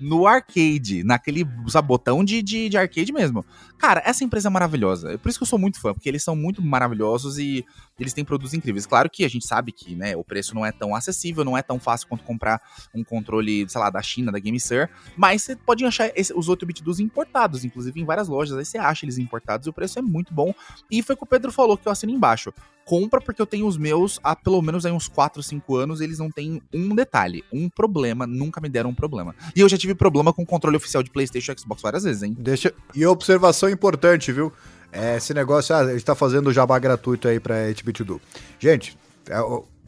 no 0.00 0.26
arcade. 0.26 1.04
Naquele 1.04 1.46
sabe, 1.68 1.86
botão 1.86 2.24
de, 2.24 2.42
de, 2.42 2.68
de 2.70 2.78
arcade 2.78 3.12
mesmo. 3.12 3.44
Cara, 3.78 4.02
essa 4.04 4.24
empresa 4.24 4.48
é 4.48 4.50
maravilhosa. 4.50 5.12
É 5.12 5.16
por 5.16 5.28
isso 5.28 5.38
que 5.38 5.42
eu 5.42 5.46
sou 5.48 5.58
muito 5.58 5.80
fã, 5.80 5.92
porque 5.94 6.08
eles 6.08 6.22
são 6.22 6.34
muito 6.34 6.62
maravilhosos 6.62 7.38
e 7.38 7.64
eles 7.98 8.12
têm 8.12 8.24
produtos 8.24 8.54
incríveis. 8.54 8.86
Claro 8.86 9.08
que 9.10 9.24
a 9.24 9.28
gente 9.28 9.46
sabe 9.46 9.72
que, 9.72 9.94
né, 9.94 10.16
o 10.16 10.24
preço 10.24 10.54
não 10.54 10.64
é 10.64 10.72
tão 10.72 10.94
acessível, 10.94 11.44
não 11.44 11.56
é 11.56 11.62
tão 11.62 11.78
fácil 11.78 12.08
quanto 12.08 12.24
comprar 12.24 12.60
um 12.94 13.04
controle, 13.04 13.66
sei 13.68 13.80
lá, 13.80 13.90
da 13.90 14.00
China, 14.02 14.32
da 14.32 14.38
GameSir, 14.38 14.88
mas 15.16 15.42
você 15.42 15.56
pode 15.56 15.84
achar 15.84 16.10
esse- 16.14 16.32
os 16.34 16.48
8-bit 16.48 16.82
dos 16.82 17.00
importados, 17.00 17.64
inclusive 17.64 18.00
em 18.00 18.04
várias 18.04 18.28
lojas, 18.28 18.56
aí 18.56 18.64
você 18.64 18.78
acha 18.78 19.04
eles 19.10 19.18
importados 19.18 19.66
e 19.66 19.70
o 19.70 19.72
preço 19.72 19.98
é 19.98 20.02
muito 20.02 20.32
bom. 20.32 20.54
E 20.90 21.02
foi 21.02 21.14
o 21.14 21.16
que 21.18 21.24
o 21.24 21.26
Pedro 21.26 21.50
falou 21.52 21.76
que 21.76 21.86
eu 21.86 21.92
assino 21.92 22.12
embaixo. 22.12 22.52
Compra 22.84 23.20
porque 23.20 23.40
eu 23.40 23.46
tenho 23.46 23.66
os 23.66 23.76
meus 23.76 24.18
há 24.24 24.34
pelo 24.34 24.60
menos 24.62 24.84
aí 24.86 24.92
uns 24.92 25.06
4, 25.06 25.42
5 25.42 25.76
anos 25.76 26.00
eles 26.00 26.18
não 26.18 26.30
têm 26.30 26.60
um 26.74 26.94
detalhe, 26.94 27.44
um 27.52 27.68
problema, 27.68 28.26
nunca 28.26 28.60
me 28.60 28.68
deram 28.68 28.90
um 28.90 28.94
problema. 28.94 29.34
E 29.54 29.60
eu 29.60 29.68
já 29.68 29.78
tive 29.78 29.94
problema 29.94 30.32
com 30.32 30.42
o 30.42 30.46
controle 30.46 30.76
oficial 30.76 31.02
de 31.02 31.10
PlayStation 31.10 31.52
e 31.52 31.58
Xbox 31.60 31.82
várias 31.82 32.02
vezes, 32.04 32.22
hein? 32.22 32.34
Deixa... 32.38 32.72
E 32.94 33.06
observação 33.06 33.68
importante, 33.68 34.32
viu? 34.32 34.52
É, 34.92 35.16
esse 35.16 35.32
negócio, 35.32 35.74
ah, 35.74 35.78
a 35.80 35.92
gente 35.92 36.04
tá 36.04 36.14
fazendo 36.16 36.52
jabá 36.52 36.78
gratuito 36.78 37.28
aí 37.28 37.38
pra 37.38 37.54
8-bit 37.68 38.02
do. 38.02 38.20
Gente, 38.58 38.98
é, 39.28 39.38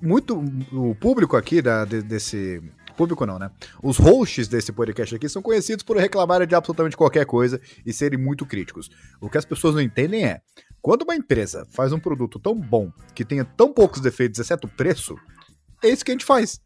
muito. 0.01 0.39
O 0.73 0.95
público 0.95 1.37
aqui 1.37 1.61
da, 1.61 1.85
de- 1.85 2.03
desse. 2.03 2.63
Público 2.93 3.27
não, 3.27 3.39
né? 3.39 3.51
Os 3.83 3.99
hosts 3.99 4.49
desse 4.49 4.73
podcast 4.73 5.15
aqui 5.15 5.29
são 5.29 5.43
conhecidos 5.43 5.83
por 5.83 5.97
reclamarem 5.97 6.47
de 6.47 6.55
absolutamente 6.55 6.97
qualquer 6.97 7.27
coisa 7.27 7.61
e 7.85 7.93
serem 7.93 8.19
muito 8.19 8.47
críticos. 8.47 8.91
O 9.21 9.29
que 9.29 9.39
as 9.39 9.45
pessoas 9.45 9.75
não 9.75 9.81
entendem 9.81 10.25
é: 10.25 10.41
quando 10.81 11.03
uma 11.03 11.15
empresa 11.15 11.67
faz 11.71 11.93
um 11.93 11.99
produto 11.99 12.39
tão 12.39 12.55
bom 12.55 12.93
que 13.15 13.25
tenha 13.25 13.45
tão 13.45 13.73
poucos 13.73 14.01
defeitos, 14.01 14.41
exceto 14.41 14.67
o 14.67 14.71
preço, 14.71 15.17
é 15.83 15.89
isso 15.89 16.05
que 16.05 16.11
a 16.11 16.15
gente 16.15 16.25
faz. 16.25 16.61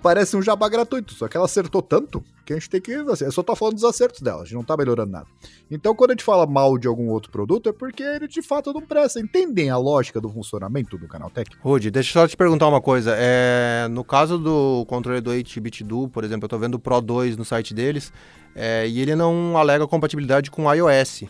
Parece 0.00 0.36
um 0.36 0.42
jabá 0.42 0.68
gratuito, 0.68 1.12
só 1.12 1.26
que 1.26 1.36
ela 1.36 1.46
acertou 1.46 1.82
tanto 1.82 2.22
que 2.46 2.52
a 2.52 2.56
gente 2.56 2.70
tem 2.70 2.80
que. 2.80 2.94
Assim, 2.94 3.24
eu 3.24 3.32
só 3.32 3.42
tô 3.42 3.56
falando 3.56 3.74
dos 3.74 3.84
acertos 3.84 4.20
dela, 4.20 4.42
a 4.42 4.44
gente 4.44 4.54
não 4.54 4.64
tá 4.64 4.76
melhorando 4.76 5.10
nada. 5.10 5.26
Então, 5.70 5.94
quando 5.94 6.10
a 6.10 6.14
gente 6.14 6.24
fala 6.24 6.46
mal 6.46 6.78
de 6.78 6.86
algum 6.86 7.08
outro 7.08 7.30
produto, 7.32 7.68
é 7.68 7.72
porque 7.72 8.02
ele 8.02 8.28
de 8.28 8.40
fato 8.40 8.72
não 8.72 8.80
presta. 8.80 9.20
Entendem 9.20 9.70
a 9.70 9.76
lógica 9.76 10.20
do 10.20 10.30
funcionamento 10.30 10.96
do 10.96 11.08
Canaltech? 11.08 11.50
Rude, 11.60 11.90
deixa 11.90 12.10
eu 12.10 12.22
só 12.22 12.28
te 12.28 12.36
perguntar 12.36 12.68
uma 12.68 12.80
coisa. 12.80 13.14
É, 13.16 13.88
no 13.90 14.04
caso 14.04 14.38
do 14.38 14.86
controle 14.86 15.20
do 15.20 15.30
8-bit 15.30 15.82
Duo, 15.82 16.08
por 16.08 16.22
exemplo, 16.22 16.44
eu 16.44 16.48
tô 16.48 16.58
vendo 16.58 16.74
o 16.74 16.78
Pro 16.78 17.00
2 17.00 17.36
no 17.36 17.44
site 17.44 17.74
deles 17.74 18.12
é, 18.54 18.86
e 18.86 19.00
ele 19.00 19.16
não 19.16 19.58
alega 19.58 19.86
compatibilidade 19.86 20.50
com 20.50 20.72
iOS. 20.72 21.24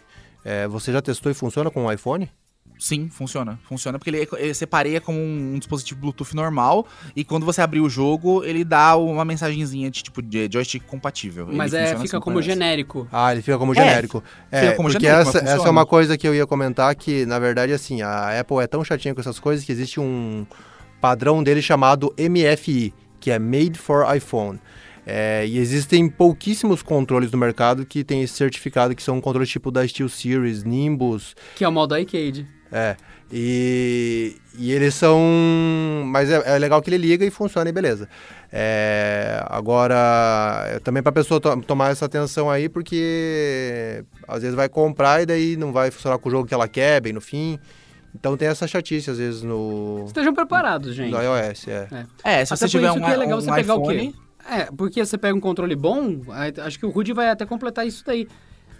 É, 0.45 0.69
você 0.69 0.93
já 0.93 1.01
testou 1.01 1.33
e 1.33 1.35
funciona 1.35 1.71
com 1.71 1.87
o 1.87 1.93
iPhone? 1.93 2.31
Sim, 2.79 3.09
funciona. 3.11 3.59
Funciona 3.65 3.99
porque 3.99 4.11
ele, 4.11 4.29
ele 4.39 4.55
separeia 4.55 5.01
como 5.01 5.19
um 5.19 5.59
dispositivo 5.59 6.01
Bluetooth 6.01 6.35
normal 6.35 6.87
e 7.17 7.25
quando 7.25 7.45
você 7.45 7.61
abrir 7.61 7.81
o 7.81 7.89
jogo, 7.89 8.45
ele 8.45 8.65
dá 8.65 8.97
uma 8.97 9.25
mensagenzinha 9.25 9.91
de 9.91 10.03
tipo 10.03 10.23
de 10.23 10.49
joystick 10.53 10.85
compatível. 10.87 11.49
Mas 11.51 11.73
Ele 11.73 11.83
é, 11.83 11.87
fica 11.97 12.17
assim, 12.17 12.21
como 12.21 12.41
genérico. 12.41 13.09
Ah, 13.11 13.33
ele 13.33 13.43
fica 13.43 13.59
como 13.59 13.73
É, 13.73 13.75
genérico. 13.75 14.23
fica 14.51 14.75
como 14.77 14.89
porque 14.91 15.07
genérico, 15.07 15.31
essa, 15.37 15.39
essa 15.39 15.67
é 15.67 15.71
uma 15.71 15.85
coisa 15.85 16.17
que 16.17 16.27
eu 16.29 16.35
ia 16.35 16.47
comentar 16.47 16.95
que, 16.95 17.27
na 17.27 17.39
verdade, 17.39 17.73
assim, 17.73 18.01
a 18.03 18.39
Apple 18.39 18.59
é 18.59 18.67
tão 18.67 18.85
chatinha 18.85 19.15
com 19.15 19.21
essas 19.21 19.41
coisas 19.41 19.65
que 19.65 19.73
existe 19.73 19.99
um 19.99 20.47
padrão 21.01 21.43
dele 21.43 21.61
chamado 21.63 22.15
MFI, 22.19 22.95
que 23.21 23.31
é 23.31 23.39
Made 23.39 23.79
for 23.79 24.07
iPhone. 24.15 24.59
É, 25.11 25.47
e 25.47 25.57
existem 25.57 26.07
pouquíssimos 26.07 26.83
controles 26.83 27.31
no 27.33 27.39
mercado 27.39 27.87
que 27.87 28.05
tem 28.05 28.23
esse 28.23 28.35
certificado, 28.35 28.95
que 28.95 29.03
são 29.03 29.19
controles 29.23 29.49
tipo 29.49 29.71
da 29.71 29.87
SteelSeries, 29.89 30.65
Nimbus, 30.65 31.35
Que 31.57 31.65
é 31.65 31.69
o 31.69 31.73
modo 31.73 31.95
arcade. 31.95 32.47
É. 32.73 32.97
E, 33.31 34.37
e 34.59 34.73
eles 34.73 34.95
são. 34.95 35.21
Mas 36.07 36.31
é, 36.31 36.55
é 36.55 36.59
legal 36.59 36.81
que 36.81 36.89
ele 36.89 36.97
liga 36.97 37.25
e 37.25 37.31
funciona 37.31 37.69
e 37.69 37.73
beleza. 37.73 38.09
É, 38.51 39.45
agora, 39.49 40.65
é 40.69 40.79
também 40.79 41.03
para 41.03 41.11
a 41.11 41.13
pessoa 41.13 41.39
to- 41.39 41.61
tomar 41.63 41.91
essa 41.91 42.07
atenção 42.07 42.51
aí, 42.51 42.69
porque 42.71 44.03
às 44.27 44.41
vezes 44.41 44.57
vai 44.57 44.69
comprar 44.69 45.23
e 45.23 45.27
daí 45.27 45.57
não 45.57 45.73
vai 45.73 45.91
funcionar 45.91 46.19
com 46.19 46.29
o 46.29 46.33
jogo 46.33 46.47
que 46.49 46.55
ela 46.55 46.67
quer, 46.67 47.01
bem 47.03 47.13
no 47.13 47.21
fim. 47.21 47.59
Então 48.15 48.37
tem 48.37 48.49
essa 48.49 48.67
chatice 48.67 49.11
às 49.11 49.19
vezes 49.19 49.43
no, 49.43 50.05
Estejam 50.07 50.33
preparados, 50.33 50.95
gente. 50.95 51.13
no 51.13 51.21
iOS. 51.23 51.69
É. 51.69 51.89
É, 52.25 52.45
se 52.45 52.55
Até 52.55 52.57
você 52.57 52.65
por 52.65 52.71
tiver 52.71 52.89
isso 52.89 52.99
um, 52.99 53.03
que 53.05 53.11
é 53.11 53.17
legal 53.17 53.39
um 53.39 53.41
você 53.43 53.53
pegar 53.53 53.75
iPhone, 53.75 54.09
o 54.09 54.13
quê? 54.13 54.19
É, 54.51 54.65
porque 54.75 55.05
você 55.05 55.19
pega 55.19 55.37
um 55.37 55.41
controle 55.41 55.77
bom, 55.77 56.23
acho 56.65 56.79
que 56.79 56.87
o 56.87 56.89
Rudy 56.89 57.13
vai 57.13 57.29
até 57.29 57.45
completar 57.45 57.87
isso 57.87 58.03
daí. 58.07 58.27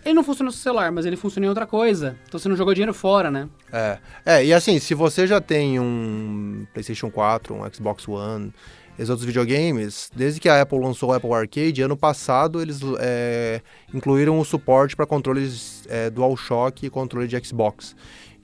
Ele 0.05 0.15
não 0.15 0.25
funciona 0.25 0.47
no 0.49 0.53
seu 0.53 0.63
celular, 0.63 0.91
mas 0.93 1.05
ele 1.05 1.17
funciona 1.17 1.47
em 1.47 1.49
outra 1.49 1.67
coisa. 1.67 2.17
Então 2.27 2.39
você 2.39 2.49
não 2.49 2.57
jogou 2.57 2.73
dinheiro 2.73 2.95
fora, 2.95 3.31
né? 3.31 3.49
É. 3.73 3.99
é, 4.25 4.45
e 4.45 4.55
assim, 4.55 4.79
se 4.79 4.95
você 4.95 5.27
já 5.27 5.41
tem 5.41 5.79
um 5.79 6.67
PlayStation 6.73 7.11
4, 7.11 7.55
um 7.55 7.73
Xbox 7.73 8.09
One, 8.09 8.53
esses 8.99 9.11
outros 9.11 9.27
videogames, 9.27 10.11
desde 10.15 10.41
que 10.41 10.49
a 10.49 10.61
Apple 10.61 10.79
lançou 10.81 11.11
o 11.11 11.13
Apple 11.13 11.33
Arcade, 11.33 11.83
ano 11.83 11.97
passado 11.97 12.61
eles 12.61 12.81
é, 12.99 13.61
incluíram 13.95 14.39
o 14.41 14.45
suporte 14.45 14.97
para 14.97 15.07
controles 15.07 15.85
é, 15.89 16.11
DualShock 16.11 16.85
e 16.85 16.91
controle 16.91 17.29
de 17.29 17.39
Xbox. 17.45 17.95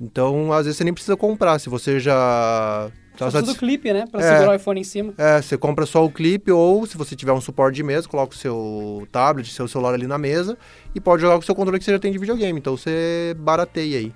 Então, 0.00 0.52
às 0.52 0.66
vezes 0.66 0.76
você 0.78 0.84
nem 0.84 0.92
precisa 0.92 1.16
comprar, 1.16 1.58
se 1.58 1.68
você 1.68 2.00
já 2.00 2.90
tá 3.16 3.30
Só 3.30 3.38
satis- 3.40 3.56
clipe, 3.56 3.92
né? 3.92 4.04
Pra 4.10 4.20
É. 4.20 4.32
segurar 4.32 4.50
o 4.52 4.54
iPhone 4.54 4.80
em 4.80 4.84
cima. 4.84 5.14
É, 5.16 5.40
você 5.40 5.56
compra 5.56 5.86
só 5.86 6.04
o 6.04 6.10
clipe 6.10 6.50
ou 6.50 6.84
se 6.86 6.96
você 6.96 7.14
tiver 7.14 7.32
um 7.32 7.40
suporte 7.40 7.76
de 7.76 7.82
mesa, 7.82 8.08
coloca 8.08 8.34
o 8.34 8.38
seu 8.38 9.06
tablet, 9.12 9.52
seu 9.52 9.68
celular 9.68 9.94
ali 9.94 10.06
na 10.06 10.18
mesa 10.18 10.58
e 10.94 11.00
pode 11.00 11.22
jogar 11.22 11.34
com 11.36 11.42
o 11.42 11.44
seu 11.44 11.54
controle 11.54 11.78
que 11.78 11.84
você 11.84 11.92
já 11.92 11.98
tem 11.98 12.10
de 12.12 12.18
videogame. 12.18 12.58
Então 12.58 12.76
você 12.76 13.36
barateia 13.38 13.98
aí. 13.98 14.12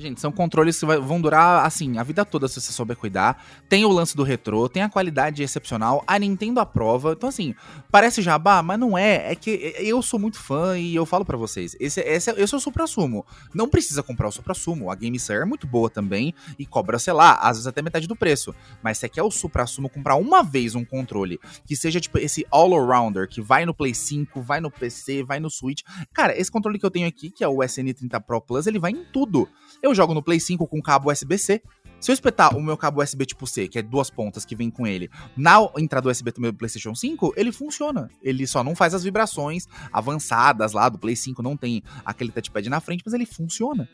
Gente, 0.00 0.18
são 0.18 0.32
controles 0.32 0.80
que 0.80 0.86
vão 0.86 1.20
durar, 1.20 1.66
assim, 1.66 1.98
a 1.98 2.02
vida 2.02 2.24
toda 2.24 2.48
se 2.48 2.58
você 2.58 2.72
souber 2.72 2.96
cuidar. 2.96 3.44
Tem 3.68 3.84
o 3.84 3.90
lance 3.90 4.16
do 4.16 4.22
retrô, 4.22 4.66
tem 4.66 4.82
a 4.82 4.88
qualidade 4.88 5.42
excepcional, 5.42 6.02
a 6.06 6.18
Nintendo 6.18 6.58
aprova. 6.58 7.12
Então, 7.12 7.28
assim, 7.28 7.54
parece 7.90 8.22
jabá, 8.22 8.62
mas 8.62 8.78
não 8.78 8.96
é. 8.96 9.30
É 9.30 9.34
que 9.34 9.74
eu 9.78 10.00
sou 10.00 10.18
muito 10.18 10.38
fã 10.38 10.78
e 10.78 10.94
eu 10.94 11.04
falo 11.04 11.22
pra 11.22 11.36
vocês. 11.36 11.76
Esse, 11.78 12.00
esse, 12.00 12.30
esse 12.30 12.54
é 12.54 12.56
o 12.56 12.60
supra-sumo. 12.60 13.26
Não 13.54 13.68
precisa 13.68 14.02
comprar 14.02 14.28
o 14.28 14.32
supra-sumo. 14.32 14.90
A 14.90 14.94
GameSir 14.94 15.36
é 15.36 15.44
muito 15.44 15.66
boa 15.66 15.90
também 15.90 16.34
e 16.58 16.64
cobra, 16.64 16.98
sei 16.98 17.12
lá, 17.12 17.34
às 17.34 17.58
vezes 17.58 17.66
até 17.66 17.82
metade 17.82 18.08
do 18.08 18.16
preço. 18.16 18.54
Mas 18.82 18.96
se 18.96 19.06
quer 19.06 19.22
o 19.22 19.30
supra-sumo, 19.30 19.90
comprar 19.90 20.16
uma 20.16 20.42
vez 20.42 20.74
um 20.74 20.84
controle 20.84 21.38
que 21.66 21.76
seja, 21.76 22.00
tipo, 22.00 22.16
esse 22.16 22.46
all-arounder, 22.50 23.28
que 23.28 23.42
vai 23.42 23.66
no 23.66 23.74
Play 23.74 23.94
5, 23.94 24.40
vai 24.40 24.62
no 24.62 24.70
PC, 24.70 25.22
vai 25.24 25.38
no 25.38 25.50
Switch. 25.50 25.82
Cara, 26.14 26.34
esse 26.38 26.50
controle 26.50 26.78
que 26.78 26.86
eu 26.86 26.90
tenho 26.90 27.06
aqui, 27.06 27.30
que 27.30 27.44
é 27.44 27.48
o 27.48 27.56
SN30 27.58 28.18
Pro 28.22 28.40
Plus, 28.40 28.66
ele 28.66 28.78
vai 28.78 28.92
em 28.92 29.04
tudo. 29.12 29.46
Eu 29.82 29.89
jogo 29.94 30.14
no 30.14 30.22
Play 30.22 30.40
5 30.40 30.66
com 30.66 30.80
cabo 30.82 31.10
USB-C. 31.10 31.62
Se 32.00 32.10
eu 32.10 32.14
espetar 32.14 32.56
o 32.56 32.62
meu 32.62 32.78
cabo 32.78 33.02
USB 33.02 33.26
tipo 33.26 33.46
C, 33.46 33.68
que 33.68 33.78
é 33.78 33.82
duas 33.82 34.08
pontas 34.08 34.44
que 34.46 34.56
vem 34.56 34.70
com 34.70 34.86
ele, 34.86 35.10
na 35.36 35.58
entrada 35.76 36.08
USB 36.08 36.32
do 36.32 36.40
meu 36.40 36.52
PlayStation 36.54 36.94
5, 36.94 37.34
ele 37.36 37.52
funciona. 37.52 38.08
Ele 38.22 38.46
só 38.46 38.64
não 38.64 38.74
faz 38.74 38.94
as 38.94 39.04
vibrações 39.04 39.66
avançadas 39.92 40.72
lá 40.72 40.88
do 40.88 40.98
Play 40.98 41.14
5, 41.14 41.42
não 41.42 41.56
tem 41.56 41.82
aquele 42.04 42.32
touchpad 42.32 42.68
na 42.70 42.80
frente, 42.80 43.02
mas 43.04 43.12
ele 43.14 43.26
funciona. 43.26 43.86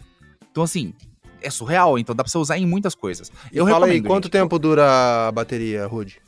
Então, 0.51 0.63
assim, 0.63 0.95
é 1.43 1.51
surreal, 1.51 1.99
então 1.99 2.15
dá 2.15 2.23
pra 2.23 2.31
você 2.31 2.39
usar 2.39 2.57
em 2.59 2.65
muitas 2.67 2.95
coisas. 2.95 3.31
E 3.53 3.57
Eu 3.59 3.67
fala 3.67 3.87
aí, 3.87 4.01
quanto 4.01 4.25
gente. 4.25 4.33
tempo 4.33 4.57
dura 4.59 5.27
a 5.29 5.33
bateria, 5.33 5.85
Rude? 5.87 6.21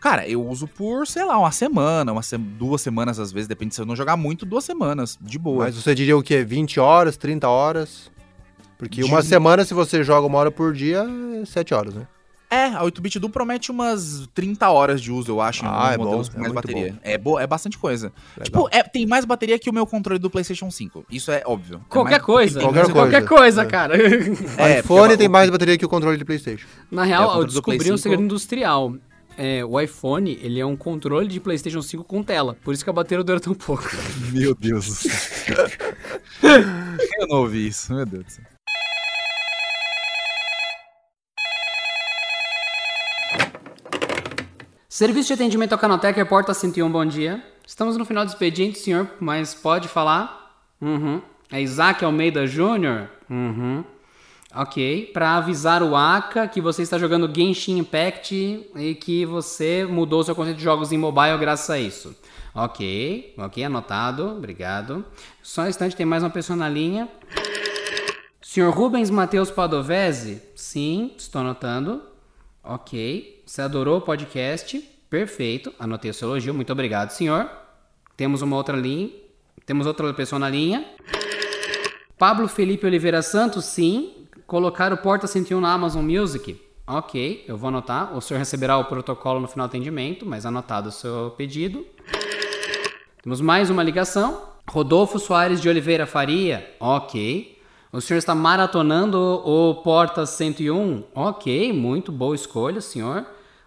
Cara, 0.00 0.28
eu 0.28 0.46
uso 0.46 0.68
por, 0.68 1.06
sei 1.06 1.24
lá, 1.24 1.38
uma 1.38 1.50
semana, 1.50 2.12
uma 2.12 2.22
se- 2.22 2.36
duas 2.36 2.82
semanas 2.82 3.18
às 3.18 3.32
vezes, 3.32 3.48
depende 3.48 3.74
se 3.74 3.80
eu 3.80 3.86
não 3.86 3.96
jogar 3.96 4.18
muito, 4.18 4.44
duas 4.44 4.62
semanas, 4.64 5.18
de 5.18 5.38
boa. 5.38 5.64
Mas 5.64 5.74
você 5.76 5.94
diria 5.94 6.14
o 6.16 6.22
quê? 6.22 6.44
20 6.44 6.78
horas, 6.78 7.16
30 7.16 7.48
horas? 7.48 8.12
Porque 8.88 9.02
De- 9.02 9.06
uma 9.08 9.22
semana, 9.22 9.64
se 9.64 9.74
você 9.74 10.02
joga 10.04 10.26
uma 10.26 10.38
hora 10.38 10.50
por 10.50 10.72
dia, 10.72 11.04
é 11.42 11.44
7 11.44 11.74
horas, 11.74 11.94
né? 11.94 12.06
É, 12.50 12.66
a 12.66 12.82
8-bit 12.84 13.18
do 13.18 13.28
promete 13.28 13.72
umas 13.72 14.28
30 14.32 14.70
horas 14.70 15.00
de 15.02 15.10
uso, 15.10 15.32
eu 15.32 15.40
acho, 15.40 15.64
Ah, 15.66 15.90
é 15.92 15.96
bom, 15.98 16.04
modelos 16.04 16.28
com 16.28 16.36
é 16.36 16.40
mais 16.42 16.52
muito 16.52 16.66
bateria. 16.68 16.92
bom. 16.92 16.98
É, 17.02 17.18
bo 17.18 17.40
é 17.40 17.46
bastante 17.48 17.76
coisa. 17.76 18.12
Legal. 18.38 18.44
Tipo, 18.44 18.68
é, 18.70 18.80
tem 18.84 19.06
mais 19.06 19.24
bateria 19.24 19.58
que 19.58 19.68
o 19.68 19.72
meu 19.72 19.84
controle 19.84 20.20
do 20.20 20.30
PlayStation 20.30 20.70
5. 20.70 21.04
Isso 21.10 21.32
é 21.32 21.42
óbvio. 21.44 21.78
É 21.84 21.88
Qualquer 21.92 22.10
mais- 22.12 22.22
coisa. 22.22 22.60
Qualquer 22.60 22.82
coisa. 22.82 22.92
Qualquer 22.92 23.24
coisa, 23.24 23.62
É. 23.62 23.64
cara. 23.66 23.96
É, 23.96 24.78
iPhone 24.80 25.00
porque- 25.00 25.16
tem 25.16 25.28
mais 25.28 25.50
bateria 25.50 25.76
que 25.76 25.84
o 25.84 25.88
controle 25.88 26.16
de 26.16 26.24
Playstation. 26.24 26.66
Na 26.92 27.02
É, 27.04 27.08
real, 27.08 27.32
eu 27.38 27.40
do 27.40 27.46
descobri 27.50 27.78
um 27.90 27.96
5. 27.96 27.98
segredo 27.98 28.22
industrial. 28.22 28.94
É, 29.36 29.64
o 29.64 29.80
iPhone, 29.80 30.38
ele 30.40 30.60
é 30.60 30.66
um 30.66 30.76
controle 30.76 31.26
de 31.26 31.40
PlayStation 31.40 31.82
5 31.82 32.04
com 32.04 32.22
tela. 32.22 32.56
Por 32.62 32.72
isso 32.72 32.84
que 32.84 32.90
a 32.90 32.92
bateria 32.92 33.24
dura 33.24 33.40
tão 33.40 33.52
pouco. 33.52 33.82
Meu 34.32 34.54
Deus 34.54 34.86
do 34.86 34.92
céu. 34.94 35.56
eu 37.18 37.26
não 37.26 37.38
ouvi 37.38 37.66
isso, 37.66 37.92
meu 37.92 38.06
Deus 38.06 38.24
do 38.26 38.30
céu. 38.30 38.44
Serviço 44.94 45.26
de 45.26 45.32
atendimento 45.32 45.72
ao 45.72 45.78
Canaltech, 45.80 46.24
Porta 46.26 46.54
101, 46.54 46.88
bom 46.88 47.04
dia. 47.04 47.44
Estamos 47.66 47.96
no 47.96 48.04
final 48.04 48.24
do 48.24 48.28
expediente, 48.28 48.78
senhor, 48.78 49.10
mas 49.18 49.52
pode 49.52 49.88
falar? 49.88 50.56
Uhum. 50.80 51.20
É 51.50 51.60
Isaac 51.60 52.04
Almeida 52.04 52.46
Júnior? 52.46 53.08
Uhum. 53.28 53.82
Ok. 54.54 55.10
Para 55.12 55.38
avisar 55.38 55.82
o 55.82 55.96
Aka 55.96 56.46
que 56.46 56.60
você 56.60 56.82
está 56.82 56.96
jogando 56.96 57.28
Genshin 57.34 57.78
Impact 57.78 58.70
e 58.76 58.94
que 58.94 59.26
você 59.26 59.84
mudou 59.84 60.22
seu 60.22 60.32
conceito 60.32 60.58
de 60.58 60.62
jogos 60.62 60.92
em 60.92 60.96
mobile 60.96 61.38
graças 61.38 61.70
a 61.70 61.76
isso. 61.80 62.16
Ok. 62.54 63.34
Ok, 63.36 63.64
anotado. 63.64 64.28
Obrigado. 64.28 65.04
Só 65.42 65.62
um 65.62 65.66
instante, 65.66 65.96
tem 65.96 66.06
mais 66.06 66.22
uma 66.22 66.30
pessoa 66.30 66.56
na 66.56 66.68
linha. 66.68 67.08
Senhor 68.40 68.72
Rubens 68.72 69.10
Matheus 69.10 69.50
Padovese? 69.50 70.40
Sim, 70.54 71.10
estou 71.18 71.40
anotando. 71.40 72.00
Ok. 72.62 73.33
Você 73.54 73.62
adorou 73.62 73.98
o 73.98 74.00
podcast? 74.00 74.80
Perfeito. 75.08 75.72
Anotei 75.78 76.10
o 76.10 76.14
seu 76.14 76.28
elogio. 76.28 76.52
Muito 76.52 76.72
obrigado, 76.72 77.10
senhor. 77.10 77.48
Temos 78.16 78.42
uma 78.42 78.56
outra 78.56 78.76
linha. 78.76 79.10
Temos 79.64 79.86
outra 79.86 80.12
pessoa 80.12 80.40
na 80.40 80.50
linha. 80.50 80.84
Pablo 82.18 82.48
Felipe 82.48 82.84
Oliveira 82.84 83.22
Santos, 83.22 83.66
sim. 83.66 84.26
Colocar 84.44 84.92
o 84.92 84.96
Porta 84.96 85.28
101 85.28 85.60
na 85.60 85.72
Amazon 85.72 86.04
Music. 86.04 86.60
Ok, 86.84 87.44
eu 87.46 87.56
vou 87.56 87.68
anotar. 87.68 88.16
O 88.16 88.20
senhor 88.20 88.40
receberá 88.40 88.76
o 88.76 88.86
protocolo 88.86 89.38
no 89.38 89.46
final 89.46 89.68
do 89.68 89.70
atendimento, 89.70 90.26
mas 90.26 90.44
anotado 90.44 90.88
o 90.88 90.92
seu 90.92 91.32
pedido. 91.36 91.86
Temos 93.22 93.40
mais 93.40 93.70
uma 93.70 93.84
ligação. 93.84 94.48
Rodolfo 94.68 95.20
Soares 95.20 95.60
de 95.60 95.68
Oliveira 95.68 96.06
Faria. 96.06 96.74
Ok. 96.80 97.56
O 97.92 98.00
senhor 98.00 98.18
está 98.18 98.34
maratonando 98.34 99.16
o 99.16 99.76
Porta 99.76 100.26
101? 100.26 101.04
Ok, 101.14 101.72
muito 101.72 102.10
boa 102.10 102.34
escolha, 102.34 102.80
senhor. 102.80 103.24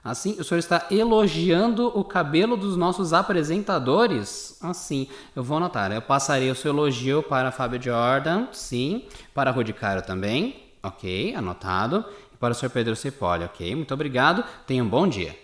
Assim, 0.08 0.38
o 0.40 0.44
senhor 0.44 0.60
está 0.60 0.88
elogiando 0.90 1.88
o 1.88 2.02
cabelo 2.02 2.56
dos 2.56 2.78
nossos 2.78 3.12
apresentadores? 3.12 4.58
Assim, 4.62 5.10
eu 5.36 5.44
vou 5.44 5.58
anotar. 5.58 5.92
Eu 5.92 6.02
passarei 6.02 6.50
o 6.50 6.56
seu 6.56 6.72
elogio 6.72 7.22
para 7.22 7.52
Fábio 7.52 7.82
Jordan, 7.82 8.48
sim. 8.54 9.04
Para 9.34 9.52
Rudy 9.52 9.74
Caro 9.74 10.02
também. 10.02 10.64
Ok, 10.82 11.36
anotado. 11.36 12.06
para 12.40 12.54
o 12.54 12.56
Sr. 12.56 12.70
Pedro 12.70 12.96
Cipolli, 12.96 13.44
ok? 13.44 13.76
Muito 13.76 13.94
obrigado, 13.94 14.46
tenha 14.66 14.82
um 14.82 14.88
bom 14.88 15.06
dia. 15.08 15.36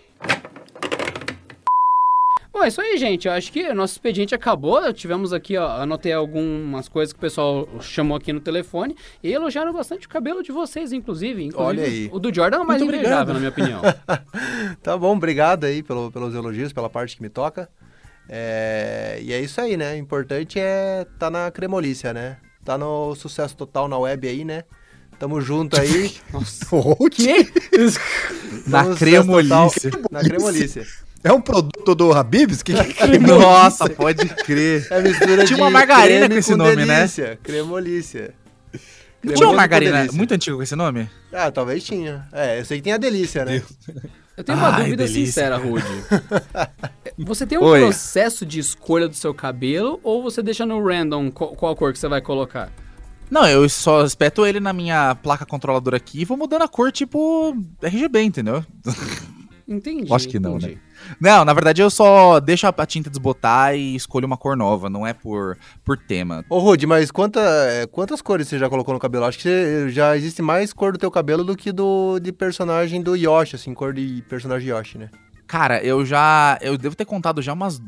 Bom, 2.54 2.62
é 2.62 2.68
isso 2.68 2.80
aí, 2.80 2.96
gente. 2.96 3.26
Eu 3.26 3.32
acho 3.34 3.50
que 3.50 3.68
o 3.68 3.74
nosso 3.74 3.94
expediente 3.94 4.32
acabou. 4.32 4.92
Tivemos 4.92 5.32
aqui, 5.32 5.56
ó, 5.56 5.82
anotei 5.82 6.12
algumas 6.12 6.88
coisas 6.88 7.12
que 7.12 7.18
o 7.18 7.20
pessoal 7.20 7.68
chamou 7.80 8.16
aqui 8.16 8.32
no 8.32 8.38
telefone 8.38 8.94
e 9.24 9.32
elogiaram 9.32 9.72
bastante 9.72 10.06
o 10.06 10.08
cabelo 10.08 10.40
de 10.40 10.52
vocês, 10.52 10.92
inclusive. 10.92 11.42
inclusive 11.46 11.56
Olha 11.80 11.82
aí. 11.84 12.08
O 12.12 12.20
do 12.20 12.32
Jordan 12.32 12.58
é 12.58 12.60
o 12.60 12.64
mais 12.66 12.80
Muito 12.80 12.94
invejável, 12.94 13.34
obrigado. 13.34 13.34
na 13.34 13.40
minha 13.40 13.50
opinião. 13.50 13.82
Tá 14.82 14.96
bom, 14.96 15.16
obrigado 15.16 15.64
aí 15.64 15.82
pelo- 15.82 16.12
pelos 16.12 16.32
elogios, 16.34 16.72
pela 16.72 16.88
parte 16.88 17.16
que 17.16 17.22
me 17.22 17.28
toca. 17.28 17.68
É, 18.28 19.18
e 19.20 19.32
é 19.32 19.40
isso 19.40 19.60
aí, 19.60 19.76
né? 19.76 19.94
O 19.94 19.96
importante 19.96 20.58
é 20.60 21.04
tá 21.18 21.28
na 21.30 21.50
cremolícia, 21.50 22.12
né? 22.14 22.36
Tá 22.64 22.78
no 22.78 23.14
sucesso 23.16 23.56
total 23.56 23.88
na 23.88 23.98
web 23.98 24.26
aí, 24.28 24.44
né? 24.44 24.62
Tamo 25.18 25.40
junto 25.40 25.78
aí. 25.78 26.14
O 26.70 27.08
quê? 27.10 27.46
Na 28.66 28.84
total 28.84 28.96
cremolícia. 28.96 29.90
Na 30.10 30.20
cremolícia. 30.20 30.86
É 31.24 31.32
um 31.32 31.40
produto 31.40 31.94
do 31.94 32.12
Habibs? 32.12 32.62
Que, 32.62 32.74
que 32.74 33.08
Nossa, 33.18 33.88
pode 33.88 34.28
crer. 34.28 34.86
É 34.90 35.00
mistura 35.00 35.44
Tinha 35.44 35.46
de 35.46 35.54
uma 35.54 35.70
margarina 35.70 36.28
com 36.28 36.34
esse 36.34 36.54
nome, 36.54 36.84
né? 36.84 36.98
delícia. 36.98 37.38
Cremolícia. 37.42 38.34
Não 39.22 39.32
tinha 39.32 39.48
uma 39.48 39.56
margarina 39.56 40.06
muito 40.12 40.34
antiga 40.34 40.54
com 40.54 40.62
esse 40.62 40.76
nome? 40.76 41.08
Ah, 41.32 41.50
talvez 41.50 41.82
tinha. 41.82 42.28
É, 42.30 42.60
eu 42.60 42.64
sei 42.66 42.76
que 42.76 42.84
tem 42.84 42.92
a 42.92 42.98
delícia, 42.98 43.42
né? 43.42 43.62
Eu 44.36 44.44
tenho 44.44 44.58
uma 44.58 44.68
Ai, 44.68 44.82
dúvida 44.82 45.04
delícia. 45.06 45.24
sincera, 45.26 45.56
Rude. 45.56 45.86
Você 47.18 47.46
tem 47.46 47.56
um 47.56 47.62
Oi. 47.62 47.80
processo 47.80 48.44
de 48.44 48.60
escolha 48.60 49.08
do 49.08 49.14
seu 49.14 49.32
cabelo 49.32 49.98
ou 50.02 50.22
você 50.22 50.42
deixa 50.42 50.66
no 50.66 50.84
random 50.84 51.30
qual, 51.30 51.54
qual 51.54 51.76
cor 51.76 51.92
que 51.92 51.98
você 51.98 52.08
vai 52.08 52.20
colocar? 52.20 52.72
Não, 53.30 53.46
eu 53.46 53.68
só 53.68 54.04
espeto 54.04 54.44
ele 54.44 54.58
na 54.58 54.72
minha 54.72 55.14
placa 55.14 55.46
controladora 55.46 55.96
aqui 55.96 56.22
e 56.22 56.24
vou 56.24 56.36
mudando 56.36 56.62
a 56.62 56.68
cor, 56.68 56.90
tipo 56.90 57.56
RGB, 57.80 58.22
entendeu? 58.22 58.64
Entendi. 59.66 60.12
Acho 60.12 60.28
que 60.28 60.38
não, 60.38 60.56
entendi. 60.58 60.74
né? 60.74 60.80
Não, 61.20 61.44
na 61.44 61.52
verdade 61.54 61.80
eu 61.80 61.88
só 61.88 62.38
deixo 62.40 62.66
a 62.66 62.86
tinta 62.86 63.08
desbotar 63.08 63.74
e 63.74 63.94
escolho 63.96 64.26
uma 64.26 64.36
cor 64.36 64.56
nova, 64.56 64.90
não 64.90 65.06
é 65.06 65.12
por, 65.14 65.56
por 65.84 65.96
tema. 65.96 66.44
Ô, 66.50 66.58
Rude, 66.58 66.86
mas 66.86 67.10
quanta, 67.10 67.40
é, 67.40 67.86
quantas 67.86 68.20
cores 68.20 68.46
você 68.48 68.58
já 68.58 68.68
colocou 68.68 68.92
no 68.92 69.00
cabelo? 69.00 69.24
Acho 69.24 69.38
que 69.38 69.44
você- 69.44 69.88
já 69.90 70.16
existe 70.16 70.42
mais 70.42 70.72
cor 70.72 70.92
do 70.92 70.98
teu 70.98 71.10
cabelo 71.10 71.42
do 71.44 71.56
que 71.56 71.72
do 71.72 72.18
de 72.18 72.30
personagem 72.32 73.02
do 73.02 73.16
Yoshi, 73.16 73.56
assim, 73.56 73.72
cor 73.72 73.92
de 73.94 74.22
personagem 74.28 74.68
Yoshi, 74.68 74.98
né? 74.98 75.10
Cara, 75.46 75.82
eu 75.84 76.04
já. 76.06 76.58
Eu 76.62 76.76
devo 76.78 76.96
ter 76.96 77.04
contado 77.04 77.40
já 77.42 77.52
umas 77.52 77.80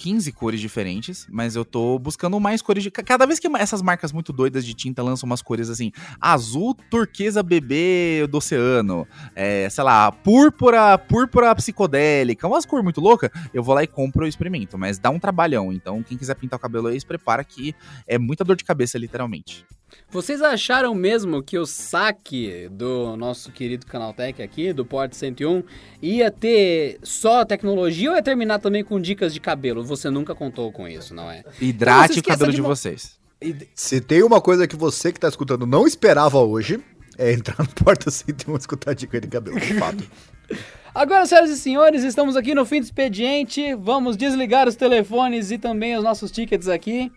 15 0.00 0.32
cores 0.32 0.60
diferentes, 0.60 1.26
mas 1.30 1.54
eu 1.54 1.62
tô 1.62 1.98
buscando 1.98 2.40
mais 2.40 2.62
cores 2.62 2.82
de. 2.82 2.90
ca- 2.90 3.02
Cada 3.02 3.26
vez 3.26 3.38
que 3.38 3.46
essas 3.58 3.82
marcas 3.82 4.12
muito 4.12 4.32
doidas 4.32 4.64
de 4.64 4.72
tinta 4.72 5.02
lançam 5.02 5.26
umas 5.26 5.42
cores 5.42 5.68
assim, 5.68 5.92
azul 6.18 6.74
turquesa 6.88 7.42
bebê 7.42 8.26
do 8.26 8.38
oceano, 8.38 9.06
é, 9.36 9.68
sei 9.68 9.84
lá, 9.84 10.10
púrpura, 10.10 10.96
púrpura 10.96 11.54
psicodélica, 11.54 12.48
umas 12.48 12.64
cores 12.64 12.82
muito 12.82 12.98
loucas, 13.00 13.28
eu 13.52 13.62
vou 13.62 13.74
lá 13.74 13.82
e 13.82 13.86
compro 13.86 14.24
e 14.24 14.28
experimento, 14.30 14.78
mas 14.78 14.98
dá 14.98 15.10
um 15.10 15.18
trabalhão. 15.18 15.70
Então, 15.70 16.02
quem 16.02 16.16
quiser 16.16 16.34
pintar 16.34 16.58
o 16.58 16.62
cabelo 16.62 16.86
aí, 16.86 16.98
se 16.98 17.04
prepara 17.04 17.44
que 17.44 17.74
é 18.06 18.16
muita 18.16 18.42
dor 18.42 18.56
de 18.56 18.64
cabeça, 18.64 18.96
literalmente. 18.96 19.66
Vocês 20.10 20.42
acharam 20.42 20.92
mesmo 20.92 21.40
que 21.40 21.56
o 21.56 21.64
saque 21.64 22.68
do 22.72 23.16
nosso 23.16 23.52
querido 23.52 23.86
Canaltech 23.86 24.42
aqui, 24.42 24.72
do 24.72 24.84
Port 24.84 25.12
101, 25.12 25.62
ia 26.02 26.32
ter 26.32 26.98
só 27.00 27.44
tecnologia 27.44 28.10
ou 28.10 28.16
ia 28.16 28.22
terminar 28.22 28.58
também 28.58 28.82
com 28.82 29.00
dicas 29.00 29.32
de 29.32 29.38
cabelo? 29.38 29.84
Você 29.84 30.10
nunca 30.10 30.34
contou 30.34 30.72
com 30.72 30.88
isso, 30.88 31.14
não 31.14 31.30
é? 31.30 31.44
Não 31.44 31.68
Hidrate 31.68 32.14
se 32.14 32.20
o 32.20 32.22
cabelo 32.24 32.50
de 32.50 32.56
de 32.56 32.62
vocês. 32.62 33.20
Se 33.72 34.00
tem 34.00 34.24
uma 34.24 34.40
coisa 34.40 34.66
que 34.66 34.74
você 34.74 35.12
que 35.12 35.20
tá 35.20 35.28
escutando 35.28 35.64
não 35.64 35.86
esperava 35.86 36.38
hoje, 36.40 36.80
é 37.16 37.32
entrar 37.32 37.58
no 37.58 37.68
Porta 37.68 38.10
101 38.10 38.52
e 38.52 38.58
escutar 38.58 38.90
a 38.90 38.94
dica 38.94 39.20
de 39.20 39.28
cabelo, 39.28 39.60
de 39.60 39.74
fato. 39.74 40.04
Agora, 40.92 41.24
senhoras 41.24 41.50
e 41.50 41.56
senhores, 41.56 42.02
estamos 42.02 42.36
aqui 42.36 42.52
no 42.52 42.66
fim 42.66 42.80
do 42.80 42.84
expediente. 42.84 43.76
Vamos 43.76 44.16
desligar 44.16 44.66
os 44.66 44.74
telefones 44.74 45.52
e 45.52 45.56
também 45.56 45.96
os 45.96 46.02
nossos 46.02 46.32
tickets 46.32 46.66
aqui. 46.66 47.12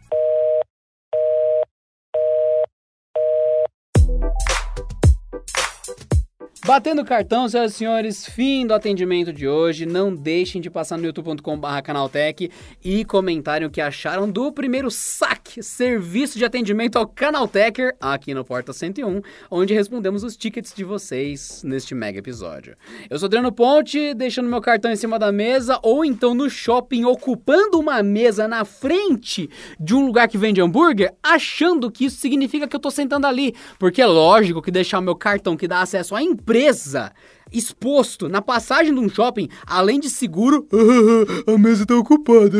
Batendo 6.66 7.04
cartão, 7.04 7.50
senhoras 7.50 7.74
e 7.74 7.76
senhores, 7.76 8.26
fim 8.26 8.66
do 8.66 8.74
atendimento 8.74 9.34
de 9.34 9.46
hoje. 9.46 9.86
Não 9.86 10.16
deixem 10.16 10.62
de 10.62 10.70
passar 10.70 10.98
no 10.98 11.04
youtube.com.br 11.06 11.82
canaltech 11.84 12.50
e 12.82 13.04
comentarem 13.04 13.68
o 13.68 13.70
que 13.70 13.82
acharam 13.82 14.32
do 14.32 14.50
primeiro 14.50 14.90
saque, 14.90 15.62
serviço 15.62 16.38
de 16.38 16.46
atendimento 16.46 16.98
ao 16.98 17.06
Canaltecher, 17.06 17.94
aqui 18.00 18.34
no 18.34 18.46
Porta 18.46 18.72
101, 18.72 19.22
onde 19.52 19.74
respondemos 19.74 20.24
os 20.24 20.38
tickets 20.38 20.74
de 20.74 20.86
vocês 20.86 21.62
neste 21.66 21.94
mega 21.94 22.20
episódio. 22.20 22.78
Eu 23.10 23.20
sou 23.20 23.26
Adriano 23.26 23.52
Ponte, 23.52 24.14
deixando 24.14 24.48
meu 24.48 24.62
cartão 24.62 24.90
em 24.90 24.96
cima 24.96 25.20
da 25.20 25.34
mesa, 25.34 25.78
ou 25.84 26.06
então 26.06 26.34
no 26.34 26.50
shopping, 26.50 27.04
ocupando 27.04 27.78
uma 27.78 28.02
mesa 28.02 28.48
na 28.48 28.64
frente 28.64 29.50
de 29.78 29.94
um 29.94 30.06
lugar 30.06 30.30
que 30.30 30.38
vende 30.38 30.62
hambúrguer, 30.62 31.14
achando 31.22 31.92
que 31.92 32.06
isso 32.06 32.22
significa 32.22 32.70
que 32.70 32.76
eu 32.76 32.80
tô 32.80 32.90
sentando 32.90 33.28
ali. 33.28 33.54
Porque 33.78 34.02
é 34.02 34.08
lógico 34.08 34.62
que 34.62 34.72
deixar 34.72 35.00
o 35.00 35.04
meu 35.04 35.16
cartão 35.18 35.58
que 35.58 35.68
dá 35.68 35.82
acesso 35.82 36.16
à 36.16 36.24
empresa 36.24 36.53
exposto 37.54 38.28
na 38.28 38.42
passagem 38.42 38.94
de 38.94 39.00
um 39.00 39.08
shopping, 39.08 39.48
além 39.66 40.00
de 40.00 40.10
seguro, 40.10 40.68
a 41.48 41.58
mesa 41.58 41.86
tá 41.86 41.96
ocupada. 41.96 42.58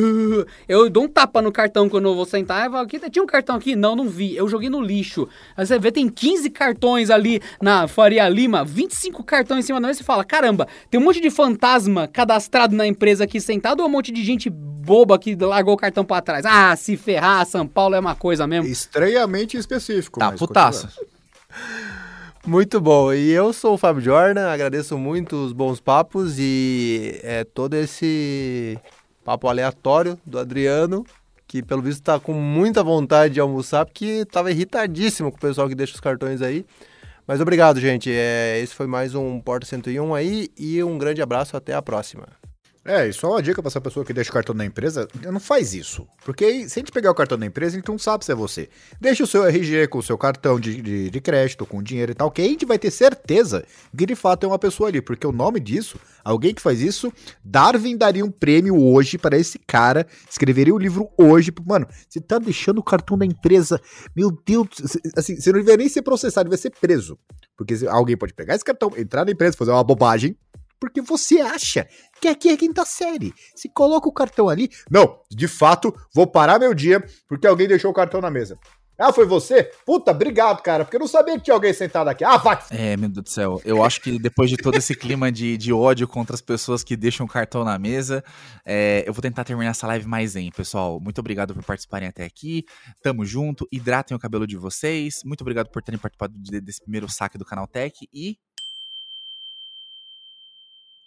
Eu 0.68 0.90
dou 0.90 1.06
um 1.06 1.08
tapa 1.08 1.42
no 1.42 1.52
cartão 1.52 1.90
quando 1.90 2.08
eu 2.08 2.16
vou 2.16 2.26
sentar 2.26 2.68
e 2.68 2.72
falo, 2.72 2.86
"Aqui, 2.86 3.00
tinha 3.10 3.24
um 3.24 3.28
cartão 3.28 3.56
aqui? 3.56 3.76
Não, 3.76 3.96
não 3.96 4.08
vi. 4.08 4.36
Eu 4.36 4.48
joguei 4.48 4.70
no 4.70 4.82
lixo. 4.82 5.28
Aí 5.58 5.66
você 5.66 5.80
vê, 5.80 5.92
tem 5.92 6.08
15 6.08 6.50
cartões 6.52 7.10
ali 7.10 7.42
na 7.62 7.88
Faria 7.88 8.30
Lima, 8.30 8.64
25 8.64 9.24
cartões 9.24 9.64
em 9.64 9.68
cima 9.68 9.82
da 9.82 9.88
mesa 9.88 10.02
e 10.02 10.04
fala, 10.04 10.24
caramba, 10.24 10.68
tem 10.90 11.00
um 11.00 11.04
monte 11.04 11.20
de 11.20 11.32
fantasma 11.32 12.08
cadastrado 12.08 12.76
na 12.76 12.86
empresa 12.86 13.24
aqui 13.24 13.42
sentado 13.42 13.80
ou 13.80 13.88
um 13.88 13.92
monte 13.92 14.12
de 14.12 14.24
gente 14.24 14.50
boba 14.50 15.18
que 15.18 15.36
largou 15.36 15.74
o 15.74 15.78
cartão 15.78 16.06
pra 16.06 16.22
trás? 16.22 16.46
Ah, 16.46 16.76
se 16.76 16.96
ferrar, 16.98 17.46
São 17.46 17.66
Paulo 17.66 17.96
é 17.96 18.00
uma 18.00 18.16
coisa 18.16 18.46
mesmo. 18.46 18.70
Estranhamente 18.70 19.58
específico. 19.58 20.20
Tá, 20.20 20.32
mas 20.32 20.40
putaça. 20.40 20.90
Muito 22.46 22.82
bom. 22.82 23.14
E 23.14 23.32
eu 23.32 23.54
sou 23.54 23.76
o 23.76 23.78
Fábio 23.78 24.02
Jordan, 24.02 24.50
agradeço 24.50 24.98
muito 24.98 25.36
os 25.38 25.54
bons 25.54 25.80
papos 25.80 26.38
e 26.38 27.18
é, 27.24 27.46
todo 27.46 27.74
esse 27.76 28.78
papo 29.24 29.48
aleatório 29.48 30.20
do 30.26 30.38
Adriano, 30.38 31.06
que 31.48 31.64
pelo 31.64 31.82
visto 31.82 32.04
tá 32.04 32.20
com 32.20 32.34
muita 32.34 32.84
vontade 32.84 33.36
de 33.36 33.40
almoçar, 33.40 33.86
porque 33.86 34.26
tava 34.26 34.52
irritadíssimo 34.52 35.32
com 35.32 35.38
o 35.38 35.40
pessoal 35.40 35.70
que 35.70 35.76
deixa 35.76 35.94
os 35.94 36.02
cartões 36.02 36.42
aí. 36.42 36.66
Mas 37.26 37.40
obrigado, 37.40 37.80
gente. 37.80 38.12
É, 38.12 38.60
esse 38.62 38.76
foi 38.76 38.88
mais 38.88 39.16
um 39.16 39.40
Porta 39.40 39.66
101 39.66 40.14
aí 40.14 40.50
e 40.58 40.84
um 40.84 40.98
grande 40.98 41.22
abraço, 41.22 41.56
até 41.56 41.74
a 41.74 41.82
próxima. 41.82 42.43
É, 42.86 43.08
e 43.08 43.14
só 43.14 43.30
uma 43.32 43.42
dica 43.42 43.62
pra 43.62 43.70
essa 43.70 43.80
pessoa 43.80 44.06
que 44.06 44.12
deixa 44.12 44.30
o 44.30 44.34
cartão 44.34 44.54
na 44.54 44.66
empresa, 44.66 45.08
não 45.32 45.40
faz 45.40 45.74
isso. 45.74 46.06
Porque 46.26 46.44
aí, 46.44 46.70
se 46.70 46.78
a 46.78 46.82
gente 46.82 46.92
pegar 46.92 47.12
o 47.12 47.16
cartão 47.16 47.38
da 47.38 47.46
empresa, 47.46 47.78
gente 47.78 47.88
não 47.88 47.98
sabe 47.98 48.26
se 48.26 48.32
é 48.32 48.36
você. 48.36 48.70
Deixa 49.00 49.24
o 49.24 49.28
seu 49.28 49.46
RG 49.46 49.88
com 49.88 50.00
o 50.00 50.04
seu 50.04 50.18
cartão 50.18 50.60
de, 50.60 50.82
de, 50.82 51.10
de 51.10 51.22
crédito, 51.22 51.66
com 51.66 51.82
dinheiro 51.82 52.12
e 52.12 52.16
tal, 52.16 52.30
que 52.30 52.42
a 52.42 52.46
gente 52.46 52.66
vai 52.66 52.78
ter 52.78 52.92
certeza 52.92 53.66
que 53.98 54.06
de 54.06 54.16
fato 54.16 54.46
é 54.46 54.48
uma 54.48 54.60
pessoa 54.60 54.90
ali. 54.90 55.02
Porque 55.02 55.26
o 55.26 55.32
nome 55.32 55.62
disso, 55.62 55.98
alguém 56.26 56.54
que 56.54 56.62
faz 56.62 56.82
isso, 56.82 57.12
Darwin 57.42 57.96
daria 57.96 58.26
um 58.26 58.32
prêmio 58.32 58.78
hoje 58.78 59.18
para 59.18 59.38
esse 59.38 59.58
cara, 59.60 60.06
escreveria 60.30 60.76
o 60.76 60.78
livro 60.78 61.10
hoje. 61.18 61.54
Mano, 61.66 61.88
você 62.10 62.20
tá 62.20 62.38
deixando 62.38 62.80
o 62.80 62.84
cartão 62.84 63.18
da 63.18 63.26
empresa, 63.26 63.80
meu 64.14 64.30
Deus, 64.46 64.68
assim, 65.16 65.40
você 65.40 65.54
não 65.54 65.60
deveria 65.60 65.78
nem 65.78 65.90
ser 65.90 66.02
processado, 66.02 66.50
vai 66.50 66.58
ser 66.58 66.72
preso. 66.72 67.18
Porque 67.56 67.76
alguém 67.88 68.18
pode 68.18 68.34
pegar 68.34 68.56
esse 68.56 68.66
cartão, 68.66 68.92
entrar 68.98 69.24
na 69.24 69.32
empresa, 69.32 69.56
fazer 69.56 69.72
uma 69.72 69.84
bobagem, 69.84 70.36
porque 70.84 71.02
você 71.02 71.40
acha 71.40 71.88
que 72.20 72.28
aqui 72.28 72.50
é 72.50 72.58
quinta 72.58 72.84
série. 72.84 73.34
Se 73.56 73.70
coloca 73.70 74.10
o 74.10 74.12
cartão 74.12 74.50
ali. 74.50 74.70
Não, 74.92 75.18
de 75.32 75.48
fato, 75.48 75.96
vou 76.14 76.28
parar 76.28 76.60
meu 76.60 76.74
dia 76.74 77.02
porque 77.26 77.48
alguém 77.48 77.70
deixou 77.70 77.90
o 77.90 77.94
cartão 77.94 78.20
na 78.20 78.30
mesa. 78.30 78.60
Ah, 79.00 79.14
foi 79.14 79.26
você? 79.26 79.72
Puta, 79.86 80.12
obrigado, 80.12 80.62
cara, 80.62 80.84
porque 80.84 80.98
eu 80.98 81.00
não 81.00 81.08
sabia 81.08 81.36
que 81.38 81.46
tinha 81.46 81.54
alguém 81.54 81.72
sentado 81.74 82.10
aqui. 82.10 82.24
Ah, 82.26 82.36
vai! 82.36 82.60
É, 82.70 82.98
meu 82.98 83.08
Deus 83.08 83.24
do 83.24 83.30
céu. 83.30 83.62
Eu 83.64 83.82
acho 83.82 84.02
que 84.02 84.20
depois 84.20 84.50
de 84.50 84.58
todo 84.58 84.76
esse 84.78 84.94
clima 84.94 85.32
de, 85.32 85.56
de 85.58 85.72
ódio 85.72 86.06
contra 86.06 86.36
as 86.36 86.42
pessoas 86.42 86.84
que 86.84 86.98
deixam 86.98 87.26
cartão 87.26 87.64
na 87.64 87.80
mesa, 87.80 88.22
é, 88.66 89.06
eu 89.08 89.14
vou 89.14 89.22
tentar 89.22 89.46
terminar 89.46 89.72
essa 89.72 89.88
live 89.88 90.06
mais 90.06 90.32
zen, 90.32 90.52
pessoal. 90.52 91.00
Muito 91.00 91.20
obrigado 91.20 91.54
por 91.54 91.64
participarem 91.64 92.10
até 92.10 92.26
aqui. 92.26 92.66
Tamo 93.02 93.26
junto. 93.26 93.66
Hidratem 93.72 94.16
o 94.18 94.20
cabelo 94.20 94.46
de 94.46 94.58
vocês. 94.58 95.22
Muito 95.24 95.42
obrigado 95.42 95.70
por 95.70 95.82
terem 95.82 95.98
participado 96.00 96.34
de- 96.38 96.60
desse 96.60 96.82
primeiro 96.82 97.10
saque 97.10 97.38
do 97.38 97.46
Canal 97.46 97.68
Tech 97.68 97.96
e. 98.14 98.38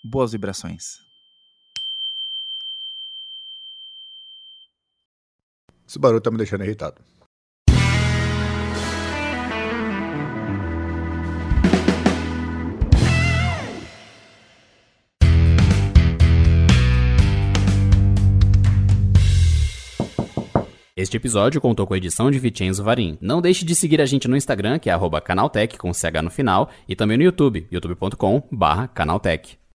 Boas 0.09 0.31
vibrações. 0.31 1.01
Esse 5.89 5.99
barulho 5.99 6.21
tá 6.21 6.31
me 6.31 6.37
deixando 6.37 6.63
irritado. 6.63 7.03
Este 20.97 21.17
episódio 21.17 21.61
contou 21.61 21.87
com 21.87 21.95
a 21.95 21.97
edição 21.97 22.31
de 22.31 22.39
Vicenzo 22.39 22.83
Varim. 22.83 23.19
Não 23.21 23.43
deixe 23.43 23.65
de 23.65 23.75
seguir 23.75 24.01
a 24.01 24.07
gente 24.07 24.29
no 24.29 24.37
Instagram, 24.37 24.79
que 24.79 24.89
é 24.89 24.93
arroba 24.93 25.21
canaltech, 25.21 25.77
com 25.77 25.93
CH 25.93 26.23
no 26.23 26.31
final, 26.31 26.71
e 26.89 26.95
também 26.95 27.19
no 27.19 27.25
YouTube, 27.25 27.67
youtube.com 27.71 28.43
barra 28.51 28.89
canaltech. 28.89 29.66